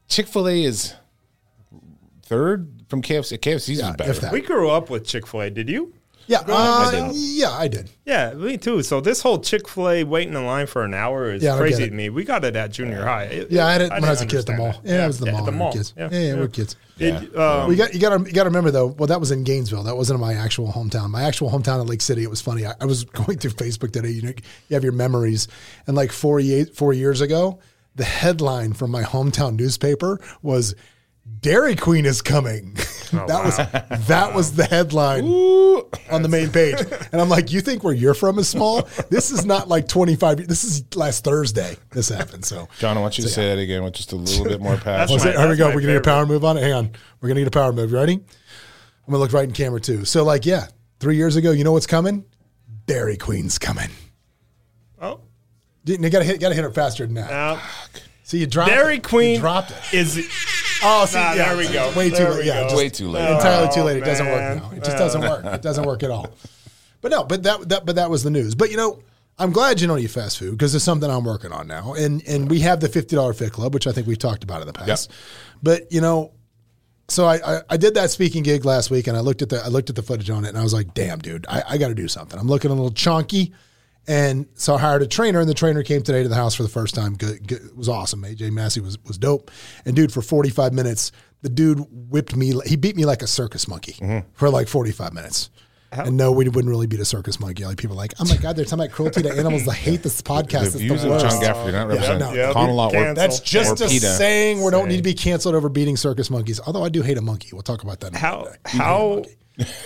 Chick 0.09 0.27
Fil 0.27 0.47
A 0.49 0.63
is 0.63 0.93
third 2.23 2.69
from 2.89 3.01
KFC. 3.01 3.37
KFC's 3.37 3.79
Yeah, 3.79 3.91
is 3.91 3.95
better. 3.95 4.11
if 4.11 4.21
that. 4.21 4.31
We 4.33 4.41
grew 4.41 4.69
up 4.69 4.89
with 4.89 5.05
Chick 5.05 5.27
Fil 5.27 5.41
A. 5.41 5.49
Did 5.49 5.69
you? 5.69 5.93
Yeah, 6.27 6.39
uh, 6.47 6.91
didn't. 6.91 7.11
yeah, 7.15 7.51
I 7.51 7.67
did. 7.67 7.89
Yeah, 8.05 8.33
me 8.33 8.57
too. 8.57 8.81
So 8.81 8.99
this 9.01 9.21
whole 9.21 9.39
Chick 9.39 9.67
Fil 9.67 9.89
A 9.89 10.03
waiting 10.03 10.33
in 10.33 10.45
line 10.45 10.65
for 10.67 10.83
an 10.83 10.93
hour 10.93 11.31
is 11.31 11.43
Yeah, 11.43 11.57
crazy 11.57 11.87
to 11.87 11.93
me. 11.93 12.09
We 12.09 12.23
got 12.23 12.43
it 12.43 12.55
at 12.55 12.71
junior 12.71 13.03
high. 13.03 13.23
It- 13.25 13.51
Yeah, 13.51 13.67
I 13.67 13.73
had 13.73 13.81
it 13.83 13.91
when 13.91 14.03
I 14.03 14.09
was 14.09 14.21
a 14.21 14.25
kid 14.25 14.39
at 14.39 14.45
the 14.47 14.53
mall. 14.53 14.67
understand 14.67 14.87
Yeah, 14.87 14.97
that. 14.97 15.03
it 15.03 15.07
was 15.07 15.19
the 15.19 15.25
Yeah, 15.27 15.31
mall. 15.33 15.45
the 15.45 15.51
we 15.51 15.57
mall. 15.57 15.67
were 15.67 15.73
kids. 15.73 15.93
Yeah, 15.97 16.09
Yeah, 16.11 16.19
yeah, 16.19 16.33
we're 16.35 16.47
kids. 16.47 16.75
It, 16.97 17.37
um, 17.37 17.67
We 17.69 17.75
got 17.75 17.93
you 17.93 17.99
got 17.99 18.17
to 18.17 18.23
you 18.25 18.33
got 18.33 18.43
to 18.43 18.49
remember 18.49 18.71
though. 18.71 18.87
Well, 18.87 19.07
that 19.07 19.19
was 19.19 19.29
in 19.31 19.43
Gainesville. 19.43 19.83
That 19.83 19.97
wasn't 19.97 20.15
in 20.19 20.21
my 20.21 20.33
actual 20.33 20.71
hometown. 20.71 21.09
My 21.09 21.23
actual 21.23 21.49
hometown 21.51 21.81
in 21.81 21.87
Lake 21.87 22.01
City. 22.01 22.23
It 22.23 22.29
was 22.29 22.41
funny. 22.41 22.65
I, 22.65 22.73
I 22.81 22.85
was 22.85 23.03
going 23.21 23.37
through 23.37 23.51
Facebook 23.51 23.91
today. 23.91 24.09
You 24.09 24.21
know, 24.21 24.33
you 24.69 24.73
have 24.73 24.83
your 24.83 24.93
memories, 24.93 25.47
and 25.87 25.95
like 25.95 26.11
four 26.11 26.41
four 26.73 26.93
years 26.93 27.21
ago, 27.21 27.59
the 27.95 28.05
headline 28.05 28.73
from 28.73 28.91
my 28.91 29.03
hometown 29.03 29.55
newspaper 29.57 30.19
was 30.41 30.73
"Dairy 31.41 31.75
Queen 31.75 32.05
is 32.05 32.21
coming." 32.21 32.75
Oh, 33.13 33.25
that 33.27 33.43
was 33.45 33.57
that 34.07 34.33
was 34.33 34.55
the 34.55 34.65
headline 34.65 35.23
on 36.11 36.21
the 36.23 36.27
main 36.27 36.49
page, 36.49 36.75
and 37.11 37.21
I'm 37.21 37.29
like, 37.29 37.51
you 37.51 37.61
think 37.61 37.83
where 37.83 37.93
you're 37.93 38.13
from 38.15 38.39
is 38.39 38.49
small? 38.49 38.81
This 39.09 39.31
is 39.31 39.45
not 39.45 39.67
like 39.67 39.87
25. 39.87 40.47
This 40.47 40.63
is 40.63 40.83
last 40.95 41.23
Thursday. 41.23 41.77
This 41.91 42.09
happened. 42.09 42.43
So 42.45 42.67
John, 42.79 42.97
I 42.97 43.01
want 43.01 43.17
you 43.17 43.23
to 43.23 43.29
say 43.29 43.47
that 43.49 43.61
again 43.61 43.83
with 43.83 43.93
just 43.93 44.11
a 44.11 44.15
little 44.15 44.45
bit 44.45 44.59
more 44.59 44.75
passion. 44.77 45.13
Let's 45.17 45.25
my- 45.25 45.31
Here 45.39 45.49
we 45.49 45.55
go. 45.55 45.67
We're 45.67 45.81
gonna 45.81 45.93
get 45.93 45.97
a 45.97 46.01
power 46.01 46.25
move 46.25 46.43
on 46.43 46.57
it. 46.57 46.63
Hang 46.63 46.73
on. 46.73 46.91
We're 47.21 47.29
gonna 47.29 47.41
get 47.41 47.47
a 47.47 47.51
power 47.51 47.71
move. 47.71 47.91
You 47.91 47.97
ready? 47.97 48.13
I'm 48.13 49.11
gonna 49.11 49.19
look 49.19 49.33
right 49.33 49.47
in 49.47 49.53
camera 49.53 49.79
too. 49.79 50.03
So 50.03 50.23
like, 50.23 50.45
yeah, 50.45 50.67
three 50.99 51.15
years 51.15 51.35
ago, 51.35 51.51
you 51.51 51.63
know 51.63 51.71
what's 51.73 51.87
coming? 51.87 52.25
Dairy 52.87 53.17
Queen's 53.17 53.57
coming. 53.59 53.89
oh, 55.01 55.19
You 55.85 55.97
gotta 56.09 56.25
hit, 56.25 56.39
gotta 56.39 56.55
hit 56.55 56.63
her 56.63 56.71
faster 56.71 57.05
than 57.05 57.15
that. 57.15 57.29
now 57.29 57.61
See, 58.23 58.39
you 58.39 58.47
dropped 58.47 58.71
Dairy 58.71 58.95
it. 58.95 59.03
Queen 59.03 59.35
You 59.35 59.39
dropped 59.39 59.69
it. 59.71 59.93
is 59.93 60.17
Oh, 60.87 61.05
see, 61.05 61.17
Nah, 61.17 61.33
yeah, 61.33 61.53
there 61.53 61.57
we 61.57 61.67
go. 61.73 61.91
Way 61.97 62.09
too 62.09 62.15
There 62.17 62.31
late. 62.33 62.45
Yeah, 62.45 62.63
just 62.63 62.75
Way 62.75 62.89
too 62.89 63.09
late. 63.09 63.29
Entirely 63.29 63.73
too 63.73 63.81
Oh, 63.81 63.85
late. 63.85 63.97
It 63.97 64.05
doesn't 64.05 64.25
man. 64.25 64.59
work 64.61 64.71
now. 64.71 64.77
It 64.77 64.83
just 64.83 64.97
doesn't 64.97 65.21
work. 65.21 65.45
It 65.45 65.61
doesn't 65.61 65.85
work 65.85 66.03
at 66.03 66.11
all. 66.11 66.29
But 67.01 67.11
no, 67.11 67.23
but 67.23 67.43
that, 67.43 67.69
that 67.69 67.85
but 67.85 67.95
that 67.95 68.09
was 68.09 68.23
the 68.23 68.29
news. 68.29 68.55
But 68.55 68.69
you 68.71 68.77
know, 68.77 68.99
I'm 69.37 69.51
glad 69.51 69.81
you 69.81 69.87
don't 69.87 69.99
eat 69.99 70.07
fast 70.11 70.37
food 70.39 70.51
because 70.51 70.73
it's 70.75 70.83
something 70.85 71.09
I'm 71.09 71.23
working 71.23 71.51
on 71.51 71.67
now. 71.67 71.93
And 71.93 72.21
and 72.27 72.49
we 72.49 72.59
have 72.61 72.79
the 72.79 72.89
fifty 72.89 73.15
dollar 73.15 73.33
fit 73.33 73.51
club, 73.51 73.73
which 73.73 73.85
I 73.87 73.91
think 73.91 74.07
we've 74.07 74.17
talked 74.19 74.43
about 74.43 74.61
in 74.61 74.67
the 74.67 74.73
past. 74.73 75.11
But 75.61 75.91
you 75.91 76.01
know, 76.01 76.31
so 77.07 77.25
I, 77.25 77.57
I 77.57 77.61
I 77.71 77.77
did 77.77 77.95
that 77.95 78.11
speaking 78.11 78.43
gig 78.43 78.65
last 78.65 78.89
week, 78.91 79.07
and 79.07 79.15
I 79.17 79.19
looked 79.19 79.41
at 79.41 79.49
the 79.49 79.61
I 79.63 79.67
looked 79.67 79.89
at 79.89 79.95
the 79.95 80.03
footage 80.03 80.29
on 80.29 80.45
it, 80.45 80.49
and 80.49 80.57
I 80.57 80.63
was 80.63 80.73
like, 80.73 80.93
damn, 80.93 81.19
dude, 81.19 81.45
I, 81.49 81.63
I 81.69 81.77
got 81.77 81.89
to 81.89 81.95
do 81.95 82.07
something. 82.07 82.39
I'm 82.39 82.47
looking 82.47 82.71
a 82.71 82.73
little 82.73 82.91
chunky. 82.91 83.53
And 84.07 84.45
so 84.53 84.75
I 84.75 84.79
hired 84.79 85.01
a 85.01 85.07
trainer, 85.07 85.39
and 85.39 85.49
the 85.49 85.53
trainer 85.55 85.81
came 85.83 86.03
today 86.03 86.21
to 86.23 86.29
the 86.29 86.35
house 86.35 86.53
for 86.55 86.63
the 86.63 86.69
first 86.69 86.93
time. 86.93 87.15
Good, 87.15 87.47
good, 87.47 87.61
it 87.65 87.75
was 87.75 87.89
awesome. 87.89 88.21
AJ 88.23 88.51
Massey 88.51 88.79
was 88.81 88.97
was 89.03 89.17
dope. 89.17 89.49
And 89.85 89.95
dude, 89.95 90.11
for 90.13 90.21
45 90.21 90.73
minutes, 90.73 91.11
the 91.41 91.49
dude 91.49 91.79
whipped 91.89 92.35
me. 92.35 92.53
He 92.65 92.75
beat 92.75 92.95
me 92.95 93.05
like 93.05 93.21
a 93.23 93.27
circus 93.27 93.67
monkey 93.67 93.93
Mm-hmm. 93.93 94.27
for 94.33 94.49
like 94.49 94.67
45 94.67 95.13
minutes. 95.13 95.49
And 95.91 96.17
no, 96.17 96.33
we 96.33 96.43
wouldn't 96.49 96.67
really 96.69 96.87
beat 96.87 96.99
a 96.99 97.05
circus 97.05 97.39
monkey. 97.39 97.63
Like 97.63 97.77
people 97.77 97.95
are 97.95 97.97
like, 97.97 98.13
oh 98.19 98.25
my 98.25 98.35
god, 98.35 98.57
they're 98.57 98.65
talking 98.65 98.83
about 98.83 98.91
cruelty 98.93 99.21
to 99.21 99.31
animals. 99.31 99.65
I 99.65 99.73
hate 99.75 100.03
this 100.03 100.21
podcast. 100.21 100.59
The 100.59 100.65
It's 100.65 100.75
views 100.75 101.01
the 101.03 101.07
of 101.15 101.21
worst. 101.23 101.41
John 101.41 101.55
Gafford 101.55 101.71
not 101.71 101.87
represent 101.87 102.19
no. 102.19 102.33
Yeah, 102.33 102.51
Conalot 102.51 102.87
or 102.89 102.91
cancel. 102.91 103.15
That's 103.15 103.39
just 103.39 103.79
or 103.81 103.85
a 103.85 103.87
PETA. 103.87 104.05
saying. 104.07 104.61
We 104.61 104.71
don't 104.71 104.89
need 104.89 104.97
to 104.97 105.03
be 105.03 105.13
canceled 105.13 105.55
over 105.55 105.69
beating 105.69 105.95
circus 105.95 106.29
monkeys. 106.29 106.59
Although 106.59 106.83
I 106.83 106.89
do 106.89 107.01
hate 107.01 107.17
a 107.17 107.21
monkey. 107.21 107.49
We'll 107.53 107.61
talk 107.61 107.81
about 107.83 108.01
that. 108.01 108.13
how 108.13 108.43
minute. 108.43 108.59
how 108.65 109.23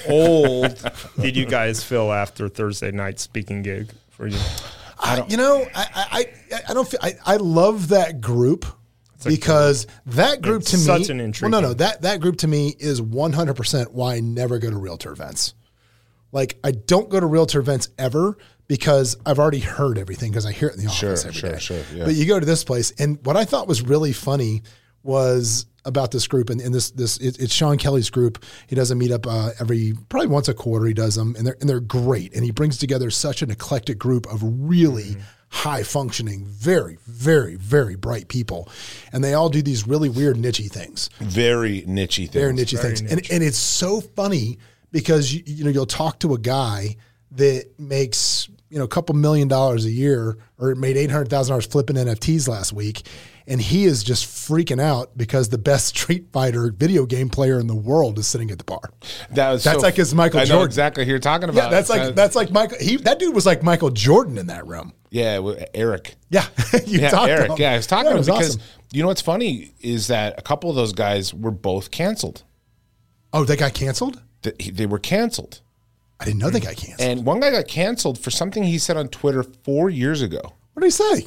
old 0.08 0.92
did 1.22 1.36
you 1.38 1.46
guys 1.46 1.84
feel 1.84 2.12
after 2.12 2.50
Thursday 2.50 2.90
night 2.92 3.20
speaking 3.20 3.62
gig 3.62 3.92
for 4.20 4.28
you? 4.28 4.38
I, 5.02 5.26
you 5.30 5.38
know, 5.38 5.66
I, 5.74 5.86
I, 6.54 6.62
I 6.70 6.74
don't 6.74 6.86
feel, 6.88 7.00
I, 7.02 7.14
I 7.26 7.38
love 7.38 7.88
that 7.88 8.20
group 8.20 8.66
because 9.26 9.88
that 10.08 10.42
group 10.42 10.62
It's 10.64 10.72
to 10.72 10.78
me, 10.78 10.84
such 10.84 11.10
an 11.10 11.34
well, 11.42 11.50
no, 11.50 11.62
no, 11.62 11.74
that, 11.76 12.02
that 12.02 12.20
group 12.20 12.36
to 12.38 12.48
me 12.48 12.76
is 12.80 13.00
100% 13.02 13.92
why 13.92 14.16
I 14.16 14.20
never 14.20 14.60
go 14.60 14.70
to 14.70 14.78
realtor 14.78 15.12
events. 15.14 15.54
Like 16.34 16.60
I 16.66 16.72
don't 16.72 17.10
go 17.10 17.20
to 17.20 17.26
realtor 17.26 17.60
events 17.60 17.90
ever 17.98 18.38
because 18.68 19.16
I've 19.26 19.40
already 19.40 19.60
heard 19.60 19.98
everything 19.98 20.32
because 20.32 20.46
I 20.46 20.52
hear 20.52 20.68
it 20.68 20.76
in 20.78 20.84
the 20.84 20.90
Sure, 20.90 21.12
office 21.14 21.26
every 21.26 21.42
day. 21.42 21.58
sure, 21.60 21.82
sure, 21.82 21.98
yeah. 21.98 22.04
But 22.06 22.16
you 22.16 22.26
go 22.26 22.40
to 22.40 22.46
this 22.46 22.64
place, 22.64 22.92
and 23.00 23.18
what 23.26 23.36
I 23.38 23.46
thought 23.46 23.68
was 23.68 23.82
really 23.82 24.14
funny 24.14 24.62
was 25.04 25.66
about 25.86 26.12
this 26.12 26.28
group, 26.28 26.50
and, 26.50 26.60
and 26.62 26.74
this 26.74 26.92
this 26.92 27.18
it, 27.18 27.40
it's 27.40 27.54
Sean 27.54 27.78
Kelly's 27.78 28.10
group. 28.10 28.44
He 28.68 28.76
does 28.76 28.92
a 28.92 28.96
meetup 28.96 29.26
uh, 29.28 29.52
every 29.60 29.94
probably 30.10 30.28
once 30.28 30.48
a 30.48 30.54
quarter. 30.54 30.86
He 30.86 30.94
does 30.94 31.16
them, 31.16 31.36
and 31.38 31.48
they're 31.48 31.58
and 31.62 31.70
they're 31.70 31.80
great. 31.80 32.34
And 32.36 32.44
he 32.44 32.52
brings 32.52 32.78
together 32.78 33.10
such 33.10 33.42
an 33.42 33.50
eclectic 33.52 33.98
group 33.98 34.28
of 34.28 34.42
really 34.44 35.04
Mm-hmm. 35.16 35.22
high 35.70 35.82
functioning, 35.84 36.46
very 36.46 36.98
very 37.08 37.56
very 37.56 37.96
bright 37.96 38.28
people, 38.28 38.70
and 39.12 39.24
they 39.24 39.34
all 39.34 39.50
do 39.50 39.62
these 39.64 39.88
really 39.88 40.10
weird 40.10 40.36
nichey 40.38 40.70
things 40.70 41.10
Very 41.20 41.82
nichey 41.88 42.30
things. 42.30 42.34
very 42.34 42.54
niche 42.54 42.76
things. 42.76 43.02
And, 43.02 43.22
and 43.32 43.44
it's 43.44 43.58
so 43.58 44.00
funny 44.02 44.60
because 44.92 45.34
you, 45.34 45.42
you 45.48 45.64
know 45.64 45.72
you'll 45.72 45.88
talk 45.88 46.20
to 46.20 46.36
a 46.36 46.38
guy 46.38 46.98
that 47.32 47.66
makes 47.80 48.48
you 48.70 48.78
know 48.78 48.84
a 48.86 48.88
couple 48.88 49.16
million 49.16 49.48
dollars 49.48 49.86
a 49.86 49.90
year 49.92 50.38
or 50.58 50.76
made 50.76 50.98
eight 50.98 51.10
hundred 51.12 51.30
thousand 51.30 51.52
dollars 51.54 51.66
flipping 51.66 51.96
NFTs 51.96 52.48
last 52.48 52.72
week, 52.74 53.02
and 53.48 53.60
he 53.62 53.86
is 53.86 54.04
just 54.04 54.26
freaking 54.26 54.80
out 54.82 55.18
because 55.18 55.50
the 55.50 55.58
best 55.58 55.88
Street 55.98 56.28
Fighter 56.32 56.72
video 56.72 57.06
game 57.06 57.30
player 57.30 57.60
in 57.60 57.68
the 57.68 57.76
world 57.76 58.20
is 58.20 58.28
sitting 58.28 58.52
at 58.52 58.58
the 58.58 58.64
bar. 58.64 58.82
That 59.32 59.52
was 59.52 59.64
That's 59.64 59.78
so- 59.80 59.82
like 59.84 59.96
his 59.96 60.14
Michael 60.14 60.40
I 60.40 60.44
know 60.44 60.50
Jordan. 60.50 60.68
exactly 60.68 61.06
who 61.06 61.10
you're 61.12 61.20
talking 61.20 61.50
about. 61.50 61.64
Yeah, 61.66 61.70
that's 61.70 61.90
like 61.90 62.02
uh, 62.02 62.12
that's 62.12 62.36
like 62.36 62.52
Michael. 62.52 62.78
He 62.80 62.98
that 62.98 63.20
dude 63.20 63.34
was 63.36 63.46
like 63.46 63.64
Michael 63.64 63.90
Jordan 63.90 64.38
in 64.38 64.48
that 64.48 64.68
room. 64.68 64.94
Yeah, 65.12 65.42
Eric. 65.74 66.16
Yeah, 66.30 66.46
you 66.86 67.00
Yeah, 67.00 67.10
talked 67.10 67.26
to 67.28 67.32
Eric. 67.32 67.52
Yeah, 67.58 67.72
I 67.74 67.78
was 67.78 67.88
talking 67.88 68.06
Yeah, 68.06 68.10
to 68.12 68.16
him 68.16 68.18
was 68.20 68.28
because 68.28 68.50
awesome. 68.58 68.62
you 68.94 69.02
know 69.02 69.08
what's 69.08 69.22
funny 69.24 69.74
is 69.82 70.06
that 70.08 70.38
a 70.38 70.44
couple 70.44 70.70
of 70.70 70.76
those 70.76 70.94
guys 70.94 71.34
were 71.34 71.50
both 71.50 71.90
canceled. 71.90 72.44
Oh, 73.34 73.44
they 73.44 73.56
got 73.56 73.74
canceled. 73.74 74.22
Th- 74.44 74.56
They 74.74 74.86
were 74.86 75.00
canceled. 75.00 75.62
I 76.20 76.26
didn't 76.26 76.40
know 76.40 76.50
they 76.50 76.60
got 76.60 76.76
canceled. 76.76 77.00
And 77.10 77.26
one 77.26 77.40
guy 77.40 77.52
got 77.52 77.68
canceled 77.68 78.20
for 78.20 78.30
something 78.30 78.64
he 78.64 78.78
said 78.78 78.98
on 78.98 79.08
Twitter 79.08 79.44
four 79.44 79.90
years 79.90 80.22
ago. 80.22 80.42
what 80.74 80.82
did 80.82 80.88
he 80.88 80.92
say? 80.92 81.26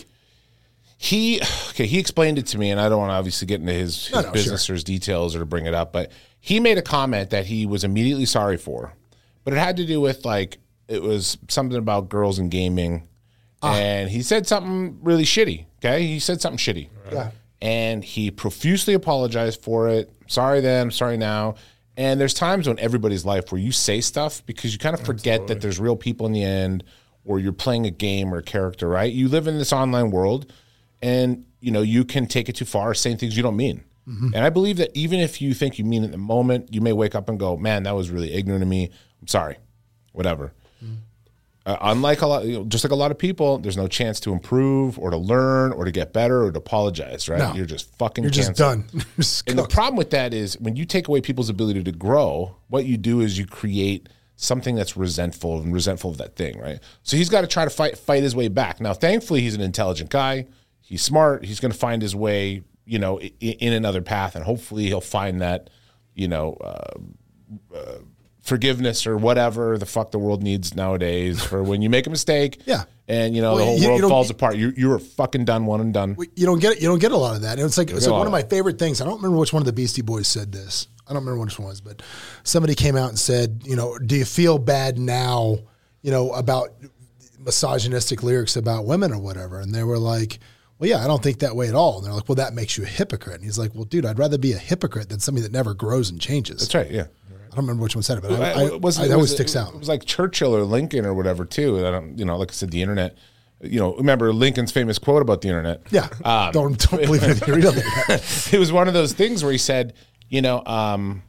He 0.98 1.40
okay, 1.70 1.86
he 1.86 1.98
explained 1.98 2.38
it 2.38 2.46
to 2.48 2.58
me, 2.58 2.70
and 2.70 2.80
I 2.80 2.88
don't 2.88 2.98
want 2.98 3.10
to 3.10 3.14
obviously 3.14 3.46
get 3.46 3.60
into 3.60 3.72
his, 3.72 4.06
his 4.06 4.14
No, 4.14 4.20
no, 4.20 4.30
business 4.30 4.70
or 4.70 4.74
his 4.74 4.84
details 4.84 5.34
or 5.34 5.40
to 5.40 5.46
bring 5.46 5.66
it 5.66 5.74
up, 5.74 5.92
but 5.92 6.12
he 6.38 6.60
made 6.60 6.78
a 6.78 6.82
comment 6.82 7.30
that 7.30 7.46
he 7.46 7.66
was 7.66 7.82
immediately 7.82 8.26
sorry 8.26 8.56
for. 8.56 8.92
But 9.44 9.54
it 9.54 9.58
had 9.58 9.76
to 9.78 9.86
do 9.86 10.00
with 10.00 10.24
like 10.24 10.58
it 10.86 11.02
was 11.02 11.38
something 11.48 11.78
about 11.78 12.08
girls 12.08 12.38
and 12.38 12.50
gaming. 12.50 13.08
Ah. 13.62 13.74
And 13.74 14.10
he 14.10 14.22
said 14.22 14.46
something 14.46 14.98
really 15.02 15.24
shitty. 15.24 15.66
Okay. 15.78 16.06
He 16.06 16.20
said 16.20 16.40
something 16.40 16.58
shitty. 16.58 16.88
Yeah. 17.10 17.30
And 17.60 18.04
he 18.04 18.30
profusely 18.30 18.94
apologized 18.94 19.62
for 19.62 19.88
it. 19.88 20.12
Sorry 20.26 20.60
then, 20.60 20.90
sorry 20.90 21.16
now. 21.16 21.54
And 21.96 22.20
there's 22.20 22.34
times 22.34 22.66
when 22.66 22.78
everybody's 22.78 23.24
life 23.24 23.52
where 23.52 23.60
you 23.60 23.72
say 23.72 24.00
stuff 24.00 24.44
because 24.46 24.72
you 24.72 24.78
kind 24.78 24.94
of 24.94 25.04
forget 25.04 25.46
that 25.48 25.60
there's 25.60 25.78
real 25.78 25.96
people 25.96 26.26
in 26.26 26.32
the 26.32 26.42
end 26.42 26.84
or 27.24 27.38
you're 27.38 27.52
playing 27.52 27.86
a 27.86 27.90
game 27.90 28.32
or 28.32 28.38
a 28.38 28.42
character, 28.42 28.88
right? 28.88 29.12
You 29.12 29.28
live 29.28 29.46
in 29.46 29.58
this 29.58 29.72
online 29.72 30.10
world 30.10 30.50
and 31.02 31.44
you 31.60 31.70
know 31.70 31.82
you 31.82 32.04
can 32.04 32.26
take 32.26 32.48
it 32.48 32.56
too 32.56 32.64
far 32.64 32.94
saying 32.94 33.18
things 33.18 33.36
you 33.36 33.42
don't 33.42 33.56
mean. 33.56 33.84
Mm-hmm. 34.08 34.28
And 34.34 34.44
I 34.44 34.50
believe 34.50 34.78
that 34.78 34.90
even 34.96 35.20
if 35.20 35.40
you 35.40 35.54
think 35.54 35.78
you 35.78 35.84
mean 35.84 36.02
it 36.02 36.06
in 36.06 36.12
the 36.12 36.18
moment, 36.18 36.72
you 36.72 36.80
may 36.80 36.92
wake 36.92 37.14
up 37.14 37.28
and 37.28 37.38
go, 37.38 37.56
"Man, 37.56 37.84
that 37.84 37.94
was 37.94 38.10
really 38.10 38.32
ignorant 38.32 38.62
of 38.62 38.68
me. 38.68 38.90
I'm 39.20 39.28
sorry." 39.28 39.58
Whatever. 40.12 40.52
Uh, 41.64 41.76
unlike 41.82 42.22
a 42.22 42.26
lot, 42.26 42.44
you 42.44 42.58
know, 42.58 42.64
just 42.64 42.82
like 42.82 42.90
a 42.90 42.96
lot 42.96 43.12
of 43.12 43.18
people, 43.18 43.58
there's 43.58 43.76
no 43.76 43.86
chance 43.86 44.18
to 44.18 44.32
improve 44.32 44.98
or 44.98 45.10
to 45.10 45.16
learn 45.16 45.72
or 45.72 45.84
to 45.84 45.92
get 45.92 46.12
better 46.12 46.44
or 46.44 46.50
to 46.50 46.58
apologize. 46.58 47.28
Right? 47.28 47.38
No. 47.38 47.54
You're 47.54 47.66
just 47.66 47.94
fucking. 47.98 48.24
You're 48.24 48.32
just 48.32 48.54
done. 48.54 48.84
Just 49.16 49.48
And 49.48 49.58
the 49.58 49.66
problem 49.68 49.96
with 49.96 50.10
that 50.10 50.34
is 50.34 50.58
when 50.58 50.74
you 50.74 50.84
take 50.84 51.06
away 51.06 51.20
people's 51.20 51.48
ability 51.48 51.84
to 51.84 51.92
grow, 51.92 52.56
what 52.68 52.84
you 52.84 52.96
do 52.96 53.20
is 53.20 53.38
you 53.38 53.46
create 53.46 54.08
something 54.34 54.74
that's 54.74 54.96
resentful 54.96 55.60
and 55.60 55.72
resentful 55.72 56.10
of 56.10 56.18
that 56.18 56.34
thing, 56.34 56.58
right? 56.58 56.80
So 57.04 57.16
he's 57.16 57.28
got 57.28 57.42
to 57.42 57.46
try 57.46 57.64
to 57.64 57.70
fight 57.70 57.96
fight 57.96 58.24
his 58.24 58.34
way 58.34 58.48
back. 58.48 58.80
Now, 58.80 58.92
thankfully, 58.92 59.40
he's 59.40 59.54
an 59.54 59.60
intelligent 59.60 60.10
guy. 60.10 60.46
He's 60.80 61.02
smart. 61.02 61.44
He's 61.44 61.60
going 61.60 61.72
to 61.72 61.78
find 61.78 62.02
his 62.02 62.16
way, 62.16 62.62
you 62.84 62.98
know, 62.98 63.20
in, 63.20 63.52
in 63.52 63.72
another 63.72 64.02
path, 64.02 64.34
and 64.34 64.44
hopefully, 64.44 64.86
he'll 64.86 65.00
find 65.00 65.40
that, 65.42 65.70
you 66.14 66.26
know. 66.26 66.54
Uh, 66.54 66.98
uh, 67.74 67.98
Forgiveness 68.42 69.06
or 69.06 69.16
whatever 69.16 69.78
the 69.78 69.86
fuck 69.86 70.10
the 70.10 70.18
world 70.18 70.42
needs 70.42 70.74
nowadays 70.74 71.42
for 71.42 71.62
when 71.62 71.80
you 71.80 71.88
make 71.88 72.06
a 72.08 72.10
mistake, 72.10 72.60
Yeah. 72.66 72.84
and 73.06 73.36
you 73.36 73.40
know 73.40 73.54
Well, 73.54 73.58
the 73.58 73.64
whole 73.64 73.76
you- 73.76 73.82
you 73.82 73.88
world 73.88 74.00
don't- 74.00 74.10
falls 74.10 74.30
apart. 74.30 74.56
You 74.56 74.72
you 74.76 74.88
were 74.88 74.98
fucking 74.98 75.44
done, 75.44 75.64
one 75.66 75.80
and 75.80 75.94
done. 75.94 76.16
you 76.34 76.44
don't 76.46 76.58
get 76.60 76.82
you 76.82 76.88
don't 76.88 76.98
get 76.98 77.12
a 77.12 77.16
lot 77.16 77.36
of 77.36 77.42
that. 77.42 77.58
And 77.58 77.66
it's 77.66 77.78
like 77.78 77.86
get 77.88 78.02
so 78.02 78.10
one 78.12 78.22
of 78.22 78.26
of 78.26 78.32
my 78.32 78.42
favorite 78.42 78.78
things. 78.80 79.00
I 79.00 79.04
don't 79.04 79.16
remember 79.16 79.36
which 79.38 79.52
one 79.52 79.62
of 79.62 79.66
the 79.66 79.72
Beastie 79.72 80.02
Boys 80.02 80.26
said 80.26 80.50
this. 80.50 80.88
I 81.06 81.12
don't 81.12 81.22
remember 81.24 81.44
which 81.44 81.58
one 81.58 81.68
was, 81.68 81.80
but 81.80 82.02
somebody 82.42 82.74
came 82.74 82.96
out 82.96 83.10
and 83.10 83.18
said, 83.18 83.62
you 83.64 83.76
know, 83.76 83.96
do 83.98 84.16
you 84.16 84.24
feel 84.24 84.58
bad 84.58 84.98
now, 84.98 85.58
you 86.00 86.10
know, 86.10 86.32
about 86.32 86.70
misogynistic 87.38 88.22
lyrics 88.22 88.56
about 88.56 88.86
women 88.86 89.12
or 89.12 89.18
whatever? 89.18 89.60
And 89.60 89.74
they 89.74 89.82
were 89.84 89.98
like, 89.98 90.38
well, 90.78 90.88
yeah, 90.90 91.04
I 91.04 91.06
don't 91.06 91.22
think 91.22 91.40
that 91.40 91.54
way 91.56 91.68
at 91.68 91.74
all. 91.74 91.98
And 91.98 92.06
they're 92.06 92.12
like, 92.12 92.28
well, 92.28 92.36
that 92.36 92.54
makes 92.54 92.76
you 92.76 92.84
a 92.84 92.88
hypocrite. 92.88 93.36
And 93.36 93.44
he's 93.44 93.58
like, 93.58 93.74
well, 93.74 93.84
dude, 93.84 94.06
I'd 94.06 94.18
rather 94.18 94.38
be 94.38 94.52
a 94.52 94.58
hypocrite 94.58 95.08
than 95.08 95.20
somebody 95.20 95.42
that 95.42 95.52
never 95.52 95.74
grows 95.74 96.10
and 96.10 96.20
changes. 96.20 96.60
That's 96.60 96.74
right. 96.74 96.90
Yeah. 96.90 97.06
I 97.52 97.56
don't 97.56 97.64
remember 97.64 97.82
which 97.82 97.94
one 97.94 98.02
said 98.02 98.18
it, 98.18 98.22
but 98.22 98.32
I, 98.32 98.50
I, 98.52 98.64
It 98.66 98.80
was- 98.80 98.98
I, 98.98 99.04
it 99.04 99.08
that 99.08 99.14
always 99.14 99.32
sticks 99.32 99.54
out. 99.54 99.74
It 99.74 99.78
was 99.78 99.88
like 99.88 100.04
Churchill 100.06 100.56
or 100.56 100.62
Lincoln 100.64 101.04
or 101.04 101.12
whatever 101.14 101.44
too. 101.44 101.86
I 101.86 101.90
don't, 101.90 102.18
you 102.18 102.24
know, 102.24 102.36
like 102.38 102.50
I 102.50 102.54
said, 102.54 102.70
the 102.70 102.80
internet. 102.82 103.16
You 103.60 103.78
know, 103.78 103.94
remember 103.94 104.32
Lincoln's 104.32 104.72
famous 104.72 104.98
quote 104.98 105.22
about 105.22 105.40
the 105.42 105.48
internet? 105.48 105.82
yeah, 105.90 106.08
Um, 106.24 106.50
don't 106.52 106.90
don't 106.90 107.00
believe 107.02 107.22
anything 107.22 107.48
you 107.48 107.54
read 107.54 107.64
the 107.64 108.48
it 108.52 108.58
was 108.58 108.72
one 108.72 108.88
of 108.88 108.94
those 108.94 109.12
things 109.12 109.42
where 109.44 109.52
he 109.52 109.58
said, 109.58 109.92
you 110.28 110.42
know, 110.42 110.64
um, 110.66 111.22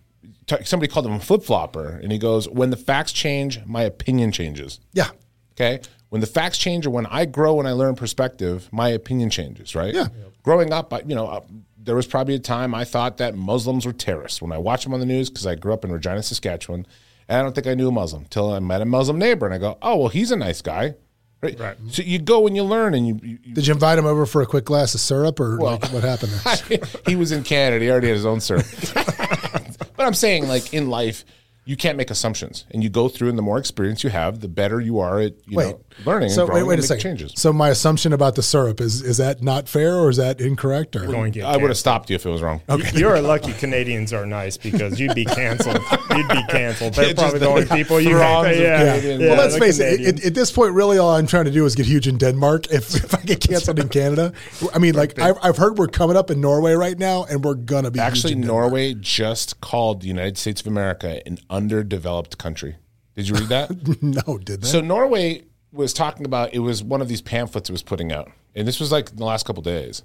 t- 0.48 0.64
somebody 0.64 0.92
called 0.92 1.06
him 1.06 1.14
a 1.14 1.20
flip 1.20 1.44
flopper, 1.44 2.00
and 2.02 2.12
he 2.12 2.18
goes, 2.18 2.50
"When 2.50 2.70
the 2.72 2.78
facts 2.78 3.12
change, 3.12 3.60
my 3.66 3.84
opinion 3.84 4.32
changes." 4.32 4.80
Yeah, 4.94 5.10
Okay. 5.56 5.82
When 6.10 6.22
the 6.22 6.28
facts 6.28 6.58
change, 6.58 6.86
or 6.88 6.90
when 6.92 7.06
I 7.08 7.26
grow 7.26 7.60
and 7.60 7.68
I 7.68 7.72
learn 7.74 7.96
perspective, 7.96 8.68
my 8.72 8.90
opinion 8.90 9.30
changes. 9.30 9.76
Right. 9.76 9.94
Yeah. 9.94 10.08
Growing 10.42 10.72
up, 10.74 10.92
I, 10.94 11.02
you 11.06 11.14
know, 11.16 11.28
uh, 11.28 11.42
there 11.84 11.96
was 11.96 12.08
probably 12.08 12.36
a 12.36 12.40
time 12.40 12.74
I 12.74 12.86
thought 12.86 13.18
that 13.18 13.36
Muslims 13.36 13.86
were 13.86 13.94
terrorists. 13.94 14.42
When 14.42 14.52
I 14.52 14.58
watched 14.58 14.86
them 14.86 14.94
on 14.94 15.00
the 15.00 15.06
news, 15.06 15.30
because 15.30 15.46
I 15.46 15.56
grew 15.56 15.74
up 15.74 15.84
in 15.84 15.92
Regina, 15.92 16.24
Saskatchewan, 16.24 16.88
and 17.28 17.40
I 17.40 17.42
don't 17.42 17.54
think 17.54 17.68
I 17.68 17.74
knew 17.74 17.88
a 17.88 17.92
Muslim 17.92 18.26
till 18.26 18.52
I 18.52 18.60
met 18.60 18.82
a 18.82 18.86
Muslim 18.86 19.18
neighbor, 19.18 19.46
and 19.46 19.54
I 19.54 19.58
go, 19.58 19.78
"Oh, 19.82 19.98
well, 19.98 20.08
he's 20.10 20.32
a 20.32 20.36
nice 20.36 20.62
guy." 20.62 20.96
Right. 21.42 21.60
Right. 21.60 21.78
So 21.90 22.04
you 22.04 22.20
go 22.20 22.48
and 22.48 22.56
you 22.56 22.64
learn, 22.64 22.94
and 22.94 23.06
you, 23.06 23.20
you, 23.22 23.40
you 23.44 23.54
did 23.54 23.68
you 23.68 23.74
invite 23.74 24.00
him 24.00 24.06
over 24.06 24.26
for 24.26 24.42
a 24.42 24.46
quick 24.46 24.64
glass 24.64 24.94
of 24.96 25.02
syrup, 25.02 25.40
or 25.40 25.58
like, 25.58 25.84
what 25.92 26.04
happened? 26.04 26.32
There? 26.32 26.80
he 27.06 27.16
was 27.18 27.34
in 27.34 27.44
Canada. 27.44 27.84
He 27.84 27.92
already 27.92 28.08
had 28.08 28.16
his 28.16 28.26
own 28.26 28.40
syrup. 28.40 28.66
but 28.94 30.06
I'm 30.06 30.14
saying, 30.14 30.48
like 30.48 30.74
in 30.74 30.90
life, 30.90 31.26
you 31.66 31.76
can't 31.76 31.98
make 31.98 32.10
assumptions, 32.10 32.66
and 32.72 32.82
you 32.82 32.90
go 32.90 33.10
through, 33.10 33.28
and 33.28 33.38
the 33.38 33.42
more 33.42 33.58
experience 33.58 34.06
you 34.06 34.10
have, 34.10 34.40
the 34.40 34.48
better 34.48 34.80
you 34.80 35.00
are 35.00 35.20
at 35.20 35.34
you 35.46 35.58
Wait, 35.58 35.72
know 35.72 35.82
learning. 36.06 36.30
So 36.30 36.46
wait, 36.46 36.64
wait 36.64 36.80
a 36.80 36.84
second. 36.84 37.02
Changes. 37.02 37.34
So 37.36 37.52
my 37.54 37.70
assumption 37.70 38.14
about 38.14 38.36
the 38.36 38.44
syrup 38.44 38.80
is 38.82 39.02
is 39.02 39.18
that 39.18 39.42
not 39.42 39.68
fair 39.68 39.96
or 39.96 40.10
is 40.10 40.18
that 40.18 40.42
incorrect? 40.42 40.96
Or 40.96 41.06
Going 41.06 41.42
I 41.44 41.58
would 41.58 41.70
have 41.70 41.78
stopped 41.78 42.10
you 42.10 42.16
if 42.16 42.26
it 42.26 42.30
was 42.30 42.42
wrong. 42.42 42.62
You- 42.70 42.84
You're 42.94 43.22
lucky 43.22 43.54
Canadians 43.54 44.14
are 44.14 44.26
nice 44.26 44.58
because 44.58 45.00
you'd 45.00 45.16
be 45.16 45.26
canceled. 45.26 45.78
you'd 46.16 46.28
be 46.30 46.44
canceled. 46.50 46.94
They're 46.94 47.14
probably 47.14 47.40
just 47.40 47.40
the 47.40 47.48
only 47.50 47.66
people 47.78 48.00
you 48.00 48.12
throngs 48.12 48.48
can 48.48 48.56
of 48.56 48.62
yeah, 48.62 48.78
Canadians. 48.78 49.22
yeah, 49.22 49.28
well, 49.30 49.38
let's 49.38 49.58
face 49.58 49.80
it, 49.80 49.98
Canadians. 49.98 50.20
it, 50.22 50.28
At 50.28 50.34
this 50.36 50.52
point, 50.52 50.74
really, 50.74 50.98
all 50.98 51.16
I'm 51.16 51.28
trying 51.28 51.46
to 51.46 51.52
do 51.52 51.66
is 51.66 51.76
get 51.76 51.86
huge 51.86 52.08
in 52.08 52.18
Denmark. 52.18 52.72
If, 52.72 52.96
if 52.96 53.14
I 53.14 53.22
get 53.22 53.42
canceled 53.42 53.80
in 53.80 53.90
Canada, 53.90 54.34
I 54.74 54.80
mean, 54.80 54.96
like 54.96 55.20
I've, 55.20 55.38
I've 55.42 55.58
heard 55.58 55.78
we're 55.78 55.88
coming 55.88 56.18
up 56.18 56.30
in 56.32 56.40
Norway 56.42 56.74
right 56.74 56.98
now, 56.98 57.26
and 57.26 57.44
we're 57.44 57.56
gonna 57.56 57.92
be 57.92 58.00
Actually, 58.00 58.34
huge 58.34 58.42
in 58.42 58.48
Norway 58.48 58.94
just 58.94 59.62
called 59.62 60.02
the 60.02 60.08
United 60.08 60.38
States 60.38 60.62
of 60.62 60.68
America 60.68 61.22
an 61.26 61.38
underdeveloped 61.50 62.38
country. 62.38 62.76
Did 63.16 63.28
you 63.30 63.36
read 63.36 63.50
that? 63.50 64.02
no, 64.02 64.38
did 64.38 64.62
they? 64.62 64.68
So 64.68 64.82
Norway 64.82 65.44
was 65.74 65.94
talking 65.94 66.26
about 66.26 66.54
it 66.54 66.60
was 66.60 66.84
one 66.84 67.02
of 67.02 67.08
these 67.08 67.22
pamphlets 67.22 67.70
it 67.70 67.74
was 67.74 67.84
putting 67.84 68.12
out, 68.12 68.32
and 68.56 68.68
this 68.68 68.80
was 68.80 68.92
like 68.92 69.10
in 69.10 69.18
the 69.18 69.26
last 69.26 69.46
couple 69.46 69.64
days. 69.64 70.04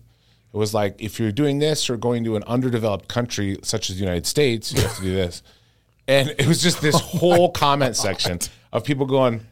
It 0.52 0.56
was 0.56 0.72
like 0.72 1.00
if 1.00 1.20
you're 1.20 1.30
doing 1.32 1.58
this 1.58 1.90
or 1.90 1.96
going 1.96 2.24
to 2.24 2.36
an 2.36 2.42
underdeveloped 2.44 3.06
country 3.08 3.58
such 3.62 3.90
as 3.90 3.96
the 3.96 4.02
United 4.02 4.26
States, 4.26 4.72
you 4.72 4.80
have 4.80 4.96
to 4.96 5.02
do 5.02 5.14
this. 5.14 5.42
And 6.10 6.30
it 6.38 6.46
was 6.46 6.62
just 6.62 6.80
this 6.80 6.98
whole 6.98 7.34
oh 7.44 7.48
comment 7.50 7.94
section 7.94 8.38
of 8.72 8.82
people 8.82 9.04
going, 9.04 9.42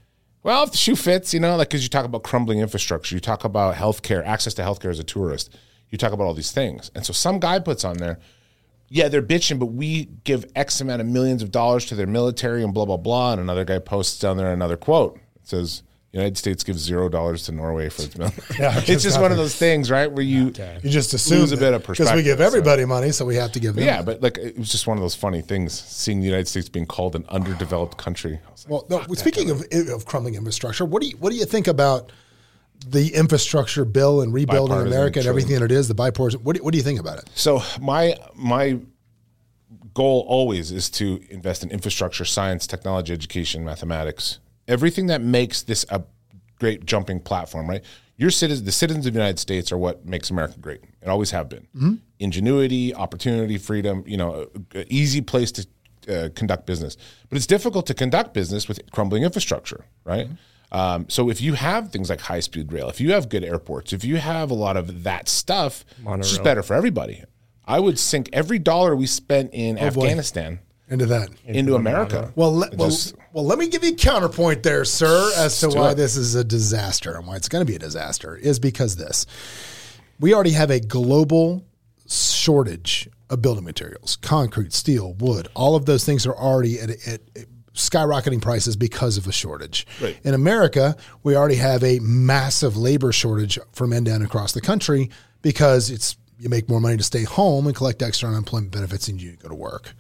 "Well, 0.43 0.65
if 0.65 0.71
the 0.71 0.79
shoe 0.79 0.97
fits, 0.97 1.35
you 1.35 1.41
know, 1.41 1.55
like 1.55 1.69
because 1.69 1.83
you 1.83 1.91
talk 1.91 2.07
about 2.07 2.23
crumbling 2.23 2.61
infrastructure, 2.61 3.15
you 3.15 3.21
talk 3.21 3.45
about 3.45 3.75
healthcare, 3.75 4.25
access 4.25 4.55
to 4.55 4.63
healthcare 4.63 4.89
as 4.89 4.99
a 4.99 5.05
tourist, 5.05 5.55
you 5.91 5.99
talk 5.99 6.15
about 6.15 6.25
all 6.25 6.33
these 6.33 6.53
things." 6.53 6.91
And 6.95 7.05
so 7.05 7.13
some 7.13 7.41
guy 7.41 7.59
puts 7.59 7.85
on 7.85 7.99
there, 7.99 8.21
yeah, 8.89 9.09
they're 9.09 9.21
bitching, 9.21 9.59
but 9.59 9.67
we 9.67 10.07
give 10.25 10.47
X 10.57 10.81
amount 10.81 11.03
of 11.03 11.07
millions 11.07 11.43
of 11.43 11.51
dollars 11.51 11.85
to 11.87 11.95
their 11.95 12.07
military 12.07 12.63
and 12.63 12.73
blah 12.73 12.87
blah 12.87 12.97
blah. 12.97 13.33
And 13.33 13.41
another 13.43 13.67
guy 13.67 13.79
posts 13.79 14.19
down 14.19 14.39
there 14.39 14.51
another 14.51 14.79
quote. 14.79 15.17
It 15.37 15.49
says 15.49 15.83
United 16.17 16.39
States 16.39 16.65
gives 16.65 16.81
zero 16.81 17.09
dollars 17.09 17.45
to 17.45 17.53
Norway 17.53 17.89
for 17.89 18.03
its 18.03 18.17
milk. 18.17 18.33
Yeah, 18.59 18.81
it's 18.87 19.03
just 19.03 19.21
one 19.21 19.33
of 19.33 19.37
those 19.37 19.55
things, 19.55 19.91
right? 19.91 20.11
Where 20.11 20.25
you 20.25 20.47
you 20.83 20.91
just 20.91 21.13
assume 21.13 21.41
lose 21.41 21.53
a 21.53 21.57
bit 21.57 21.75
of 21.75 21.83
perspective 21.83 22.07
because 22.07 22.17
we 22.17 22.23
give 22.23 22.39
so- 22.39 22.45
everybody 22.45 22.85
money, 22.85 23.13
so 23.13 23.25
we 23.25 23.37
have 23.37 23.53
to 23.53 23.61
give 23.61 23.75
them. 23.75 23.85
yeah, 23.85 24.03
but 24.03 24.23
like 24.23 24.39
it 24.39 24.59
was 24.59 24.71
just 24.71 24.87
one 24.87 24.97
of 24.97 25.03
those 25.03 25.15
funny 25.15 25.43
things, 25.43 25.73
seeing 25.79 26.21
the 26.21 26.27
United 26.27 26.49
States 26.49 26.69
being 26.69 26.87
called 26.87 27.15
an 27.15 27.25
underdeveloped 27.29 27.97
country. 27.99 28.41
Like, 28.49 28.69
Well, 28.69 28.87
no, 28.89 29.15
speaking 29.15 29.51
of, 29.51 29.63
of 29.73 30.07
crumbling 30.07 30.35
infrastructure, 30.35 30.85
what 30.85 31.03
do 31.03 31.09
you 31.09 31.17
what 31.19 31.31
do 31.31 31.37
you 31.37 31.45
think 31.45 31.67
about 31.67 32.13
the 32.89 33.15
infrastructure 33.15 33.85
bill 33.85 34.21
and 34.23 34.33
rebuilding 34.33 34.79
America 34.87 35.19
and 35.19 35.29
everything 35.29 35.55
that 35.59 35.65
it 35.65 35.73
is? 35.73 35.89
The 35.89 35.95
bipartisan. 35.95 36.43
What 36.45 36.57
do, 36.57 36.63
what 36.63 36.73
do 36.73 36.79
you 36.79 36.85
think 36.85 37.01
about 37.01 37.19
it? 37.19 37.29
So 37.35 37.63
my 37.81 38.17
my 38.35 38.79
goal 39.95 40.25
always 40.29 40.73
is 40.73 40.91
to 40.91 41.21
invest 41.31 41.63
in 41.63 41.71
infrastructure, 41.71 42.25
science, 42.25 42.67
technology, 42.67 43.13
education, 43.15 43.65
mathematics, 43.65 44.39
everything 44.69 45.07
that 45.07 45.23
makes 45.23 45.63
this 45.63 45.85
a 45.91 46.03
great 46.59 46.85
jumping 46.85 47.21
platform. 47.21 47.69
Right, 47.69 47.85
your 48.17 48.31
citizens, 48.31 48.65
the 48.65 48.73
citizens 48.73 49.07
of 49.07 49.13
the 49.13 49.19
United 49.19 49.39
States, 49.39 49.73
are 49.73 49.79
what 49.79 50.07
makes 50.07 50.31
America 50.31 50.59
great. 50.59 50.83
It 51.03 51.09
always 51.09 51.31
have 51.31 51.49
been. 51.49 52.01
Ingenuity, 52.19 52.95
opportunity, 52.95 53.59
freedom. 53.59 54.05
You 54.07 54.17
know, 54.17 54.49
a, 54.75 54.81
a 54.81 54.87
easy 54.89 55.21
place 55.21 55.53
to 55.53 55.67
uh, 56.09 56.29
conduct 56.35 56.67
business, 56.67 56.97
but 57.29 57.37
it's 57.37 57.47
difficult 57.47 57.87
to 57.87 57.95
conduct 57.95 58.33
business 58.33 58.69
with 58.69 58.81
crumbling 58.93 59.23
infrastructure. 59.23 59.85
Right. 60.05 60.29
Um, 60.73 61.07
so 61.09 61.31
if 61.31 61.41
you 61.41 61.55
have 61.55 61.91
things 61.93 62.11
like 62.11 62.21
high 62.21 62.41
speed 62.41 62.73
rail, 62.73 62.89
if 62.89 63.01
you 63.01 63.13
have 63.13 63.29
good 63.29 63.45
airports, 63.45 63.93
if 63.93 64.05
you 64.05 64.17
have 64.17 64.51
a 64.51 64.55
lot 64.55 64.77
of 64.77 65.05
that 65.05 65.29
stuff, 65.29 65.85
it's 66.05 66.31
just 66.31 66.43
better 66.43 66.63
for 66.63 66.75
everybody. 66.75 67.23
I 67.65 67.81
would 67.81 67.99
sink 67.99 68.31
every 68.33 68.59
dollar 68.59 68.95
we 68.95 69.07
spent 69.07 69.51
in 69.53 69.77
boy. 69.77 69.83
Afghanistan 69.83 70.61
Into 70.89 71.07
that. 71.07 71.31
into 71.45 71.75
America. 71.75 72.33
Well, 72.37 72.53
let, 72.55 72.75
well, 72.75 72.91
Just- 72.91 73.17
well, 73.33 73.45
let 73.45 73.59
me 73.59 73.69
give 73.69 73.83
you 73.83 73.91
a 73.93 73.97
counterpoint 73.97 74.63
there, 74.63 74.85
sir, 74.85 75.33
as 75.37 75.59
to 75.61 75.69
why 75.69 75.91
it. 75.91 75.95
this 75.97 76.17
is 76.17 76.35
a 76.37 76.45
disaster 76.45 77.17
and 77.17 77.27
why 77.27 77.37
it's 77.37 77.49
going 77.49 77.61
to 77.65 77.71
be 77.71 77.75
a 77.75 77.79
disaster 77.81 78.37
is 78.37 78.59
because 78.61 78.95
this. 78.97 79.27
We 80.21 80.33
already 80.33 80.53
have 80.53 80.71
a 80.71 80.79
global 80.81 81.65
shortage 82.09 83.09
of 83.29 83.43
building 83.43 83.65
materials, 83.65 84.17
concrete, 84.23 84.73
steel, 84.73 85.15
wood. 85.15 85.49
All 85.55 85.75
of 85.75 85.87
those 85.87 86.05
things 86.05 86.27
are 86.27 86.37
already 86.37 86.79
at, 86.79 86.91
at, 86.91 87.21
at 87.37 87.47
skyrocketing 87.75 88.41
prices 88.41 88.77
because 88.77 89.19
of 89.19 89.27
a 89.27 89.33
shortage. 89.33 89.87
Right. 90.01 90.17
In 90.25 90.35
America, 90.35 90.97
we 91.23 91.37
already 91.37 91.57
have 91.57 91.83
a 91.83 91.99
massive 92.01 92.77
labor 92.77 93.13
shortage 93.13 93.59
for 93.73 93.87
men 93.87 94.05
down 94.05 94.23
across 94.23 94.53
the 94.53 94.61
country 94.61 95.11
because 95.43 95.91
it's 95.91 96.17
you 96.39 96.49
make 96.49 96.69
more 96.69 96.81
money 96.81 96.97
to 96.97 97.03
stay 97.03 97.25
home 97.25 97.67
and 97.67 97.75
collect 97.75 98.03
extra 98.03 98.29
unemployment 98.29 98.71
benefits 98.71 99.09
and 99.09 99.21
you 99.21 99.37
go 99.37 99.49
to 99.49 99.55
work. 99.55 99.95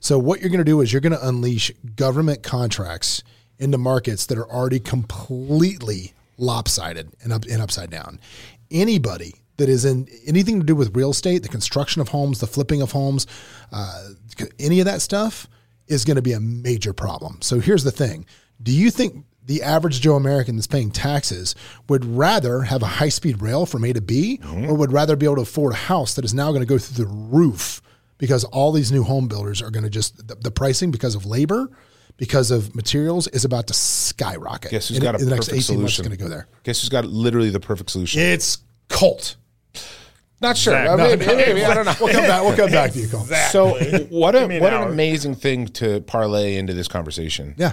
So 0.00 0.18
what 0.18 0.40
you're 0.40 0.50
going 0.50 0.58
to 0.58 0.64
do 0.64 0.80
is 0.80 0.92
you're 0.92 1.00
going 1.00 1.12
to 1.12 1.28
unleash 1.28 1.70
government 1.96 2.42
contracts 2.42 3.22
into 3.58 3.78
markets 3.78 4.26
that 4.26 4.38
are 4.38 4.50
already 4.50 4.80
completely 4.80 6.12
lopsided 6.36 7.10
and 7.22 7.32
up 7.32 7.44
and 7.50 7.60
upside 7.60 7.90
down. 7.90 8.20
Anybody 8.70 9.34
that 9.56 9.68
is 9.68 9.84
in 9.84 10.08
anything 10.26 10.60
to 10.60 10.66
do 10.66 10.76
with 10.76 10.96
real 10.96 11.10
estate, 11.10 11.42
the 11.42 11.48
construction 11.48 12.00
of 12.00 12.08
homes, 12.08 12.40
the 12.40 12.46
flipping 12.46 12.80
of 12.80 12.92
homes, 12.92 13.26
uh, 13.72 14.10
any 14.60 14.80
of 14.80 14.86
that 14.86 15.00
stuff 15.02 15.48
is 15.88 16.04
going 16.04 16.16
to 16.16 16.22
be 16.22 16.32
a 16.32 16.40
major 16.40 16.92
problem. 16.92 17.38
So 17.42 17.58
here's 17.58 17.82
the 17.84 17.90
thing: 17.90 18.24
Do 18.62 18.72
you 18.72 18.90
think 18.90 19.24
the 19.44 19.62
average 19.62 20.00
Joe 20.00 20.14
American 20.14 20.56
that's 20.56 20.66
paying 20.66 20.90
taxes 20.90 21.54
would 21.88 22.04
rather 22.04 22.62
have 22.62 22.82
a 22.82 22.86
high 22.86 23.08
speed 23.08 23.42
rail 23.42 23.66
from 23.66 23.84
A 23.84 23.92
to 23.94 24.00
B, 24.00 24.38
or 24.68 24.74
would 24.74 24.92
rather 24.92 25.16
be 25.16 25.26
able 25.26 25.36
to 25.36 25.42
afford 25.42 25.72
a 25.72 25.76
house 25.76 26.14
that 26.14 26.24
is 26.24 26.34
now 26.34 26.50
going 26.50 26.60
to 26.60 26.66
go 26.66 26.78
through 26.78 27.04
the 27.04 27.10
roof 27.10 27.82
because 28.18 28.44
all 28.44 28.72
these 28.72 28.92
new 28.92 29.02
home 29.04 29.28
builders 29.28 29.62
are 29.62 29.70
going 29.70 29.84
to 29.84 29.90
just 29.90 30.28
the, 30.28 30.34
the 30.34 30.50
pricing 30.50 30.90
because 30.90 31.14
of 31.14 31.24
labor, 31.24 31.70
because 32.16 32.50
of 32.50 32.74
materials 32.74 33.28
is 33.28 33.44
about 33.44 33.68
to 33.68 33.74
skyrocket. 33.74 34.70
Guess 34.70 34.88
who's 34.88 34.98
in, 34.98 35.02
got 35.02 35.14
a 35.14 35.18
in 35.18 35.24
the 35.24 35.34
next 35.34 35.48
perfect 35.48 35.70
18 35.70 35.80
months? 35.80 35.92
It's 35.92 35.96
solution? 35.96 36.04
going 36.04 36.18
to 36.18 36.24
go 36.24 36.28
there. 36.28 36.48
Guess 36.64 36.80
who's 36.80 36.90
got 36.90 37.04
literally 37.06 37.50
the 37.50 37.60
perfect 37.60 37.90
solution? 37.90 38.20
It's 38.20 38.58
Colt. 38.88 39.36
Not 40.40 40.56
sure. 40.56 40.72
Zach, 40.72 40.88
I 40.88 40.96
no, 40.96 41.08
mean, 41.08 41.18
maybe, 41.18 41.64
I 41.64 41.74
don't 41.74 41.84
know. 41.84 41.94
We'll 42.00 42.12
come 42.12 42.22
back. 42.22 42.42
We'll 42.42 42.56
come 42.56 42.70
back 42.70 42.92
to 42.92 42.98
you, 42.98 43.08
Colt. 43.08 43.26
So 43.50 43.70
what 44.08 44.36
a 44.36 44.40
Give 44.40 44.48
me 44.48 44.56
an 44.56 44.62
what 44.62 44.72
an 44.72 44.84
amazing 44.84 45.34
thing 45.34 45.66
to 45.68 46.00
parlay 46.02 46.56
into 46.56 46.74
this 46.74 46.86
conversation. 46.86 47.54
Yeah. 47.58 47.72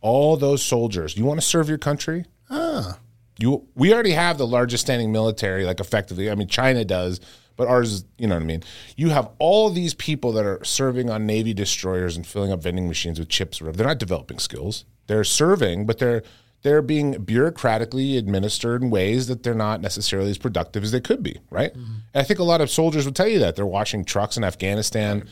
All 0.00 0.36
those 0.36 0.62
soldiers. 0.62 1.16
You 1.16 1.24
want 1.24 1.40
to 1.40 1.46
serve 1.46 1.68
your 1.68 1.78
country? 1.78 2.24
Ah. 2.50 2.98
You 3.38 3.68
we 3.76 3.92
already 3.94 4.12
have 4.12 4.38
the 4.38 4.46
largest 4.46 4.84
standing 4.84 5.12
military, 5.12 5.64
like 5.64 5.78
effectively. 5.78 6.30
I 6.30 6.34
mean, 6.34 6.48
China 6.48 6.84
does, 6.84 7.20
but 7.58 7.66
ours 7.68 7.92
is, 7.92 8.04
you 8.16 8.26
know 8.28 8.36
what 8.36 8.44
I 8.44 8.46
mean? 8.46 8.62
You 8.96 9.10
have 9.10 9.28
all 9.38 9.68
these 9.68 9.92
people 9.92 10.32
that 10.32 10.46
are 10.46 10.64
serving 10.64 11.10
on 11.10 11.26
Navy 11.26 11.52
destroyers 11.52 12.16
and 12.16 12.26
filling 12.26 12.52
up 12.52 12.62
vending 12.62 12.86
machines 12.86 13.18
with 13.18 13.28
chips 13.28 13.60
or 13.60 13.64
whatever. 13.64 13.78
They're 13.78 13.86
not 13.88 13.98
developing 13.98 14.38
skills. 14.38 14.86
They're 15.08 15.24
serving, 15.24 15.84
but 15.84 15.98
they're 15.98 16.22
they're 16.62 16.82
being 16.82 17.14
bureaucratically 17.14 18.18
administered 18.18 18.82
in 18.82 18.90
ways 18.90 19.28
that 19.28 19.42
they're 19.42 19.54
not 19.54 19.80
necessarily 19.80 20.30
as 20.30 20.38
productive 20.38 20.82
as 20.82 20.90
they 20.90 21.00
could 21.00 21.22
be, 21.22 21.38
right? 21.50 21.72
Mm-hmm. 21.72 21.92
And 22.14 22.20
I 22.20 22.22
think 22.22 22.40
a 22.40 22.44
lot 22.44 22.60
of 22.60 22.70
soldiers 22.70 23.04
would 23.04 23.14
tell 23.14 23.28
you 23.28 23.38
that. 23.40 23.54
They're 23.54 23.66
washing 23.66 24.04
trucks 24.04 24.36
in 24.36 24.42
Afghanistan. 24.42 25.28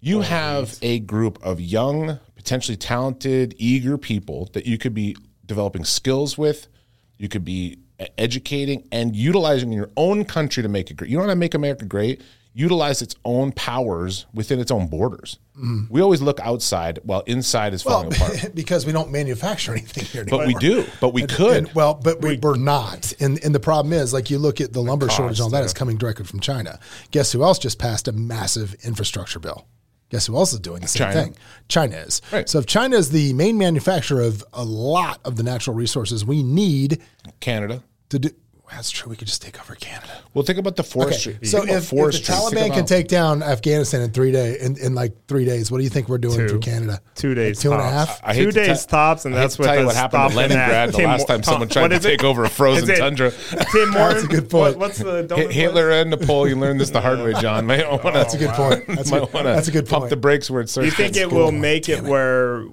You 0.00 0.20
have 0.20 0.76
a 0.82 0.98
group 0.98 1.38
of 1.42 1.62
young, 1.62 2.18
potentially 2.34 2.76
talented, 2.76 3.54
eager 3.56 3.96
people 3.96 4.50
that 4.52 4.66
you 4.66 4.76
could 4.76 4.92
be 4.92 5.16
developing 5.46 5.84
skills 5.84 6.36
with, 6.36 6.68
you 7.16 7.28
could 7.30 7.44
be 7.44 7.78
educating 8.18 8.86
and 8.92 9.14
utilizing 9.16 9.72
your 9.72 9.90
own 9.96 10.24
country 10.24 10.62
to 10.62 10.68
make 10.68 10.90
it 10.90 10.94
great. 10.96 11.10
You 11.10 11.16
know 11.16 11.22
how 11.24 11.30
to 11.30 11.36
make 11.36 11.54
America 11.54 11.84
great? 11.84 12.22
Utilize 12.52 13.02
its 13.02 13.14
own 13.26 13.52
powers 13.52 14.24
within 14.32 14.58
its 14.60 14.70
own 14.70 14.86
borders. 14.86 15.38
Mm-hmm. 15.58 15.92
We 15.92 16.00
always 16.00 16.22
look 16.22 16.40
outside 16.40 16.98
while 17.02 17.20
inside 17.26 17.74
is 17.74 17.84
Well, 17.84 18.02
falling 18.02 18.14
apart. 18.16 18.50
because 18.54 18.86
we 18.86 18.92
don't 18.92 19.10
manufacture 19.10 19.72
anything 19.72 20.04
here 20.06 20.24
But 20.24 20.40
anymore. 20.40 20.46
we 20.46 20.54
do. 20.54 20.86
But 21.00 21.12
we 21.12 21.26
could. 21.26 21.56
And- 21.66 21.74
well, 21.74 21.92
but 21.94 22.22
we, 22.22 22.38
we're 22.38 22.56
not. 22.56 23.12
And 23.20 23.38
and 23.44 23.54
the 23.54 23.60
problem 23.60 23.92
is, 23.92 24.14
like 24.14 24.30
you 24.30 24.38
look 24.38 24.60
at 24.62 24.72
the 24.72 24.80
lumber 24.80 25.10
shortage 25.10 25.38
and 25.38 25.44
all 25.44 25.50
that 25.50 25.64
is 25.64 25.74
coming 25.74 25.98
directly 25.98 26.24
from 26.24 26.40
China. 26.40 26.78
Guess 27.10 27.32
who 27.32 27.42
else 27.42 27.58
just 27.58 27.78
passed 27.78 28.08
a 28.08 28.12
massive 28.12 28.74
infrastructure 28.84 29.38
bill? 29.38 29.66
Guess 30.10 30.26
who 30.26 30.36
else 30.36 30.52
is 30.52 30.60
doing 30.60 30.82
the 30.82 30.88
same 30.88 31.08
China. 31.08 31.22
thing? 31.24 31.36
China 31.68 31.96
is. 31.96 32.22
Right. 32.32 32.48
So 32.48 32.58
if 32.60 32.66
China 32.66 32.96
is 32.96 33.10
the 33.10 33.32
main 33.32 33.58
manufacturer 33.58 34.22
of 34.22 34.44
a 34.52 34.64
lot 34.64 35.20
of 35.24 35.36
the 35.36 35.42
natural 35.42 35.74
resources 35.74 36.24
we 36.24 36.42
need 36.42 37.02
Canada. 37.40 37.82
to 38.10 38.20
do, 38.20 38.30
that's 38.70 38.90
true. 38.90 39.08
We 39.10 39.16
could 39.16 39.28
just 39.28 39.42
take 39.42 39.60
over 39.60 39.74
Canada. 39.76 40.10
Well, 40.34 40.44
think 40.44 40.58
about 40.58 40.76
the 40.76 40.82
forestry. 40.82 41.34
Okay, 41.36 41.46
so 41.46 41.58
Think 41.58 41.70
about 41.70 41.76
if, 41.78 41.92
if 41.92 42.26
the 42.26 42.32
Taliban 42.32 42.74
can 42.74 42.84
take 42.84 43.08
down 43.08 43.42
Afghanistan 43.42 44.02
in 44.02 44.10
three 44.10 44.32
days, 44.32 44.56
in, 44.62 44.76
in 44.78 44.94
like 44.94 45.12
three 45.28 45.44
days, 45.44 45.70
what 45.70 45.78
do 45.78 45.84
you 45.84 45.90
think 45.90 46.08
we're 46.08 46.18
doing 46.18 46.36
Two. 46.36 46.48
for 46.48 46.58
Canada? 46.58 47.00
Two 47.14 47.34
days 47.34 47.56
Like 47.58 47.62
two 47.62 47.72
and 47.72 47.80
a 47.80 47.84
half? 47.90 48.20
I 48.24 48.34
hate 48.34 48.44
Two 48.44 48.52
days 48.52 48.84
tell- 48.84 48.98
tops, 49.14 49.24
and 49.24 49.34
I 49.34 49.38
that's 49.38 49.56
to 49.56 49.62
what 49.62 49.66
tell 49.68 49.80
you 49.80 49.86
what 49.86 49.94
happened 49.94 50.22
to 50.28 50.32
stopping 50.32 50.50
at 50.52 50.58
Leningrad 50.58 50.92
the 50.92 50.98
last 51.04 51.26
time 51.28 51.42
someone 51.42 51.68
tried 51.68 51.88
to 51.88 52.00
take 52.00 52.24
over 52.24 52.44
a 52.44 52.48
frozen 52.50 52.94
tundra. 52.96 53.30
Tim 53.30 53.92
Hortons. 53.92 53.94
That's 53.94 54.24
a 54.24 54.26
good 54.28 54.50
point. 54.50 54.76
What, 54.76 54.88
what's 54.88 54.98
the 54.98 55.24
donut 55.24 55.36
Hit- 55.38 55.50
Hitler 55.52 55.90
and 55.92 56.10
Napoleon 56.10 56.60
learned 56.60 56.80
this 56.80 56.90
the 56.90 57.00
hard 57.00 57.20
way, 57.20 57.34
John. 57.40 57.66
Might 57.66 57.80
oh, 57.84 58.00
wanna, 58.02 58.18
That's 58.18 58.34
a 58.34 58.38
good 58.38 58.50
point. 58.54 58.86
That's 58.88 59.08
a 59.10 59.12
might 59.12 59.20
good- 59.26 59.32
wanna 59.34 59.48
that's 59.54 59.68
a 59.68 59.72
good 59.72 59.88
Pump 59.88 60.02
point. 60.02 60.10
the 60.10 60.16
brakes 60.16 60.50
where 60.50 60.60
it 60.60 60.68
starts. 60.68 60.94
Do 60.96 61.02
you 61.02 61.10
think 61.10 61.16
it 61.16 61.30
will 61.30 61.52
make 61.52 61.88
it. 61.88 62.02
where 62.02 62.64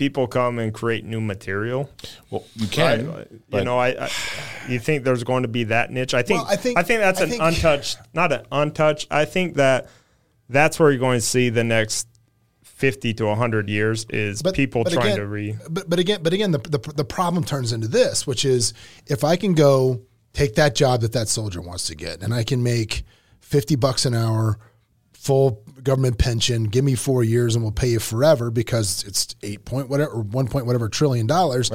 people 0.00 0.26
come 0.26 0.58
and 0.58 0.72
create 0.72 1.04
new 1.04 1.20
material? 1.20 1.90
Well, 2.30 2.42
you 2.56 2.66
can. 2.66 3.06
Right? 3.12 3.28
You 3.52 3.64
know, 3.64 3.78
I, 3.78 3.88
I 4.06 4.10
you 4.66 4.78
think 4.80 5.04
there's 5.04 5.22
going 5.24 5.42
to 5.42 5.48
be 5.48 5.64
that 5.64 5.92
niche? 5.92 6.14
I 6.14 6.22
think 6.22 6.42
Well, 6.42 6.50
I 6.50 6.56
think- 6.56 6.78
I 6.78 6.82
think 6.82 7.00
that's 7.02 7.20
I 7.20 7.24
an 7.24 7.30
think- 7.30 7.42
untouched, 7.42 7.98
not 8.14 8.32
an 8.32 8.46
untouched. 8.50 9.08
I 9.10 9.26
think 9.26 9.56
that 9.56 9.88
that's 10.48 10.80
where 10.80 10.90
you're 10.90 10.98
going 10.98 11.18
to 11.20 11.24
see 11.26 11.50
the 11.50 11.62
next 11.64 12.08
fifty 12.64 13.12
to 13.12 13.34
hundred 13.34 13.68
years 13.68 14.06
is 14.08 14.40
people 14.54 14.84
trying 14.84 15.06
again, 15.08 15.16
to 15.18 15.26
re. 15.26 15.54
But 15.68 15.90
but 15.90 15.98
again, 15.98 16.22
but 16.22 16.32
again, 16.32 16.50
the, 16.50 16.58
the 16.58 16.78
the 16.96 17.04
problem 17.04 17.44
turns 17.44 17.72
into 17.74 17.86
this, 17.88 18.26
which 18.26 18.46
is 18.46 18.72
if 19.06 19.22
I 19.22 19.36
can 19.36 19.52
go 19.52 20.00
take 20.32 20.54
that 20.54 20.74
job 20.74 21.02
that 21.02 21.12
that 21.12 21.28
soldier 21.28 21.60
wants 21.60 21.86
to 21.88 21.94
get, 21.94 22.22
and 22.22 22.32
I 22.32 22.42
can 22.42 22.62
make 22.62 23.02
fifty 23.40 23.76
bucks 23.76 24.06
an 24.06 24.14
hour, 24.14 24.58
full 25.12 25.62
government 25.82 26.18
pension, 26.18 26.64
give 26.64 26.84
me 26.84 26.94
four 26.94 27.24
years, 27.24 27.54
and 27.54 27.64
we'll 27.64 27.72
pay 27.72 27.88
you 27.88 27.98
forever 27.98 28.50
because 28.50 29.04
it's 29.04 29.34
eight 29.42 29.64
point 29.64 29.88
whatever, 29.88 30.12
or 30.12 30.22
one 30.22 30.48
point 30.48 30.66
whatever 30.66 30.88
trillion 30.88 31.26
dollars, 31.26 31.70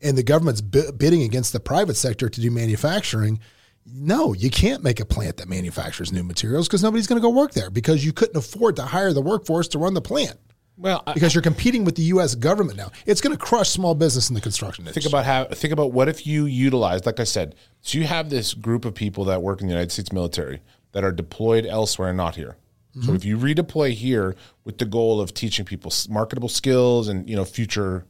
and 0.00 0.16
the 0.16 0.22
government's 0.22 0.60
bi- 0.60 0.90
bidding 0.96 1.22
against 1.22 1.52
the 1.52 1.60
private 1.60 1.94
sector 1.94 2.28
to 2.28 2.40
do 2.40 2.50
manufacturing. 2.50 3.40
No, 3.84 4.32
you 4.32 4.48
can't 4.48 4.84
make 4.84 5.00
a 5.00 5.04
plant 5.04 5.38
that 5.38 5.48
manufactures 5.48 6.12
new 6.12 6.22
materials 6.22 6.68
because 6.68 6.82
nobody's 6.82 7.08
going 7.08 7.20
to 7.20 7.22
go 7.22 7.30
work 7.30 7.52
there 7.52 7.68
because 7.68 8.04
you 8.04 8.12
couldn't 8.12 8.36
afford 8.36 8.76
to 8.76 8.82
hire 8.82 9.12
the 9.12 9.22
workforce 9.22 9.66
to 9.68 9.78
run 9.78 9.94
the 9.94 10.00
plant 10.00 10.38
well, 10.78 11.02
I, 11.06 11.12
because 11.14 11.34
you're 11.34 11.42
competing 11.42 11.84
with 11.84 11.96
the 11.96 12.02
U.S. 12.04 12.34
government 12.34 12.76
now. 12.76 12.90
It's 13.06 13.20
going 13.20 13.36
to 13.36 13.42
crush 13.42 13.68
small 13.68 13.94
business 13.94 14.30
in 14.30 14.34
the 14.34 14.40
construction 14.40 14.82
industry. 14.82 15.02
think 15.02 15.12
about 15.12 15.24
how. 15.24 15.44
Think 15.44 15.72
about 15.72 15.92
what 15.92 16.08
if 16.08 16.26
you 16.26 16.46
utilize, 16.46 17.04
like 17.06 17.20
I 17.20 17.24
said, 17.24 17.54
so 17.82 17.98
you 17.98 18.04
have 18.04 18.30
this 18.30 18.54
group 18.54 18.84
of 18.84 18.94
people 18.94 19.24
that 19.26 19.42
work 19.42 19.60
in 19.60 19.66
the 19.66 19.72
United 19.72 19.92
States 19.92 20.12
military 20.12 20.62
that 20.92 21.04
are 21.04 21.12
deployed 21.12 21.66
elsewhere 21.66 22.08
and 22.08 22.16
not 22.16 22.36
here. 22.36 22.56
Mm-hmm. 22.96 23.06
So 23.06 23.14
if 23.14 23.24
you 23.24 23.38
redeploy 23.38 23.92
here 23.92 24.36
with 24.64 24.78
the 24.78 24.84
goal 24.84 25.20
of 25.20 25.32
teaching 25.34 25.64
people 25.64 25.92
marketable 26.08 26.48
skills 26.48 27.08
and 27.08 27.28
you 27.28 27.36
know 27.36 27.44
future, 27.44 28.04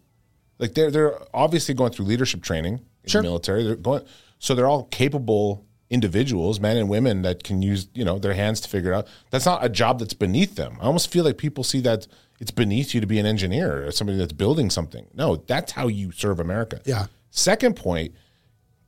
like 0.59 0.75
they're 0.75 0.91
they're 0.91 1.19
obviously 1.33 1.75
going 1.75 1.93
through 1.93 2.07
leadership 2.07 2.43
training 2.43 2.75
in 3.05 3.11
Sure. 3.11 3.23
the 3.23 3.29
military. 3.29 3.63
They're 3.65 3.77
going, 3.77 4.03
so 4.39 4.55
they're 4.55 4.67
all 4.69 4.85
capable 4.85 5.65
individuals, 5.89 6.59
men 6.59 6.77
and 6.79 6.89
women 6.89 7.23
that 7.23 7.45
can 7.45 7.63
use 7.63 7.87
you 7.95 8.05
know 8.05 8.19
their 8.19 8.35
hands 8.35 8.61
to 8.63 8.69
figure 8.69 8.93
out. 8.93 9.07
That's 9.31 9.47
not 9.47 9.65
a 9.65 9.69
job 9.69 9.99
that's 10.01 10.15
beneath 10.15 10.57
them. 10.57 10.79
I 10.81 10.85
almost 10.87 11.11
feel 11.11 11.25
like 11.25 11.39
people 11.39 11.63
see 11.65 11.81
that 11.81 12.07
it's 12.41 12.51
beneath 12.51 12.93
you 12.93 13.01
to 13.01 13.07
be 13.07 13.21
an 13.21 13.27
engineer 13.27 13.87
or 13.87 13.93
somebody 13.93 14.19
that's 14.19 14.33
building 14.33 14.69
something. 14.69 15.07
No, 15.15 15.37
that's 15.37 15.73
how 15.73 15.87
you 15.87 16.11
serve 16.11 16.41
America. 16.41 16.81
Yeah. 16.85 17.07
Second 17.31 17.77
point, 17.77 18.15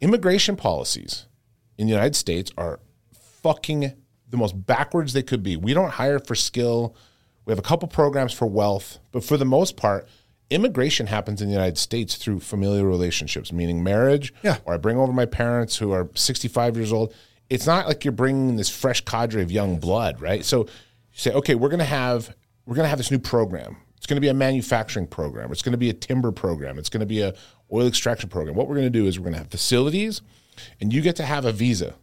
immigration 0.00 0.56
policies 0.56 1.26
in 1.78 1.86
the 1.86 1.92
United 1.92 2.16
States 2.16 2.50
are 2.58 2.80
fucking 3.42 3.92
the 4.34 4.38
most 4.40 4.66
backwards 4.66 5.12
they 5.12 5.22
could 5.22 5.42
be. 5.42 5.56
We 5.56 5.74
don't 5.74 5.90
hire 5.90 6.18
for 6.18 6.34
skill. 6.34 6.94
We 7.44 7.52
have 7.52 7.58
a 7.58 7.62
couple 7.62 7.88
programs 7.88 8.32
for 8.32 8.46
wealth, 8.46 8.98
but 9.12 9.22
for 9.22 9.36
the 9.36 9.44
most 9.44 9.76
part, 9.76 10.08
immigration 10.50 11.06
happens 11.06 11.40
in 11.40 11.48
the 11.48 11.54
United 11.54 11.78
States 11.78 12.16
through 12.16 12.40
familial 12.40 12.84
relationships, 12.84 13.52
meaning 13.52 13.82
marriage. 13.82 14.32
Yeah. 14.42 14.58
Or 14.64 14.74
I 14.74 14.76
bring 14.76 14.98
over 14.98 15.12
my 15.12 15.26
parents 15.26 15.76
who 15.76 15.92
are 15.92 16.08
65 16.14 16.76
years 16.76 16.92
old. 16.92 17.14
It's 17.50 17.66
not 17.66 17.86
like 17.86 18.04
you're 18.04 18.12
bringing 18.12 18.56
this 18.56 18.70
fresh 18.70 19.02
cadre 19.04 19.42
of 19.42 19.52
young 19.52 19.78
blood, 19.78 20.20
right? 20.20 20.44
So 20.44 20.60
you 20.60 20.66
say, 21.12 21.32
okay, 21.32 21.54
we're 21.54 21.68
going 21.68 21.78
to 21.78 21.84
have 21.84 22.34
we're 22.66 22.74
going 22.74 22.84
to 22.84 22.88
have 22.88 22.98
this 22.98 23.10
new 23.10 23.18
program. 23.18 23.76
It's 23.96 24.06
going 24.06 24.16
to 24.16 24.20
be 24.20 24.28
a 24.28 24.34
manufacturing 24.34 25.06
program. 25.06 25.52
It's 25.52 25.62
going 25.62 25.72
to 25.72 25.78
be 25.78 25.90
a 25.90 25.94
timber 25.94 26.32
program. 26.32 26.78
It's 26.78 26.88
going 26.88 27.00
to 27.00 27.06
be 27.06 27.20
a 27.20 27.34
oil 27.72 27.86
extraction 27.86 28.28
program. 28.28 28.56
What 28.56 28.68
we're 28.68 28.74
going 28.74 28.86
to 28.86 28.98
do 28.98 29.06
is 29.06 29.18
we're 29.18 29.24
going 29.24 29.34
to 29.34 29.38
have 29.38 29.50
facilities, 29.50 30.22
and 30.80 30.92
you 30.92 31.00
get 31.00 31.16
to 31.16 31.24
have 31.24 31.44
a 31.44 31.52
visa. 31.52 31.94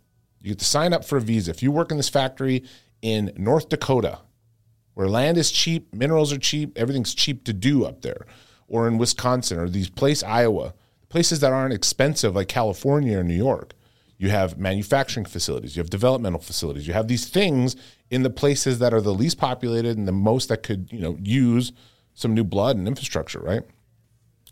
You 0.41 0.49
get 0.49 0.59
to 0.59 0.65
sign 0.65 0.93
up 0.93 1.05
for 1.05 1.17
a 1.17 1.21
visa. 1.21 1.51
If 1.51 1.61
you 1.61 1.71
work 1.71 1.91
in 1.91 1.97
this 1.97 2.09
factory 2.09 2.63
in 3.01 3.31
North 3.37 3.69
Dakota, 3.69 4.19
where 4.93 5.07
land 5.07 5.37
is 5.37 5.51
cheap, 5.51 5.93
minerals 5.93 6.33
are 6.33 6.37
cheap, 6.37 6.77
everything's 6.77 7.13
cheap 7.13 7.43
to 7.45 7.53
do 7.53 7.85
up 7.85 8.01
there, 8.01 8.25
or 8.67 8.87
in 8.87 8.97
Wisconsin 8.97 9.59
or 9.59 9.69
these 9.69 9.89
place 9.89 10.23
Iowa, 10.23 10.73
places 11.09 11.39
that 11.41 11.51
aren't 11.53 11.73
expensive 11.73 12.35
like 12.35 12.47
California 12.47 13.17
or 13.17 13.23
New 13.23 13.35
York. 13.35 13.73
You 14.17 14.29
have 14.29 14.57
manufacturing 14.57 15.25
facilities, 15.25 15.75
you 15.75 15.81
have 15.81 15.89
developmental 15.89 16.39
facilities, 16.39 16.87
you 16.87 16.93
have 16.93 17.07
these 17.07 17.27
things 17.27 17.75
in 18.09 18.23
the 18.23 18.29
places 18.29 18.79
that 18.79 18.93
are 18.93 19.01
the 19.01 19.13
least 19.13 19.37
populated 19.37 19.97
and 19.97 20.07
the 20.07 20.11
most 20.11 20.49
that 20.49 20.63
could, 20.63 20.91
you 20.91 20.99
know, 20.99 21.17
use 21.21 21.71
some 22.13 22.33
new 22.33 22.43
blood 22.43 22.77
and 22.77 22.87
infrastructure, 22.87 23.39
right? 23.39 23.63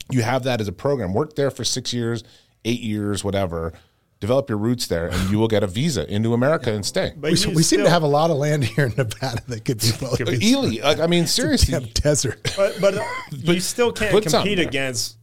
You 0.09 0.23
have 0.23 0.43
that 0.43 0.59
as 0.59 0.67
a 0.67 0.71
program. 0.71 1.13
Work 1.13 1.35
there 1.35 1.51
for 1.51 1.63
six 1.63 1.93
years, 1.93 2.23
eight 2.65 2.79
years, 2.79 3.23
whatever. 3.23 3.73
Develop 4.19 4.49
your 4.49 4.57
roots 4.57 4.87
there, 4.87 5.07
and 5.07 5.29
you 5.29 5.39
will 5.39 5.47
get 5.47 5.63
a 5.63 5.67
visa 5.67 6.11
into 6.13 6.33
America 6.33 6.71
and 6.71 6.85
stay. 6.85 7.13
But 7.15 7.31
We, 7.31 7.37
you 7.37 7.51
we 7.51 7.63
seem 7.63 7.79
to 7.81 7.89
have 7.89 8.03
a 8.03 8.07
lot 8.07 8.29
of 8.31 8.37
land 8.37 8.63
here 8.63 8.85
in 8.85 8.93
Nevada 8.97 9.41
that 9.47 9.65
could 9.65 9.79
be 9.79 9.91
well 10.01 10.15
used. 10.17 10.43
Ely, 10.43 10.83
like, 10.83 10.99
I 10.99 11.07
mean, 11.07 11.25
seriously, 11.27 11.79
Damn 11.79 11.89
desert. 11.93 12.53
But 12.57 12.79
but 12.81 13.01
you 13.31 13.59
still 13.59 13.91
can't 13.91 14.23
compete 14.23 14.59
against 14.59 15.17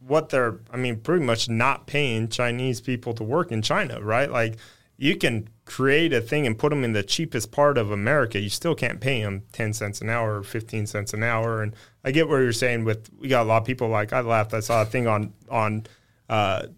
what 0.00 0.30
they're. 0.30 0.60
I 0.70 0.76
mean, 0.76 1.00
pretty 1.00 1.24
much 1.24 1.48
not 1.48 1.86
paying 1.86 2.28
Chinese 2.28 2.80
people 2.80 3.12
to 3.14 3.24
work 3.24 3.52
in 3.52 3.60
China, 3.60 4.00
right? 4.00 4.30
Like 4.30 4.56
you 4.96 5.16
can 5.16 5.48
create 5.64 6.12
a 6.12 6.20
thing 6.20 6.46
and 6.46 6.58
put 6.58 6.70
them 6.70 6.84
in 6.84 6.92
the 6.92 7.02
cheapest 7.02 7.52
part 7.52 7.76
of 7.76 7.90
America. 7.90 8.40
You 8.40 8.48
still 8.48 8.74
can't 8.74 9.00
pay 9.00 9.22
them 9.22 9.42
ten 9.52 9.74
cents 9.74 10.00
an 10.00 10.08
hour 10.08 10.38
or 10.38 10.42
fifteen 10.42 10.86
cents 10.86 11.12
an 11.12 11.22
hour. 11.22 11.62
And 11.62 11.74
I 12.02 12.12
get 12.12 12.28
what 12.28 12.36
you're 12.36 12.52
saying. 12.52 12.84
With 12.84 13.10
we 13.18 13.28
got 13.28 13.42
a 13.42 13.48
lot 13.48 13.58
of 13.58 13.66
people 13.66 13.88
like 13.88 14.14
I 14.14 14.20
laughed. 14.20 14.54
I 14.54 14.60
saw 14.60 14.80
a 14.82 14.86
thing 14.86 15.06
on 15.06 15.34
on. 15.50 15.84
Uh, 16.30 16.68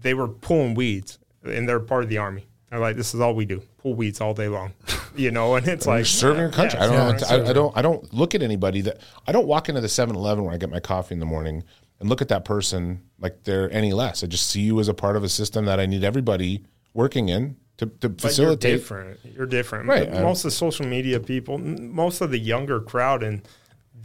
they 0.00 0.14
were 0.14 0.28
pulling 0.28 0.74
weeds, 0.74 1.18
and 1.44 1.68
they're 1.68 1.80
part 1.80 2.04
of 2.04 2.08
the 2.10 2.18
army. 2.18 2.46
They're 2.70 2.78
like, 2.80 2.96
this 2.96 3.14
is 3.14 3.20
all 3.20 3.34
we 3.34 3.44
do: 3.44 3.62
pull 3.78 3.94
weeds 3.94 4.20
all 4.20 4.34
day 4.34 4.48
long, 4.48 4.74
you 5.16 5.30
know. 5.30 5.54
And 5.54 5.66
it's 5.66 5.86
like 5.86 5.98
You're 6.00 6.04
serving 6.04 6.40
your 6.40 6.50
country. 6.50 6.78
yeah, 6.78 6.84
I 6.84 6.88
don't. 6.88 7.20
yeah, 7.20 7.36
know 7.36 7.44
I, 7.44 7.50
I 7.50 7.52
don't. 7.52 7.76
I 7.78 7.82
don't 7.82 8.14
look 8.14 8.34
at 8.34 8.42
anybody 8.42 8.80
that. 8.82 9.00
I 9.26 9.32
don't 9.32 9.46
walk 9.46 9.68
into 9.68 9.80
the 9.80 9.86
7-Eleven 9.86 10.44
where 10.44 10.52
I 10.52 10.58
get 10.58 10.70
my 10.70 10.80
coffee 10.80 11.14
in 11.14 11.20
the 11.20 11.26
morning 11.26 11.64
and 12.00 12.08
look 12.08 12.20
at 12.22 12.28
that 12.28 12.44
person 12.44 13.02
like 13.18 13.44
they're 13.44 13.70
any 13.72 13.92
less. 13.92 14.22
I 14.22 14.26
just 14.26 14.48
see 14.48 14.60
you 14.60 14.78
as 14.80 14.88
a 14.88 14.94
part 14.94 15.16
of 15.16 15.24
a 15.24 15.28
system 15.28 15.64
that 15.64 15.80
I 15.80 15.86
need 15.86 16.04
everybody 16.04 16.64
working 16.94 17.28
in 17.28 17.56
to, 17.78 17.86
to 17.86 18.08
But 18.08 18.36
you're 18.36 18.56
different. 18.56 19.18
You're 19.24 19.46
different. 19.46 19.88
Right. 19.88 20.12
Most 20.12 20.40
of 20.44 20.50
the 20.50 20.56
social 20.56 20.86
media 20.86 21.20
people, 21.20 21.58
most 21.58 22.20
of 22.20 22.30
the 22.30 22.38
younger 22.38 22.80
crowd, 22.80 23.22
and 23.22 23.42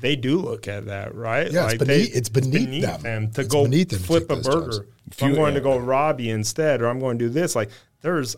they 0.04 0.16
do 0.18 0.38
look 0.38 0.68
at 0.68 0.86
that, 0.88 1.16
right? 1.16 1.50
Yeah, 1.52 1.64
it's 1.70 1.74
they- 1.74 1.78
beneath- 1.86 2.16
it's 2.16 2.30
beneath 2.30 3.02
them. 3.02 3.32
to 3.32 3.42
It's 3.42 3.50
go 3.50 3.64
beneath 3.64 3.90
them 3.90 4.00
to 4.00 4.06
flip 4.06 4.24
a 4.30 4.36
those 4.36 4.46
jobs. 4.46 4.78
burger. 4.80 4.88
If 5.10 5.24
I'm 5.24 5.30
you- 5.32 5.36
going 5.38 5.54
to 5.56 5.62
go 5.62 5.78
Robbie 5.78 6.30
instead, 6.30 6.82
or 6.82 6.88
I'm 6.88 7.00
going 7.00 7.18
to 7.18 7.26
do 7.26 7.30
this. 7.30 7.56
Like 7.56 7.70
there's 8.02 8.36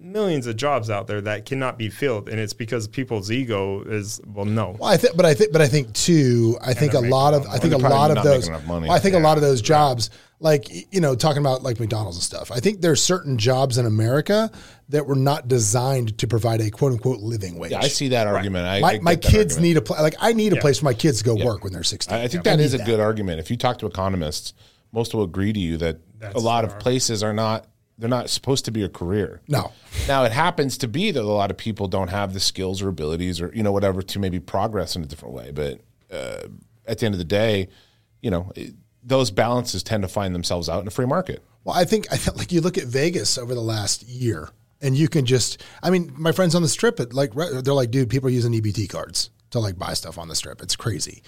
millions 0.00 0.46
of 0.46 0.56
jobs 0.56 0.90
out 0.90 1.06
there 1.06 1.20
that 1.22 1.44
cannot 1.44 1.78
be 1.78 1.90
filled, 1.90 2.28
and 2.28 2.38
it's 2.40 2.52
because 2.52 2.88
people's 2.88 3.30
ego 3.30 3.82
is 3.82 4.20
well, 4.26 4.44
no. 4.44 4.76
Well, 4.78 4.90
I 4.90 4.96
think, 4.96 5.16
but 5.16 5.26
I 5.26 5.34
think, 5.34 5.52
but 5.52 5.60
I 5.60 5.68
think 5.68 5.92
too. 5.92 6.56
I 6.62 6.74
think 6.74 6.94
a 6.94 7.00
lot 7.00 7.34
of, 7.34 7.44
a 7.44 7.48
lot 7.48 7.54
I 7.54 7.58
think 7.58 7.74
a 7.74 7.78
They're 7.78 7.88
probably 7.88 7.98
lot 7.98 8.16
of 8.18 8.24
those. 8.24 8.48
money. 8.66 8.88
well, 8.88 8.96
I 8.96 8.98
think 8.98 9.14
a 9.14 9.18
lot 9.18 9.36
of 9.36 9.42
those 9.42 9.60
jobs, 9.60 10.10
like 10.40 10.92
you 10.94 11.00
know, 11.00 11.14
talking 11.14 11.40
about 11.40 11.62
like 11.62 11.80
McDonald's 11.80 12.16
and 12.16 12.22
stuff. 12.24 12.50
I 12.52 12.60
think 12.60 12.80
there's 12.80 13.02
certain 13.02 13.38
jobs 13.38 13.78
in 13.78 13.86
America 13.86 14.50
that 14.90 15.06
were 15.06 15.16
not 15.16 15.48
designed 15.48 16.16
to 16.18 16.26
provide 16.26 16.60
a 16.60 16.70
quote 16.70 16.92
unquote 16.92 17.20
living 17.20 17.58
wage. 17.58 17.72
Yeah, 17.72 17.80
I 17.80 17.88
see 17.88 18.08
that 18.08 18.26
argument. 18.26 18.66
I, 18.66 18.80
my 18.80 18.92
I 18.94 18.98
my 19.00 19.14
that 19.14 19.22
kids 19.22 19.56
argument. 19.56 19.62
need 19.62 19.76
a 19.76 19.82
place 19.82 20.00
like 20.00 20.14
I 20.20 20.32
need 20.32 20.52
a 20.52 20.56
place 20.60 20.78
for 20.78 20.84
my 20.86 20.94
kids 20.94 21.18
to 21.18 21.24
go 21.24 21.44
work 21.44 21.64
when 21.64 21.72
they're 21.72 21.82
16. 21.82 22.14
I 22.16 22.22
I 22.22 22.28
think 22.28 22.44
that 22.44 22.56
need 22.56 22.64
is 22.64 22.74
a 22.74 22.78
good 22.78 23.00
argument. 23.00 23.40
If 23.40 23.50
you 23.50 23.56
talk 23.56 23.78
to 23.78 23.86
economists, 23.86 24.54
most 24.92 25.12
will 25.14 25.22
agree 25.24 25.52
to 25.52 25.60
you 25.60 25.76
that 25.78 25.98
a 26.22 26.40
lot 26.40 26.64
of 26.64 26.78
places 26.78 27.22
are 27.22 27.34
not. 27.34 27.66
They're 27.98 28.08
not 28.08 28.30
supposed 28.30 28.64
to 28.66 28.70
be 28.70 28.84
a 28.84 28.88
career. 28.88 29.40
No. 29.48 29.72
Now 30.06 30.24
it 30.24 30.30
happens 30.30 30.78
to 30.78 30.88
be 30.88 31.10
that 31.10 31.20
a 31.20 31.26
lot 31.26 31.50
of 31.50 31.56
people 31.56 31.88
don't 31.88 32.08
have 32.08 32.32
the 32.32 32.40
skills 32.40 32.80
or 32.80 32.88
abilities 32.88 33.40
or 33.40 33.52
you 33.54 33.62
know 33.62 33.72
whatever 33.72 34.02
to 34.02 34.18
maybe 34.18 34.38
progress 34.38 34.94
in 34.94 35.02
a 35.02 35.06
different 35.06 35.34
way. 35.34 35.50
But 35.50 35.80
uh, 36.10 36.48
at 36.86 36.98
the 36.98 37.06
end 37.06 37.14
of 37.14 37.18
the 37.18 37.24
day, 37.24 37.68
you 38.22 38.30
know 38.30 38.52
it, 38.54 38.74
those 39.02 39.30
balances 39.30 39.82
tend 39.82 40.02
to 40.02 40.08
find 40.08 40.34
themselves 40.34 40.68
out 40.68 40.82
in 40.82 40.86
a 40.86 40.90
free 40.90 41.06
market. 41.06 41.42
Well, 41.64 41.76
I 41.76 41.84
think 41.84 42.06
I 42.12 42.16
think 42.16 42.36
like 42.36 42.52
you 42.52 42.60
look 42.60 42.78
at 42.78 42.84
Vegas 42.84 43.36
over 43.36 43.54
the 43.54 43.60
last 43.60 44.04
year, 44.04 44.50
and 44.80 44.96
you 44.96 45.08
can 45.08 45.26
just. 45.26 45.62
I 45.82 45.90
mean, 45.90 46.12
my 46.16 46.32
friends 46.32 46.54
on 46.54 46.62
the 46.62 46.68
strip, 46.68 47.00
at 47.00 47.12
like 47.12 47.32
they're 47.34 47.74
like, 47.74 47.90
dude, 47.90 48.10
people 48.10 48.28
are 48.28 48.32
using 48.32 48.52
EBT 48.52 48.88
cards 48.88 49.30
to 49.50 49.58
like 49.58 49.78
buy 49.78 49.94
stuff 49.94 50.18
on 50.18 50.28
the 50.28 50.36
strip. 50.36 50.62
It's 50.62 50.76
crazy, 50.76 51.22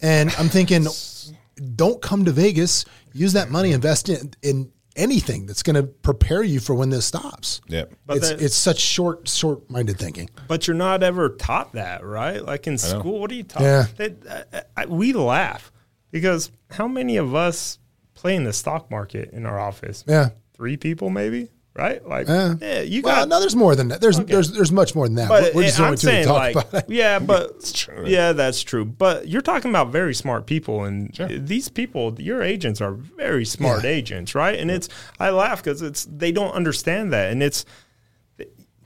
and 0.00 0.34
I'm 0.38 0.48
thinking, 0.48 0.86
don't 1.76 2.02
come 2.02 2.24
to 2.24 2.32
Vegas. 2.32 2.84
Use 3.12 3.32
that 3.34 3.50
money, 3.50 3.72
invest 3.72 4.08
in 4.08 4.32
in 4.42 4.72
anything 4.96 5.46
that's 5.46 5.62
going 5.62 5.76
to 5.76 5.82
prepare 5.84 6.42
you 6.42 6.58
for 6.60 6.74
when 6.74 6.90
this 6.90 7.06
stops. 7.06 7.60
Yeah. 7.68 7.84
But 8.06 8.16
it's 8.18 8.28
that- 8.30 8.42
it's 8.42 8.54
such 8.56 8.80
short 8.80 9.28
short 9.28 9.70
minded 9.70 9.98
thinking. 9.98 10.28
But 10.48 10.66
you're 10.66 10.76
not 10.76 11.02
ever 11.02 11.28
taught 11.30 11.72
that, 11.74 12.04
right? 12.04 12.44
Like 12.44 12.66
in 12.66 12.78
school, 12.78 13.20
what 13.20 13.30
are 13.30 13.34
you 13.34 13.42
taught? 13.44 13.62
Yeah. 13.62 13.86
They, 13.96 14.14
I, 14.30 14.62
I, 14.76 14.86
we 14.86 15.12
laugh 15.12 15.70
because 16.10 16.50
how 16.70 16.88
many 16.88 17.16
of 17.16 17.34
us 17.34 17.78
play 18.14 18.34
in 18.34 18.44
the 18.44 18.52
stock 18.52 18.90
market 18.90 19.30
in 19.32 19.46
our 19.46 19.60
office? 19.60 20.04
Yeah. 20.08 20.30
Three 20.54 20.76
people, 20.78 21.10
maybe, 21.10 21.50
right? 21.76 22.06
Like, 22.06 22.26
Yeah. 22.28 22.54
yeah, 22.60 22.80
you 22.80 23.02
Well, 23.02 23.14
got. 23.22 23.28
no, 23.28 23.40
there's 23.40 23.54
more 23.56 23.74
than 23.76 23.88
that. 23.88 24.00
There's 24.00 24.18
there's 24.20 24.50
there's 24.52 24.72
much 24.72 24.94
more 24.94 25.06
than 25.06 25.16
that. 25.16 25.28
but 25.28 25.54
we're 25.54 25.64
just 25.64 25.78
I'm 25.78 25.86
only 25.86 25.96
two 25.98 26.06
to 26.06 26.12
saying, 26.12 26.24
talk 26.26 26.36
like, 26.38 26.54
about 26.54 26.74
it. 26.74 26.84
yeah, 26.90 27.18
but 27.32 27.64
true. 27.74 28.04
yeah, 28.06 28.32
that's 28.32 28.62
true. 28.62 28.84
But 28.84 29.28
you're 29.28 29.42
talking 29.42 29.70
about 29.70 29.88
very 29.92 30.14
smart 30.14 30.46
people, 30.46 30.84
and 30.84 31.10
these 31.30 31.68
people, 31.68 32.14
your 32.20 32.42
agents 32.42 32.80
are 32.80 32.92
very 32.92 33.44
smart 33.44 33.84
Yeah. 33.84 33.90
agents, 33.90 34.34
right? 34.34 34.58
And 34.58 34.70
it's 34.70 34.88
I 35.20 35.30
laugh 35.30 35.62
because 35.62 35.82
it's 35.82 36.06
they 36.10 36.32
don't 36.32 36.52
understand 36.52 37.12
that, 37.12 37.30
and 37.30 37.42
it's 37.42 37.64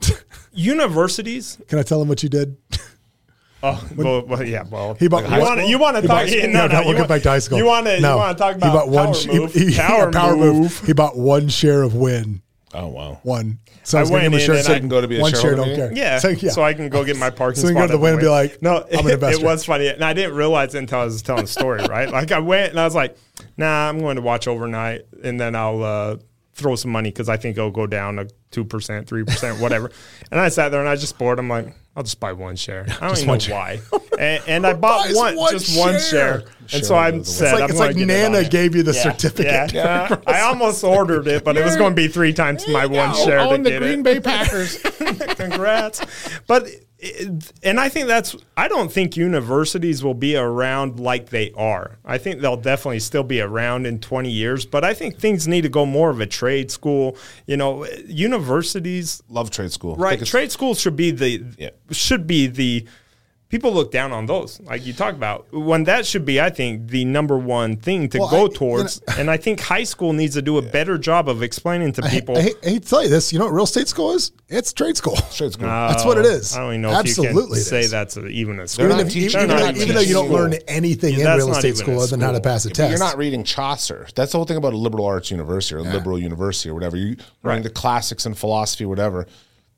universities 0.51 1.57
Can 1.67 1.79
I 1.79 1.83
tell 1.83 1.99
them 1.99 2.07
what 2.07 2.23
you 2.23 2.29
did? 2.29 2.57
Oh, 3.63 3.87
well, 3.95 4.25
well, 4.25 4.43
yeah, 4.43 4.63
well, 4.71 4.95
He 4.95 5.07
bought 5.07 5.21
you 5.21 5.29
high 5.29 5.37
want 5.37 5.67
you 5.67 5.77
want 5.77 5.95
to 5.95 6.01
He 6.01 6.07
talk? 6.07 6.27
yeah, 6.27 6.47
no, 6.47 6.65
no, 6.65 6.65
no, 6.65 6.67
no, 6.67 6.79
we'll 6.79 6.87
you 6.87 6.93
get 6.93 6.97
want- 7.01 7.09
back 7.09 7.21
to 7.21 7.29
high 7.29 7.37
school. 7.37 7.59
You 7.59 7.65
want 7.65 7.85
to 7.85 7.99
No. 7.99 8.13
you 8.13 8.17
want 8.17 8.35
to 8.35 8.43
talk 8.43 8.53
He 8.55 8.57
about 8.57 8.73
bought 8.73 8.89
one 8.89 9.05
power 9.05 9.13
sh- 9.13 9.27
move? 9.27 9.53
he- 9.53 9.65
he- 9.67 9.77
power, 9.77 10.05
yeah, 10.05 10.19
power 10.19 10.35
move. 10.35 10.79
He 10.83 10.93
bought 10.93 11.15
one 11.15 11.47
share 11.47 11.83
of 11.83 11.93
Wynn. 11.93 12.41
Oh 12.73 12.87
wow. 12.87 13.19
One. 13.23 13.59
So 13.83 13.97
I 13.97 14.03
gonna 14.03 14.13
went 14.13 14.33
a 14.33 14.37
in 14.37 14.39
share, 14.45 14.55
and 14.55 14.65
so 14.65 14.73
I 14.73 14.79
can 14.79 14.87
go 14.87 15.01
to 15.01 15.07
be 15.07 15.17
a 15.17 15.21
one 15.21 15.31
shareholder 15.31 15.75
Don't 15.75 15.75
care. 15.75 15.93
Yeah, 15.93 16.19
So, 16.19 16.33
so, 16.35 16.63
I 16.63 16.73
can 16.73 16.89
go 16.89 17.03
get 17.03 17.17
my 17.17 17.29
parking 17.29 17.61
So 17.61 17.67
we 17.67 17.73
spot. 17.73 17.81
can 17.81 17.87
go 17.87 17.93
to 17.93 17.97
the 17.97 18.03
Wynn 18.03 18.13
and 18.13 18.21
be 18.21 18.29
like, 18.29 18.61
no, 18.61 18.85
I'm 18.93 19.05
an 19.05 19.23
it, 19.23 19.43
was 19.43 19.65
funny, 19.65 19.87
and 19.87 20.03
I 20.03 20.13
didn't 20.13 20.35
realize 20.35 20.73
it 20.73 20.79
until 20.79 20.99
I 20.99 21.05
was 21.05 21.21
telling 21.21 21.43
the 21.43 21.47
story. 21.51 21.83
Right, 21.83 22.09
like 22.09 22.31
I 22.31 22.39
went 22.39 22.71
and 22.71 22.79
I 22.79 22.85
was 22.85 22.95
like, 22.95 23.17
Nah, 23.57 23.89
I'm 23.89 23.99
going 23.99 24.15
to 24.15 24.21
watch 24.21 24.47
overnight, 24.47 25.01
and 25.23 25.39
then 25.39 25.55
I'll 25.55 25.83
uh, 25.83 26.17
throw 26.53 26.75
some 26.75 26.91
money 26.91 27.09
because 27.09 27.27
I 27.29 27.37
think 27.37 27.57
it'll 27.57 27.71
go 27.71 27.87
down 27.87 28.17
to 28.17 28.29
two 28.51 28.63
percent, 28.63 29.07
three 29.07 29.23
percent, 29.23 29.59
whatever. 29.59 29.91
and 30.31 30.39
I 30.39 30.49
sat 30.49 30.69
there 30.69 30.79
and 30.79 30.89
I 30.89 30.95
just 30.95 31.17
bored. 31.17 31.39
I'm 31.39 31.49
like, 31.49 31.75
I'll 31.95 32.03
just 32.03 32.19
buy 32.21 32.31
one 32.33 32.55
share. 32.55 32.85
I 33.01 33.07
don't 33.07 33.17
even 33.17 33.27
know 33.27 33.39
share. 33.39 33.55
why. 33.55 33.79
and, 34.19 34.43
and 34.47 34.67
I 34.67 34.73
bought 34.73 35.13
one, 35.13 35.35
one 35.35 35.51
just 35.51 35.77
one 35.77 35.93
share? 35.95 36.41
share. 36.41 36.43
And 36.73 36.85
so 36.85 36.95
I'm 36.95 37.15
of 37.15 37.25
the 37.25 37.31
It's 37.31 37.41
like, 37.41 37.53
I'm 37.63 37.69
it's 37.69 37.79
like 37.79 37.95
get 37.97 38.07
Nana 38.07 38.37
it. 38.39 38.51
gave 38.51 38.75
you 38.75 38.83
the 38.83 38.93
Yeah, 38.93 39.01
certificate. 39.03 39.73
Yeah, 39.73 40.07
Yeah. 40.09 40.17
I 40.25 40.41
almost 40.41 40.83
ordered 40.85 41.27
it, 41.27 41.43
but 41.43 41.57
it 41.57 41.65
was 41.65 41.75
going 41.75 41.91
to 41.91 41.95
be 41.95 42.07
three 42.07 42.31
times 42.31 42.65
my 42.69 42.85
one 42.85 43.13
share 43.15 43.39
to 43.39 43.43
Own 43.45 43.63
the 43.63 43.71
get 43.71 43.81
Green 43.81 43.99
it. 43.99 44.03
Bay 44.03 44.19
Packers. 44.21 44.77
Congrats. 45.35 46.01
But 46.47 46.67
it- 46.67 46.87
and 47.63 47.79
I 47.79 47.89
think 47.89 48.07
that's 48.07 48.35
I 48.55 48.67
don't 48.67 48.91
think 48.91 49.17
universities 49.17 50.03
will 50.03 50.13
be 50.13 50.35
around 50.35 50.99
like 50.99 51.29
they 51.29 51.51
are. 51.57 51.97
I 52.05 52.17
think 52.17 52.41
they'll 52.41 52.57
definitely 52.57 52.99
still 52.99 53.23
be 53.23 53.41
around 53.41 53.85
in 53.87 53.99
20 53.99 54.29
years, 54.29 54.65
but 54.65 54.83
I 54.83 54.93
think 54.93 55.17
things 55.17 55.47
need 55.47 55.61
to 55.61 55.69
go 55.69 55.85
more 55.85 56.09
of 56.11 56.19
a 56.21 56.27
trade 56.27 56.69
school. 56.69 57.17
You 57.47 57.57
know, 57.57 57.85
universities 58.07 59.21
Love 59.29 59.49
trade 59.51 59.71
school. 59.71 59.95
right 59.95 60.23
trade 60.25 60.51
schools 60.51 60.79
should 60.79 60.95
be 60.95 61.11
the 61.11 61.43
Yeah. 61.57 61.69
should 61.91 62.27
be 62.27 62.47
the 62.47 62.87
people 63.51 63.71
look 63.73 63.91
down 63.91 64.11
on 64.11 64.25
those 64.25 64.59
like 64.61 64.85
you 64.85 64.93
talk 64.93 65.13
about 65.13 65.45
when 65.53 65.83
that 65.83 66.05
should 66.05 66.25
be 66.25 66.39
i 66.41 66.49
think 66.49 66.87
the 66.89 67.05
number 67.05 67.37
one 67.37 67.75
thing 67.75 68.07
to 68.09 68.17
Well, 68.19 68.29
go 68.29 68.37
I- 68.37 68.41
you 68.43 68.49
towards 68.49 68.99
and 69.17 69.29
i 69.29 69.37
think 69.37 69.59
high 69.59 69.83
school 69.83 70.13
needs 70.13 70.33
to 70.35 70.41
do 70.41 70.57
a 70.57 70.61
better 70.61 70.97
job 70.97 71.27
of 71.29 71.43
explaining 71.43 71.91
to 71.93 72.01
people 72.03 72.37
I, 72.37 72.41
hate, 72.41 72.55
I 72.63 72.69
hate 72.69 72.83
to 72.83 72.89
tell 72.89 73.03
you 73.03 73.09
this. 73.09 73.31
You 73.33 73.39
know 73.39 73.45
what 73.45 73.53
real 73.53 73.65
estate 73.65 73.87
school 73.89 74.13
is? 74.13 74.31
It's 74.47 74.73
trade 74.73 74.97
school. 74.97 75.15
Trade 75.31 75.53
school. 75.53 75.67
That's 75.67 76.03
what 76.05 76.17
it 76.17 76.25
is. 76.25 76.55
I 76.55 76.59
don't 76.59 76.69
even 76.71 76.81
know 76.81 76.89
Absolutely 76.91 77.29
if 77.29 77.35
you 77.35 77.41
it 77.41 77.47
can 77.47 77.55
say 77.63 77.85
that's 77.87 78.17
a, 78.17 78.25
even 78.27 78.59
a 78.59 78.67
school. 78.67 78.85
Even, 78.85 78.97
not 78.97 79.05
if, 79.07 79.13
teaching- 79.13 79.39
even, 79.41 79.51
even, 79.51 79.63
not 79.63 79.69
even 79.75 79.81
even 79.81 79.95
though 79.95 80.01
you 80.01 80.13
don't 80.13 80.29
learn 80.31 80.53
anything 80.67 81.13
Yeah, 81.17 81.31
in 81.33 81.37
real 81.37 81.51
estate 81.51 81.67
even 81.69 81.77
school 81.77 81.99
other 81.99 82.07
than 82.07 82.21
how 82.21 82.31
to 82.31 82.41
pass 82.41 82.65
a 82.65 82.69
But 82.69 82.75
test. 82.75 82.89
You're 82.89 82.99
not 82.99 83.17
reading 83.17 83.43
Chaucer. 83.43 84.07
That's 84.15 84.31
the 84.31 84.37
whole 84.37 84.45
thing 84.45 84.57
about 84.57 84.73
a 84.73 84.77
liberal 84.77 85.05
arts 85.05 85.29
university 85.31 85.75
or 85.75 85.79
a 85.79 85.83
liberal 85.83 86.17
university 86.19 86.69
or 86.69 86.73
whatever. 86.73 86.97
You 86.97 87.17
learning 87.43 87.63
the 87.63 87.69
classics 87.69 88.25
and 88.25 88.37
philosophy, 88.37 88.85
whatever. 88.85 89.27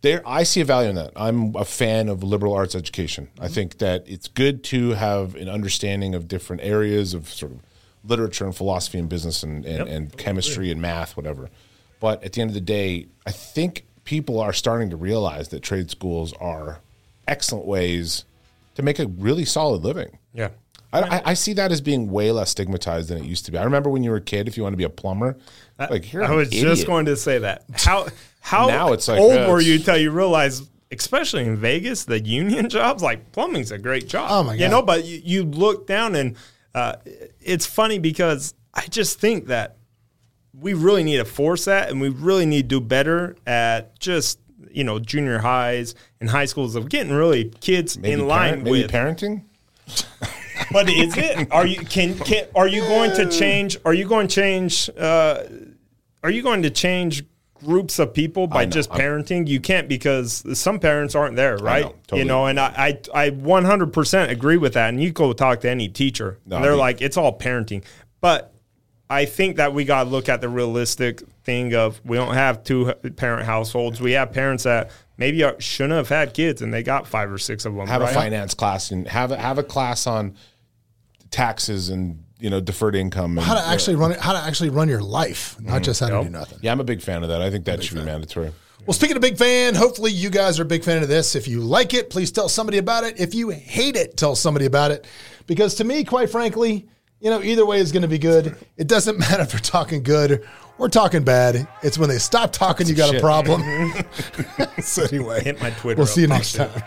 There, 0.03 0.21
I 0.27 0.43
see 0.43 0.59
a 0.59 0.65
value 0.65 0.89
in 0.89 0.95
that. 0.95 1.13
I'm 1.15 1.55
a 1.55 1.63
fan 1.63 2.09
of 2.09 2.23
liberal 2.23 2.53
arts 2.53 2.75
education. 2.75 3.29
I 3.39 3.45
mm-hmm. 3.45 3.53
think 3.53 3.77
that 3.77 4.03
it's 4.05 4.27
good 4.27 4.61
to 4.65 4.91
have 4.91 5.35
an 5.35 5.47
understanding 5.47 6.13
of 6.13 6.27
different 6.27 6.61
areas 6.61 7.13
of 7.13 7.29
sort 7.29 7.53
of 7.53 7.59
literature 8.03 8.43
and 8.43 8.53
philosophy 8.53 8.99
and 8.99 9.07
business 9.07 9.43
and, 9.43 9.65
and, 9.65 9.87
and 9.87 10.17
chemistry 10.17 10.71
and 10.71 10.81
math, 10.81 11.15
whatever. 11.15 11.49
But 12.01 12.21
at 12.21 12.33
the 12.33 12.41
end 12.41 12.49
of 12.49 12.53
the 12.53 12.59
day, 12.59 13.07
I 13.25 13.31
think 13.31 13.85
people 14.03 14.41
are 14.41 14.51
starting 14.51 14.89
to 14.89 14.97
realize 14.97 15.47
that 15.49 15.61
trade 15.61 15.89
schools 15.89 16.33
are 16.33 16.81
excellent 17.25 17.65
ways 17.65 18.25
to 18.75 18.81
make 18.81 18.99
a 18.99 19.07
really 19.07 19.45
solid 19.45 19.83
living. 19.83 20.17
yeah. 20.33 20.49
I, 20.91 20.99
I, 20.99 21.21
I 21.27 21.33
see 21.33 21.53
that 21.53 21.71
as 21.71 21.81
being 21.81 22.11
way 22.11 22.31
less 22.31 22.51
stigmatized 22.51 23.09
than 23.09 23.17
it 23.17 23.23
used 23.23 23.45
to 23.45 23.51
be. 23.51 23.57
I 23.57 23.63
remember 23.63 23.89
when 23.89 24.03
you 24.03 24.11
were 24.11 24.17
a 24.17 24.21
kid, 24.21 24.47
if 24.47 24.57
you 24.57 24.63
want 24.63 24.73
to 24.73 24.77
be 24.77 24.83
a 24.83 24.89
plumber, 24.89 25.37
like 25.79 26.13
you're 26.13 26.23
I 26.23 26.31
was 26.31 26.49
just 26.49 26.85
going 26.85 27.05
to 27.05 27.15
say 27.15 27.39
that. 27.39 27.63
How 27.73 28.09
how 28.43 28.67
Now 28.67 28.91
it's 28.91 29.07
like, 29.07 29.21
old 29.21 29.35
yeah, 29.35 29.49
were 29.49 29.61
you 29.61 29.79
till 29.79 29.97
you 29.97 30.11
realized, 30.11 30.69
especially 30.91 31.45
in 31.45 31.55
Vegas, 31.55 32.03
the 32.03 32.19
union 32.19 32.67
jobs 32.77 33.01
like 33.01 33.31
plumbing's 33.31 33.71
a 33.71 33.77
great 33.77 34.09
job. 34.09 34.27
Oh, 34.29 34.43
my 34.43 34.57
god! 34.57 34.61
You 34.61 34.67
know, 34.67 34.81
but 34.81 35.05
you, 35.05 35.21
you 35.23 35.43
look 35.45 35.87
down 35.87 36.13
and 36.13 36.35
uh, 36.75 36.97
it's 37.39 37.65
funny 37.65 37.99
because 37.99 38.53
I 38.73 38.85
just 38.87 39.17
think 39.17 39.47
that 39.47 39.77
we 40.59 40.73
really 40.73 41.03
need 41.03 41.17
to 41.17 41.25
force 41.25 41.63
that, 41.65 41.89
and 41.89 42.01
we 42.01 42.09
really 42.09 42.45
need 42.45 42.63
to 42.69 42.79
do 42.79 42.81
better 42.81 43.37
at 43.47 43.97
just 43.97 44.39
you 44.69 44.83
know 44.83 44.99
junior 44.99 45.39
highs 45.39 45.95
and 46.19 46.29
high 46.29 46.45
schools 46.45 46.75
of 46.75 46.89
getting 46.89 47.13
really 47.13 47.45
kids 47.61 47.97
maybe 47.97 48.13
in 48.13 48.27
line 48.27 48.49
parent- 48.49 48.63
maybe 48.65 48.81
with 48.81 48.91
parenting. 48.91 49.43
but 50.73 50.89
is 50.89 51.15
it? 51.15 51.49
Are 51.49 51.65
you 51.65 51.77
can 51.77 52.19
can 52.19 52.47
are 52.55 52.67
you 52.67 52.81
going 52.81 53.11
to 53.11 53.29
change? 53.39 53.77
Are 53.85 53.93
you 53.93 54.05
going 54.05 54.27
to 54.27 54.35
change? 54.35 54.89
Uh, 54.97 55.43
are 56.23 56.29
you 56.29 56.43
going 56.43 56.63
to 56.63 56.69
change 56.69 57.23
groups 57.63 57.99
of 57.99 58.13
people 58.13 58.47
by 58.47 58.65
just 58.65 58.89
parenting. 58.89 59.47
You 59.47 59.59
can't 59.59 59.87
because 59.87 60.43
some 60.59 60.79
parents 60.79 61.15
aren't 61.15 61.35
there, 61.35 61.57
right? 61.57 61.85
totally. 62.07 62.21
You 62.21 62.25
know, 62.27 62.45
and 62.47 62.59
I, 62.59 62.99
I 63.13 63.25
I 63.25 63.29
100% 63.31 64.29
agree 64.29 64.57
with 64.57 64.73
that. 64.73 64.89
And 64.89 65.01
you 65.01 65.11
go 65.11 65.33
talk 65.33 65.61
to 65.61 65.69
any 65.69 65.87
teacher, 65.89 66.39
No, 66.45 66.57
and 66.57 66.65
they're 66.65 66.71
I 66.71 66.75
mean- 66.75 66.79
like, 66.81 67.01
it's 67.01 67.17
all 67.17 67.37
parenting. 67.37 67.83
But 68.21 68.53
I 69.09 69.25
think 69.25 69.57
that 69.57 69.73
we 69.73 69.85
got 69.85 70.05
to 70.05 70.09
look 70.09 70.29
at 70.29 70.41
the 70.41 70.49
realistic 70.49 71.21
thing 71.43 71.75
of 71.75 72.01
we 72.05 72.17
don't 72.17 72.33
have 72.33 72.63
two 72.63 72.93
parent 73.15 73.45
households. 73.45 73.99
We 74.01 74.13
have 74.13 74.31
parents 74.31 74.63
that 74.63 74.91
maybe 75.17 75.43
shouldn't 75.59 75.93
have 75.93 76.09
had 76.09 76.33
kids, 76.33 76.61
and 76.61 76.73
they 76.73 76.81
got 76.83 77.05
five 77.05 77.31
or 77.31 77.37
six 77.37 77.65
of 77.65 77.75
them. 77.75 77.85
have 77.87 78.01
right? 78.01 78.09
a 78.11 78.13
finance 78.13 78.53
class 78.53 78.91
and 78.91 79.07
have 79.07 79.31
a, 79.31 79.37
have 79.37 79.57
a 79.57 79.63
class 79.63 80.07
on 80.07 80.35
taxes 81.31 81.89
and 81.89 82.22
you 82.43 82.49
know 82.49 82.59
deferred 82.59 82.93
income. 82.95 83.37
And, 83.37 83.47
How 83.47 83.53
to 83.55 83.61
uh, 83.61 83.73
actually 83.73 83.95
run 83.95 84.11
it, 84.11 84.19
how 84.19 84.33
to 84.33 84.39
actually 84.39 84.69
run 84.69 84.89
your 84.89 85.01
life, 85.01 85.55
not 85.61 85.75
mm-hmm. 85.75 85.83
just 85.83 86.01
how 86.01 86.09
to 86.09 86.15
Yep. 86.15 86.23
do 86.25 86.29
nothing. 86.29 86.59
yeah, 86.61 86.73
I'm 86.73 86.81
a 86.81 86.83
big 86.83 87.01
fan 87.01 87.23
of 87.23 87.29
that. 87.29 87.41
I 87.41 87.49
think 87.49 87.63
that 87.65 87.81
should 87.81 87.95
be 87.95 88.03
mandatory. 88.03 88.51
Well, 88.85 88.93
speaking 88.93 89.15
of 89.15 89.21
big 89.21 89.37
fan, 89.37 89.75
hopefully 89.75 90.11
you 90.11 90.29
guys 90.29 90.59
are 90.59 90.63
a 90.63 90.65
big 90.65 90.83
fan 90.83 91.01
of 91.01 91.07
this. 91.07 91.37
If 91.37 91.47
you 91.47 91.61
like 91.61 91.93
it, 91.93 92.09
please 92.09 92.33
tell 92.33 92.49
somebody 92.49 92.79
about 92.79 93.05
it. 93.05 93.17
If 93.17 93.33
you 93.33 93.49
hate 93.49 93.95
it, 93.95 94.17
tell 94.17 94.35
somebody 94.35 94.65
about 94.65 94.91
it. 94.91 95.07
Because 95.47 95.75
to 95.75 95.85
me, 95.85 96.03
quite 96.03 96.29
frankly, 96.29 96.89
you 97.21 97.29
know, 97.29 97.41
either 97.41 97.65
way 97.65 97.79
is 97.79 97.93
going 97.93 98.01
to 98.01 98.09
be 98.09 98.17
good. 98.17 98.57
It 98.75 98.87
doesn't 98.87 99.17
matter 99.25 99.43
if 99.43 99.53
we're 99.53 99.59
talking 99.59 100.03
good 100.03 100.45
or 100.77 100.89
talking 100.89 101.23
bad. 101.23 101.65
It's 101.81 101.97
when 101.97 102.09
they 102.09 102.17
stop 102.17 102.51
talking, 102.51 102.85
you 102.87 102.93
got 102.93 103.15
a 103.15 103.21
problem. 103.21 103.61
so 104.81 105.03
anyway, 105.03 105.45
Hit 105.45 105.61
my 105.61 105.69
Twitter 105.69 105.99
We'll 105.99 106.07
see 106.07 106.21
you 106.21 106.27
next 106.27 106.57
Fox. 106.57 106.73
time. 106.73 106.83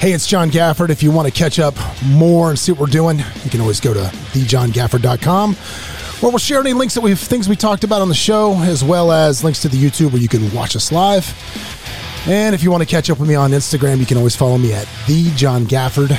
Hey, 0.00 0.14
it's 0.14 0.26
John 0.26 0.50
Gafford. 0.50 0.88
If 0.88 1.02
you 1.02 1.10
want 1.10 1.28
to 1.28 1.30
catch 1.30 1.58
up 1.58 1.74
more 2.06 2.48
and 2.48 2.58
see 2.58 2.72
what 2.72 2.80
we're 2.80 2.86
doing, 2.86 3.18
you 3.18 3.50
can 3.50 3.60
always 3.60 3.80
go 3.80 3.92
to 3.92 4.00
thejohngafford.com 4.00 5.54
where 5.54 6.30
we'll 6.30 6.38
share 6.38 6.58
any 6.60 6.72
links 6.72 6.94
that 6.94 7.02
we've 7.02 7.20
things 7.20 7.50
we 7.50 7.54
talked 7.54 7.84
about 7.84 8.00
on 8.00 8.08
the 8.08 8.14
show, 8.14 8.54
as 8.60 8.82
well 8.82 9.12
as 9.12 9.44
links 9.44 9.60
to 9.60 9.68
the 9.68 9.76
YouTube 9.76 10.12
where 10.12 10.22
you 10.22 10.26
can 10.26 10.50
watch 10.54 10.74
us 10.74 10.90
live. 10.90 11.26
And 12.26 12.54
if 12.54 12.62
you 12.62 12.70
want 12.70 12.82
to 12.82 12.88
catch 12.88 13.10
up 13.10 13.18
with 13.18 13.28
me 13.28 13.34
on 13.34 13.50
Instagram, 13.50 13.98
you 13.98 14.06
can 14.06 14.16
always 14.16 14.34
follow 14.34 14.56
me 14.56 14.72
at 14.72 14.88
the 15.06 15.30
John 15.36 15.66
Gafford. 15.66 16.18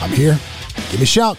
I'm 0.00 0.10
here. 0.10 0.40
Give 0.90 1.00
me 1.00 1.02
a 1.02 1.06
shout. 1.06 1.36